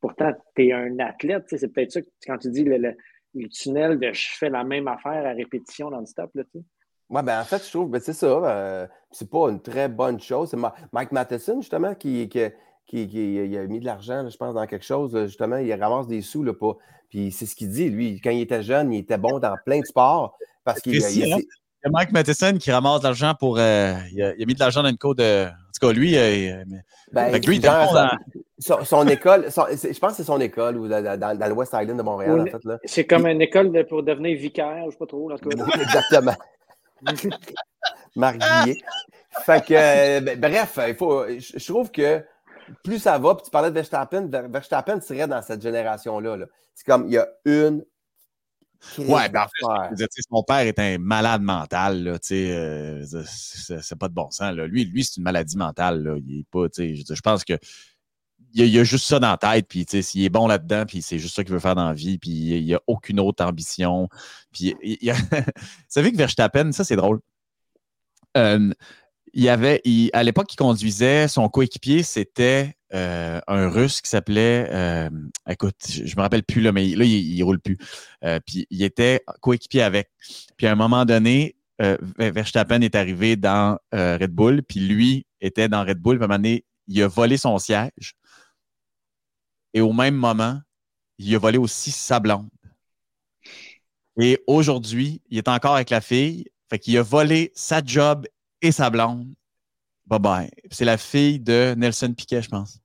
Pourtant, 0.00 0.32
tu 0.56 0.66
es 0.66 0.72
un 0.72 0.98
athlète, 0.98 1.44
c'est 1.46 1.72
peut-être 1.72 1.92
ça 1.92 2.00
quand 2.26 2.38
tu 2.38 2.50
dis 2.50 2.64
le 2.64 2.78
le 2.78 2.96
tunnel 3.50 3.98
de 3.98 4.12
je 4.12 4.28
fais 4.38 4.50
la 4.50 4.64
même 4.64 4.88
affaire 4.88 5.26
à 5.26 5.32
répétition 5.32 5.90
non-stop. 5.90 6.30
Là, 6.34 6.42
tu 6.50 6.58
Ouais, 7.10 7.24
ben 7.24 7.40
en 7.40 7.44
fait, 7.44 7.64
je 7.64 7.70
trouve 7.70 7.86
que 7.86 7.92
ben, 7.92 8.00
c'est 8.00 8.12
ça. 8.12 8.26
Euh, 8.26 8.86
c'est 9.10 9.28
pas 9.28 9.50
une 9.50 9.60
très 9.60 9.88
bonne 9.88 10.20
chose. 10.20 10.48
C'est 10.50 10.56
Mike 10.92 11.10
Matheson, 11.10 11.60
justement, 11.60 11.94
qui, 11.96 12.28
qui, 12.28 12.48
qui, 12.86 13.56
a 13.58 13.66
mis 13.66 13.80
de 13.80 13.84
l'argent, 13.84 14.28
je 14.28 14.36
pense, 14.36 14.54
dans 14.54 14.66
quelque 14.66 14.84
chose. 14.84 15.26
Justement, 15.26 15.56
il 15.56 15.72
ramasse 15.74 16.06
des 16.06 16.22
sous. 16.22 16.44
Là, 16.44 16.54
pas... 16.54 16.76
Puis 17.08 17.32
c'est 17.32 17.46
ce 17.46 17.56
qu'il 17.56 17.70
dit, 17.70 17.90
lui. 17.90 18.20
Quand 18.20 18.30
il 18.30 18.42
était 18.42 18.62
jeune, 18.62 18.92
il 18.92 19.00
était 19.00 19.18
bon 19.18 19.40
dans 19.40 19.56
plein 19.64 19.80
de 19.80 19.86
sports. 19.86 20.36
Parce 20.62 20.80
qu'il 20.80 20.94
il, 20.94 21.44
y 21.84 21.88
a 21.88 21.90
Mike 21.90 22.12
Matheson 22.12 22.58
qui 22.58 22.70
ramasse 22.70 23.00
de 23.00 23.04
l'argent 23.04 23.34
pour. 23.38 23.58
Euh, 23.58 23.94
il, 24.12 24.22
a, 24.22 24.34
mis 24.46 24.54
de 24.54 24.60
l'argent 24.60 24.82
dans 24.82 24.88
une 24.88 24.98
cour 24.98 25.14
de. 25.14 25.46
En 25.46 25.48
tout 25.48 25.86
cas, 25.86 25.92
lui, 25.92 26.16
euh, 26.16 26.62
ben, 27.12 27.40
lui 27.46 27.60
son, 28.58 29.06
école, 29.08 29.46
je 29.46 29.98
pense 29.98 30.10
que 30.10 30.16
c'est 30.16 30.24
son 30.24 30.40
école 30.40 30.76
ou 30.76 30.88
dans, 30.88 31.18
dans, 31.18 31.54
l'West 31.54 31.74
Island 31.74 31.96
de 31.96 32.02
Montréal, 32.02 32.40
en 32.40 32.44
fait. 32.44 32.58
C'est 32.84 33.06
comme 33.06 33.26
une 33.26 33.40
école 33.40 33.86
pour 33.88 34.02
devenir 34.02 34.38
vicaire, 34.38 34.80
je 34.82 34.86
ne 34.86 34.90
sais 34.90 34.98
pas 34.98 35.06
trop. 35.06 35.30
Exactement. 35.80 36.34
Marc 38.16 38.42
Fait 39.46 39.64
que, 39.64 39.74
euh, 39.74 40.20
ben, 40.20 40.38
bref, 40.38 40.78
il 40.86 40.94
faut, 40.94 41.24
je, 41.26 41.66
trouve 41.66 41.90
que 41.90 42.22
plus 42.84 42.98
ça 42.98 43.18
va, 43.18 43.34
puis 43.34 43.44
tu 43.44 43.50
parlais 43.50 43.70
de 43.70 43.74
Verstappen, 43.74 44.28
Verstappen 44.28 45.00
serait 45.00 45.26
dans 45.26 45.40
cette 45.40 45.62
génération-là. 45.62 46.36
-là, 46.36 46.46
c'est 46.74 46.84
comme, 46.84 47.06
il 47.06 47.12
y 47.12 47.18
a 47.18 47.28
une 47.46 47.84
Ouais, 48.98 49.28
ben 49.28 49.46
en 49.62 49.96
fait, 49.96 50.08
son 50.28 50.42
père 50.42 50.60
est 50.60 50.78
un 50.78 50.98
malade 50.98 51.42
mental, 51.42 52.02
là, 52.02 52.18
euh, 52.32 53.04
c'est 53.04 53.98
pas 53.98 54.08
de 54.08 54.14
bon 54.14 54.30
sens. 54.30 54.54
Là. 54.54 54.66
Lui, 54.66 54.84
lui 54.84 55.04
c'est 55.04 55.18
une 55.18 55.22
maladie 55.22 55.56
mentale. 55.56 56.02
Là. 56.02 56.16
Il 56.26 56.40
est 56.40 56.46
pas, 56.50 56.66
je, 56.76 57.14
je 57.14 57.20
pense 57.20 57.44
que 57.44 57.58
il 58.52 58.66
y, 58.66 58.78
a, 58.78 58.84
juste 58.84 59.06
ça 59.06 59.20
dans 59.20 59.30
la 59.30 59.36
tête, 59.36 59.66
puis 59.68 59.86
s'il 60.02 60.24
est 60.24 60.28
bon 60.28 60.48
là-dedans, 60.48 60.84
puis 60.86 61.02
c'est 61.02 61.18
juste 61.18 61.36
ça 61.36 61.44
qu'il 61.44 61.52
veut 61.52 61.60
faire 61.60 61.76
dans 61.76 61.86
la 61.86 61.94
vie, 61.94 62.18
puis 62.18 62.30
il 62.30 62.64
n'y 62.64 62.74
a 62.74 62.80
aucune 62.86 63.20
autre 63.20 63.44
ambition. 63.44 64.08
Puis 64.52 64.74
il 64.82 64.98
y 65.02 65.10
a... 65.10 65.14
Vous 65.44 65.52
savez 65.88 66.10
que 66.10 66.16
Verstappen, 66.16 66.72
ça 66.72 66.82
c'est 66.82 66.96
drôle. 66.96 67.20
Euh, 68.36 68.72
il 69.32 69.42
y 69.42 69.48
avait, 69.48 69.82
à 70.12 70.22
l'époque, 70.22 70.52
il 70.52 70.56
conduisait, 70.56 71.28
son 71.28 71.48
coéquipier, 71.48 72.02
c'était 72.02 72.76
euh, 72.92 73.40
un 73.46 73.68
Russe 73.68 74.00
qui 74.00 74.10
s'appelait, 74.10 74.68
euh, 74.70 75.10
écoute, 75.48 75.76
je, 75.88 76.16
me 76.16 76.22
rappelle 76.22 76.42
plus 76.42 76.60
là, 76.60 76.72
mais 76.72 76.88
là, 76.88 77.04
il, 77.04 77.38
ne 77.38 77.44
roule 77.44 77.60
plus. 77.60 77.78
Euh, 78.24 78.40
puis 78.44 78.66
il 78.70 78.82
était 78.82 79.22
coéquipier 79.40 79.82
avec. 79.82 80.10
Puis 80.56 80.66
à 80.66 80.72
un 80.72 80.76
moment 80.76 81.04
donné, 81.04 81.56
Verstappen 82.18 82.82
est 82.82 82.94
arrivé 82.94 83.36
dans 83.36 83.78
Red 83.92 84.32
Bull, 84.32 84.62
puis 84.62 84.80
lui 84.80 85.24
était 85.40 85.68
dans 85.68 85.82
Red 85.82 85.98
Bull. 85.98 86.18
Puis 86.18 86.24
à 86.24 86.26
un 86.26 86.28
moment 86.28 86.38
donné, 86.38 86.64
il 86.88 87.02
a 87.02 87.08
volé 87.08 87.38
son 87.38 87.58
siège. 87.58 88.14
Et 89.72 89.80
au 89.80 89.92
même 89.92 90.14
moment, 90.14 90.60
il 91.18 91.34
a 91.34 91.38
volé 91.38 91.56
aussi 91.56 91.90
sa 91.90 92.20
blonde. 92.20 92.50
Et 94.20 94.42
aujourd'hui, 94.46 95.22
il 95.30 95.38
est 95.38 95.48
encore 95.48 95.76
avec 95.76 95.88
la 95.88 96.00
fille. 96.00 96.44
Fait 96.68 96.78
qu'il 96.78 96.98
a 96.98 97.02
volé 97.02 97.50
sa 97.54 97.82
job 97.82 98.26
et 98.62 98.72
sa 98.72 98.90
blonde. 98.90 99.26
Bye 100.06 100.18
bye. 100.18 100.50
C'est 100.70 100.84
la 100.84 100.98
fille 100.98 101.38
de 101.38 101.74
Nelson 101.76 102.12
Piquet, 102.14 102.42
je 102.42 102.48
pense. 102.48 102.80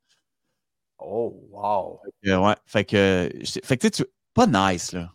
Oh, 1.00 1.36
wow. 1.52 2.00
ouais. 2.24 2.56
Fait 2.66 2.86
que, 2.86 3.30
fait 3.64 3.78
que 3.78 3.88
tu 3.88 4.04
pas 4.34 4.48
nice, 4.48 4.92
là. 4.92 5.10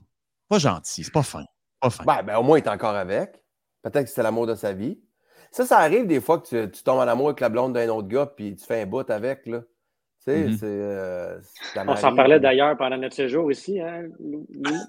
Pas 0.48 0.58
gentil. 0.58 1.04
C'est 1.04 1.12
pas 1.12 1.22
fin. 1.22 1.44
Pas 1.80 1.90
fin. 1.90 2.04
Ben, 2.04 2.22
ben, 2.22 2.36
au 2.36 2.42
moins, 2.42 2.58
il 2.58 2.64
est 2.64 2.68
encore 2.68 2.96
avec. 2.96 3.42
Peut-être 3.82 4.04
que 4.06 4.10
c'est 4.10 4.22
l'amour 4.22 4.46
de 4.46 4.54
sa 4.54 4.72
vie. 4.72 4.98
Ça, 5.52 5.64
ça 5.64 5.78
arrive 5.78 6.06
des 6.06 6.20
fois 6.20 6.38
que 6.38 6.66
tu, 6.66 6.82
tombes 6.82 6.98
en 6.98 7.08
amour 7.08 7.28
avec 7.28 7.40
la 7.40 7.48
blonde 7.48 7.74
d'un 7.74 7.88
autre 7.88 8.08
gars 8.08 8.26
puis 8.26 8.54
tu 8.56 8.64
fais 8.64 8.82
un 8.82 8.86
bout 8.86 9.08
avec, 9.10 9.46
là. 9.46 9.60
Tu 9.60 10.32
sais, 10.32 10.44
mm-hmm. 10.44 10.58
c'est. 10.58 10.66
Euh, 10.66 11.40
On 11.86 11.96
s'en 11.96 12.14
parlait 12.14 12.40
d'ailleurs 12.40 12.76
pendant 12.76 12.98
notre 12.98 13.14
séjour 13.14 13.50
ici, 13.50 13.80
hein, 13.80 14.04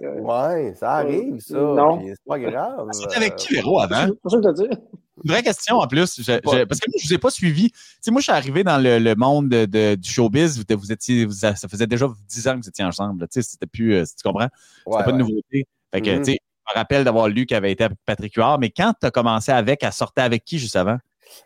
euh, 0.02 0.20
ouais, 0.20 0.74
ça 0.76 0.96
arrive, 0.96 1.40
ça. 1.40 1.58
Non. 1.58 2.02
C'est 2.06 2.24
pas 2.26 2.38
grave. 2.38 2.90
C'était 2.92 3.16
avec 3.16 3.36
qui, 3.38 3.54
Véro, 3.54 3.80
avant? 3.80 4.08
C'est 4.24 4.30
ça 4.30 4.38
que 4.38 4.44
je 4.44 4.68
dire. 4.68 4.78
Une 5.24 5.32
vraie 5.32 5.44
question 5.44 5.78
en 5.78 5.88
plus, 5.88 6.16
parce 6.16 6.16
que 6.16 6.26
je 6.26 6.62
ne 6.62 7.08
vous 7.08 7.14
ai 7.14 7.18
pas 7.18 7.30
suivi. 7.30 7.72
Tu 7.72 7.78
sais, 8.02 8.12
moi, 8.12 8.22
je 8.22 8.24
suis 8.24 8.32
arrivé 8.32 8.64
dans 8.64 8.82
le, 8.82 9.14
monde 9.16 9.50
de, 9.50 9.96
du 9.96 10.10
showbiz. 10.10 10.64
Vous, 10.70 10.92
étiez, 10.92 11.28
ça 11.32 11.68
faisait 11.70 11.88
déjà 11.88 12.08
10 12.28 12.48
ans 12.48 12.54
que 12.54 12.64
vous 12.64 12.70
étiez 12.70 12.86
ensemble. 12.86 13.28
Tu 13.28 13.42
sais, 13.42 13.44
c'était 13.50 13.68
plus, 13.68 13.96
euh, 13.96 14.06
tu 14.06 14.24
comprends? 14.24 14.48
C'était 14.86 15.04
pas 15.04 15.12
de 15.12 15.18
nouveauté. 15.18 15.68
Fait 15.94 16.02
que, 16.02 16.10
mm-hmm. 16.10 16.20
tu 16.20 16.32
sais, 16.32 16.40
je 16.68 16.74
me 16.74 16.80
rappelle 16.80 17.04
d'avoir 17.04 17.28
lu 17.28 17.46
qu'il 17.46 17.58
avait 17.58 17.72
été 17.72 17.84
avec 17.84 17.98
Patrick 18.06 18.34
Huard, 18.36 18.60
mais 18.60 18.70
quand 18.70 18.94
tu 19.00 19.06
as 19.06 19.12
commencé 19.12 19.52
avec, 19.52 19.84
à 19.84 19.92
sortir 19.92 20.24
avec 20.24 20.46
qui 20.46 20.60
juste 20.60 20.76
avant? 20.76 20.98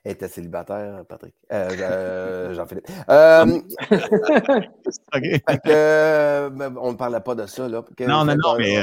Elle 0.04 0.14
était 0.14 0.28
célibataire, 0.28 1.04
Patrick. 1.08 1.36
Euh, 1.52 1.70
euh, 1.80 2.54
Jean-Philippe. 2.56 2.88
Euh, 3.10 3.62
on 6.80 6.92
ne 6.92 6.98
parlait 6.98 7.20
pas 7.20 7.36
de 7.36 7.46
ça. 7.46 7.68
Là. 7.68 7.84
non, 8.02 8.26
non, 8.26 8.36
non, 8.36 8.56
mais 8.58 8.82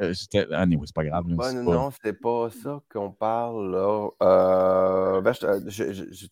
euh, 0.00 0.14
ah, 0.52 0.64
c'est 0.86 0.94
pas 0.94 1.04
grave. 1.04 1.26
non, 1.26 1.90
c'est 2.02 2.18
pas 2.18 2.48
ça 2.62 2.80
qu'on 2.90 3.10
parle. 3.10 3.70
Là. 3.70 4.08
Euh, 4.22 5.20
ben, 5.20 5.32
tu 5.32 5.46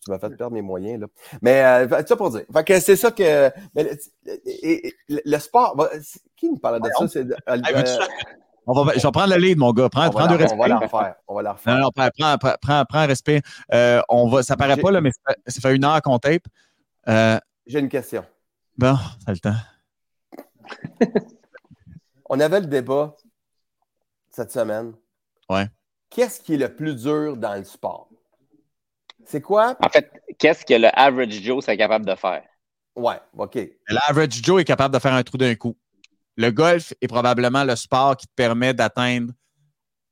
m'as 0.07 0.17
fait 0.17 0.29
perdre 0.35 0.53
mes 0.53 0.61
moyens. 0.61 1.01
Là. 1.01 1.07
Mais 1.41 1.63
euh, 1.63 2.03
ça 2.05 2.15
pour 2.15 2.31
dire. 2.31 2.45
que 2.65 2.79
c'est 2.79 2.95
ça 2.95 3.11
que. 3.11 3.51
le, 5.07 5.37
sport. 5.37 5.77
qui 6.35 6.49
nous 6.49 6.57
parle 6.57 6.81
de 6.81 6.89
ça? 6.97 7.07
C'est, 7.07 7.27
on 8.65 8.83
va, 8.83 8.93
je 8.95 9.01
vais 9.01 9.11
prendre 9.11 9.29
la 9.29 9.37
lead, 9.37 9.57
mon 9.57 9.71
gars. 9.71 9.89
Prends, 9.89 10.09
prends 10.09 10.25
la, 10.25 10.35
respect. 10.35 10.55
On 10.55 10.61
va 10.61 10.67
la 10.67 10.77
refaire. 10.79 11.15
On 11.27 11.35
va 11.35 11.41
la 11.41 11.53
refaire. 11.53 11.75
Non, 11.75 11.81
non, 11.81 11.89
prends, 11.95 12.09
prends, 12.17 12.55
prends, 12.61 12.85
prends 12.85 13.07
respect. 13.07 13.41
on 14.09 14.29
va, 14.29 14.41
ça 14.41 14.57
paraît 14.57 14.77
pas, 14.77 14.91
là, 14.91 15.01
mais 15.01 15.11
ça, 15.45 15.61
fait 15.61 15.75
une 15.75 15.85
heure 15.85 16.01
qu'on 16.01 16.17
tape. 16.17 16.47
J'ai 17.67 17.79
une 17.79 17.89
question. 17.89 18.25
Bon, 18.77 18.95
ça 19.25 19.31
le 19.31 19.39
temps. 19.39 19.55
on 22.29 22.39
avait 22.39 22.61
le 22.61 22.67
débat 22.67 23.15
cette 24.39 24.51
semaine? 24.51 24.93
Ouais. 25.49 25.67
Qu'est-ce 26.09 26.41
qui 26.41 26.53
est 26.53 26.57
le 26.57 26.73
plus 26.73 26.95
dur 26.95 27.35
dans 27.35 27.55
le 27.55 27.63
sport? 27.63 28.09
C'est 29.25 29.41
quoi? 29.41 29.75
En 29.83 29.89
fait, 29.89 30.11
qu'est-ce 30.39 30.65
que 30.65 30.73
le 30.73 30.87
average 30.97 31.41
Joe 31.43 31.63
serait 31.63 31.77
capable 31.77 32.05
de 32.05 32.15
faire? 32.15 32.43
Ouais, 32.95 33.19
OK. 33.37 33.59
L'average 33.89 34.41
Joe 34.41 34.61
est 34.61 34.65
capable 34.65 34.93
de 34.93 34.99
faire 34.99 35.13
un 35.13 35.23
trou 35.23 35.37
d'un 35.37 35.55
coup. 35.55 35.77
Le 36.37 36.51
golf 36.51 36.93
est 37.01 37.07
probablement 37.07 37.63
le 37.63 37.75
sport 37.75 38.15
qui 38.15 38.27
te 38.27 38.33
permet 38.33 38.73
d'atteindre 38.73 39.33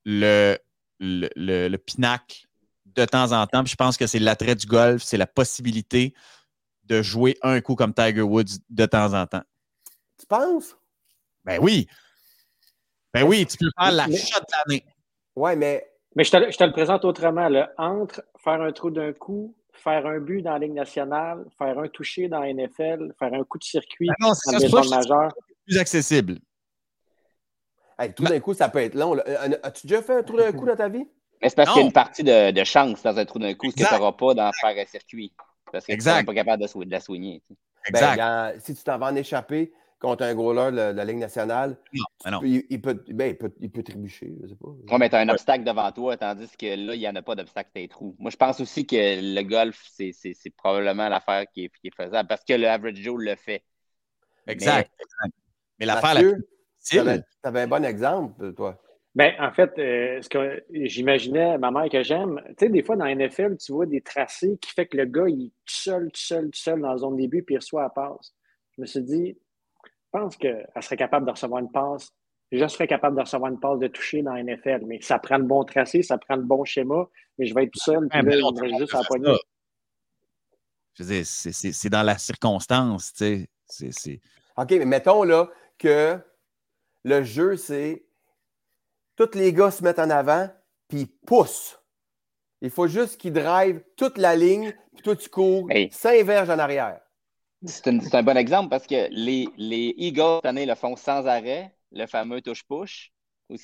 le, 0.06 0.58
le, 1.00 1.78
pinacle 1.78 2.48
de 2.86 3.06
temps 3.06 3.32
en 3.32 3.48
temps. 3.48 3.66
je 3.66 3.76
pense 3.76 3.98
que 3.98 4.08
c'est 4.08 4.20
l'attrait 4.20 4.56
du 4.56 4.68
golf, 4.68 5.04
c'est 5.04 5.18
la 5.18 5.28
possibilité 5.28 6.14
de 6.84 7.02
jouer 7.02 7.38
un 7.42 7.62
coup 7.62 7.76
comme 7.76 7.94
Tiger 7.94 8.22
Woods 8.22 8.60
de 8.70 8.86
temps 8.86 9.14
en 9.14 9.26
temps. 9.26 9.44
Tu 10.20 10.26
penses? 10.26 10.76
Ben 11.46 11.60
oui. 11.62 11.88
Ben 13.22 13.28
oui, 13.28 13.46
tu 13.46 13.58
peux 13.58 13.70
faire 13.80 13.92
la 13.92 14.06
shot 14.06 14.40
de 14.40 14.70
l'année. 14.70 14.86
Oui, 15.36 15.56
mais. 15.56 15.88
Mais 16.16 16.24
je 16.24 16.32
te, 16.32 16.64
le 16.64 16.72
présente 16.72 17.06
autrement. 17.06 17.48
Là. 17.48 17.72
Entre 17.78 18.24
faire 18.44 18.62
un 18.62 18.72
trou 18.72 18.90
d'un 18.90 19.14
coup, 19.14 19.56
faire 19.72 20.06
un 20.08 20.20
but 20.20 20.42
dans 20.42 20.54
la 20.54 20.60
Ligue 20.60 20.74
nationale, 20.74 21.46
faire 21.58 21.78
un 21.78 21.88
toucher 21.88 22.28
dans 22.28 22.40
la 22.40 22.52
NFL, 22.52 23.14
faire 23.20 23.34
un 23.34 23.44
coup 23.44 23.60
de 23.60 23.64
circuit 23.64 24.08
ben 24.08 24.16
dans 24.28 24.58
les 24.60 24.68
zones 24.68 24.90
majeures. 24.90 25.34
plus 25.66 25.78
accessible. 25.78 26.40
Hey, 28.00 28.14
tout 28.14 28.24
d'un 28.24 28.40
coup, 28.40 28.54
ça 28.54 28.70
peut 28.70 28.80
être 28.80 28.96
long. 28.96 29.18
As-tu 29.64 29.88
déjà 29.88 30.02
fait 30.02 30.18
un 30.18 30.24
trou 30.24 30.38
d'un 30.38 30.52
coup 30.52 30.66
dans 30.66 30.76
ta 30.76 30.90
vie? 30.90 31.08
Mais 31.42 31.50
c'est 31.50 31.56
parce 31.56 31.70
qu'il 31.72 31.82
y 31.82 31.84
a 31.84 31.86
une 31.86 31.94
partie 31.94 32.24
de, 32.24 32.64
chance 32.64 33.04
dans 33.04 33.18
un 33.18 33.26
trou 33.26 33.38
d'un 33.40 33.54
coup, 33.54 33.70
ce 33.70 33.76
que 33.76 33.88
tu 33.88 33.94
n'auras 33.94 34.14
pas 34.14 34.34
dans 34.34 34.52
faire 34.54 34.76
un 34.76 34.86
circuit. 34.86 35.34
Parce 35.72 35.86
que 35.86 35.94
tu 35.94 36.08
n'es 36.08 36.24
pas 36.24 36.34
capable 36.34 36.64
de, 36.64 36.92
la 36.92 37.00
soigner. 37.00 37.44
Exact. 37.88 38.18
Ben, 38.18 38.54
si 38.60 38.74
tu 38.74 38.84
t'en 38.84 38.98
vas 38.98 39.08
en 39.08 39.16
échapper, 39.16 39.72
contre 40.00 40.24
un 40.24 40.36
goaler 40.36 40.72
de, 40.72 40.96
la 40.96 41.06
Ligue 41.06 41.18
nationale, 41.18 41.78
non, 42.26 42.40
Il, 42.44 42.82
peut, 42.82 43.04
ben, 43.10 43.32
il, 43.32 43.38
peut, 43.38 43.52
il 43.60 43.72
peut 43.72 43.84
trébucher. 43.84 44.36
Je 44.44 44.48
sais 44.48 44.56
pas. 44.56 44.68
Oui, 44.68 44.98
mais 45.00 45.10
tu 45.10 45.16
as 45.16 45.20
un 45.20 45.30
obstacle 45.30 45.64
devant 45.64 45.92
toi, 45.92 46.18
tandis 46.18 46.50
que 46.58 46.66
là, 46.68 46.94
il 46.96 47.00
n'y 47.00 47.08
en 47.08 47.16
a 47.16 47.22
pas 47.22 47.36
d'obstacle, 47.36 47.72
tes 47.74 47.88
trous. 47.88 48.16
Moi, 48.20 48.30
je 48.32 48.38
pense 48.38 48.60
aussi 48.60 48.86
que 48.86 48.96
le 48.96 49.42
golf, 49.44 49.82
c'est 49.92 50.56
probablement 50.56 51.10
l'affaire 51.10 51.46
qui 51.52 51.66
est, 51.66 51.72
qui 51.82 51.88
est, 51.88 51.96
faisable 51.96 52.28
parce 52.28 52.44
que 52.44 52.54
le 52.54 52.68
average 52.68 52.96
Joe 52.98 53.20
le 53.20 53.36
fait. 53.36 53.64
Exact. 54.46 54.92
Mais, 55.80 55.86
l'affaire 55.86 56.14
la 56.14 56.22
plus 56.22 56.46
Tu 56.84 57.00
avais 57.00 57.62
un 57.62 57.68
bon 57.68 57.84
exemple, 57.84 58.54
toi. 58.54 58.82
Ben, 59.18 59.34
en 59.40 59.52
fait, 59.52 59.72
euh, 59.80 60.22
ce 60.22 60.30
que 60.30 60.64
j'imaginais, 60.70 61.58
ma 61.58 61.72
mère 61.72 61.90
que 61.90 62.04
j'aime, 62.04 62.40
tu 62.50 62.54
sais, 62.60 62.70
des 62.70 62.84
fois 62.84 62.96
dans 62.96 63.06
la 63.06 63.16
NFL, 63.16 63.58
tu 63.58 63.72
vois 63.72 63.88
des 63.88 64.02
tracés 64.02 64.60
qui 64.62 64.72
fait 64.72 64.86
que 64.86 64.96
le 64.96 65.06
gars, 65.06 65.28
il 65.28 65.48
est 65.48 65.54
tout 65.66 65.74
seul, 65.74 66.12
tout 66.12 66.22
seul, 66.22 66.52
tout 66.52 66.60
seul 66.60 66.82
dans 66.82 66.92
la 66.92 66.98
zone 66.98 67.16
début, 67.16 67.42
puis 67.42 67.56
il 67.56 67.58
reçoit 67.58 67.82
la 67.82 67.90
passe. 67.90 68.36
Je 68.76 68.82
me 68.82 68.86
suis 68.86 69.02
dit, 69.02 69.36
pense 70.18 70.38
qu'elle 70.38 70.68
serait 70.82 70.98
capable 70.98 71.26
de 71.26 71.32
recevoir 71.32 71.62
une 71.62 71.72
passe. 71.72 72.14
Je 72.52 72.66
serais 72.68 72.88
capable 72.88 73.16
de 73.18 73.22
recevoir 73.22 73.52
une 73.52 73.60
passe 73.60 73.80
de 73.80 73.88
toucher 73.88 74.22
dans 74.22 74.34
la 74.34 74.44
NFL, 74.44 74.86
mais 74.86 75.02
ça 75.02 75.20
prend 75.20 75.38
le 75.38 75.44
bon 75.44 75.64
tracé, 75.66 76.02
ça 76.02 76.18
prend 76.18 76.38
le 76.38 76.44
bon 76.44 76.64
schéma, 76.64 77.08
mais 77.38 77.46
je 77.46 77.54
vais 77.54 77.64
être 77.64 77.72
tout 77.72 77.80
seul, 77.80 78.08
puis 78.08 78.22
là, 78.22 78.78
juste 78.78 78.96
à 78.96 79.02
la 79.02 79.38
Je 80.94 81.04
veux 81.04 81.10
dire, 81.10 81.26
c'est 81.26 81.90
dans 81.90 82.04
la 82.04 82.18
circonstance, 82.18 83.14
tu 83.14 83.48
sais. 83.68 84.22
OK, 84.56 84.72
mais 84.72 84.86
mettons 84.86 85.24
là 85.24 85.50
que 85.78 86.18
le 87.04 87.24
jeu, 87.24 87.58
c'est 87.58 88.06
tous 89.18 89.36
les 89.36 89.52
gars 89.52 89.72
se 89.72 89.84
mettent 89.84 90.00
en 90.00 90.10
avant, 90.10 90.50
puis 90.88 91.02
ils 91.02 91.18
poussent. 91.26 91.80
Il 92.62 92.70
faut 92.70 92.88
juste 92.88 93.20
qu'ils 93.20 93.34
drive 93.34 93.84
toute 93.98 94.18
la 94.18 94.36
ligne, 94.36 94.74
puis 94.94 95.04
toi, 95.04 95.16
tu 95.16 95.30
cours 95.30 95.68
cinq 95.92 96.26
verges 96.26 96.50
en 96.50 96.60
arrière. 96.60 97.02
C'est 97.66 98.16
un, 98.16 98.24
bon 98.24 98.38
exemple 98.38 98.70
parce 98.70 98.86
que 98.86 99.08
les, 99.10 99.48
les 99.58 99.94
Eagles, 99.98 100.38
cette 100.38 100.46
année, 100.46 100.66
le 100.66 100.76
font 100.76 100.96
sans 100.96 101.26
arrêt, 101.26 101.74
le 101.92 102.06
fameux 102.06 102.42
touche-push, 102.42 103.12
où 103.50 103.56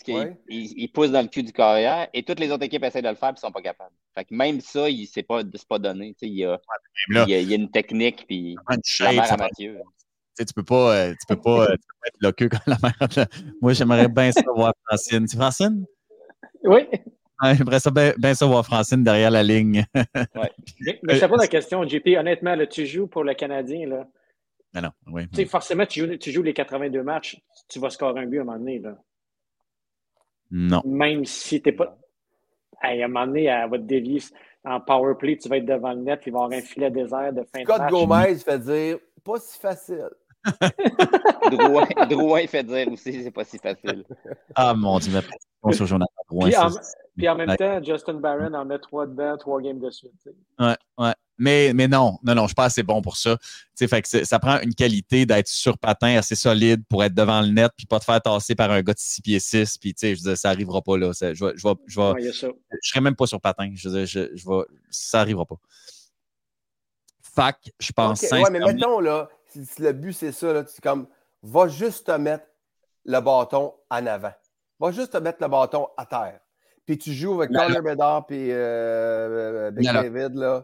ils, 0.47 0.91
poussent 0.91 1.11
dans 1.11 1.21
le 1.21 1.27
cul 1.27 1.43
du 1.43 1.51
carrière 1.51 2.07
et 2.13 2.23
toutes 2.23 2.39
les 2.39 2.51
autres 2.51 2.63
équipes 2.63 2.83
essaient 2.83 3.01
de 3.01 3.09
le 3.09 3.15
faire 3.15 3.29
et 3.29 3.33
ne 3.33 3.37
sont 3.37 3.51
pas 3.51 3.61
capables. 3.61 3.93
Fait 4.15 4.25
que 4.25 4.33
même 4.33 4.61
ça, 4.61 4.85
c'est 5.11 5.23
pas, 5.23 5.41
pas 5.67 5.79
donné. 5.79 6.15
Il 6.21 6.33
y, 6.33 6.45
a, 6.45 6.59
il, 7.09 7.27
y 7.27 7.53
a, 7.53 7.55
une 7.55 7.69
technique 7.69 8.25
puis 8.27 8.55
la 8.99 9.11
mère 9.11 9.31
à 9.31 9.37
Mathieu. 9.37 9.79
Tu 10.37 10.45
peux 10.55 10.63
pas, 10.63 10.95
euh, 10.95 11.11
tu 11.11 11.27
peux 11.27 11.39
pas, 11.39 11.65
euh, 11.65 11.73
tu 11.73 11.87
peux 11.87 11.95
pas 12.01 12.07
être 12.07 12.21
loqueux 12.21 12.49
comme 12.49 12.59
la 12.65 12.77
mère. 12.81 13.27
Moi, 13.61 13.73
j'aimerais 13.73 14.07
bien 14.07 14.31
savoir 14.31 14.73
Francine. 14.87 15.27
C'est 15.27 15.37
Francine? 15.37 15.85
Oui. 16.63 16.87
J'aimerais 17.53 17.79
ça 17.79 17.91
bien 17.91 18.13
ben 18.17 18.33
ça 18.33 18.45
voir 18.45 18.65
Francine 18.65 19.03
derrière 19.03 19.31
la 19.31 19.43
ligne. 19.43 19.85
ouais. 19.95 20.51
Mais, 20.81 20.99
je 21.09 21.19
te 21.19 21.25
pose 21.25 21.39
la 21.39 21.47
question, 21.47 21.87
JP. 21.87 22.07
Honnêtement, 22.17 22.55
là, 22.55 22.67
tu 22.67 22.85
joues 22.85 23.07
pour 23.07 23.23
le 23.23 23.33
Canadien. 23.33 23.87
Là. 23.87 24.07
Non, 24.73 24.81
non, 24.81 24.91
oui. 25.07 25.27
Tu 25.29 25.37
sais, 25.37 25.45
forcément, 25.45 25.85
tu 25.85 25.99
joues, 25.99 26.17
tu 26.17 26.31
joues, 26.31 26.43
les 26.43 26.53
82 26.53 27.03
matchs, 27.03 27.39
tu 27.69 27.79
vas 27.79 27.89
scorer 27.89 28.21
un 28.21 28.25
but 28.25 28.39
à 28.39 28.41
un 28.41 28.45
moment 28.45 28.57
donné. 28.57 28.79
Là. 28.79 28.97
Non. 30.51 30.81
Même 30.85 31.25
si 31.25 31.61
tu 31.61 31.69
n'es 31.69 31.75
pas. 31.75 31.97
à 32.81 32.89
un 32.89 33.07
moment 33.07 33.27
donné, 33.27 33.45
elle 33.45 33.69
va 33.69 33.77
te 33.77 33.83
dévier 33.83 34.21
en 34.65 34.79
power 34.79 35.15
play, 35.15 35.37
tu 35.37 35.49
vas 35.49 35.57
être 35.57 35.65
devant 35.65 35.93
le 35.93 36.01
net, 36.01 36.21
il 36.25 36.31
va 36.31 36.39
y 36.39 36.43
avoir 36.43 36.57
un 36.57 36.61
filet 36.61 36.89
désert 36.89 37.33
de 37.33 37.43
fin 37.43 37.63
Scott 37.63 37.77
de 37.77 37.81
match. 37.81 37.91
Gomez 37.91 38.35
fait 38.35 38.59
dire 38.59 38.97
pas 39.23 39.39
si 39.39 39.59
facile. 39.59 40.09
Drouin, 41.51 41.87
Drouin 42.09 42.47
fait 42.47 42.63
dire 42.63 42.87
aussi 42.89 43.23
c'est 43.23 43.31
pas 43.31 43.43
si 43.43 43.57
facile. 43.57 44.03
Ah 44.55 44.73
mon 44.73 44.99
Dieu, 44.99 45.19
mais 45.65 45.73
sur 45.73 45.85
Jonathan 45.85 46.11
Drouin. 46.29 46.47
Puis 46.47 46.57
en, 46.57 46.69
puis 47.15 47.29
en 47.29 47.35
même 47.35 47.55
temps, 47.55 47.83
Justin 47.83 48.15
Barron 48.15 48.53
en 48.53 48.65
met 48.65 48.79
trois 48.79 49.05
dedans, 49.05 49.37
trois 49.37 49.61
games 49.61 49.79
de 49.79 49.89
suite. 49.89 50.11
T'sais. 50.19 50.35
Ouais, 50.59 50.75
ouais. 50.97 51.13
Mais, 51.37 51.73
mais 51.73 51.87
non, 51.87 52.19
non, 52.23 52.35
non, 52.35 52.43
je 52.43 52.47
suis 52.49 52.55
pas 52.55 52.65
assez 52.65 52.83
bon 52.83 53.01
pour 53.01 53.17
ça. 53.17 53.37
T'sais, 53.75 53.87
fait 53.87 54.01
que 54.01 54.23
ça 54.23 54.39
prend 54.39 54.59
une 54.61 54.73
qualité 54.73 55.25
d'être 55.25 55.47
sur 55.47 55.77
patin 55.77 56.15
assez 56.17 56.35
solide 56.35 56.83
pour 56.87 57.03
être 57.03 57.13
devant 57.13 57.41
le 57.41 57.47
net 57.47 57.71
puis 57.75 57.85
pas 57.85 57.99
te 57.99 58.05
faire 58.05 58.21
tasser 58.21 58.55
par 58.55 58.71
un 58.71 58.81
gars 58.81 58.93
de 58.93 58.99
6 58.99 59.21
pieds 59.21 59.39
6. 59.39 59.77
Puis, 59.77 59.93
tu 59.93 59.99
sais, 59.99 60.15
je 60.15 60.23
veux 60.23 60.29
dire, 60.29 60.37
ça 60.37 60.49
arrivera 60.49 60.81
pas 60.81 60.97
là. 60.97 61.13
Ça, 61.13 61.33
je, 61.33 61.45
je, 61.55 61.67
je, 61.87 61.99
vais, 61.99 62.11
Ouais, 62.11 62.21
il 62.21 62.25
y 62.25 62.29
a 62.29 62.33
ça. 62.33 62.47
je 62.71 62.89
serai 62.89 63.01
même 63.01 63.15
pas 63.15 63.25
sur 63.25 63.41
patin. 63.41 63.71
Je 63.73 63.89
veux 63.89 63.95
dire, 63.95 64.05
je, 64.05 64.35
je 64.35 64.47
vais, 64.47 64.63
ça 64.89 65.21
arrivera 65.21 65.45
pas. 65.45 65.55
Fac, 67.21 67.57
je 67.79 67.91
pense 67.91 68.23
Ok, 68.23 68.31
Ouais, 68.31 68.49
mais 68.51 68.59
mettons, 68.59 68.99
là, 68.99 69.27
si, 69.47 69.65
si 69.65 69.81
le 69.81 69.91
but 69.91 70.13
c'est 70.13 70.31
ça, 70.31 70.53
là, 70.53 70.63
tu 70.63 70.79
comme, 70.81 71.07
va 71.41 71.67
juste 71.67 72.07
te 72.07 72.11
mettre 72.11 72.45
le 73.05 73.19
bâton 73.19 73.73
en 73.89 74.05
avant. 74.05 74.33
Va 74.79 74.91
juste 74.91 75.13
te 75.13 75.17
mettre 75.17 75.39
le 75.41 75.47
bâton 75.47 75.87
à 75.97 76.05
terre. 76.05 76.39
Puis 76.85 76.97
tu 76.97 77.13
joues 77.13 77.41
avec 77.41 77.51
Connor 77.67 77.81
Bedard 77.81 78.25
puis 78.25 78.47
euh, 78.51 79.71
là. 79.71 80.01
David, 80.03 80.35
là. 80.35 80.63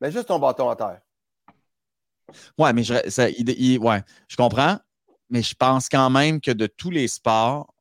Mets 0.00 0.10
juste 0.12 0.28
ton 0.28 0.38
bâton 0.38 0.68
à 0.68 0.76
terre. 0.76 1.00
Ouais, 2.58 2.72
mais 2.72 2.82
je, 2.82 2.94
ça, 3.10 3.28
il- 3.30 3.48
il- 3.50 3.78
ouais, 3.78 4.02
je 4.28 4.36
comprends. 4.36 4.78
Mais 5.30 5.42
je 5.42 5.54
pense 5.54 5.88
quand 5.88 6.10
même 6.10 6.40
que 6.40 6.50
de 6.50 6.66
tous 6.66 6.90
les 6.90 7.08
sports, 7.08 7.72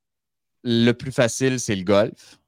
le 0.63 0.91
plus 0.93 1.11
facile, 1.11 1.59
c'est 1.59 1.75
le 1.75 1.84
golf. 1.84 2.39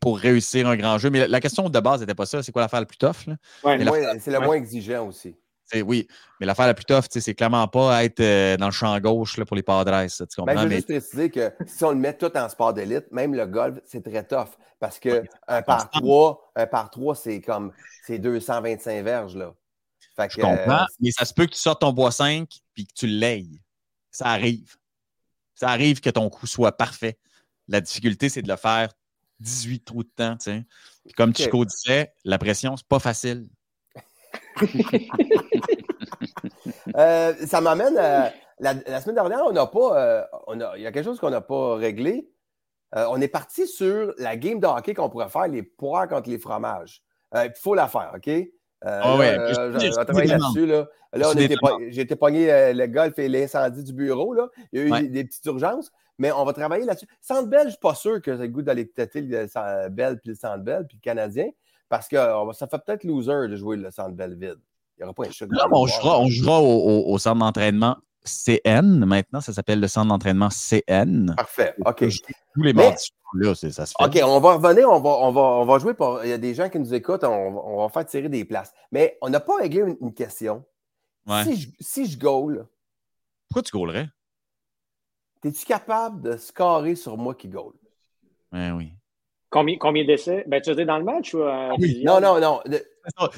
Pour 0.00 0.18
réussir 0.18 0.66
un 0.68 0.76
grand 0.76 0.98
jeu. 0.98 1.10
Mais 1.10 1.18
la, 1.20 1.28
la 1.28 1.40
question 1.40 1.68
de 1.68 1.80
base 1.80 2.00
n'était 2.00 2.14
pas 2.14 2.26
ça. 2.26 2.42
C'est 2.42 2.52
quoi 2.52 2.62
l'affaire 2.62 2.80
la 2.80 2.86
plus 2.86 2.96
tough? 2.96 3.26
là? 3.26 3.36
Ouais, 3.64 3.76
la- 3.78 3.90
Moins- 3.90 4.18
C'est 4.20 4.30
le 4.30 4.40
moins 4.40 4.54
exigeant 4.56 5.06
aussi. 5.06 5.36
Oui, 5.74 6.06
mais 6.38 6.46
l'affaire 6.46 6.66
la 6.66 6.74
plus 6.74 6.84
tough, 6.84 7.04
c'est 7.10 7.34
clairement 7.34 7.66
pas 7.68 8.04
être 8.04 8.20
euh, 8.20 8.56
dans 8.56 8.66
le 8.66 8.72
champ 8.72 8.98
gauche 9.00 9.36
là, 9.36 9.44
pour 9.44 9.56
les 9.56 9.62
Padres. 9.62 9.90
Ben, 9.90 10.08
je 10.08 10.24
veux 10.24 10.68
mais 10.68 10.76
juste 10.76 10.88
préciser 10.88 11.30
que 11.30 11.52
si 11.66 11.84
on 11.84 11.90
le 11.90 11.98
met 11.98 12.16
tout 12.16 12.36
en 12.36 12.48
sport 12.48 12.72
d'élite, 12.72 13.10
même 13.12 13.34
le 13.34 13.46
golf, 13.46 13.78
c'est 13.84 14.02
très 14.02 14.24
tough. 14.24 14.48
Parce 14.78 14.98
que 14.98 15.24
un 15.46 15.62
par 15.62 15.90
trois, 15.90 16.50
un 16.56 16.66
par 16.66 16.90
trois, 16.90 17.14
c'est 17.14 17.40
comme 17.40 17.72
c'est 18.06 18.18
225 18.18 19.04
verges. 19.04 19.36
Là. 19.36 19.54
Fait 20.16 20.28
que, 20.28 20.34
je 20.34 20.40
comprends, 20.40 20.82
euh, 20.82 20.86
mais 21.00 21.10
ça 21.10 21.24
se 21.24 21.34
peut 21.34 21.46
que 21.46 21.52
tu 21.52 21.58
sortes 21.58 21.82
ton 21.82 21.92
bois 21.92 22.10
5 22.10 22.48
puis 22.74 22.86
que 22.86 22.92
tu 22.94 23.06
l'ayes. 23.06 23.60
Ça 24.10 24.26
arrive. 24.26 24.76
Ça 25.54 25.68
arrive 25.68 26.00
que 26.00 26.10
ton 26.10 26.30
coup 26.30 26.46
soit 26.46 26.76
parfait. 26.76 27.18
La 27.68 27.80
difficulté, 27.80 28.28
c'est 28.28 28.42
de 28.42 28.48
le 28.48 28.56
faire 28.56 28.92
18 29.40 29.84
trous 29.84 30.02
de 30.02 30.08
temps. 30.08 30.36
Puis 30.38 31.14
comme. 31.16 31.34
Chico 31.34 31.64
disait, 31.64 32.12
la 32.24 32.38
pression, 32.38 32.76
c'est 32.76 32.88
pas 32.88 32.98
facile. 32.98 33.48
Euh, 36.96 37.34
ça 37.46 37.60
m'amène 37.60 37.96
à. 37.98 38.32
La, 38.62 38.74
la 38.86 39.00
semaine 39.00 39.14
dernière, 39.14 39.40
on 39.46 39.52
n'a 39.52 39.66
pas. 39.66 39.98
euh, 39.98 40.22
on 40.46 40.60
a, 40.60 40.76
il 40.76 40.82
y 40.82 40.86
a 40.86 40.92
quelque 40.92 41.04
chose 41.06 41.18
qu'on 41.18 41.30
n'a 41.30 41.40
pas 41.40 41.76
réglé. 41.76 42.28
Euh, 42.94 43.06
on 43.10 43.20
est 43.20 43.28
parti 43.28 43.66
sur 43.66 44.12
la 44.18 44.36
game 44.36 44.60
de 44.60 44.66
hockey 44.66 44.92
qu'on 44.94 45.08
pourrait 45.08 45.28
faire, 45.30 45.48
les 45.48 45.62
poires 45.62 46.08
contre 46.08 46.28
les 46.28 46.38
fromages. 46.38 47.02
Euh, 47.34 47.44
Il 47.46 47.52
faut 47.58 47.74
la 47.74 47.88
faire, 47.88 48.12
OK? 48.16 48.30
Ah 48.82 49.16
là, 49.18 49.52
je- 49.78 49.90
travailler 50.04 50.26
là-dessus. 50.28 50.66
Là, 50.66 50.88
Là, 51.12 51.28
on 51.28 51.32
était 51.32 51.56
j'ai 51.90 52.02
été 52.02 52.16
pogné 52.16 52.72
le 52.72 52.86
golf 52.86 53.18
et 53.18 53.28
l'incendie 53.28 53.82
du 53.82 53.92
bureau. 53.92 54.32
Là. 54.34 54.48
Il 54.72 54.78
y 54.80 54.82
a 54.82 54.86
eu 54.86 54.90
Ouais. 54.92 55.02
des, 55.02 55.08
des 55.08 55.24
petites 55.24 55.44
urgences, 55.46 55.90
mais 56.18 56.30
on 56.32 56.44
va 56.44 56.52
travailler 56.52 56.84
là-dessus. 56.84 57.06
Centre 57.20 57.48
Bell, 57.48 57.60
je 57.62 57.64
ne 57.66 57.70
suis 57.70 57.80
pas 57.80 57.94
sûr 57.94 58.20
que 58.22 58.36
j'ai 58.36 58.42
le 58.42 58.48
goût 58.48 58.62
d'aller 58.62 58.88
têter 58.88 59.20
le 59.22 59.46
Centre 59.48 59.88
puis 59.94 60.30
le 60.30 60.34
Centre 60.34 60.62
puis 60.86 60.98
le 60.98 61.00
Canadien, 61.02 61.48
parce 61.88 62.08
que 62.08 62.16
ça 62.52 62.66
fait 62.68 62.78
peut-être 62.86 63.04
loser 63.04 63.48
de 63.48 63.56
jouer 63.56 63.76
le 63.76 63.90
Centre 63.90 64.12
Bell 64.14 64.34
vide. 64.34 64.60
Il 65.00 65.04
n'y 65.04 65.04
aura 65.04 65.14
pas 65.14 65.26
un 65.26 65.30
choc. 65.30 65.48
Non, 65.50 65.62
on 65.72 65.86
jouera, 65.86 66.20
on 66.20 66.28
jouera 66.28 66.60
au, 66.60 66.66
au- 66.66 67.12
au 67.14 67.18
centre 67.18 67.38
d'entraînement 67.38 67.96
CN. 68.22 68.82
Maintenant, 69.06 69.40
ça 69.40 69.54
s'appelle 69.54 69.80
le 69.80 69.88
centre 69.88 70.08
d'entraînement 70.08 70.50
CN. 70.50 71.34
Parfait. 71.36 71.74
OK. 71.86 72.04
Tous 72.54 72.62
les 72.62 72.74
mardis, 72.74 73.10
là, 73.34 73.54
ça 73.54 73.70
se 73.86 73.94
fait. 73.98 74.04
OK, 74.04 74.20
on 74.22 74.40
va 74.40 74.54
revenir, 74.56 74.90
on 74.90 75.00
va, 75.00 75.10
on 75.10 75.32
va, 75.32 75.40
on 75.40 75.64
va 75.64 75.78
jouer 75.78 75.94
pour. 75.94 76.20
Il 76.22 76.28
y 76.28 76.32
a 76.34 76.38
des 76.38 76.52
gens 76.52 76.68
qui 76.68 76.78
nous 76.78 76.92
écoutent, 76.92 77.24
on, 77.24 77.50
va- 77.52 77.60
on 77.64 77.76
va 77.82 77.88
faire 77.88 78.04
tirer 78.04 78.28
des 78.28 78.44
places. 78.44 78.74
Mais 78.92 79.16
on 79.22 79.30
n'a 79.30 79.40
pas 79.40 79.56
réglé 79.56 79.80
une, 79.80 79.96
une 80.02 80.12
question. 80.12 80.64
Ouais. 81.26 81.44
Si, 81.44 81.56
je, 81.56 81.68
si 81.80 82.06
je 82.06 82.18
goal, 82.18 82.66
Pourquoi 83.48 83.62
tu 83.62 83.72
gaulerais? 83.72 84.08
es-tu 85.42 85.64
capable 85.64 86.20
de 86.20 86.36
scorer 86.36 86.94
sur 86.96 87.16
moi 87.16 87.34
qui 87.34 87.48
goal? 87.48 87.72
Ben 88.52 88.74
oui. 88.76 88.92
Combien, 89.48 89.76
combien 89.78 90.04
d'essais? 90.04 90.44
Ben, 90.46 90.60
tu 90.60 90.74
dire 90.74 90.86
dans 90.86 90.98
le 90.98 91.04
match 91.04 91.32
ou 91.34 91.40
euh, 91.42 91.70
Oui. 91.78 92.02
Non, 92.04 92.20
non, 92.20 92.38
non. 92.38 92.60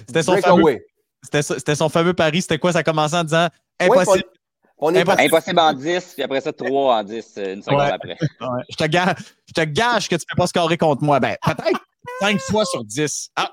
C'était 0.06 0.22
son, 0.22 0.36
fameux. 0.38 0.84
C'était 1.22 1.74
son 1.74 1.88
fameux 1.88 2.14
pari. 2.14 2.42
C'était 2.42 2.58
quoi? 2.58 2.72
Ça 2.72 2.82
commençait 2.82 3.16
en 3.16 3.24
disant 3.24 3.48
Ouais, 3.80 3.86
impossible. 3.88 4.24
On 4.84 4.92
est 4.94 5.08
Impossible. 5.08 5.60
en 5.60 5.72
10, 5.74 6.14
puis 6.14 6.22
après 6.24 6.40
ça, 6.40 6.52
3 6.52 6.96
en 6.96 7.04
10, 7.04 7.34
euh, 7.38 7.54
une 7.54 7.62
seconde 7.62 7.78
Ouais. 7.80 7.92
après. 7.92 8.16
Ouais. 8.40 8.62
Je, 8.68 8.74
te 8.76 8.84
gage, 8.84 9.14
je 9.46 9.52
te 9.52 9.60
gage 9.64 10.08
que 10.08 10.16
tu 10.16 10.22
ne 10.28 10.34
peux 10.34 10.40
pas 10.40 10.46
scorer 10.48 10.76
contre 10.76 11.04
moi. 11.04 11.20
Ben, 11.20 11.36
peut-être 11.44 11.80
5 12.20 12.40
fois 12.40 12.64
sur 12.64 12.84
10. 12.84 13.30
Ah, 13.36 13.52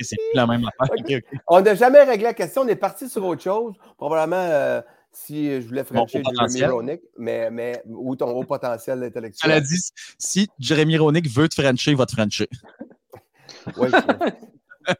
c'est 0.00 0.16
plus 0.16 0.24
la 0.34 0.46
même 0.48 0.68
affaire. 0.80 1.20
On 1.46 1.60
n'a 1.60 1.74
jamais 1.76 2.02
réglé 2.02 2.24
la 2.24 2.34
question. 2.34 2.62
On 2.62 2.66
est 2.68 2.74
parti 2.74 3.08
sur 3.08 3.24
autre 3.24 3.42
chose. 3.42 3.74
Probablement 3.96 4.42
euh, 4.42 4.82
si 5.12 5.60
je 5.62 5.68
voulais 5.68 5.84
franchir 5.84 6.20
potentiel. 6.22 6.70
Roenick, 6.72 7.00
mais, 7.16 7.48
mais, 7.48 7.80
ou 7.86 8.16
ton 8.16 8.30
haut 8.30 8.42
potentiel 8.42 8.98
Elle 8.98 9.08
intellectuel. 9.10 9.52
a 9.52 9.60
dit 9.60 9.80
si 10.18 10.48
Jérémy 10.58 10.98
Ronick 10.98 11.30
veut 11.30 11.48
te 11.48 11.54
frencher, 11.62 11.92
il 11.92 11.96
va 11.96 12.06
te 12.06 12.12
frencher. 12.12 12.48
Oui, 13.76 13.88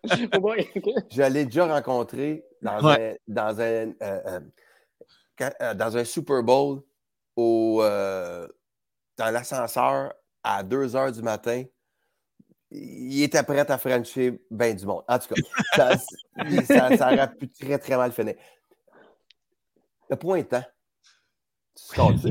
je- 0.04 1.22
l'ai 1.32 1.44
déjà 1.44 1.66
rencontré 1.66 2.44
dans 2.62 2.84
Ouais. 2.84 3.18
un, 3.28 3.32
dans 3.32 3.60
un, 3.60 3.64
euh, 3.64 3.92
euh, 4.02 4.40
quand- 5.38 5.52
euh, 5.60 5.74
dans 5.74 5.96
un 5.96 6.04
Super 6.04 6.42
Bowl 6.42 6.82
au, 7.36 7.80
euh, 7.82 8.46
dans 9.16 9.30
l'ascenseur 9.32 10.12
à 10.42 10.62
2 10.62 10.94
heures 10.96 11.12
du 11.12 11.22
matin. 11.22 11.64
Il 12.70 13.22
était 13.22 13.42
prêt 13.44 13.70
à 13.70 13.78
Frencher 13.78 14.42
bien 14.50 14.74
du 14.74 14.84
monde. 14.86 15.04
En 15.08 15.18
tout 15.18 15.34
cas, 15.34 15.40
ça, 15.74 15.96
ça, 16.90 16.96
ça 16.96 17.12
aurait 17.12 17.32
pu 17.36 17.48
très, 17.48 17.78
très 17.78 17.96
mal 17.96 18.12
finir. 18.12 18.34
Le 20.10 20.16
point 20.16 20.38
étant, 20.38 20.62
tu 21.74 21.84
scores-tu? 21.84 22.28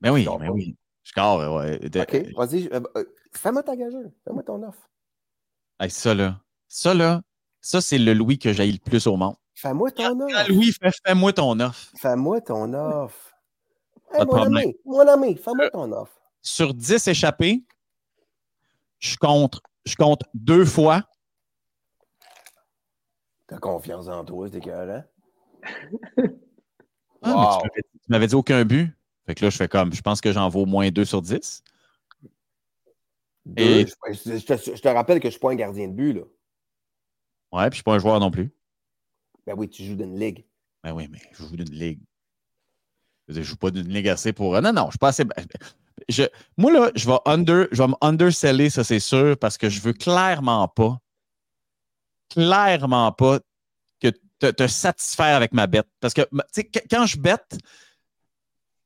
Ben 0.00 0.10
oui, 0.12 0.26
ben 0.26 0.50
oui. 0.50 0.76
Je 1.02 1.10
score, 1.10 1.54
ouais. 1.56 1.78
De- 1.78 2.00
OK, 2.00 2.34
vas-y. 2.36 2.68
euh, 2.72 2.80
euh, 2.96 3.04
Fais-moi 3.32 3.62
ta 3.62 3.76
gageure. 3.76 4.10
Fais-moi 4.24 4.42
ton 4.42 4.62
offre. 4.62 4.88
Hey, 5.80 5.90
ça, 5.90 6.14
là. 6.14 6.40
Ça, 6.68 6.94
là. 6.94 7.20
Ça, 7.60 7.80
c'est 7.80 7.98
le 7.98 8.12
Louis 8.14 8.38
que 8.38 8.52
j'ai 8.52 8.70
le 8.70 8.78
plus 8.78 9.06
au 9.06 9.16
monde. 9.16 9.36
Fais-moi 9.54 9.90
ton 9.92 10.20
offre. 10.20 10.48
Louis 10.50 10.72
fais-moi 11.04 11.32
ton 11.32 11.58
offre. 11.60 11.90
Fais-moi 11.96 12.40
ton 12.40 12.72
offre. 12.74 13.30
Hey, 14.12 14.20
mon 14.20 14.26
problème. 14.26 14.56
ami, 14.56 14.76
mon 14.84 15.08
ami, 15.08 15.36
fais-moi 15.36 15.70
ton 15.70 15.90
offre. 15.92 16.12
Sur 16.42 16.74
10 16.74 17.08
échappés, 17.08 17.64
je 18.98 19.16
compte, 19.16 19.60
je 19.86 19.96
compte 19.96 20.22
deux 20.34 20.64
fois. 20.64 21.02
T'as 23.46 23.58
confiance 23.58 24.08
en 24.08 24.24
toi, 24.24 24.48
c'est 24.50 24.58
écœurant. 24.58 25.04
Ah, 27.22 27.34
Wow. 27.34 27.62
tu 27.62 27.68
m'avais- 27.68 27.82
tu 27.82 28.08
m'avais 28.08 28.26
dit 28.26 28.34
aucun 28.34 28.64
but. 28.64 28.92
Fait 29.26 29.34
que 29.34 29.44
là, 29.44 29.50
je 29.50 29.56
fais 29.56 29.68
comme, 29.68 29.92
je 29.94 30.02
pense 30.02 30.20
que 30.20 30.30
j'en 30.32 30.48
vaux 30.50 30.62
au 30.62 30.66
moins 30.66 30.90
2 30.90 31.04
sur 31.06 31.22
10. 31.22 31.62
Deux, 33.46 33.62
Et- 33.62 33.86
je, 33.86 34.38
je 34.38 34.44
te, 34.44 34.74
je 34.76 34.80
te 34.80 34.88
rappelle 34.88 35.18
que 35.18 35.24
je 35.24 35.28
ne 35.28 35.32
suis 35.32 35.40
pas 35.40 35.50
un 35.52 35.56
gardien 35.56 35.88
de 35.88 35.92
but. 35.92 36.12
Là. 36.14 36.22
Ouais, 37.52 37.70
puis 37.70 37.72
je 37.72 37.76
suis 37.76 37.82
pas 37.82 37.94
un 37.94 37.98
joueur 37.98 38.18
non 38.20 38.30
plus. 38.30 38.50
Ben 39.46 39.54
oui, 39.56 39.68
tu 39.68 39.84
joues 39.84 39.96
dans 39.96 40.04
une 40.04 40.18
ligue. 40.18 40.44
Ben 40.82 40.92
oui, 40.92 41.08
mais 41.10 41.20
je 41.32 41.44
joue 41.44 41.56
d'une 41.56 41.70
ligue. 41.74 42.00
Je 43.28 43.38
ne 43.38 43.42
joue 43.44 43.56
pas 43.56 43.70
d'une 43.70 43.88
ligue 43.88 44.08
assez 44.08 44.32
pour. 44.32 44.60
Non, 44.60 44.72
non, 44.72 44.86
je 44.86 44.90
suis 44.92 44.98
pas 44.98 45.08
assez. 45.08 45.24
Je... 46.08 46.24
Moi, 46.56 46.72
là, 46.72 46.90
je 46.94 47.06
vais 47.06 47.18
under, 47.26 47.66
je 47.70 47.82
vais 47.82 47.88
me 47.88 47.94
underseller, 48.00 48.70
ça 48.70 48.84
c'est 48.84 49.00
sûr, 49.00 49.38
parce 49.38 49.56
que 49.56 49.68
je 49.68 49.80
veux 49.80 49.92
clairement 49.92 50.66
pas, 50.68 50.98
clairement 52.30 53.12
pas 53.12 53.38
que 54.00 54.08
te, 54.38 54.50
te 54.50 54.66
satisfaire 54.66 55.36
avec 55.36 55.52
ma 55.52 55.66
bête. 55.66 55.86
Parce 56.00 56.14
que, 56.14 56.22
tu 56.22 56.38
sais, 56.52 56.64
qu- 56.64 56.86
quand 56.90 57.06
je 57.06 57.18
bête, 57.18 57.56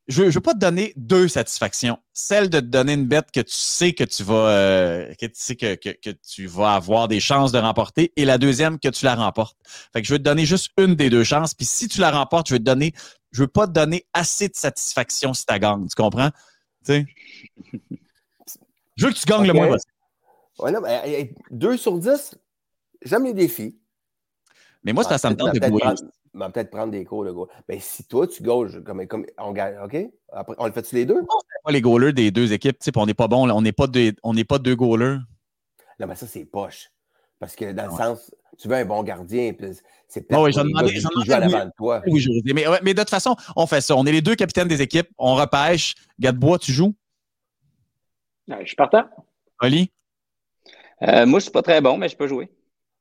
je 0.09 0.22
ne 0.22 0.30
veux 0.30 0.40
pas 0.40 0.54
te 0.54 0.59
donner 0.59 0.94
deux 0.96 1.28
satisfactions. 1.28 1.98
Celle 2.14 2.48
de 2.48 2.61
te 2.61 2.64
donner 2.64 2.94
une 2.94 3.06
bête 3.06 3.30
que 3.30 3.40
tu 3.40 3.54
sais 3.54 3.92
que 3.92 4.04
tu 4.04 4.22
vas, 4.22 4.48
euh, 4.48 5.14
que 5.14 5.26
tu 5.26 5.34
sais 5.34 5.54
que, 5.54 5.74
que, 5.74 5.90
que 5.90 6.11
tu 6.11 6.46
vas 6.46 6.74
avoir 6.74 7.09
des 7.09 7.20
chances 7.20 7.52
de 7.52 7.59
remporter, 7.59 8.12
et 8.16 8.24
la 8.24 8.38
deuxième 8.38 8.78
que 8.78 8.88
tu 8.88 9.04
la 9.04 9.14
remportes. 9.14 9.59
Fait 9.92 10.00
que 10.00 10.09
je 10.09 10.14
veux 10.14 10.18
te 10.18 10.24
donner 10.24 10.46
juste 10.46 10.70
une 10.78 10.94
des 10.94 11.11
deux 11.11 11.24
chances. 11.24 11.52
Puis 11.52 11.66
si 11.66 11.88
tu 11.88 12.00
la 12.00 12.11
remportes, 12.11 12.48
je 12.48 12.54
veux 12.54 12.59
te 12.59 12.64
donner, 12.64 12.94
je 13.32 13.42
veux 13.42 13.48
pas 13.48 13.66
te 13.66 13.72
donner 13.72 14.06
assez 14.14 14.48
de 14.48 14.56
satisfaction 14.56 15.34
si 15.34 15.44
tu 15.44 15.59
gagnes. 15.59 15.86
Tu 15.86 15.94
comprends? 15.94 16.30
Je 16.86 17.04
veux 19.00 19.12
que 19.12 19.18
tu 19.18 19.26
gagnes 19.26 19.46
le 19.46 19.52
moins 19.52 19.68
possible. 19.68 19.92
Ouais, 20.59 20.72
non, 20.72 20.80
mais 20.80 21.34
2 21.50 21.76
sur 21.76 21.98
10, 21.98 22.34
j'aime 23.04 23.24
les 23.24 23.34
défis. 23.34 23.78
Mais 24.85 24.93
moi, 24.93 25.05
ça 25.05 25.31
me 25.31 25.37
tente 25.37 25.55
de 25.55 25.66
jouer. 25.66 25.83
Va 26.35 26.51
peut-être 26.51 26.70
prendre 26.70 26.93
des 26.93 27.05
cours 27.05 27.24
de 27.24 27.33
goal. 27.33 27.49
Ben, 27.66 27.81
si 27.81 28.05
toi, 28.05 28.26
tu 28.26 28.43
gauges, 28.43 28.83
comme, 28.85 29.07
comme 29.07 29.26
on 29.39 29.53
gagne, 29.53 29.76
OK? 29.83 29.97
Après, 30.33 30.55
on 30.59 30.66
le 30.66 30.72
fait-tu 30.72 30.95
les 30.95 31.07
deux? 31.07 31.20
On 31.20 31.41
pas 31.64 31.72
les 31.72 31.81
goalers 31.81 32.12
des 32.12 32.31
deux 32.31 32.53
équipes. 32.53 32.76
On 32.97 33.07
n'est 33.07 33.14
pas 33.14 33.29
bon. 33.29 33.51
On 33.51 33.62
n'est 33.62 33.72
pas, 33.72 33.87
deux, 33.87 34.12
pas 34.47 34.59
deux 34.59 34.76
goalers. 34.76 35.18
Non, 35.99 36.07
mais 36.07 36.14
ça, 36.14 36.26
c'est 36.26 36.45
poche. 36.45 36.91
Parce 37.41 37.57
que 37.57 37.72
dans 37.72 37.87
le 37.87 37.97
sens, 37.97 38.35
tu 38.59 38.68
veux 38.68 38.74
un 38.74 38.85
bon 38.85 39.03
gardien, 39.03 39.53
c'est 40.09 40.26
peut-être 40.26 40.43
oui, 40.43 40.53
j'en 40.53 40.64
demandais, 40.64 40.89
j'en 40.95 41.09
demandais 41.11 41.66
de 41.66 41.70
toi. 41.76 42.03
Oui, 42.07 42.43
mais, 42.53 42.64
mais, 42.83 42.95
de 42.95 43.01
toute 43.01 43.11
façon, 43.11 43.37
on 43.57 43.66
fait 43.66 43.81
ça. 43.81 43.97
On 43.97 44.05
est 44.07 44.12
les 44.12 44.22
deux 44.22 44.35
capitaines 44.35 44.68
des 44.68 44.83
équipes. 44.83 45.09
On 45.18 45.35
repêche. 45.35 45.95
Gadebois, 46.18 46.59
tu 46.59 46.72
joues? 46.72 46.95
je 48.49 48.64
suis 48.64 48.76
partant. 48.76 49.05
Oli? 49.61 49.91
Euh, 51.03 51.26
moi, 51.26 51.26
je 51.26 51.35
ne 51.35 51.41
suis 51.41 51.51
pas 51.51 51.62
très 51.62 51.81
bon, 51.81 51.97
mais 51.97 52.09
je 52.09 52.16
peux 52.16 52.26
jouer. 52.26 52.51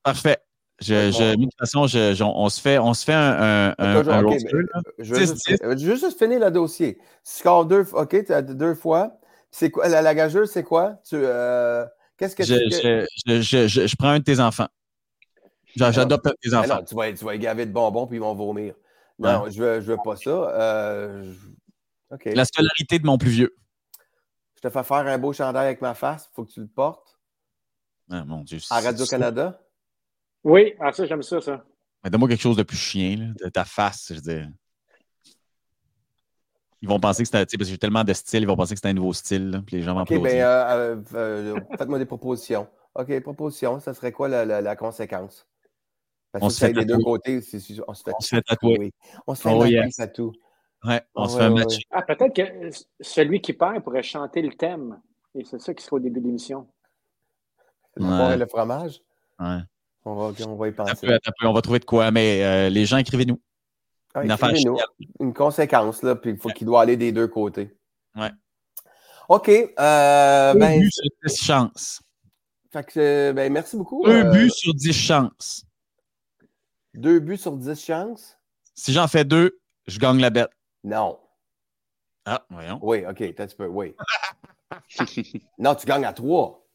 Parfait. 0.04 0.38
Je, 0.80 1.12
je, 1.12 1.36
de 1.36 1.44
toute 1.44 1.58
façon, 1.58 1.88
je, 1.88 2.24
on, 2.24 2.50
se 2.50 2.62
fait, 2.62 2.78
on 2.78 2.94
se 2.94 3.04
fait 3.04 3.14
un, 3.14 3.74
un, 3.80 3.96
un, 4.08 4.24
okay, 4.24 4.38
je, 5.00 5.16
vais 5.16 5.26
juste, 5.26 5.50
juste, 5.80 6.20
finir 6.20 6.40
le 6.40 6.52
dossier. 6.52 7.00
Score 7.24 7.66
deux, 7.66 7.84
OK, 7.94 8.24
tu 8.24 8.32
as 8.32 8.44
deux 8.44 8.76
fois. 8.76 9.18
C'est 9.50 9.72
quoi, 9.72 9.88
la, 9.88 10.04
la 10.04 10.14
gageuse, 10.14 10.52
c'est 10.52 10.64
quoi? 10.64 11.00
Tu, 11.04 11.16
euh, 11.16 11.84
qu'est-ce 12.18 12.36
que 12.36 12.44
tu 12.44 13.42
je, 13.42 13.68
je, 13.68 13.96
prends 13.96 14.10
un 14.10 14.20
de 14.20 14.24
tes 14.24 14.40
enfants. 14.40 14.68
J'adopte 15.76 16.28
un 16.28 16.32
de 16.32 16.38
tes 16.42 16.54
enfants. 16.54 16.76
Non, 16.76 16.84
tu, 16.84 16.94
vas, 16.94 17.12
tu 17.12 17.26
vas 17.26 17.38
gaver 17.38 17.66
de 17.66 17.72
bonbons 17.72 18.06
puis 18.06 18.18
ils 18.18 18.22
vont 18.22 18.36
vomir. 18.36 18.76
Non, 19.18 19.50
je 19.50 19.60
ne 19.60 19.66
veux, 19.66 19.82
je 19.82 19.92
veux 19.92 19.98
pas 20.04 20.16
ça. 20.16 20.30
Euh, 20.30 21.34
La 22.26 22.46
scolarité 22.46 23.00
de 23.00 23.06
mon 23.06 23.18
plus 23.18 23.32
vieux. 23.32 23.56
Je 24.56 24.62
te 24.62 24.70
fais 24.70 24.84
faire 24.84 24.98
un 24.98 25.18
beau 25.18 25.34
chandail 25.34 25.66
avec 25.66 25.82
ma 25.82 25.96
face. 25.96 26.30
Il 26.32 26.36
faut 26.36 26.46
que 26.46 26.52
tu 26.52 26.62
le 26.62 26.68
portes. 26.68 27.20
Ah, 28.12 28.24
mon 28.26 28.42
Dieu. 28.42 28.60
À 28.70 28.80
Radio-Canada? 28.80 29.60
Oui, 30.48 30.74
ah, 30.80 30.94
ça, 30.94 31.06
j'aime 31.06 31.24
ça, 31.24 31.42
ça. 31.42 31.62
Mais 32.02 32.10
donne-moi 32.10 32.30
quelque 32.30 32.42
chose 32.42 32.56
de 32.56 32.64
plus 32.64 32.78
chien, 32.78 33.34
de 33.38 33.50
ta 33.50 33.66
face, 33.66 34.06
je 34.08 34.14
veux 34.14 34.22
dire. 34.22 34.50
Ils 36.82 36.88
vont 36.88 37.02
penser 37.02 37.24
que 37.24 37.28
c'est 37.28 37.34
parce 37.38 37.52
que 37.52 37.66
j'ai 37.66 37.78
tellement 37.78 38.06
de 38.06 38.14
styles, 38.14 38.44
ils 38.44 38.48
vont 38.48 38.56
penser 38.56 38.74
que 38.74 38.80
c'est 38.82 38.88
un 38.88 38.94
nouveau 38.94 39.12
style, 39.12 39.62
puis 39.66 39.76
les 39.76 39.82
gens 39.82 39.94
vont 39.94 40.04
OK, 40.04 40.22
ben, 40.22 40.42
euh, 40.42 40.96
euh, 41.14 41.56
euh, 41.56 41.60
faites-moi 41.78 42.00
des 42.00 42.06
propositions. 42.06 42.66
OK, 42.96 43.20
proposition, 43.20 43.82
ça 43.82 43.94
serait 43.94 44.14
quoi 44.14 44.30
la, 44.30 44.46
la, 44.46 44.76
conséquence? 44.78 45.46
Parce 46.32 46.46
on 46.46 46.48
que 46.48 46.54
se 46.54 46.66
fait 46.66 46.72
des 46.72 46.86
deux 46.86 47.00
côtés, 47.00 47.40
on 47.86 47.94
se 47.94 48.04
fait, 48.04 48.14
on 48.18 48.22
se 48.22 48.36
fait 48.36 48.42
tatouer. 48.42 48.78
Oui. 48.80 48.94
On 49.28 49.36
se 49.36 49.42
fait 49.42 49.54
oh, 49.54 49.66
yes. 49.66 49.98
tatou. 49.98 50.32
Ouais, 50.86 51.02
on 51.14 51.26
oh, 51.26 51.28
se 51.28 51.38
fait 51.38 51.44
un 51.44 51.50
match. 51.50 51.80
Ah, 51.92 52.04
peut-être 52.04 52.34
que 52.34 52.70
celui 53.02 53.42
qui 53.42 53.52
perd 53.52 53.84
pourrait 53.84 54.02
chanter 54.02 54.42
le 54.42 54.54
thème. 54.54 55.02
Et 55.36 55.44
c'est 55.44 55.60
ça 55.60 55.74
qui 55.74 55.84
sera 55.84 55.98
au 55.98 56.00
début 56.00 56.22
de 56.22 56.26
l'émission. 56.28 56.70
Le 57.98 58.34
et 58.34 58.38
le 58.38 58.46
fromage? 58.46 59.02
Ouais. 59.40 59.60
On 60.08 60.16
va, 60.16 60.48
on 60.48 60.56
va 60.56 60.68
y 60.70 60.72
penser. 60.72 61.20
on 61.44 61.54
va 61.54 61.62
trouver 61.62 61.80
de 61.80 61.86
quoi, 61.86 62.12
mais 62.12 62.42
euh, 62.42 62.70
les 62.70 62.86
gens, 62.86 62.96
écrivez-nous. 62.98 63.42
Ah, 64.14 64.24
une, 64.24 64.32
écrivez 64.32 64.64
une 65.20 65.34
conséquence, 65.34 66.02
là, 66.02 66.16
puis 66.16 66.32
il 66.32 66.38
faut 66.38 66.50
qu'il 66.50 66.66
doit 66.66 66.82
aller 66.82 66.96
des 66.96 67.12
deux 67.12 67.28
côtés. 67.28 67.78
Ouais. 68.16 68.32
OK. 69.28 69.50
Euh, 69.50 70.54
deux 70.54 70.60
ben, 70.60 70.80
buts 70.80 70.92
sur 70.92 71.04
10 71.26 71.44
chances. 71.44 72.02
Fait 72.72 72.86
que, 72.86 73.34
ben, 73.34 73.52
merci 73.52 73.76
beaucoup. 73.76 74.06
Deux 74.06 74.26
euh, 74.26 74.32
buts 74.32 74.50
sur 74.50 74.74
10 74.74 74.94
chances. 74.94 75.66
Deux 76.94 77.20
buts 77.20 77.38
sur 77.38 77.58
10 77.58 77.84
chances? 77.84 78.38
Si 78.76 78.94
j'en 78.94 79.10
fais 79.10 79.26
deux, 79.26 79.60
je 79.88 80.00
gagne 80.00 80.20
la 80.20 80.30
bête. 80.30 80.50
Non. 80.86 81.20
Ah, 82.26 82.46
voyons. 82.50 82.80
Oui, 82.82 83.06
OK, 83.06 83.18
tu 83.18 83.56
peux, 83.58 83.68
oui. 83.68 83.94
non, 85.60 85.76
tu 85.76 85.86
gagnes 85.86 86.06
à 86.06 86.14
trois. 86.14 86.66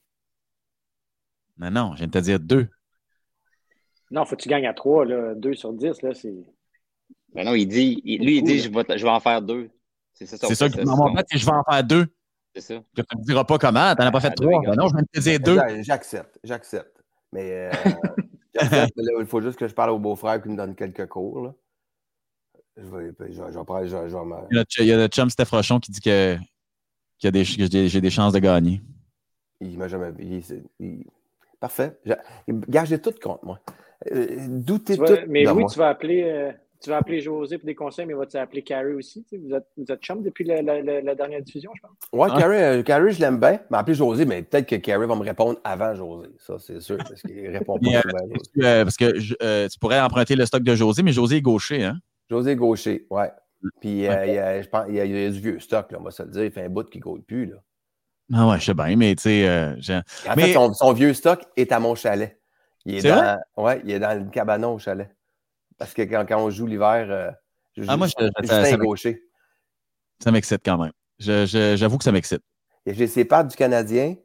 Non, 1.56 1.70
non, 1.70 1.92
je 1.92 1.98
viens 1.98 2.06
de 2.08 2.12
te 2.12 2.18
dire 2.18 2.38
deux. 2.38 2.68
Non, 4.12 4.26
faut 4.26 4.36
que 4.36 4.42
tu 4.42 4.48
gagnes 4.48 4.66
à 4.66 4.74
3, 4.74 5.06
là. 5.06 5.34
2 5.34 5.54
sur 5.54 5.72
10, 5.72 6.02
là, 6.02 6.14
c'est. 6.14 6.34
Ben 7.34 7.46
non, 7.46 7.54
il 7.54 7.66
dit, 7.66 8.00
lui, 8.04 8.36
il 8.36 8.42
dit, 8.44 8.58
je 8.58 8.68
vais, 8.68 8.98
je 8.98 9.02
vais, 9.02 9.10
en 9.10 9.20
faire 9.20 9.40
deux. 9.40 9.70
C'est 10.12 10.26
ça, 10.26 10.36
c'est 10.36 10.54
ça 10.54 10.68
mon 10.84 11.16
fait, 11.16 11.26
je 11.32 11.46
vais 11.46 11.52
en 11.52 11.64
faire 11.64 11.82
deux. 11.82 12.06
C'est 12.54 12.60
ça. 12.60 12.74
Tu 12.94 13.00
ne 13.00 13.18
me 13.20 13.24
diras 13.24 13.44
pas 13.44 13.56
comment, 13.56 13.94
tu 13.94 14.02
n'en 14.02 14.08
as 14.08 14.12
pas 14.12 14.20
fait 14.20 14.30
trois. 14.32 14.60
Ben 14.60 14.74
non, 14.74 14.88
je 14.88 14.96
de 14.96 15.06
te 15.10 15.20
dire 15.20 15.40
deux. 15.40 15.58
J'accepte, 15.82 16.38
j'accepte. 16.44 17.02
Mais 17.32 17.70
euh, 17.72 17.72
il 19.20 19.26
faut 19.26 19.40
juste 19.40 19.58
que 19.58 19.66
je 19.66 19.72
parle 19.72 19.90
au 19.90 19.98
beau-frère 19.98 20.42
qui 20.42 20.50
me 20.50 20.56
donne 20.56 20.74
quelques 20.74 21.06
cours. 21.06 21.40
Là. 21.40 21.54
Je 22.76 22.82
vais, 22.82 23.12
je, 23.18 23.32
je, 23.32 23.32
je, 23.32 24.08
je, 24.08 24.82
il, 24.82 24.86
y 24.86 24.92
a, 24.92 24.96
le 24.96 25.06
chum 25.06 25.30
Steph 25.30 25.48
Rochon 25.50 25.80
qui 25.80 25.90
dit 25.90 26.00
que, 26.00 26.36
que, 27.22 27.28
des, 27.28 27.44
que 27.44 27.88
j'ai 27.88 28.00
des 28.00 28.10
chances 28.10 28.34
de 28.34 28.38
gagner. 28.38 28.82
Il 29.62 29.78
m'a 29.78 29.88
jamais. 29.88 30.12
Il, 30.18 30.42
il, 30.80 31.06
parfait. 31.58 31.98
Gage 32.68 33.00
tout 33.00 33.14
contre 33.22 33.44
moi. 33.46 33.60
Euh, 34.10 34.60
tout? 34.66 34.82
Mais 35.28 35.48
oui, 35.48 35.64
tu 35.70 35.78
vas 35.78 35.88
appeler. 35.88 36.24
Euh, 36.24 36.52
tu 36.82 36.90
vas 36.90 36.96
appeler 36.96 37.20
José 37.20 37.58
pour 37.58 37.66
des 37.66 37.76
conseils, 37.76 38.06
mais 38.06 38.14
vas-tu 38.14 38.36
appeler 38.36 38.62
Carrie 38.62 38.94
aussi? 38.94 39.24
Vous 39.30 39.54
êtes, 39.54 39.68
vous 39.76 39.84
êtes 39.88 40.00
chum 40.00 40.20
depuis 40.20 40.44
la, 40.44 41.14
dernière 41.14 41.40
diffusion, 41.40 41.70
je 41.76 41.80
pense. 41.80 41.92
Oui, 42.12 42.28
euh, 42.42 42.82
Carrie, 42.82 43.12
je 43.12 43.20
l'aime 43.20 43.38
bien. 43.38 43.60
Mais 43.70 43.78
appeler 43.78 43.94
José, 43.94 44.24
mais 44.24 44.42
peut-être 44.42 44.66
que 44.66 44.74
Carrie 44.76 45.06
va 45.06 45.14
me 45.14 45.22
répondre 45.22 45.60
avant 45.62 45.94
José. 45.94 46.28
Ça, 46.38 46.56
c'est 46.58 46.80
sûr, 46.80 46.96
parce 46.98 47.22
qu'il 47.22 47.48
répond 47.50 47.78
pas 47.78 48.02
souvent. 48.02 48.84
parce 48.84 48.96
que 48.96 49.68
tu 49.68 49.78
pourrais 49.78 50.00
emprunter 50.00 50.34
le 50.34 50.44
stock 50.44 50.64
de 50.64 50.74
José, 50.74 51.04
mais 51.04 51.12
José 51.12 51.36
est 51.36 51.42
gaucher, 51.42 51.84
hein? 51.84 51.98
José 52.28 52.52
est 52.52 52.56
gaucher, 52.56 53.06
oui. 53.10 53.24
Puis 53.80 53.90
il, 53.90 53.98
y 53.98 54.08
a, 54.08 54.60
je 54.60 54.68
pense, 54.68 54.86
il, 54.88 54.96
y 54.96 55.00
a, 55.00 55.30
du 55.30 55.38
vieux 55.38 55.60
stock, 55.60 55.92
là, 55.92 55.98
on 56.00 56.02
va 56.02 56.10
se 56.10 56.24
le 56.24 56.30
dire. 56.30 56.44
Il 56.44 56.50
fait 56.50 56.64
un 56.64 56.68
bout 56.68 56.88
qui 56.90 56.98
ne 56.98 57.02
goûte 57.02 57.24
plus. 57.24 57.46
Là. 57.46 57.58
Ah 58.34 58.48
ouais, 58.48 58.58
je 58.58 58.64
sais 58.64 58.74
bien, 58.74 58.96
mais 58.96 59.14
tu 59.14 59.22
sais. 59.22 59.74
en 60.28 60.34
fait, 60.34 60.52
son, 60.52 60.92
vieux 60.92 61.14
stock 61.14 61.44
est 61.56 61.70
à 61.70 61.78
mon 61.78 61.94
chalet. 61.94 62.41
Il 62.84 62.96
est, 62.96 63.02
dans, 63.02 63.38
ouais, 63.56 63.80
il 63.84 63.90
est 63.92 64.00
dans 64.00 64.18
le 64.18 64.28
cabanon 64.30 64.74
au 64.74 64.78
chalet. 64.78 65.08
Parce 65.78 65.94
que 65.94 66.02
quand, 66.02 66.24
quand 66.26 66.42
on 66.42 66.50
joue 66.50 66.66
l'hiver, 66.66 67.06
euh, 67.10 67.30
je, 67.76 67.84
ah, 67.88 67.96
moi, 67.96 68.06
je, 68.06 68.12
je, 68.42 68.46
ça, 68.46 68.64
ça, 68.64 68.76
gaucher. 68.76 69.22
Ça 70.22 70.30
m'excite 70.30 70.62
quand 70.64 70.78
même. 70.78 70.92
J'avoue 71.18 71.98
que 71.98 72.04
ça 72.04 72.12
m'excite. 72.12 72.42
J'ai 72.86 73.06
ses 73.06 73.24
pattes 73.24 73.48
du 73.48 73.56
Canadien. 73.56 74.16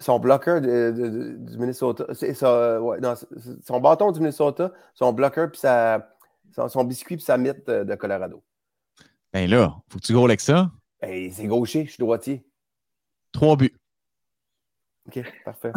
Son 0.00 0.20
bloqueur 0.20 0.60
du 0.60 1.58
Minnesota. 1.58 2.04
ouais, 2.08 3.00
non, 3.00 3.14
son 3.64 3.80
bâton 3.80 4.12
du 4.12 4.20
Minnesota, 4.20 4.72
son 4.94 5.12
bloqueur, 5.12 5.50
puis 5.50 5.60
son, 5.60 6.68
son, 6.68 6.84
biscuit, 6.84 7.16
puis 7.16 7.24
sa 7.24 7.36
mythe 7.36 7.66
de, 7.66 7.94
Colorado. 7.96 8.42
Ben 9.32 9.50
là, 9.50 9.76
faut 9.88 9.98
que 9.98 10.04
tu 10.04 10.12
goals 10.12 10.30
avec 10.30 10.40
ça. 10.40 10.70
Ben, 11.02 11.30
c'est 11.32 11.46
gaucher, 11.46 11.84
je 11.86 11.90
suis 11.90 12.00
droitier. 12.00 12.46
Trois 13.32 13.56
buts. 13.56 13.74
OK, 15.08 15.24
parfait. 15.44 15.72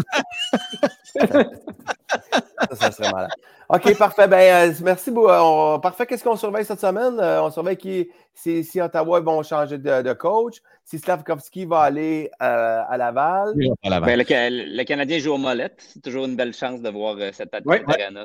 ça, 1.15 2.75
ça, 2.75 2.91
serait 2.91 3.11
malade. 3.11 3.32
OK, 3.69 3.97
parfait. 3.97 4.27
Ben, 4.27 4.69
euh, 4.69 4.73
merci 4.84 5.11
beaucoup. 5.11 5.29
Euh, 5.29 5.77
parfait. 5.79 6.05
Qu'est-ce 6.05 6.23
qu'on 6.23 6.36
surveille 6.36 6.65
cette 6.65 6.82
semaine? 6.82 7.17
Euh, 7.19 7.41
on 7.41 7.49
surveille 7.49 7.77
qui, 7.77 8.09
si, 8.34 8.65
si, 8.65 8.82
Ottawa 8.82 9.21
vont 9.21 9.41
changer 9.43 9.77
de, 9.77 10.13
coach, 10.13 10.58
si 10.83 10.99
Slavkovski 10.99 11.66
va 11.66 11.79
aller 11.79 12.29
à 12.39 12.97
Laval. 12.97 13.53
Ben, 13.55 14.17
le, 14.17 14.83
Canadien 14.83 15.20
joue 15.20 15.32
au 15.32 15.37
molette. 15.37 15.75
C'est 15.78 16.01
toujours 16.01 16.25
une 16.25 16.36
belle 16.36 16.53
chance 16.53 16.82
de 16.82 16.89
voir 16.89 17.16
cette 17.32 17.55
oui. 17.66 17.78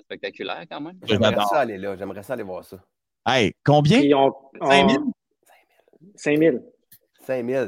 spectaculaire 0.03 0.65
quand 0.69 0.81
même. 0.81 0.99
J'aimerais 1.05 1.37
ça 1.49 1.61
aller 1.61 1.79
là. 1.79 1.95
J'aimerais 1.97 2.25
ça 2.25 2.33
aller 2.33 2.43
voir 2.43 2.65
ça. 2.65 2.79
Hey, 3.25 3.55
combien? 3.65 4.01
5 4.01 4.91
000? 4.91 5.13
5 6.17 6.39
000. 6.39 6.57
5 7.25 7.47
000. 7.47 7.67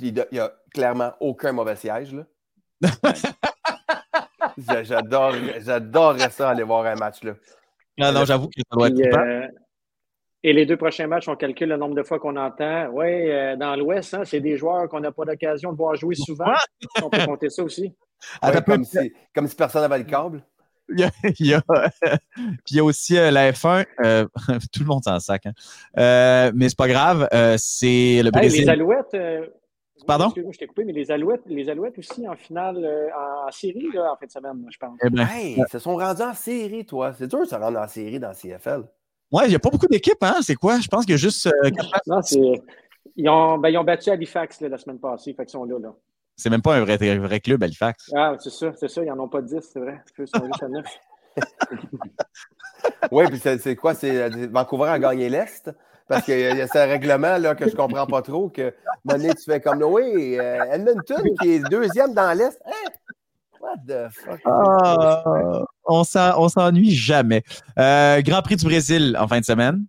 il 0.00 0.26
n'y 0.32 0.38
a 0.38 0.52
clairement 0.72 1.12
aucun 1.20 1.52
mauvais 1.52 1.76
siège. 1.76 2.12
là. 2.12 2.24
J'adorerais 4.58 6.30
ça 6.30 6.50
aller 6.50 6.62
voir 6.62 6.86
un 6.86 6.94
match 6.94 7.22
là. 7.22 7.32
Non, 7.98 8.12
non, 8.12 8.24
j'avoue 8.24 8.48
que 8.48 8.60
ça 8.70 8.76
doit 8.76 8.88
être 8.88 9.00
euh, 9.00 9.48
Et 10.42 10.52
les 10.52 10.66
deux 10.66 10.76
prochains 10.76 11.06
matchs, 11.06 11.28
on 11.28 11.36
calcule 11.36 11.70
le 11.70 11.76
nombre 11.76 11.94
de 11.94 12.02
fois 12.02 12.18
qu'on 12.18 12.36
entend. 12.36 12.88
Oui, 12.88 13.30
euh, 13.30 13.56
dans 13.56 13.74
l'Ouest, 13.76 14.14
hein, 14.14 14.24
c'est 14.24 14.40
des 14.40 14.56
joueurs 14.56 14.88
qu'on 14.88 15.00
n'a 15.00 15.12
pas 15.12 15.24
l'occasion 15.24 15.72
de 15.72 15.76
voir 15.76 15.94
jouer 15.96 16.14
souvent. 16.14 16.52
on 17.02 17.08
peut 17.08 17.24
compter 17.24 17.48
ça 17.48 17.62
aussi. 17.62 17.94
comme, 18.66 18.84
si, 18.84 19.12
comme, 19.34 19.46
si, 19.46 19.56
personne 19.56 19.82
n'avait 19.82 19.98
le 19.98 20.04
câble. 20.04 20.42
Il 20.88 21.00
y 21.00 21.04
a, 21.04 21.10
il 21.40 21.46
y 21.46 21.54
a 21.54 21.62
puis 22.36 22.70
il 22.70 22.76
y 22.76 22.80
a 22.80 22.84
aussi 22.84 23.18
euh, 23.18 23.30
la 23.30 23.50
F1. 23.50 23.84
tout 24.72 24.80
le 24.80 24.86
monde 24.86 25.02
s'en 25.02 25.18
sac. 25.18 25.46
Hein. 25.46 26.52
mais 26.54 26.68
c'est 26.68 26.78
pas 26.78 26.88
grave. 26.88 27.28
c'est 27.56 28.22
le 28.22 28.30
Brésil. 28.30 28.64
les 28.64 28.68
Alouettes, 28.68 29.16
Pardon? 30.06 30.32
Je 30.36 30.58
t'ai 30.58 30.66
coupé, 30.66 30.84
mais 30.84 30.92
les 30.92 31.10
Alouettes, 31.10 31.42
les 31.46 31.68
Alouettes 31.68 31.98
aussi 31.98 32.28
en 32.28 32.36
finale, 32.36 32.84
euh, 32.84 33.08
en, 33.46 33.50
série, 33.50 33.88
là, 33.94 34.12
en 34.12 34.16
fin 34.16 34.26
de 34.26 34.30
semaine, 34.30 34.66
je 34.70 34.78
pense. 34.78 34.98
Eh 35.04 35.10
ben, 35.10 35.26
hey, 35.26 35.56
ils 35.56 35.64
se 35.70 35.78
sont 35.78 35.96
rendus 35.96 36.22
en 36.22 36.34
série, 36.34 36.84
toi. 36.84 37.12
C'est 37.14 37.26
dur 37.26 37.40
de 37.40 37.44
se 37.46 37.54
rendre 37.54 37.78
en 37.78 37.88
série 37.88 38.20
dans 38.20 38.32
CFL. 38.32 38.84
Ouais, 39.32 39.46
il 39.46 39.50
n'y 39.50 39.54
a 39.56 39.58
pas 39.58 39.70
beaucoup 39.70 39.86
d'équipes, 39.86 40.22
hein? 40.22 40.36
C'est 40.42 40.54
quoi? 40.54 40.78
Je 40.78 40.88
pense 40.88 41.04
qu'il 41.04 41.12
y 41.12 41.14
a 41.14 41.18
juste. 41.18 41.46
Euh, 41.46 41.70
non, 42.06 42.20
c'est. 42.22 42.62
Ils 43.16 43.28
ont, 43.28 43.58
ben, 43.58 43.70
ils 43.70 43.78
ont 43.78 43.84
battu 43.84 44.10
Halifax 44.10 44.60
là, 44.60 44.68
la 44.68 44.78
semaine 44.78 44.98
passée, 44.98 45.32
fait 45.32 45.44
qu'ils 45.44 45.52
sont 45.52 45.64
là. 45.64 45.78
là. 45.78 45.94
C'est 46.36 46.50
même 46.50 46.62
pas 46.62 46.76
un 46.76 46.80
vrai, 46.84 46.96
vrai 47.16 47.40
club, 47.40 47.62
Halifax. 47.62 48.12
Ah, 48.14 48.34
c'est 48.38 48.50
ça, 48.50 48.72
c'est 48.74 48.88
ça. 48.88 49.02
Ils 49.02 49.08
n'en 49.08 49.20
ont 49.20 49.28
pas 49.28 49.40
10, 49.40 49.58
c'est 49.60 49.80
vrai. 49.80 50.02
Ils 50.18 50.28
sont 50.28 50.44
juste 50.44 50.62
à 50.62 50.68
9. 50.68 50.86
oui, 53.10 53.24
puis 53.28 53.38
c'est 53.38 53.76
quoi? 53.76 53.94
C'est 53.94 54.22
euh, 54.22 54.48
Vancouver 54.50 54.88
a 54.88 54.98
gagné 54.98 55.30
l'Est? 55.30 55.70
Parce 56.08 56.24
qu'il 56.24 56.38
y, 56.38 56.44
a 56.44 56.66
ce 56.66 56.78
règlement 56.78 57.38
là, 57.38 57.54
que 57.54 57.64
je 57.66 57.70
ne 57.70 57.76
comprends 57.76 58.06
pas 58.06 58.22
trop. 58.22 58.48
Que 58.48 58.72
donné, 59.04 59.34
tu 59.34 59.44
fais 59.44 59.60
comme 59.60 59.82
oui, 59.82 60.38
euh, 60.38 60.62
Edmonton 60.72 61.22
qui 61.40 61.54
est 61.54 61.68
deuxième 61.68 62.14
dans 62.14 62.36
l'Est. 62.36 62.60
Hein? 62.64 62.90
What 63.60 63.78
the 63.88 64.12
fuck? 64.12 64.40
Ah, 64.44 65.64
on 65.84 66.48
s'ennuie 66.48 66.94
jamais. 66.94 67.42
Euh, 67.78 68.22
Grand 68.22 68.42
Prix 68.42 68.56
du 68.56 68.64
Brésil 68.64 69.16
en 69.18 69.26
fin 69.26 69.40
de 69.40 69.44
semaine. 69.44 69.84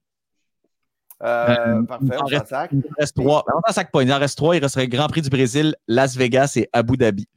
Euh, 1.24 1.84
parfait, 1.84 2.18
on 2.20 2.26
reste, 2.26 2.48
sac. 2.48 2.72
Il 2.72 2.84
reste 2.98 3.16
trois. 3.16 3.44
On 3.68 3.72
sac 3.72 3.92
pas. 3.92 4.02
Il 4.02 4.12
en 4.12 4.20
reste 4.20 4.38
trois. 4.38 4.56
Il 4.56 4.64
resterait 4.64 4.88
Grand 4.88 5.08
Prix 5.08 5.22
du 5.22 5.30
Brésil, 5.30 5.76
Las 5.88 6.16
Vegas 6.16 6.54
et 6.56 6.68
Abu 6.74 6.98
Dhabi. 6.98 7.28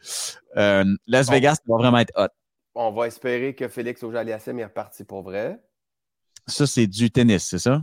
Las 0.55 1.31
Vegas, 1.31 1.57
ça 1.57 1.63
va 1.69 1.77
vraiment 1.77 1.99
être 1.99 2.13
hot. 2.17 2.29
On 2.75 2.93
va 2.93 3.09
espérer 3.09 3.55
que 3.55 3.69
Félix 3.69 4.03
Auger-Aliassime 4.03 4.59
est 4.61 4.65
reparti 4.65 5.05
pour 5.05 5.23
vrai. 5.23 5.61
Ça, 6.47 6.67
c'est 6.67 6.87
du 6.87 7.11
tennis, 7.11 7.49
c'est 7.49 7.59
ça? 7.59 7.83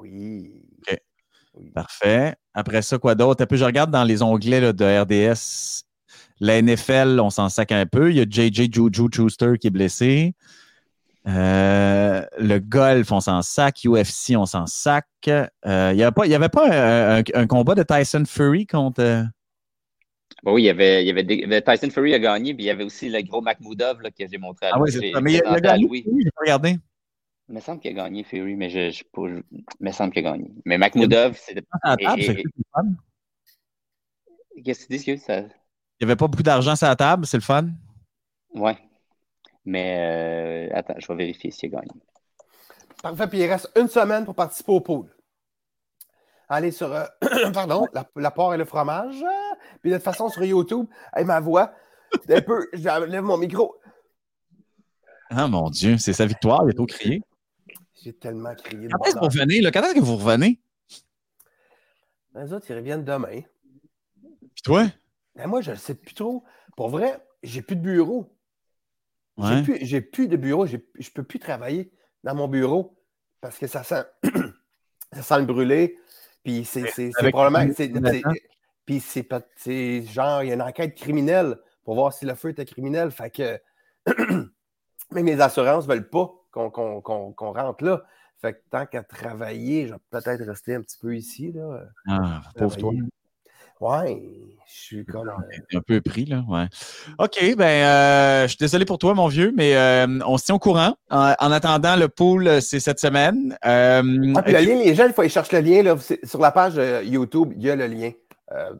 Oui. 0.00 0.52
OK. 0.88 0.98
Parfait. 1.74 2.34
Après 2.54 2.82
ça, 2.82 2.98
quoi 2.98 3.14
d'autre? 3.14 3.46
Je 3.50 3.64
regarde 3.64 3.90
dans 3.90 4.04
les 4.04 4.22
onglets 4.22 4.72
de 4.72 4.84
RDS. 4.84 5.84
La 6.38 6.60
NFL, 6.60 7.18
on 7.20 7.30
s'en 7.30 7.48
sac 7.48 7.72
un 7.72 7.86
peu. 7.86 8.10
Il 8.10 8.16
y 8.16 8.20
a 8.20 8.24
JJ 8.24 8.72
Juju 8.72 9.08
Schuster 9.12 9.54
qui 9.58 9.68
est 9.68 9.70
blessé. 9.70 10.34
Euh, 11.26 12.22
le 12.38 12.58
golf, 12.58 13.10
on 13.10 13.20
s'en 13.20 13.42
sac. 13.42 13.80
UFC, 13.84 14.36
on 14.36 14.46
s'en 14.46 14.66
sac. 14.66 15.06
Euh, 15.28 15.92
il 15.92 15.96
n'y 15.96 16.34
avait 16.34 16.48
pas 16.48 17.16
un, 17.34 17.46
combat 17.46 17.74
de 17.74 17.82
Tyson 17.82 18.24
Fury 18.26 18.66
contre. 18.66 19.00
Euh, 19.00 19.22
oui, 20.44 20.62
il 20.62 20.66
y 20.66 20.70
avait, 20.70 21.04
il 21.04 21.08
y 21.08 21.44
avait 21.44 21.62
Tyson 21.62 21.90
Fury 21.90 22.14
a 22.14 22.18
gagné, 22.18 22.54
puis 22.54 22.64
il 22.64 22.66
y 22.66 22.70
avait 22.70 22.84
aussi 22.84 23.08
le 23.08 23.20
gros 23.22 23.40
Makhmoudov 23.40 24.02
là, 24.02 24.10
que 24.10 24.24
j'ai 24.30 24.38
montré 24.38 24.66
à 24.66 24.72
Ah 24.74 24.80
oui, 24.80 24.92
c'est 24.92 25.10
ça. 25.12 25.20
Mais 25.20 25.34
il 25.34 25.42
a 25.44 25.60
gagné. 25.60 25.86
Oui, 25.88 26.04
j'ai 26.06 26.30
regardé. 26.38 26.76
Il 27.48 27.54
me 27.54 27.60
semble 27.60 27.80
qu'il 27.80 27.92
a 27.92 28.02
gagné 28.04 28.24
Fury, 28.24 28.56
mais 28.56 28.70
je, 28.70 28.90
je, 28.90 29.04
il 29.16 29.64
me 29.80 29.92
semble 29.92 30.12
qu'il 30.12 30.26
a 30.26 30.32
gagné. 30.32 30.50
Mais 30.64 30.78
Makhmoudov, 30.78 31.36
c'était. 31.36 31.62
Qu'est-ce 34.64 34.86
que 34.86 34.94
tu 34.94 35.14
dis, 35.14 35.18
ça? 35.18 35.40
Il 35.40 35.44
n'y 36.04 36.10
avait 36.10 36.16
pas 36.16 36.26
beaucoup 36.26 36.42
d'argent 36.42 36.74
sur 36.74 36.88
la 36.88 36.96
table, 36.96 37.26
c'est 37.26 37.36
le 37.36 37.42
fun? 37.42 37.68
Oui. 38.54 38.72
Mais 39.64 40.70
euh, 40.70 40.76
attends, 40.76 40.94
je 40.98 41.06
vais 41.08 41.16
vérifier 41.16 41.50
s'il 41.50 41.74
a 41.74 41.80
gagné. 41.80 42.00
Parfait, 43.02 43.28
puis 43.28 43.38
il 43.38 43.46
reste 43.46 43.70
une 43.76 43.88
semaine 43.88 44.24
pour 44.24 44.34
participer 44.34 44.72
au 44.72 44.80
pool. 44.80 45.14
Allez 46.48 46.70
sur, 46.70 46.92
euh, 46.92 47.04
pardon, 47.52 47.86
la, 47.92 48.08
la 48.16 48.30
part 48.30 48.54
et 48.54 48.58
le 48.58 48.64
fromage. 48.64 49.22
Puis 49.82 49.90
de 49.90 49.96
toute 49.96 50.04
façon, 50.04 50.28
sur 50.28 50.44
YouTube, 50.44 50.86
avec 51.12 51.26
ma 51.26 51.40
voix, 51.40 51.72
un 52.28 52.40
peu, 52.40 52.68
j'enlève 52.72 53.22
mon 53.22 53.36
micro. 53.36 53.76
Ah 55.30 55.48
mon 55.48 55.70
Dieu, 55.70 55.98
c'est 55.98 56.12
sa 56.12 56.26
victoire, 56.26 56.62
il 56.64 56.70
est 56.70 56.74
trop 56.74 56.86
crié. 56.86 57.22
J'ai 58.06 58.12
tellement 58.12 58.54
crié. 58.54 58.86
Quand 58.88 59.04
est-ce 59.04 59.14
que 59.16 59.18
vous 59.18 59.26
revenez? 59.26 59.60
Là? 59.60 59.72
Quand 59.72 59.82
est-ce 59.82 59.94
que 59.94 59.98
vous 59.98 60.16
revenez? 60.16 60.60
Les 62.36 62.52
autres, 62.52 62.70
ils 62.70 62.76
reviennent 62.76 63.04
demain. 63.04 63.40
Puis 64.54 64.62
toi? 64.62 64.86
Ben 65.34 65.48
moi, 65.48 65.60
je 65.60 65.72
ne 65.72 65.76
sais 65.76 65.96
plus 65.96 66.14
trop. 66.14 66.44
Pour 66.76 66.88
vrai, 66.88 67.18
j'ai 67.42 67.62
plus 67.62 67.74
de 67.74 67.80
bureau. 67.80 68.32
J'ai 69.38 69.62
plus, 69.64 70.02
plus, 70.02 70.28
de 70.28 70.36
bureau. 70.36 70.66
Je 70.66 70.76
ne 70.76 71.10
peux 71.14 71.24
plus 71.24 71.40
travailler 71.40 71.90
dans 72.22 72.36
mon 72.36 72.46
bureau 72.46 72.96
parce 73.40 73.58
que 73.58 73.66
ça 73.66 73.82
sent, 73.82 74.04
ça 75.12 75.22
sent 75.22 75.40
le 75.40 75.46
brûler. 75.46 75.98
Puis 76.44 76.64
c'est 76.64 77.10
probablement. 77.32 77.74
Puis 78.86 79.00
c'est 79.00 80.02
genre, 80.02 80.44
il 80.44 80.46
y 80.46 80.50
a 80.52 80.54
une 80.54 80.62
enquête 80.62 80.94
criminelle 80.94 81.56
pour 81.82 81.96
voir 81.96 82.12
si 82.12 82.24
le 82.24 82.36
feu 82.36 82.50
était 82.50 82.66
criminel. 82.66 83.10
Fait 83.10 83.30
que 83.30 83.60
même 85.10 85.26
les 85.26 85.40
assurances 85.40 85.88
ne 85.88 85.92
veulent 85.92 86.08
pas 86.08 86.32
qu'on 86.56 87.52
rentre 87.52 87.84
là. 87.84 88.02
Fait 88.40 88.52
que 88.52 88.58
tant 88.70 88.86
qu'à 88.86 89.02
travailler, 89.02 89.86
je 89.86 89.92
vais 89.92 90.00
peut-être 90.10 90.44
rester 90.44 90.74
un 90.74 90.82
petit 90.82 90.98
peu 91.00 91.16
ici. 91.16 91.52
Là, 91.52 91.80
ah, 92.08 92.42
pauvre 92.56 92.76
toi. 92.76 92.92
Ouais, 93.78 94.22
je 94.66 94.72
suis 94.72 95.04
comme. 95.04 95.30
Un 95.74 95.80
peu 95.80 96.00
pris, 96.00 96.24
là. 96.24 96.42
Ouais. 96.48 96.66
OK, 97.18 97.56
ben, 97.56 97.64
euh, 97.64 98.42
je 98.44 98.48
suis 98.48 98.58
désolé 98.58 98.86
pour 98.86 98.96
toi, 98.96 99.12
mon 99.12 99.28
vieux, 99.28 99.52
mais 99.54 99.76
euh, 99.76 100.06
on 100.26 100.38
se 100.38 100.46
tient 100.46 100.54
au 100.54 100.58
courant. 100.58 100.94
En, 101.10 101.52
attendant, 101.52 101.96
le 101.96 102.08
pool, 102.08 102.62
c'est 102.62 102.80
cette 102.80 103.00
semaine. 103.00 103.56
Euh, 103.66 104.32
ah, 104.34 104.42
puis 104.42 104.54
le 104.54 104.60
lien, 104.60 104.76
les 104.76 104.94
gens, 104.94 105.06
il 105.06 105.12
faut 105.12 105.20
aller 105.20 105.30
chercher 105.30 105.60
le 105.60 105.68
lien. 105.68 105.82
Là, 105.82 105.96
sur 106.24 106.40
la 106.40 106.52
page 106.52 106.80
YouTube, 107.04 107.52
il 107.56 107.62
y 107.62 107.70
a 107.70 107.76
le 107.76 107.86
lien 107.86 108.12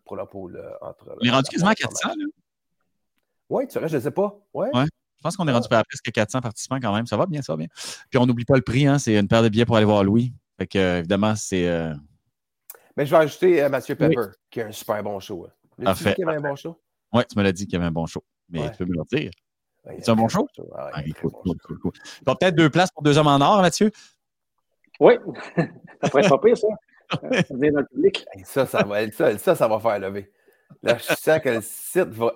pour 0.05 0.17
le 0.17 0.25
pool 0.25 0.63
entre. 0.81 1.15
On 1.21 1.27
est 1.27 1.31
rendu 1.31 1.51
quasiment 1.51 1.71
à 1.71 1.75
400, 1.75 2.09
là. 2.09 2.25
Oui, 3.49 3.69
tu 3.69 3.79
vois, 3.79 3.87
je 3.87 3.97
ne 3.97 4.03
sais 4.03 4.11
pas. 4.11 4.37
Ouais. 4.55 4.69
ouais. 4.75 4.87
Je 5.19 5.23
pense 5.23 5.37
qu'on 5.37 5.49
est 5.49 5.53
rendu 5.53 5.67
à 5.71 5.83
presque 5.83 6.11
400 6.13 6.41
participants 6.41 6.79
quand 6.81 6.95
même. 6.95 7.07
Ça 7.07 7.17
va 7.17 7.27
bien, 7.27 7.43
ça 7.43 7.53
va 7.53 7.57
bien. 7.57 7.69
Puis 8.11 8.19
on 8.19 8.27
n'oublie 8.27 8.45
pas 8.45 8.57
le 8.57 8.63
prix, 8.63 8.87
hein, 8.87 8.99
c'est 8.99 9.19
une 9.19 9.29
paire 9.29 9.43
de 9.43 9.49
billets 9.49 9.65
pour 9.65 9.77
aller 9.77 9.87
voir 9.87 10.05
Louis. 10.05 10.33
Fait 10.59 10.67
que, 10.67 10.99
évidemment, 10.99 11.35
c'est. 11.37 11.67
Mais 12.97 13.05
je 13.05 13.11
vais 13.11 13.23
ajouter 13.23 13.63
euh, 13.63 13.69
Mathieu 13.69 13.95
Pepper, 13.95 14.29
qui 14.51 14.61
a 14.63 14.67
un 14.67 14.73
super 14.73 15.03
bon 15.03 15.21
show. 15.21 15.47
Hein. 15.47 15.85
Parfait. 15.85 16.15
qu'il 16.15 16.27
avait 16.27 16.39
un 16.39 16.41
bon 16.41 16.57
show? 16.57 16.81
Oui, 17.13 17.23
tu 17.31 17.39
me 17.39 17.45
l'as 17.45 17.53
dit 17.53 17.67
qu'il 17.67 17.75
y 17.75 17.77
avait 17.77 17.87
un 17.87 17.93
bon 17.93 18.07
show. 18.07 18.25
Mais 18.49 18.71
tu 18.71 18.79
peux 18.79 18.85
me 18.87 18.95
le 18.95 19.03
dire. 19.17 19.31
c'est 19.85 20.09
un 20.09 20.17
bon 20.17 20.29
show? 20.29 20.49
Ah, 20.75 20.91
ah, 20.95 21.03
cool, 21.21 21.31
cool, 21.31 21.59
cool, 21.59 21.79
cool. 21.79 21.93
peut-être 22.25 22.55
deux 22.55 22.71
places 22.71 22.91
pour 22.91 23.03
deux 23.03 23.19
hommes 23.19 23.27
en 23.27 23.41
or, 23.41 23.61
Mathieu? 23.61 23.91
Oui, 24.99 25.15
ça 25.57 26.09
pourrait 26.09 26.23
être 26.23 26.31
pas 26.31 26.39
pire, 26.39 26.57
ça. 26.57 26.69
Venir 27.51 27.73
dans 27.75 27.81
le 27.81 27.87
public. 27.87 28.25
Ça, 28.45 28.65
ça 28.65 28.83
va, 28.83 29.11
ça, 29.11 29.37
ça, 29.37 29.55
ça 29.55 29.69
va 29.69 29.79
faire 29.79 29.99
lever. 29.99 30.33
Là, 30.83 30.97
je 30.97 31.15
sens 31.15 31.41
que 31.41 31.49
le 31.51 31.61
site 31.61 32.09
va 32.09 32.33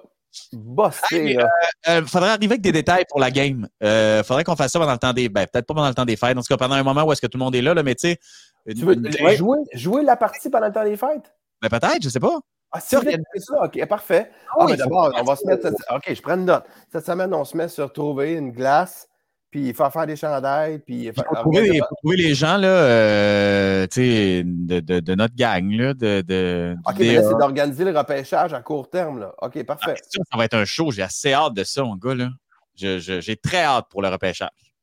bosser. 0.52 1.32
Il 1.32 1.40
euh, 1.40 1.44
euh, 1.88 2.06
faudrait 2.06 2.30
arriver 2.30 2.52
avec 2.52 2.60
des 2.60 2.72
détails 2.72 3.04
pour 3.08 3.20
la 3.20 3.30
game. 3.30 3.68
Il 3.80 3.86
euh, 3.86 4.22
faudrait 4.22 4.44
qu'on 4.44 4.56
fasse 4.56 4.72
ça 4.72 4.78
pendant 4.78 4.92
le 4.92 4.98
temps 4.98 5.12
des. 5.12 5.28
Ben, 5.28 5.46
peut-être 5.46 5.66
pas 5.66 5.74
pendant 5.74 5.88
le 5.88 5.94
temps 5.94 6.04
des 6.04 6.16
fêtes. 6.16 6.36
En 6.36 6.40
tout 6.40 6.48
cas, 6.48 6.56
pendant 6.56 6.74
un 6.74 6.82
moment 6.82 7.04
où 7.04 7.12
est-ce 7.12 7.20
que 7.20 7.26
tout 7.26 7.38
le 7.38 7.44
monde 7.44 7.54
est 7.54 7.62
là, 7.62 7.74
là 7.74 7.82
mais 7.82 7.94
tu 7.94 8.08
sais, 8.08 8.20
tu 8.68 8.84
veux 8.84 8.96
jouer, 9.36 9.58
jouer, 9.74 10.02
la 10.02 10.16
partie 10.16 10.50
pendant 10.50 10.66
le 10.66 10.72
temps 10.72 10.84
des 10.84 10.96
fêtes? 10.96 11.34
Ben 11.62 11.68
peut-être, 11.68 12.00
je 12.00 12.06
ne 12.06 12.10
sais 12.10 12.20
pas. 12.20 12.38
Ah, 12.72 12.80
si, 12.80 12.94
ça, 12.94 13.64
ok, 13.64 13.86
parfait. 13.88 14.30
Ah, 14.50 14.58
ah 14.60 14.66
mais 14.68 14.76
d'abord, 14.76 15.12
on 15.18 15.24
va 15.24 15.34
se 15.34 15.44
mettre. 15.44 15.68
Ok, 15.92 16.04
je 16.14 16.22
prends 16.22 16.36
une 16.36 16.44
note. 16.44 16.64
Cette 16.92 17.04
semaine, 17.04 17.34
on 17.34 17.44
se 17.44 17.56
met 17.56 17.68
sur 17.68 17.92
trouver 17.92 18.34
une 18.34 18.52
glace, 18.52 19.08
puis 19.50 19.74
faire 19.74 19.92
faire 19.92 20.06
des 20.06 20.16
chandails, 20.16 20.78
puis. 20.78 21.06
Il 21.06 21.12
faut, 21.12 21.22
trouver, 21.34 21.62
les, 21.62 21.80
trouver 21.80 22.16
les 22.16 22.34
gens, 22.34 22.56
là, 22.56 22.68
euh, 22.68 23.86
de, 23.86 24.80
de, 24.80 25.00
de, 25.00 25.14
notre 25.14 25.34
gang, 25.34 25.68
là, 25.72 25.92
de. 25.92 26.22
de 26.22 26.76
ok, 26.86 26.94
mais 26.98 27.14
là, 27.14 27.22
c'est 27.22 27.38
d'organiser 27.38 27.84
le 27.84 27.98
repêchage 27.98 28.54
à 28.54 28.62
court 28.62 28.88
terme, 28.88 29.18
là. 29.18 29.34
Ok, 29.42 29.62
parfait. 29.64 29.94
Ah, 29.96 30.02
ça, 30.08 30.22
ça, 30.30 30.38
va 30.38 30.44
être 30.44 30.54
un 30.54 30.64
show. 30.64 30.90
J'ai 30.92 31.02
assez 31.02 31.32
hâte 31.32 31.54
de 31.54 31.64
ça, 31.64 31.82
mon 31.82 31.96
gars, 31.96 32.14
là. 32.14 32.28
J'ai 32.76 33.36
très 33.36 33.64
hâte 33.64 33.86
pour 33.90 34.02
le 34.02 34.08
repêchage. 34.08 34.74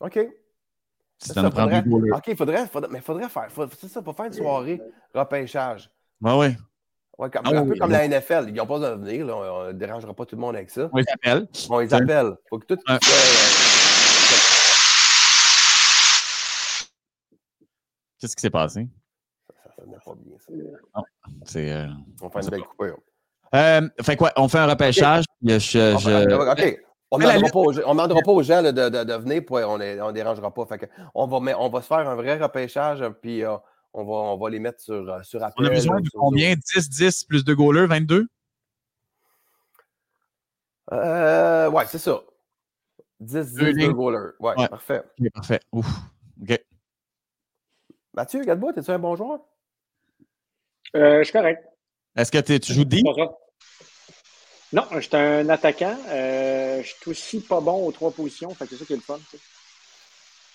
OK. 0.00 0.18
Ça, 1.18 1.34
ça 1.34 1.50
faudrait... 1.50 1.84
OK, 1.86 2.24
il 2.28 2.36
faudrait, 2.36 2.66
faudrait, 2.66 2.90
mais 2.90 3.00
faudrait 3.00 3.28
faire. 3.28 3.48
C'est 3.78 3.88
ça, 3.88 4.00
pour 4.00 4.16
faire 4.16 4.26
une 4.26 4.32
soirée 4.32 4.80
repêchage. 5.14 5.90
Ben 6.20 6.36
oui. 6.36 6.56
Ouais, 7.20 7.28
comme, 7.28 7.42
ah, 7.44 7.50
un 7.50 7.66
peu 7.66 7.76
comme 7.76 7.90
la 7.90 8.08
NFL. 8.08 8.46
Ils 8.48 8.54
n'ont 8.54 8.64
pas 8.64 8.78
besoin 8.78 8.96
de 8.96 9.04
venir. 9.04 9.26
Là. 9.26 9.36
On 9.36 9.66
ne 9.66 9.72
dérangera 9.72 10.14
pas 10.14 10.24
tout 10.24 10.36
le 10.36 10.40
monde 10.40 10.56
avec 10.56 10.70
ça. 10.70 10.88
On 10.90 10.96
les 10.96 11.04
appelle. 11.12 11.46
On 11.68 11.78
les 11.78 11.92
appelle. 11.92 12.32
faut 12.48 12.58
que 12.58 12.64
tout. 12.64 12.80
Ouais. 12.88 12.98
Qu'est-ce 18.18 18.34
qui 18.34 18.40
s'est 18.40 18.48
passé? 18.48 18.88
Ça, 19.48 19.70
ça, 19.76 19.82
pas 19.82 20.14
bien, 20.16 20.36
ça. 20.38 20.52
Non. 20.96 21.02
Euh... 21.56 21.86
On 22.22 22.30
fait 22.30 22.40
une 22.40 22.48
belle 22.48 22.62
coupure. 22.62 22.98
Euh, 23.54 23.88
fait 24.00 24.16
quoi? 24.16 24.32
On 24.36 24.48
fait 24.48 24.58
un 24.58 24.66
repêchage. 24.66 25.24
Okay. 25.44 25.60
Je, 25.60 25.98
je... 25.98 26.50
OK. 26.50 26.80
On 27.10 27.18
ne 27.18 27.24
demandera, 27.24 28.20
pas 28.22 28.30
aux 28.30 28.42
gens 28.42 28.62
de, 28.62 28.70
de, 28.70 28.88
de, 28.88 29.14
venir, 29.14 29.42
puis 29.44 29.62
on 29.64 29.76
ne 29.76 30.12
dérangera 30.12 30.54
pas. 30.54 30.64
Fait 30.64 30.78
que 30.78 30.86
on, 31.14 31.26
va, 31.26 31.40
mais 31.40 31.52
on 31.54 31.68
va 31.68 31.82
se 31.82 31.86
faire 31.86 32.08
un 32.08 32.14
vrai 32.14 32.38
repêchage, 32.38 33.04
puis 33.20 33.44
euh, 33.44 33.56
on, 33.92 34.04
va, 34.04 34.12
on 34.12 34.36
va 34.36 34.50
les 34.50 34.58
mettre 34.58 34.80
sur, 34.80 35.08
euh, 35.08 35.22
sur 35.22 35.42
appel. 35.42 35.64
On 35.64 35.68
a 35.68 35.70
besoin 35.70 36.00
de 36.00 36.08
combien? 36.10 36.54
10, 36.54 36.90
10 36.90 37.24
plus 37.24 37.44
de 37.44 37.54
goalers, 37.54 37.86
22 37.86 38.28
euh, 40.92 41.70
Ouais, 41.70 41.84
c'est 41.86 41.98
ça. 41.98 42.22
10, 43.20 43.54
10 43.54 43.56
de 43.56 43.92
goalers. 43.92 44.32
Ouais, 44.40 44.54
ouais, 44.56 44.68
parfait. 44.68 45.02
Okay, 45.18 45.30
parfait. 45.30 45.60
Ouf. 45.72 45.86
OK. 46.42 46.60
Mathieu, 48.14 48.40
regarde-moi, 48.40 48.72
es-tu 48.76 48.90
un 48.90 48.98
bon 48.98 49.16
joueur? 49.16 49.40
Euh, 50.96 51.18
je 51.18 51.24
suis 51.24 51.32
correct. 51.32 51.64
Est-ce 52.16 52.32
que 52.32 52.58
tu 52.58 52.72
joues 52.72 52.84
10 52.84 53.04
non, 54.72 54.84
je 54.92 55.00
suis 55.00 55.16
un 55.16 55.48
attaquant. 55.48 55.96
Euh, 56.08 56.80
je 56.82 56.94
suis 56.94 57.10
aussi 57.10 57.40
pas 57.40 57.60
bon 57.60 57.86
aux 57.86 57.92
trois 57.92 58.12
positions. 58.12 58.54
Fait 58.54 58.66
que 58.66 58.70
c'est 58.70 58.76
ça 58.76 58.84
qui 58.84 58.92
est 58.92 58.96
le 58.96 59.02
fun. 59.02 59.18
Tu 59.30 59.36
sais. 59.36 59.42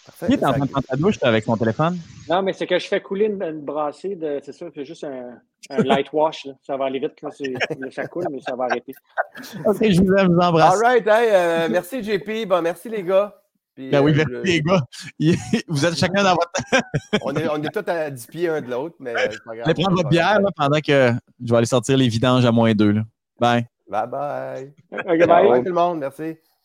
Parfait. 0.05 0.27
Tu 0.27 0.33
es 0.33 0.45
en 0.45 0.51
train 0.51 0.65
de 0.65 0.69
prendre 0.69 0.85
ta 0.85 0.95
douche 0.95 1.15
avec 1.23 1.45
ton 1.45 1.57
téléphone? 1.57 1.97
Non, 2.29 2.43
mais 2.43 2.53
c'est 2.53 2.67
que 2.67 2.77
je 2.77 2.87
fais 2.87 3.01
couler 3.01 3.25
une, 3.25 3.61
brassée 3.61 4.15
de. 4.15 4.39
C'est 4.43 4.51
ça, 4.51 4.67
c'est 4.73 4.85
juste 4.85 5.03
un, 5.03 5.39
un, 5.71 5.83
light 5.83 6.11
wash. 6.13 6.45
Là. 6.45 6.53
Ça 6.61 6.77
va 6.77 6.85
aller 6.85 6.99
vite. 6.99 7.21
Là. 7.21 7.29
Ça 7.91 8.07
coule, 8.07 8.25
mais 8.31 8.39
ça 8.41 8.55
va 8.55 8.65
arrêter. 8.65 8.93
OK, 9.65 9.77
je 9.81 10.01
vous 10.01 10.13
aime, 10.13 10.27
je 10.27 10.33
vous 10.33 10.39
embrasse. 10.39 10.75
All 10.75 10.79
right, 10.79 11.07
hey, 11.07 11.29
euh, 11.31 11.67
merci 11.71 12.03
JP. 12.03 12.47
Bon, 12.47 12.61
merci 12.61 12.89
les 12.89 13.03
gars. 13.03 13.35
Puis, 13.73 13.89
ben 13.89 14.01
oui, 14.01 14.11
euh, 14.11 14.23
merci 14.29 14.51
les 14.51 14.61
gars. 14.61 14.81
Vous 15.67 15.85
êtes 15.85 15.95
chacun 15.95 16.23
dans 16.23 16.35
votre. 16.35 16.51
on, 17.23 17.35
est, 17.35 17.49
on 17.49 17.61
est 17.63 17.69
tous 17.69 17.89
à 17.89 18.09
10 18.11 18.27
pieds 18.27 18.47
un 18.47 18.61
de 18.61 18.69
l'autre, 18.69 18.95
mais 18.99 19.13
c'est 19.17 19.43
pas 19.43 19.55
grave. 19.55 19.65
Allez 19.65 19.73
prendre 19.73 19.97
votre 19.97 20.09
bière 20.09 20.39
là, 20.39 20.49
pendant 20.55 20.79
que 20.79 21.13
je 21.43 21.51
vais 21.51 21.57
aller 21.57 21.65
sortir 21.65 21.97
les 21.97 22.07
vidanges 22.07 22.45
à 22.45 22.51
moins 22.51 22.73
2. 22.73 23.01
Bye. 23.39 23.67
Bye 23.87 24.07
bye. 24.07 24.73
Okay, 24.91 25.25
bye. 25.25 25.47
bye 25.49 25.59
tout 25.59 25.69
le 25.69 25.73
monde. 25.73 25.99
Merci. 25.99 26.37